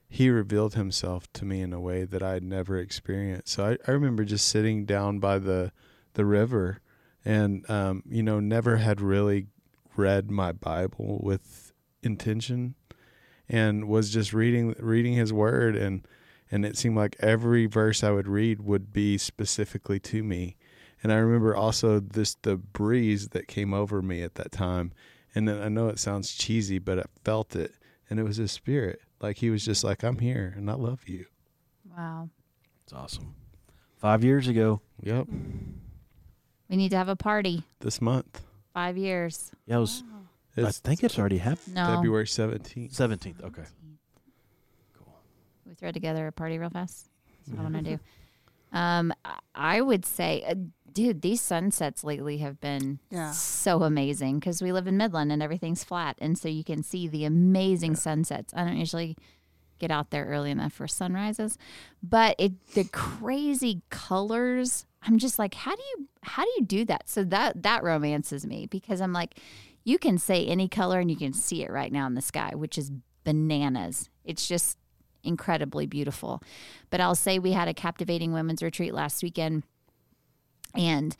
he 0.09 0.31
revealed 0.31 0.75
himself 0.75 1.31
to 1.35 1.45
me 1.45 1.61
in 1.61 1.75
a 1.75 1.81
way 1.81 2.05
that 2.05 2.23
I'd 2.23 2.43
never 2.43 2.79
experienced. 2.79 3.49
So 3.49 3.67
I, 3.67 3.77
I 3.87 3.91
remember 3.93 4.25
just 4.25 4.49
sitting 4.49 4.87
down 4.87 5.19
by 5.19 5.39
the, 5.39 5.73
the 6.15 6.25
river 6.25 6.81
and, 7.23 7.69
um, 7.69 8.03
you 8.09 8.23
know, 8.23 8.41
never 8.41 8.79
had 8.79 9.03
really 9.03 9.49
read 9.95 10.31
my 10.31 10.53
Bible 10.53 11.21
with 11.23 11.75
intention 12.03 12.77
and 13.47 13.89
was 13.89 14.11
just 14.11 14.33
reading, 14.33 14.75
reading 14.79 15.13
his 15.13 15.35
word. 15.35 15.77
And, 15.77 16.09
and 16.51 16.65
it 16.65 16.79
seemed 16.79 16.97
like 16.97 17.17
every 17.21 17.67
verse 17.67 18.03
I 18.03 18.11
would 18.11 18.27
read 18.27 18.63
would 18.63 18.91
be 18.91 19.19
specifically 19.19 20.01
to 20.01 20.23
me. 20.23 20.56
And 21.07 21.13
I 21.13 21.19
remember 21.19 21.55
also 21.55 22.01
this 22.01 22.35
the 22.43 22.57
breeze 22.57 23.29
that 23.29 23.47
came 23.47 23.73
over 23.73 24.03
me 24.03 24.23
at 24.23 24.35
that 24.35 24.51
time. 24.51 24.91
And 25.37 25.47
then 25.47 25.63
I 25.63 25.69
know 25.69 25.87
it 25.87 26.01
sounds 26.01 26.35
cheesy, 26.35 26.81
but 26.81 26.99
I 26.99 27.05
felt 27.25 27.55
it. 27.55 27.75
And 28.11 28.19
it 28.19 28.25
was 28.25 28.39
his 28.39 28.51
spirit. 28.51 28.99
Like 29.21 29.37
he 29.37 29.49
was 29.51 29.65
just 29.65 29.85
like, 29.85 30.03
I'm 30.03 30.19
here 30.19 30.53
and 30.57 30.69
I 30.69 30.75
love 30.75 31.09
you. 31.09 31.27
wow 31.97 32.29
It's 32.83 32.93
awesome. 32.93 33.37
Five 33.99 34.25
years 34.25 34.49
ago, 34.49 34.81
Yep. 35.01 35.29
we 36.69 36.77
need 36.77 36.89
to 36.89 36.97
have 36.97 37.09
a 37.09 37.15
party 37.15 37.63
This 37.79 38.01
month. 38.01 38.43
five 38.75 38.97
years 38.99 39.53
yeah, 39.65 39.77
it 39.77 39.79
was. 39.79 40.03
It's 40.57 40.67
I 40.67 40.89
think 40.89 41.05
it's 41.05 41.21
already 41.21 41.39
happened. 41.39 41.77
no 41.77 41.87
February 41.87 42.25
17th. 42.27 42.93
Seventeenth. 42.93 43.45
Okay. 43.45 43.63
Cool. 44.99 45.15
we 45.67 45.75
throw 45.75 45.93
together 45.93 46.27
a 46.27 46.33
party 46.33 46.59
real 46.59 46.71
fast. 46.71 47.09
That's 47.47 47.57
what 47.57 47.61
I 47.61 47.71
want 47.71 47.85
to 47.85 47.97
do. 47.97 47.99
Um, 48.73 49.13
I- 49.25 49.39
I 49.55 49.81
would 49.81 50.05
say, 50.05 50.43
uh, 50.45 50.55
dude, 50.97 51.21
these 51.21 51.43
sunsets 51.43 52.03
lately 52.03 52.39
have 52.39 52.59
been 52.59 52.99
Yeah. 53.11 53.31
so 53.33 53.83
amazing 53.83 54.39
because 54.41 54.63
we 54.63 54.73
live 54.73 54.87
in 54.87 54.97
Midland 54.97 55.31
and 55.31 55.43
everything's 55.43 55.85
flat, 55.85 56.17
and 56.21 56.39
so 56.39 56.49
you 56.49 56.65
can 56.65 56.83
see 56.83 57.07
the 57.07 57.27
amazing 57.27 57.97
sunsets. 57.97 58.55
I 58.57 58.65
don't 58.65 58.79
usually 58.79 59.15
get 59.79 59.91
out 59.91 60.09
there 60.11 60.25
early 60.25 60.51
enough 60.51 60.73
for 60.73 60.89
sunrises, 60.89 61.59
but 62.03 62.35
it 62.39 62.53
the 62.75 62.85
crazy 62.85 63.83
colors. 63.91 64.87
I'm 65.03 65.19
just 65.19 65.39
like, 65.39 65.53
how 65.53 65.77
do 65.77 65.83
you 65.97 66.09
how 66.23 66.45
do 66.45 66.51
you 66.57 66.65
do 66.65 66.85
that? 66.87 67.11
So 67.11 67.25
that 67.25 67.63
that 67.63 67.83
romances 67.85 68.47
me 68.47 68.67
because 68.67 69.03
I'm 69.03 69.13
like, 69.13 69.39
you 69.85 69.99
can 69.99 70.17
say 70.17 70.47
any 70.47 70.67
color 70.67 70.99
and 70.99 71.11
you 71.11 71.17
can 71.19 71.35
see 71.35 71.63
it 71.63 71.71
right 71.71 71.93
now 71.93 72.07
in 72.07 72.15
the 72.15 72.23
sky, 72.23 72.53
which 72.55 72.79
is 72.79 72.91
bananas. 73.23 74.09
It's 74.25 74.49
just 74.49 74.79
incredibly 75.23 75.87
beautiful. 75.87 76.43
But 76.89 77.01
I'll 77.03 77.15
say 77.15 77.39
we 77.39 77.53
had 77.53 77.69
a 77.69 77.75
captivating 77.75 78.33
women's 78.33 78.63
retreat 78.63 78.95
last 78.95 79.23
weekend 79.23 79.65
and 80.79 81.17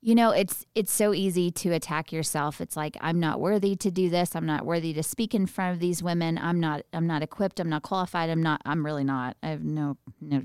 you 0.00 0.14
know 0.14 0.30
it's 0.30 0.66
it's 0.74 0.92
so 0.92 1.14
easy 1.14 1.50
to 1.50 1.72
attack 1.72 2.12
yourself 2.12 2.60
it's 2.60 2.76
like 2.76 2.96
i'm 3.00 3.18
not 3.18 3.40
worthy 3.40 3.74
to 3.74 3.90
do 3.90 4.10
this 4.10 4.36
i'm 4.36 4.44
not 4.46 4.64
worthy 4.66 4.92
to 4.92 5.02
speak 5.02 5.34
in 5.34 5.46
front 5.46 5.72
of 5.72 5.80
these 5.80 6.02
women 6.02 6.36
i'm 6.38 6.60
not 6.60 6.82
i'm 6.92 7.06
not 7.06 7.22
equipped 7.22 7.58
i'm 7.58 7.70
not 7.70 7.82
qualified 7.82 8.28
i'm 8.28 8.42
not 8.42 8.60
i'm 8.66 8.84
really 8.84 9.04
not 9.04 9.36
i 9.42 9.48
have 9.48 9.64
no 9.64 9.96
no 10.20 10.42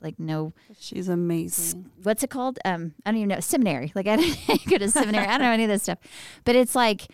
like 0.00 0.18
no 0.18 0.52
She's 0.78 1.08
amazing. 1.08 1.90
what's 2.02 2.22
it 2.24 2.30
called? 2.30 2.58
Um, 2.64 2.94
I 3.06 3.10
don't 3.12 3.18
even 3.18 3.28
know 3.28 3.40
seminary. 3.40 3.92
Like 3.94 4.08
I 4.08 4.16
didn't 4.46 4.66
go 4.68 4.78
to 4.78 4.90
seminary. 4.90 5.26
I 5.26 5.38
don't 5.38 5.42
know 5.42 5.52
any 5.52 5.62
of 5.62 5.68
this 5.70 5.84
stuff, 5.84 5.98
but 6.44 6.56
it's 6.56 6.74
like 6.74 7.06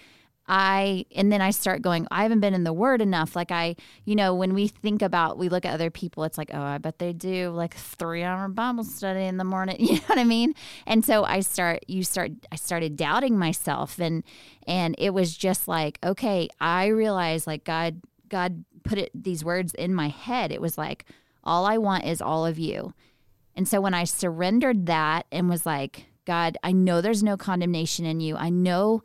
I 0.49 1.05
and 1.15 1.31
then 1.31 1.43
I 1.43 1.51
start 1.51 1.83
going. 1.83 2.07
I 2.11 2.23
haven't 2.23 2.41
been 2.41 2.55
in 2.55 2.65
the 2.65 2.73
Word 2.73 3.03
enough. 3.03 3.37
Like 3.37 3.53
I, 3.53 3.77
you 4.05 4.17
know, 4.17 4.35
when 4.35 4.55
we 4.55 4.69
think 4.69 5.03
about, 5.03 5.37
we 5.37 5.49
look 5.49 5.67
at 5.67 5.75
other 5.75 5.91
people. 5.91 6.25
It's 6.25 6.39
like, 6.39 6.51
oh, 6.55 6.61
I 6.61 6.79
bet 6.79 6.99
they 6.99 7.13
do 7.13 7.51
like 7.51 7.75
three 7.75 8.23
hour 8.23 8.49
Bible 8.49 8.85
study 8.85 9.25
in 9.25 9.37
the 9.37 9.45
morning. 9.45 9.77
You 9.89 9.95
know 9.95 10.01
what 10.07 10.19
I 10.19 10.25
mean? 10.25 10.55
And 10.87 11.05
so 11.05 11.25
I 11.25 11.41
start. 11.41 11.85
You 11.87 12.03
start. 12.03 12.33
I 12.51 12.57
started 12.57 12.97
doubting 12.97 13.39
myself, 13.39 13.99
and 13.99 14.23
and 14.67 14.95
it 14.99 15.11
was 15.11 15.37
just 15.37 15.69
like, 15.69 15.99
okay, 16.05 16.49
I 16.61 16.87
realized 16.87 17.47
like 17.47 17.65
God, 17.65 18.01
God 18.29 18.65
put 18.85 18.99
it 18.99 19.11
these 19.15 19.45
words 19.45 19.75
in 19.75 19.95
my 19.95 20.09
head. 20.09 20.51
It 20.53 20.61
was 20.61 20.79
like. 20.79 21.05
All 21.45 21.65
I 21.65 21.79
want 21.79 22.05
is 22.05 22.21
all 22.21 22.45
of 22.45 22.59
you. 22.59 22.93
And 23.57 23.67
so 23.67 23.81
when 23.81 23.95
I 23.95 24.05
surrendered 24.05 24.85
that 24.85 25.25
and 25.33 25.49
was 25.49 25.65
like, 25.65 26.05
God, 26.27 26.59
I 26.63 26.73
know 26.73 27.01
there's 27.01 27.23
no 27.23 27.39
condemnation 27.39 28.05
in 28.05 28.21
you. 28.21 28.37
I 28.37 28.51
know 28.51 29.03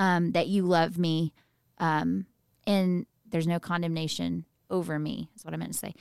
um, 0.00 0.32
that 0.32 0.48
you 0.48 0.62
love 0.62 0.98
me, 0.98 1.32
um, 1.78 2.26
and 2.66 3.06
there's 3.28 3.46
no 3.46 3.60
condemnation 3.60 4.46
over 4.70 4.98
me. 4.98 5.28
Is 5.36 5.44
what 5.44 5.54
I 5.54 5.58
meant 5.58 5.74
to 5.74 5.78
say. 5.78 5.94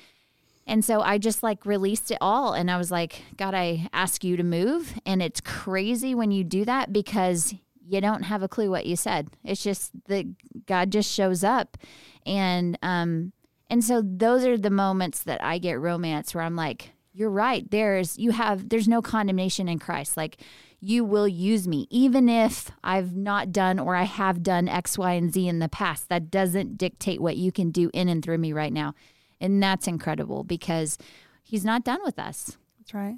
And 0.65 0.85
so 0.85 1.01
I 1.01 1.17
just 1.17 1.41
like 1.41 1.65
released 1.65 2.11
it 2.11 2.19
all. 2.21 2.53
And 2.53 2.69
I 2.69 2.77
was 2.77 2.91
like, 2.91 3.23
God, 3.37 3.55
I 3.55 3.89
ask 3.91 4.23
you 4.23 4.37
to 4.37 4.43
move. 4.43 4.93
And 5.03 5.19
it's 5.19 5.41
crazy 5.41 6.13
when 6.13 6.29
you 6.29 6.43
do 6.43 6.63
that 6.65 6.93
because 6.93 7.55
you 7.83 7.99
don't 7.99 8.21
have 8.21 8.43
a 8.43 8.47
clue 8.47 8.69
what 8.69 8.85
you 8.85 8.95
said. 8.95 9.29
It's 9.43 9.63
just 9.63 9.91
that 10.05 10.27
God 10.67 10.91
just 10.91 11.11
shows 11.11 11.43
up. 11.43 11.75
And, 12.23 12.77
um, 12.83 13.33
and 13.67 13.83
so 13.83 14.03
those 14.05 14.45
are 14.45 14.59
the 14.59 14.69
moments 14.69 15.23
that 15.23 15.43
I 15.43 15.57
get 15.57 15.79
romance 15.79 16.35
where 16.35 16.43
I'm 16.43 16.55
like, 16.55 16.91
you're 17.13 17.31
right. 17.31 17.69
There's, 17.69 18.19
you 18.19 18.29
have, 18.29 18.69
there's 18.69 18.87
no 18.87 19.01
condemnation 19.01 19.67
in 19.67 19.79
Christ. 19.79 20.17
Like, 20.17 20.37
you 20.79 21.03
will 21.03 21.27
use 21.27 21.67
me, 21.67 21.87
even 21.89 22.29
if 22.29 22.71
I've 22.83 23.15
not 23.15 23.51
done 23.51 23.79
or 23.79 23.95
I 23.95 24.03
have 24.03 24.41
done 24.41 24.67
X, 24.67 24.97
Y, 24.97 25.13
and 25.13 25.33
Z 25.33 25.47
in 25.47 25.59
the 25.59 25.69
past. 25.69 26.09
That 26.09 26.31
doesn't 26.31 26.77
dictate 26.77 27.21
what 27.21 27.37
you 27.37 27.51
can 27.51 27.71
do 27.71 27.89
in 27.93 28.07
and 28.07 28.23
through 28.23 28.37
me 28.37 28.53
right 28.53 28.71
now. 28.71 28.95
And 29.41 29.61
that's 29.61 29.87
incredible 29.87 30.43
because 30.43 30.97
he's 31.43 31.65
not 31.65 31.83
done 31.83 31.99
with 32.03 32.17
us. 32.17 32.57
That's 32.79 32.93
right. 32.93 33.17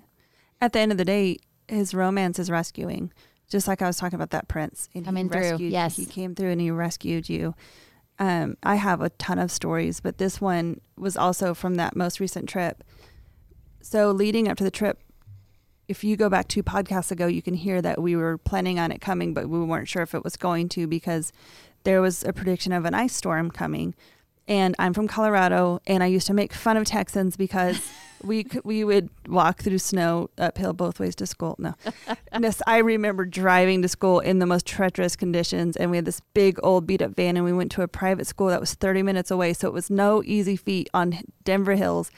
At 0.59 0.73
the 0.73 0.79
end 0.79 0.91
of 0.91 0.97
the 0.97 1.05
day, 1.05 1.37
his 1.67 1.93
romance 1.93 2.39
is 2.39 2.49
rescuing. 2.49 3.11
Just 3.47 3.67
like 3.67 3.81
I 3.81 3.87
was 3.87 3.97
talking 3.97 4.15
about 4.15 4.29
that 4.31 4.47
prince. 4.47 4.89
And 4.95 5.05
Coming 5.05 5.25
he 5.25 5.29
through, 5.29 5.57
yes. 5.57 5.97
He 5.97 6.05
came 6.05 6.35
through 6.35 6.51
and 6.51 6.61
he 6.61 6.71
rescued 6.71 7.29
you. 7.29 7.53
Um, 8.17 8.55
I 8.63 8.75
have 8.75 9.01
a 9.01 9.09
ton 9.09 9.39
of 9.39 9.51
stories, 9.51 9.99
but 9.99 10.19
this 10.19 10.39
one 10.39 10.79
was 10.95 11.17
also 11.17 11.53
from 11.53 11.75
that 11.75 11.95
most 11.95 12.19
recent 12.19 12.47
trip. 12.47 12.83
So 13.81 14.11
leading 14.11 14.47
up 14.47 14.57
to 14.57 14.63
the 14.63 14.71
trip, 14.71 14.99
if 15.91 16.05
you 16.05 16.15
go 16.15 16.29
back 16.29 16.47
two 16.47 16.63
podcasts 16.63 17.11
ago, 17.11 17.27
you 17.27 17.41
can 17.41 17.53
hear 17.53 17.81
that 17.81 18.01
we 18.01 18.15
were 18.15 18.37
planning 18.37 18.79
on 18.79 18.91
it 18.91 19.01
coming, 19.01 19.33
but 19.33 19.49
we 19.49 19.59
weren't 19.59 19.89
sure 19.89 20.01
if 20.01 20.15
it 20.15 20.23
was 20.23 20.37
going 20.37 20.69
to 20.69 20.87
because 20.87 21.33
there 21.83 22.01
was 22.01 22.23
a 22.23 22.31
prediction 22.31 22.71
of 22.71 22.85
an 22.85 22.93
ice 22.93 23.13
storm 23.13 23.51
coming. 23.51 23.93
And 24.47 24.73
I'm 24.79 24.93
from 24.93 25.09
Colorado, 25.09 25.81
and 25.85 26.01
I 26.01 26.07
used 26.07 26.27
to 26.27 26.33
make 26.33 26.53
fun 26.53 26.77
of 26.77 26.85
Texans 26.85 27.35
because 27.35 27.77
we 28.23 28.45
we 28.63 28.85
would 28.85 29.09
walk 29.27 29.61
through 29.61 29.79
snow 29.79 30.29
uphill 30.37 30.71
both 30.73 30.97
ways 30.97 31.15
to 31.15 31.25
school. 31.27 31.55
No, 31.59 31.75
yes, 32.39 32.61
I 32.65 32.77
remember 32.77 33.25
driving 33.25 33.81
to 33.81 33.89
school 33.89 34.19
in 34.21 34.39
the 34.39 34.45
most 34.45 34.65
treacherous 34.65 35.17
conditions, 35.17 35.75
and 35.75 35.91
we 35.91 35.97
had 35.97 36.05
this 36.05 36.21
big 36.33 36.57
old 36.63 36.87
beat 36.87 37.01
up 37.01 37.15
van, 37.15 37.35
and 37.35 37.45
we 37.45 37.53
went 37.53 37.71
to 37.73 37.81
a 37.81 37.87
private 37.87 38.27
school 38.27 38.47
that 38.47 38.61
was 38.61 38.73
30 38.75 39.03
minutes 39.03 39.29
away, 39.29 39.51
so 39.53 39.67
it 39.67 39.73
was 39.73 39.89
no 39.89 40.23
easy 40.23 40.55
feat 40.55 40.89
on 40.93 41.19
Denver 41.43 41.75
hills. 41.75 42.11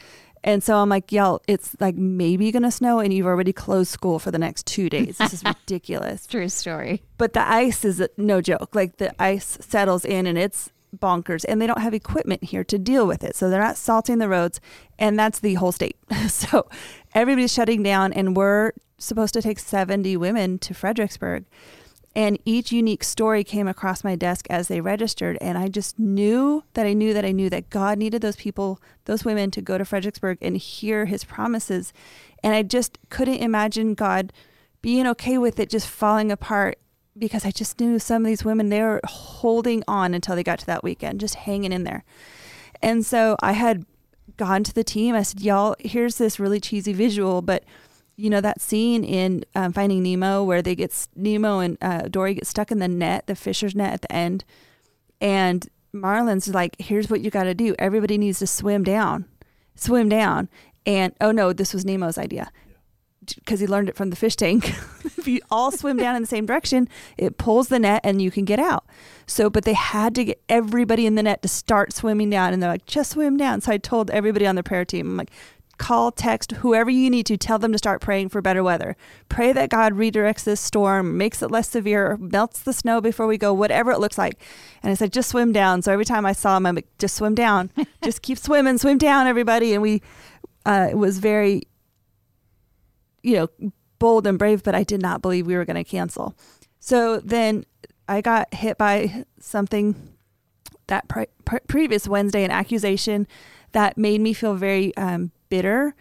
And 0.44 0.64
so 0.64 0.78
I'm 0.78 0.90
like, 0.90 1.12
y'all, 1.12 1.42
it's 1.48 1.76
like 1.80 1.96
maybe 1.96 2.52
gonna 2.52 2.72
snow, 2.72 3.00
and 3.00 3.14
you've 3.14 3.26
already 3.26 3.54
closed 3.54 3.92
school 3.92 4.20
for 4.20 4.32
the 4.32 4.38
next 4.38 4.66
two 4.66 4.90
days. 4.90 5.18
This 5.18 5.34
is 5.34 5.44
ridiculous. 5.46 6.28
True 6.28 6.50
story. 6.50 7.02
But 7.18 7.34
the 7.34 7.48
ice 7.48 7.86
is 7.86 8.06
no 8.18 8.42
joke. 8.42 8.76
Like 8.76 8.98
the 8.98 9.14
ice 9.22 9.58
settles 9.62 10.04
in 10.04 10.28
and 10.28 10.38
it's 10.38 10.72
bonkers 10.98 11.44
and 11.48 11.62
they 11.62 11.68
don't 11.68 11.82
have 11.82 11.94
equipment 11.94 12.44
here 12.44 12.64
to 12.66 12.78
deal 12.78 13.08
with 13.08 13.24
it. 13.24 13.36
So 13.36 13.50
they're 13.50 13.62
not 13.62 13.78
salting 13.78 14.20
the 14.20 14.30
roads 14.30 14.60
and 15.00 15.18
that's 15.18 15.40
the 15.40 15.56
whole 15.56 15.72
state. 15.72 15.98
so 16.28 16.68
everybody's 17.14 17.54
shutting 17.54 17.84
down 17.84 18.14
and 18.14 18.36
we're 18.36 18.74
supposed 18.98 19.34
to 19.34 19.42
take 19.42 19.60
70 19.60 20.18
women 20.18 20.60
to 20.60 20.74
Fredericksburg. 20.74 21.46
And 22.16 22.38
each 22.46 22.72
unique 22.72 23.04
story 23.04 23.44
came 23.44 23.68
across 23.68 24.04
my 24.04 24.16
desk 24.16 24.46
as 24.50 24.68
they 24.68 24.82
registered. 24.82 25.38
And 25.42 25.58
I 25.58 25.68
just 25.68 25.98
knew 25.98 26.64
that 26.74 26.86
I 26.86 26.94
knew 26.94 27.14
that 27.14 27.26
I 27.26 27.32
knew 27.32 27.50
that 27.50 27.72
God 27.72 27.98
needed 27.98 28.22
those 28.22 28.36
people, 28.36 28.80
those 29.06 29.26
women 29.26 29.50
to 29.52 29.62
go 29.62 29.80
to 29.80 29.86
Fredericksburg 29.86 30.38
and 30.42 30.56
hear 30.58 31.06
his 31.06 31.24
promises. 31.24 31.92
And 32.44 32.54
I 32.54 32.62
just 32.62 33.00
couldn't 33.10 33.38
imagine 33.38 33.96
God 33.96 34.32
being 34.82 35.08
okay 35.08 35.38
with 35.40 35.60
it 35.60 35.70
just 35.70 35.88
falling 35.88 36.32
apart 36.32 36.78
because 37.18 37.46
I 37.46 37.52
just 37.52 37.80
knew 37.80 38.00
some 38.00 38.24
of 38.24 38.28
these 38.28 38.46
women, 38.46 38.70
they 38.70 38.82
were 38.82 39.02
holding 39.06 39.84
on 39.88 40.14
until 40.14 40.36
they 40.36 40.44
got 40.44 40.60
to 40.60 40.66
that 40.68 40.84
weekend, 40.84 41.20
just 41.20 41.36
hanging 41.36 41.72
in 41.72 41.84
there. 41.84 42.04
And 42.82 43.06
so 43.06 43.38
I 43.42 43.54
had 43.54 43.86
gone 44.38 44.64
to 44.64 44.74
the 44.74 44.84
team. 44.84 45.16
I 45.16 45.24
said, 45.24 45.42
Y'all, 45.42 45.76
here's 45.80 46.18
this 46.18 46.40
really 46.40 46.60
cheesy 46.60 46.94
visual, 46.94 47.42
but 47.42 47.64
you 48.16 48.30
know 48.30 48.42
that 48.42 48.62
scene 48.62 49.04
in 49.04 49.44
um, 49.56 49.74
Finding 49.74 50.04
Nemo 50.04 50.44
where 50.44 50.62
they 50.62 50.76
get 50.76 51.08
Nemo 51.16 51.60
and 51.60 51.78
uh, 51.82 52.04
Dory 52.04 52.36
get 52.36 52.48
stuck 52.48 52.72
in 52.72 52.80
the 52.80 52.88
net, 52.88 53.28
the 53.28 53.36
fisher's 53.36 53.76
net 53.76 53.94
at 53.94 54.02
the 54.02 54.12
end, 54.12 54.44
and 55.20 55.68
Marlin's 55.92 56.48
like, 56.48 56.76
"Here's 56.80 57.10
what 57.10 57.22
you 57.22 57.30
got 57.30 57.44
to 57.44 57.54
do. 57.54 57.76
Everybody 57.80 58.18
needs 58.18 58.40
to 58.40 58.48
swim 58.48 58.84
down, 58.84 59.26
swim 59.76 60.10
down." 60.10 60.50
And 60.86 61.14
oh 61.22 61.32
no, 61.32 61.54
this 61.54 61.74
was 61.74 61.86
Nemo's 61.86 62.18
idea 62.18 62.52
because 63.36 63.60
he 63.60 63.68
learned 63.68 63.90
it 63.90 63.96
from 63.96 64.10
the 64.10 64.16
fish 64.16 64.36
tank. 64.36 64.70
if 65.06 65.28
you 65.28 65.40
all 65.50 65.72
swim 65.72 65.98
down 65.98 66.16
in 66.16 66.22
the 66.22 66.28
same 66.28 66.46
direction, 66.46 66.90
it 67.18 67.38
pulls 67.38 67.70
the 67.70 67.80
net 67.80 68.02
and 68.04 68.22
you 68.22 68.32
can 68.32 68.46
get 68.46 68.60
out. 68.60 68.86
So, 69.26 69.50
but 69.50 69.64
they 69.64 69.74
had 69.74 70.14
to 70.16 70.26
get 70.26 70.42
everybody 70.50 71.06
in 71.06 71.16
the 71.16 71.24
net 71.24 71.42
to 71.44 71.48
start 71.48 71.94
swimming 71.94 72.30
down, 72.30 72.54
and 72.54 72.62
they're 72.62 72.70
like, 72.70 72.86
"Just 72.86 73.12
swim 73.12 73.38
down." 73.38 73.62
So 73.62 73.72
I 73.72 73.78
told 73.78 74.10
everybody 74.12 74.46
on 74.46 74.56
the 74.56 74.64
prayer 74.64 74.86
team, 74.86 75.12
I'm 75.12 75.18
like, 75.18 75.32
call, 75.78 76.12
text, 76.12 76.52
whoever 76.54 76.90
you 76.90 77.10
need 77.10 77.26
to, 77.26 77.38
tell 77.38 77.60
them 77.60 77.72
to 77.72 77.78
start 77.78 78.02
praying 78.02 78.30
for 78.30 78.42
better 78.42 78.64
weather. 78.64 78.96
Pray 79.30 79.52
that 79.54 79.70
God 79.70 79.94
redirects 79.94 80.44
this 80.44 80.62
storm, 80.62 81.18
makes 81.18 81.42
it 81.42 81.52
less 81.52 81.70
severe, 81.70 82.18
melts 82.18 82.62
the 82.62 82.74
snow 82.74 83.02
before 83.02 83.28
we 83.28 83.38
go, 83.38 83.54
whatever 83.54 83.92
it 83.92 84.00
looks 84.00 84.18
like. 84.18 84.40
And 84.82 84.92
I 84.92 84.94
said, 84.94 85.12
just 85.12 85.30
swim 85.30 85.52
down. 85.52 85.82
So 85.82 85.92
every 85.92 86.06
time 86.06 86.26
I 86.26 86.34
saw 86.34 86.58
him, 86.58 86.66
I'm 86.66 86.76
like, 86.76 86.98
just 87.00 87.16
swim 87.16 87.36
down. 87.36 87.72
just 88.04 88.22
keep 88.22 88.38
swimming, 88.38 88.78
swim 88.78 88.98
down, 88.98 89.28
everybody. 89.28 89.74
And 89.74 89.82
we, 89.82 90.02
uh, 90.66 90.88
it 90.92 90.98
was 90.98 91.20
very, 91.20 91.64
you 93.22 93.36
know, 93.36 93.72
bold 94.00 94.28
and 94.28 94.38
brave, 94.38 94.64
but 94.64 94.76
I 94.76 94.84
did 94.84 95.02
not 95.02 95.22
believe 95.22 95.48
we 95.48 95.56
were 95.56 95.66
going 95.66 95.76
to 95.76 95.84
cancel. 95.84 96.36
So 96.80 97.20
then 97.20 97.66
I 98.08 98.22
got 98.22 98.54
hit 98.54 98.78
by 98.78 99.26
something 99.40 99.96
that 100.88 101.08
pre- 101.08 101.28
pre- 101.46 101.62
previous 101.68 102.08
Wednesday, 102.08 102.44
an 102.44 102.52
accusation 102.52 103.28
that 103.72 103.98
made 103.98 104.22
me 104.22 104.34
feel 104.34 104.56
very 104.56 104.96
um, 104.98 105.32
bitter 105.54 105.94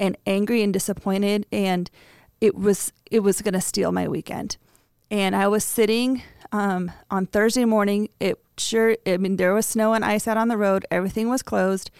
and 0.00 0.18
angry 0.26 0.64
and 0.64 0.72
disappointed 0.72 1.46
and 1.52 1.92
it 2.40 2.56
was 2.56 2.92
it 3.08 3.20
was 3.20 3.40
going 3.40 3.54
to 3.54 3.60
steal 3.60 3.92
my 3.92 4.08
weekend. 4.08 4.56
And 5.12 5.36
i 5.36 5.46
was 5.46 5.62
sitting 5.62 6.22
um, 6.50 6.90
on 7.08 7.26
thursday 7.26 7.64
morning 7.64 8.08
it 8.18 8.36
sure 8.58 8.96
i 9.06 9.16
mean 9.16 9.36
there 9.36 9.54
was 9.54 9.64
snow 9.64 9.92
and 9.92 10.04
ice 10.04 10.26
out 10.26 10.36
on 10.36 10.48
the 10.48 10.56
road 10.56 10.84
everything 10.90 11.28
was 11.28 11.42
closed 11.44 11.92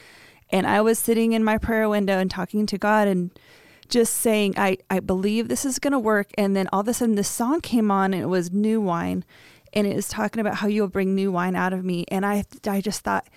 and 0.51 0.67
i 0.67 0.81
was 0.81 0.99
sitting 0.99 1.33
in 1.33 1.45
my 1.45 1.59
prayer 1.59 1.89
window 1.89 2.19
and 2.19 2.29
talking 2.29 2.67
to 2.67 2.77
god 2.77 3.07
and 3.07 3.31
just 3.89 4.15
saying 4.15 4.55
i, 4.57 4.77
I 4.91 4.99
believe 4.99 5.47
this 5.47 5.65
is 5.65 5.79
going 5.79 5.93
to 5.93 5.99
work 6.01 6.31
and 6.37 6.57
then 6.57 6.69
all 6.73 6.81
of 6.81 6.89
a 6.89 6.95
sudden 6.95 7.15
this 7.15 7.29
song 7.29 7.61
came 7.61 7.93
on 7.93 8.13
and 8.13 8.25
it 8.25 8.33
was 8.39 8.51
new 8.51 8.81
wine 8.81 9.25
and 9.73 9.87
it 9.87 9.95
was 9.95 10.09
talking 10.09 10.41
about 10.41 10.57
how 10.57 10.67
you'll 10.67 10.89
bring 10.89 11.15
new 11.15 11.31
wine 11.31 11.55
out 11.55 11.73
of 11.73 11.85
me 11.85 12.05
and 12.09 12.27
i 12.27 12.43
i 12.67 12.81
just 12.81 13.03
thought 13.03 13.29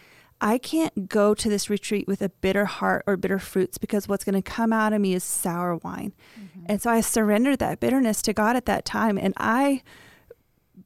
I 0.42 0.58
can't 0.58 1.10
go 1.10 1.34
to 1.34 1.50
this 1.50 1.70
retreat 1.70 2.08
with 2.08 2.22
a 2.22 2.30
bitter 2.30 2.66
heart 2.66 3.04
or 3.06 3.18
bitter 3.18 3.40
fruits 3.40 3.78
because 3.78 4.08
what's 4.08 4.24
going 4.24 4.42
to 4.42 4.42
come 4.42 4.72
out 4.72 4.94
of 4.94 5.02
me 5.02 5.14
is 5.14 5.24
sour 5.24 5.76
wine. 5.78 6.14
Mm-hmm. 6.40 6.66
And 6.68 6.82
so 6.82 6.90
I 6.90 7.02
surrendered 7.02 7.60
that 7.60 7.80
bitterness 7.80 8.22
to 8.24 8.34
God 8.34 8.56
at 8.56 8.66
that 8.66 8.86
time. 8.86 9.18
And 9.18 9.34
I 9.38 9.84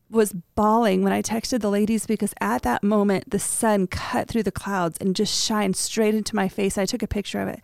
was 0.09 0.34
bawling 0.55 1.03
when 1.03 1.13
I 1.13 1.21
texted 1.21 1.61
the 1.61 1.69
ladies 1.69 2.05
because 2.05 2.34
at 2.39 2.63
that 2.63 2.84
moment, 2.84 3.30
the 3.30 3.39
sun 3.39 3.88
cut 3.88 4.27
through 4.27 4.43
the 4.43 4.51
clouds 4.51 4.97
and 4.99 5.15
just 5.15 5.43
shined 5.43 5.75
straight 5.75 6.15
into 6.15 6.35
my 6.35 6.47
face. 6.47 6.77
I 6.77 6.85
took 6.85 7.03
a 7.03 7.07
picture 7.07 7.41
of 7.41 7.47
it. 7.47 7.61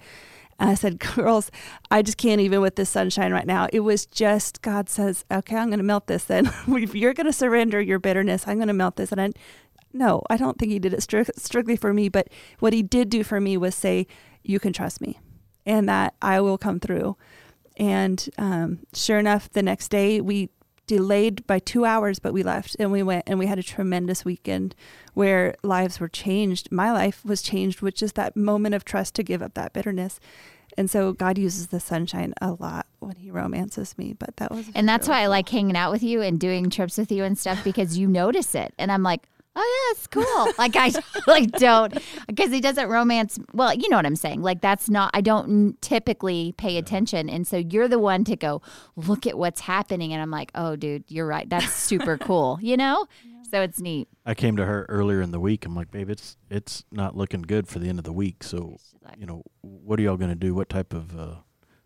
And 0.59 0.69
I 0.69 0.73
said, 0.75 0.99
Girls, 1.15 1.49
I 1.89 2.01
just 2.01 2.17
can't 2.17 2.41
even 2.41 2.61
with 2.61 2.75
this 2.75 2.89
sunshine 2.89 3.31
right 3.31 3.47
now. 3.47 3.67
It 3.71 3.79
was 3.81 4.05
just 4.05 4.61
God 4.61 4.89
says, 4.89 5.25
Okay, 5.31 5.55
I'm 5.55 5.69
going 5.69 5.79
to 5.79 5.83
melt 5.83 6.07
this 6.07 6.25
then. 6.25 6.51
if 6.67 6.93
you're 6.93 7.13
going 7.13 7.27
to 7.27 7.33
surrender 7.33 7.81
your 7.81 7.99
bitterness, 7.99 8.47
I'm 8.47 8.57
going 8.57 8.67
to 8.67 8.73
melt 8.73 8.97
this. 8.97 9.11
And 9.11 9.21
I, 9.21 9.31
no, 9.93 10.21
I 10.29 10.37
don't 10.37 10.57
think 10.57 10.71
he 10.71 10.79
did 10.79 10.93
it 10.93 10.99
stri- 10.99 11.29
strictly 11.37 11.75
for 11.75 11.93
me, 11.93 12.09
but 12.09 12.27
what 12.59 12.73
he 12.73 12.83
did 12.83 13.09
do 13.09 13.23
for 13.23 13.39
me 13.39 13.57
was 13.57 13.75
say, 13.75 14.07
"You 14.43 14.59
can 14.59 14.73
trust 14.73 15.01
me, 15.01 15.19
and 15.65 15.87
that 15.89 16.13
I 16.21 16.41
will 16.41 16.57
come 16.57 16.79
through." 16.79 17.17
And 17.77 18.29
um, 18.37 18.79
sure 18.93 19.19
enough, 19.19 19.49
the 19.49 19.63
next 19.63 19.89
day 19.89 20.19
we 20.19 20.49
delayed 20.85 21.45
by 21.45 21.59
two 21.59 21.85
hours, 21.85 22.17
but 22.17 22.33
we 22.33 22.41
left 22.41 22.75
and 22.79 22.91
we 22.91 23.03
went 23.03 23.23
and 23.27 23.37
we 23.37 23.45
had 23.45 23.59
a 23.59 23.63
tremendous 23.63 24.25
weekend 24.25 24.73
where 25.13 25.53
lives 25.61 25.99
were 25.99 26.07
changed. 26.07 26.71
My 26.71 26.91
life 26.91 27.23
was 27.23 27.43
changed 27.43 27.81
with 27.81 27.93
just 27.93 28.15
that 28.15 28.35
moment 28.35 28.73
of 28.73 28.83
trust 28.83 29.13
to 29.15 29.23
give 29.23 29.43
up 29.43 29.53
that 29.53 29.71
bitterness. 29.71 30.19
And 30.77 30.89
so 30.89 31.13
God 31.13 31.37
uses 31.37 31.67
the 31.67 31.79
sunshine 31.79 32.33
a 32.41 32.53
lot 32.53 32.87
when 32.99 33.15
He 33.17 33.29
romances 33.29 33.97
me. 33.99 34.13
But 34.13 34.37
that 34.37 34.51
was, 34.51 34.65
and 34.73 34.89
that's 34.89 35.07
really 35.07 35.19
why 35.19 35.23
I 35.23 35.27
like 35.27 35.49
hanging 35.49 35.75
out 35.75 35.91
with 35.91 36.01
you 36.01 36.21
and 36.21 36.39
doing 36.39 36.71
trips 36.71 36.97
with 36.97 37.11
you 37.11 37.23
and 37.23 37.37
stuff 37.37 37.63
because 37.63 37.97
you 37.97 38.07
notice 38.07 38.55
it, 38.55 38.73
and 38.77 38.91
I'm 38.91 39.03
like, 39.03 39.27
oh 39.59 39.91
yeah, 39.91 39.97
it's 39.97 40.07
cool. 40.07 40.53
like 40.57 40.75
I 40.75 40.91
like 41.27 41.51
don't 41.53 41.93
because 42.27 42.51
he 42.51 42.61
doesn't 42.61 42.87
romance. 42.89 43.39
Well, 43.53 43.73
you 43.73 43.89
know 43.89 43.97
what 43.97 44.05
I'm 44.05 44.15
saying. 44.15 44.41
Like 44.41 44.61
that's 44.61 44.89
not. 44.89 45.11
I 45.13 45.21
don't 45.21 45.79
typically 45.81 46.53
pay 46.57 46.77
attention, 46.77 47.29
and 47.29 47.45
so 47.45 47.57
you're 47.57 47.87
the 47.87 47.99
one 47.99 48.23
to 48.25 48.35
go 48.35 48.61
look 48.95 49.27
at 49.27 49.37
what's 49.37 49.61
happening, 49.61 50.13
and 50.13 50.21
I'm 50.21 50.31
like, 50.31 50.51
oh, 50.55 50.75
dude, 50.75 51.03
you're 51.07 51.27
right. 51.27 51.49
That's 51.49 51.71
super 51.71 52.17
cool. 52.29 52.57
You 52.61 52.77
know. 52.77 53.05
So 53.51 53.63
it's 53.63 53.79
neat. 53.79 54.07
I 54.27 54.35
came 54.35 54.57
to 54.57 54.65
her 54.65 54.85
earlier 54.89 55.21
in 55.21 55.31
the 55.31 55.39
week. 55.39 55.65
I'm 55.65 55.75
like, 55.75 55.89
babe, 55.89 56.09
it's 56.09 56.37
it's 56.51 56.85
not 56.91 57.17
looking 57.17 57.41
good 57.41 57.67
for 57.67 57.79
the 57.79 57.89
end 57.89 57.97
of 57.97 58.05
the 58.05 58.13
week. 58.13 58.43
So, 58.43 58.77
you 59.17 59.25
know, 59.25 59.43
what 59.61 59.99
are 59.99 60.03
y'all 60.03 60.17
gonna 60.17 60.35
do? 60.35 60.53
What 60.53 60.69
type 60.69 60.93
of 60.93 61.17
uh, 61.19 61.35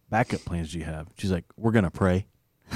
backup 0.10 0.42
plans 0.42 0.74
do 0.74 0.80
you 0.80 0.84
have? 0.84 1.08
She's 1.18 1.32
like, 1.32 1.46
we're 1.56 1.72
gonna 1.72 1.90
pray. 1.90 2.28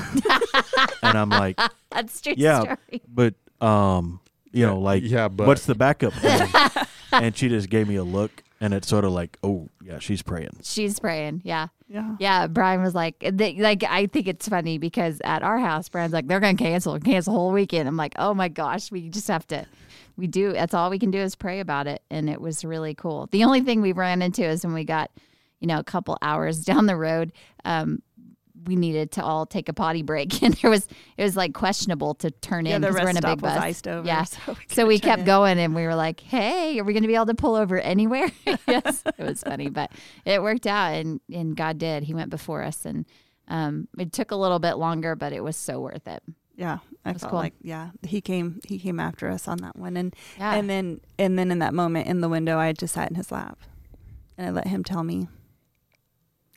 and 1.04 1.18
I'm 1.18 1.30
like, 1.30 1.60
That's 1.92 2.22
true 2.22 2.36
yeah, 2.38 2.62
story. 2.62 3.02
but 3.10 3.34
um, 3.60 4.22
you 4.52 4.66
know, 4.66 4.80
like, 4.80 5.04
yeah, 5.04 5.28
but 5.28 5.48
what's 5.48 5.66
the 5.66 5.76
backup 5.76 6.14
plan? 6.14 6.50
and 7.12 7.36
she 7.36 7.50
just 7.50 7.70
gave 7.70 7.88
me 7.88 7.96
a 7.96 8.04
look, 8.04 8.44
and 8.60 8.74
it's 8.74 8.88
sort 8.88 9.06
of 9.06 9.12
like, 9.12 9.38
oh 9.44 9.70
yeah, 9.84 10.00
she's 10.00 10.22
praying. 10.22 10.58
She's 10.64 11.00
praying. 11.00 11.42
Yeah. 11.44 11.68
Yeah. 11.90 12.16
Yeah, 12.20 12.48
Brian 12.48 12.84
was 12.84 12.94
like, 12.94 13.24
they, 13.32 13.56
like 13.56 13.84
I 13.84 14.08
think 14.08 14.28
it's 14.28 14.48
funny 14.48 14.78
because 14.78 15.22
at 15.24 15.42
our 15.42 15.58
house, 15.58 15.88
Brian's 15.88 16.12
like, 16.12 16.28
they're 16.28 16.42
gonna 16.42 16.58
cancel, 16.58 17.00
cancel 17.00 17.34
the 17.34 17.40
whole 17.40 17.52
weekend. 17.52 17.88
I'm 17.88 17.96
like, 17.96 18.14
oh 18.18 18.34
my 18.34 18.50
gosh, 18.50 18.92
we 18.92 19.10
just 19.10 19.30
have 19.30 19.48
to, 19.48 19.66
we 20.18 20.28
do. 20.28 20.52
That's 20.52 20.74
all 20.74 20.90
we 20.90 21.00
can 21.00 21.12
do 21.12 21.20
is 21.20 21.36
pray 21.36 21.60
about 21.60 21.88
it, 21.88 22.02
and 22.10 22.30
it 22.30 22.42
was 22.42 22.66
really 22.66 22.94
cool. 22.94 23.30
The 23.32 23.46
only 23.46 23.62
thing 23.62 23.82
we 23.82 23.94
ran 23.94 24.22
into 24.22 24.44
is 24.44 24.66
when 24.66 24.74
we 24.74 24.84
got, 24.84 25.12
you 25.60 25.68
know, 25.68 25.80
a 25.80 25.84
couple 25.84 26.18
hours 26.22 26.64
down 26.66 26.88
the 26.88 26.98
road, 26.98 27.32
um, 27.64 28.02
we 28.66 28.76
needed 28.76 29.12
to 29.14 29.24
all 29.24 29.46
take 29.46 29.70
a 29.70 29.74
potty 29.74 30.02
break, 30.02 30.42
and 30.44 30.54
there 30.56 30.70
was 30.72 30.88
it 31.18 31.24
was 31.24 31.36
like 31.38 31.54
questionable 31.54 32.16
to 32.16 32.32
turn 32.32 32.66
Yeah, 32.66 32.76
in 32.78 32.82
because 32.82 32.96
we're 32.96 33.10
in 33.10 33.18
a 33.18 33.22
big 33.22 33.42
bus. 33.42 33.58
iced 33.58 33.88
over. 33.88 34.06
Yeah. 34.08 34.24
So 34.24 34.40
we, 34.48 34.56
So 34.68 34.86
we 34.88 35.00
kept 35.00 35.20
in. 35.22 35.26
going 35.26 35.60
and 35.60 35.76
we 35.76 35.84
were 35.84 35.96
like, 35.96 36.20
hey, 36.20 36.80
are 36.80 36.84
we 36.84 36.94
going 36.94 37.04
to 37.04 37.08
be 37.08 37.16
able 37.16 37.28
to 37.28 37.36
pull 37.36 37.56
over 37.56 37.80
anywhere? 37.80 38.30
yes, 38.68 39.04
it 39.18 39.24
was 39.24 39.42
funny, 39.44 39.70
but 39.70 39.92
it 40.26 40.42
worked 40.42 40.68
out 40.68 40.94
and, 40.94 41.22
and 41.34 41.56
God 41.56 41.78
did. 41.78 42.04
He 42.04 42.14
went 42.14 42.30
before 42.30 42.64
us 42.64 42.86
and 42.86 43.06
um, 43.48 43.88
it 43.98 44.12
took 44.12 44.32
a 44.32 44.36
little 44.36 44.60
bit 44.60 44.74
longer, 44.78 45.16
but 45.16 45.32
it 45.34 45.44
was 45.44 45.56
so 45.56 45.80
worth 45.80 46.08
it. 46.08 46.22
Yeah, 46.56 46.80
I 47.06 47.14
felt 47.14 47.30
cool. 47.32 47.40
like 47.40 47.54
yeah, 47.62 47.92
he 48.02 48.20
came 48.20 48.60
he 48.68 48.80
came 48.80 49.00
after 49.00 49.30
us 49.30 49.48
on 49.48 49.60
that 49.60 49.76
one, 49.78 49.96
and 49.96 50.16
Yeah. 50.40 50.56
and 50.56 50.68
then 50.68 51.00
and 51.20 51.38
then 51.38 51.52
in 51.52 51.60
that 51.60 51.74
moment 51.76 52.08
in 52.08 52.20
the 52.22 52.28
window, 52.28 52.58
I 52.58 52.74
just 52.74 52.96
sat 52.96 53.10
in 53.12 53.16
his 53.16 53.32
lap, 53.32 53.60
and 54.40 54.48
I 54.48 54.50
let 54.50 54.66
him 54.66 54.84
tell 54.84 55.04
me, 55.04 55.28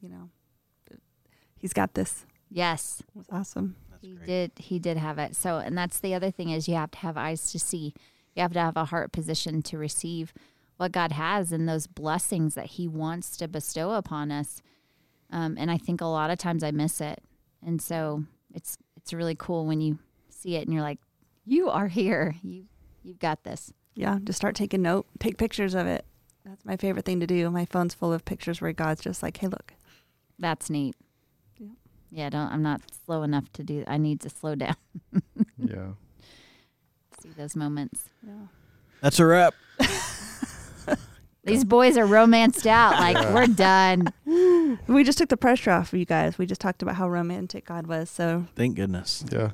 you 0.00 0.08
know, 0.08 0.30
he's 1.60 1.72
got 1.72 1.94
this. 1.94 2.24
yes, 2.50 3.02
It 3.08 3.16
was 3.16 3.26
awesome. 3.30 3.76
That's 3.90 4.02
he 4.02 4.14
great. 4.14 4.26
did. 4.26 4.52
He 4.56 4.78
did 4.78 4.96
have 4.96 5.18
it. 5.18 5.36
So, 5.36 5.58
and 5.58 5.76
that's 5.78 6.00
the 6.00 6.14
other 6.14 6.30
thing 6.30 6.50
is 6.50 6.68
you 6.68 6.74
have 6.74 6.90
to 6.92 6.98
have 6.98 7.16
eyes 7.16 7.52
to 7.52 7.58
see. 7.58 7.94
You 8.34 8.42
have 8.42 8.52
to 8.54 8.60
have 8.60 8.76
a 8.76 8.86
heart 8.86 9.12
position 9.12 9.62
to 9.62 9.78
receive 9.78 10.32
what 10.76 10.92
God 10.92 11.12
has 11.12 11.52
and 11.52 11.68
those 11.68 11.86
blessings 11.86 12.54
that 12.54 12.66
He 12.66 12.88
wants 12.88 13.36
to 13.36 13.46
bestow 13.48 13.92
upon 13.92 14.30
us. 14.32 14.62
Um, 15.30 15.56
and 15.58 15.70
I 15.70 15.76
think 15.78 16.00
a 16.00 16.06
lot 16.06 16.30
of 16.30 16.38
times 16.38 16.64
I 16.64 16.70
miss 16.70 17.00
it. 17.00 17.22
And 17.64 17.80
so 17.82 18.24
it's 18.54 18.78
it's 18.96 19.12
really 19.12 19.34
cool 19.34 19.66
when 19.66 19.80
you 19.80 19.98
see 20.30 20.56
it 20.56 20.62
and 20.66 20.72
you're 20.72 20.82
like, 20.82 20.98
you 21.44 21.68
are 21.68 21.88
here. 21.88 22.34
You 22.42 22.64
you've 23.02 23.18
got 23.18 23.44
this. 23.44 23.72
Yeah, 23.94 24.18
just 24.24 24.38
start 24.38 24.54
taking 24.54 24.82
note, 24.82 25.06
take 25.18 25.36
pictures 25.36 25.74
of 25.74 25.86
it. 25.86 26.06
That's 26.44 26.64
my 26.64 26.76
favorite 26.76 27.04
thing 27.04 27.20
to 27.20 27.26
do. 27.26 27.50
My 27.50 27.66
phone's 27.66 27.92
full 27.92 28.12
of 28.14 28.24
pictures 28.24 28.60
where 28.62 28.72
God's 28.72 29.02
just 29.02 29.22
like, 29.22 29.36
hey, 29.36 29.48
look. 29.48 29.74
That's 30.38 30.70
neat. 30.70 30.94
Yeah. 32.10 32.24
Yeah, 32.24 32.30
don't 32.30 32.52
I'm 32.52 32.62
not 32.62 32.80
slow 33.06 33.22
enough 33.22 33.50
to 33.54 33.62
do 33.62 33.84
I 33.86 33.96
need 33.98 34.20
to 34.20 34.30
slow 34.30 34.54
down. 34.54 34.76
Yeah. 35.58 35.90
See 37.22 37.28
those 37.36 37.54
moments. 37.54 38.08
Yeah. 38.26 38.46
That's 39.02 39.20
a 39.20 39.26
wrap. 39.26 39.54
These 41.44 41.64
boys 41.64 41.96
are 41.96 42.04
romanced 42.06 42.66
out. 42.66 42.92
Like 43.00 43.16
Yeah. 43.16 43.34
we're 43.34 43.46
done. 43.46 44.12
We 44.86 45.02
just 45.04 45.18
took 45.18 45.28
the 45.28 45.36
pressure 45.36 45.70
off 45.72 45.92
of 45.92 45.98
you 45.98 46.04
guys. 46.04 46.38
We 46.38 46.46
just 46.46 46.60
talked 46.60 46.80
about 46.82 46.94
how 46.94 47.08
romantic 47.08 47.64
God 47.66 47.86
was. 47.88 48.08
So 48.08 48.46
Thank 48.54 48.76
goodness. 48.76 49.24
Yeah. 49.30 49.48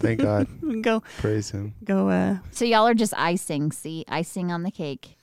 Thank 0.00 0.20
God. 0.20 0.48
go 0.82 1.00
Praise 1.18 1.50
Him. 1.50 1.74
go. 1.84 2.08
Uh, 2.08 2.38
So 2.50 2.64
y'all 2.64 2.86
are 2.86 2.94
just 2.94 3.14
icing. 3.16 3.70
See, 3.72 4.04
icing 4.08 4.50
on 4.50 4.62
the 4.64 4.70
cake. 4.72 5.16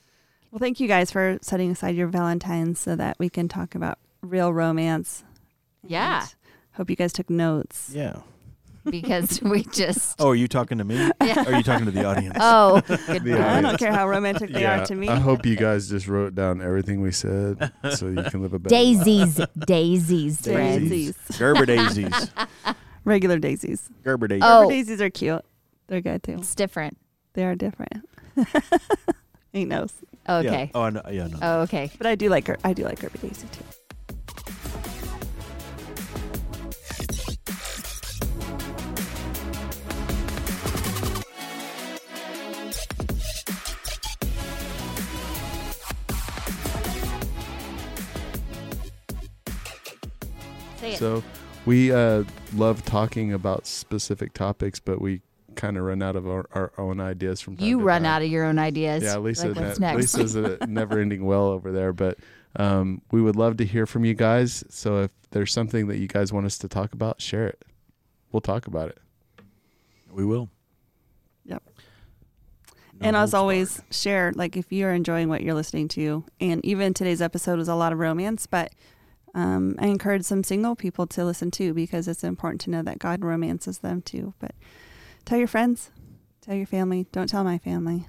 well, 0.52 0.60
thank 0.60 0.80
you 0.80 0.88
guys 0.88 1.12
for 1.12 1.38
setting 1.42 1.70
aside 1.72 1.96
your 1.96 2.08
Valentines 2.08 2.80
so 2.80 2.96
that 2.96 3.18
we 3.20 3.30
can 3.30 3.48
talk 3.50 3.76
about 3.76 4.00
real 4.22 4.54
romance. 4.54 5.24
Yeah. 5.86 6.26
And 6.76 6.78
Hope 6.78 6.90
you 6.90 6.96
guys 6.96 7.14
took 7.14 7.30
notes. 7.30 7.90
Yeah. 7.94 8.18
because 8.90 9.42
we 9.54 9.64
just. 9.64 10.20
Oh, 10.20 10.30
are 10.30 10.36
you 10.36 10.48
talking 10.48 10.78
to 10.78 10.84
me? 10.84 10.96
Yeah. 11.24 11.44
Or 11.44 11.54
are 11.54 11.58
you 11.58 11.64
talking 11.64 11.86
to 11.86 11.92
the 11.92 12.06
audience? 12.06 12.36
Oh, 12.40 12.82
good 12.88 13.26
Yeah. 13.26 13.48
I 13.50 13.54
point. 13.54 13.66
don't 13.66 13.78
care 13.80 13.92
how 13.94 14.08
romantic 14.08 14.52
they 14.52 14.66
are 14.66 14.86
to 14.86 14.94
me. 14.96 15.08
I 15.08 15.16
hope 15.18 15.46
you 15.46 15.56
guys 15.56 15.90
just 15.90 16.08
wrote 16.08 16.36
down 16.36 16.62
everything 16.62 17.02
we 17.02 17.12
said 17.12 17.72
so 17.96 18.08
you 18.08 18.22
can 18.24 18.42
live 18.42 18.54
a 18.54 18.60
better 18.60 18.76
life. 18.76 19.04
Daisies, 19.06 19.40
daisies, 19.58 20.42
Fred. 20.42 20.82
Daisies. 20.82 21.16
Gerber 21.38 21.66
daisies. 21.66 22.32
Regular 23.06 23.40
daisies. 23.40 23.90
Gerber 24.04 24.28
daisies. 24.28 24.44
Oh. 24.46 24.62
Gerber 24.64 24.72
daisies 24.74 25.02
are 25.02 25.10
cute. 25.10 25.46
They're 25.88 26.02
good 26.02 26.22
too. 26.24 26.34
It's 26.34 26.54
different. 26.56 26.98
They 27.34 27.44
are 27.46 27.56
different. 27.56 28.08
he 29.52 29.66
knows. 29.66 29.94
Oh, 30.28 30.40
Yeah. 30.42 30.50
okay. 30.52 30.72
Oh, 30.76 30.82
I 30.84 30.90
know. 30.92 31.02
Yeah, 31.10 31.28
no. 31.28 31.38
Oh, 31.42 31.62
okay. 31.62 31.90
But 31.98 32.08
I 32.08 32.16
do 32.16 32.30
like 32.30 32.48
her. 32.48 32.58
I 32.64 32.74
do 32.74 32.84
like 32.84 33.00
Gerber 33.00 33.18
daisy 33.20 33.48
too. 33.52 33.64
Say 50.86 50.94
it. 50.94 51.00
So 51.00 51.24
we 51.66 51.92
uh, 51.92 52.24
love 52.54 52.86
talking 52.86 53.34
about 53.34 53.66
specific 53.66 54.34
topics, 54.34 54.80
but 54.80 55.02
we 55.02 55.22
kind 55.56 55.78
of 55.78 55.84
run 55.84 56.02
out 56.02 56.16
of 56.16 56.28
our, 56.28 56.46
our 56.54 56.72
own 56.78 57.00
ideas 57.00 57.42
from 57.42 57.58
time 57.58 57.66
you 57.66 57.80
to 57.80 57.84
run 57.84 58.04
time. 58.04 58.12
out 58.12 58.22
of 58.22 58.28
your 58.30 58.46
own 58.46 58.60
ideas. 58.60 59.04
Yeah, 59.04 59.18
Lisa. 59.18 59.48
Like, 59.48 59.58
what's 59.58 59.80
ne- 59.80 59.88
next? 59.88 60.16
Lisa's 60.16 60.36
a 60.36 60.58
never-ending 60.68 61.26
well 61.26 61.48
over 61.48 61.72
there, 61.72 61.94
but 61.94 62.20
um, 62.58 63.02
we 63.12 63.22
would 63.22 63.36
love 63.36 63.58
to 63.58 63.66
hear 63.66 63.86
from 63.86 64.06
you 64.06 64.14
guys. 64.14 64.64
So 64.70 65.04
if 65.04 65.12
there's 65.32 65.52
something 65.52 65.88
that 65.88 65.98
you 65.98 66.08
guys 66.08 66.32
want 66.32 66.46
us 66.46 66.58
to 66.60 66.68
talk 66.68 66.94
about, 66.94 67.22
share 67.22 67.48
it. 67.48 67.66
We'll 68.32 68.42
talk 68.42 68.68
about 68.68 68.90
it. 68.90 69.00
We 70.12 70.26
will. 70.26 70.50
Yep. 71.46 71.64
No 73.00 73.08
and 73.08 73.16
as 73.16 73.34
always, 73.34 73.78
barred. 73.78 73.94
share 73.94 74.32
like 74.36 74.56
if 74.56 74.72
you're 74.72 74.94
enjoying 74.94 75.30
what 75.30 75.42
you're 75.42 75.54
listening 75.54 75.88
to. 75.90 76.24
And 76.40 76.64
even 76.64 76.94
today's 76.94 77.22
episode 77.22 77.58
was 77.58 77.68
a 77.68 77.76
lot 77.76 77.92
of 77.92 78.00
romance, 78.00 78.48
but 78.48 78.72
um, 79.36 79.76
I 79.78 79.88
encourage 79.88 80.24
some 80.24 80.44
single 80.44 80.76
people 80.76 81.06
to 81.08 81.26
listen 81.26 81.52
too 81.52 81.74
because 81.74 82.08
it's 82.08 82.24
important 82.24 82.62
to 82.62 82.70
know 82.70 82.82
that 82.82 83.00
God 83.00 83.24
romances 83.24 83.80
them 83.80 84.02
too. 84.02 84.34
But 84.40 84.56
tell 85.26 85.38
your 85.38 85.50
friends, 85.50 85.92
tell 86.42 86.56
your 86.56 86.66
family. 86.66 87.06
Don't 87.12 87.28
tell 87.28 87.44
my 87.44 87.58
family. 87.58 88.08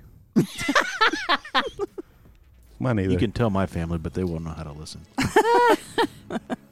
Mine 2.79 3.01
either. 3.01 3.11
You 3.11 3.19
can 3.19 3.33
tell 3.33 3.51
my 3.51 3.67
family, 3.67 3.99
but 3.99 4.15
they 4.15 4.23
won't 4.23 4.45
know 4.45 4.53
how 4.53 4.63
to 4.63 4.73
listen. 4.73 5.05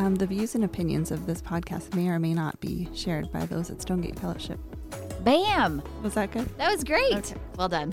Um, 0.00 0.14
the 0.14 0.26
views 0.26 0.54
and 0.54 0.64
opinions 0.64 1.10
of 1.10 1.26
this 1.26 1.42
podcast 1.42 1.94
may 1.94 2.08
or 2.08 2.18
may 2.18 2.32
not 2.32 2.58
be 2.58 2.88
shared 2.94 3.30
by 3.30 3.44
those 3.44 3.68
at 3.68 3.82
Stonegate 3.82 4.18
Fellowship. 4.18 4.58
Bam. 5.24 5.82
Was 6.02 6.14
that 6.14 6.30
good? 6.30 6.48
That 6.56 6.72
was 6.72 6.82
great. 6.84 7.12
Okay. 7.12 7.34
Well 7.58 7.68
done. 7.68 7.92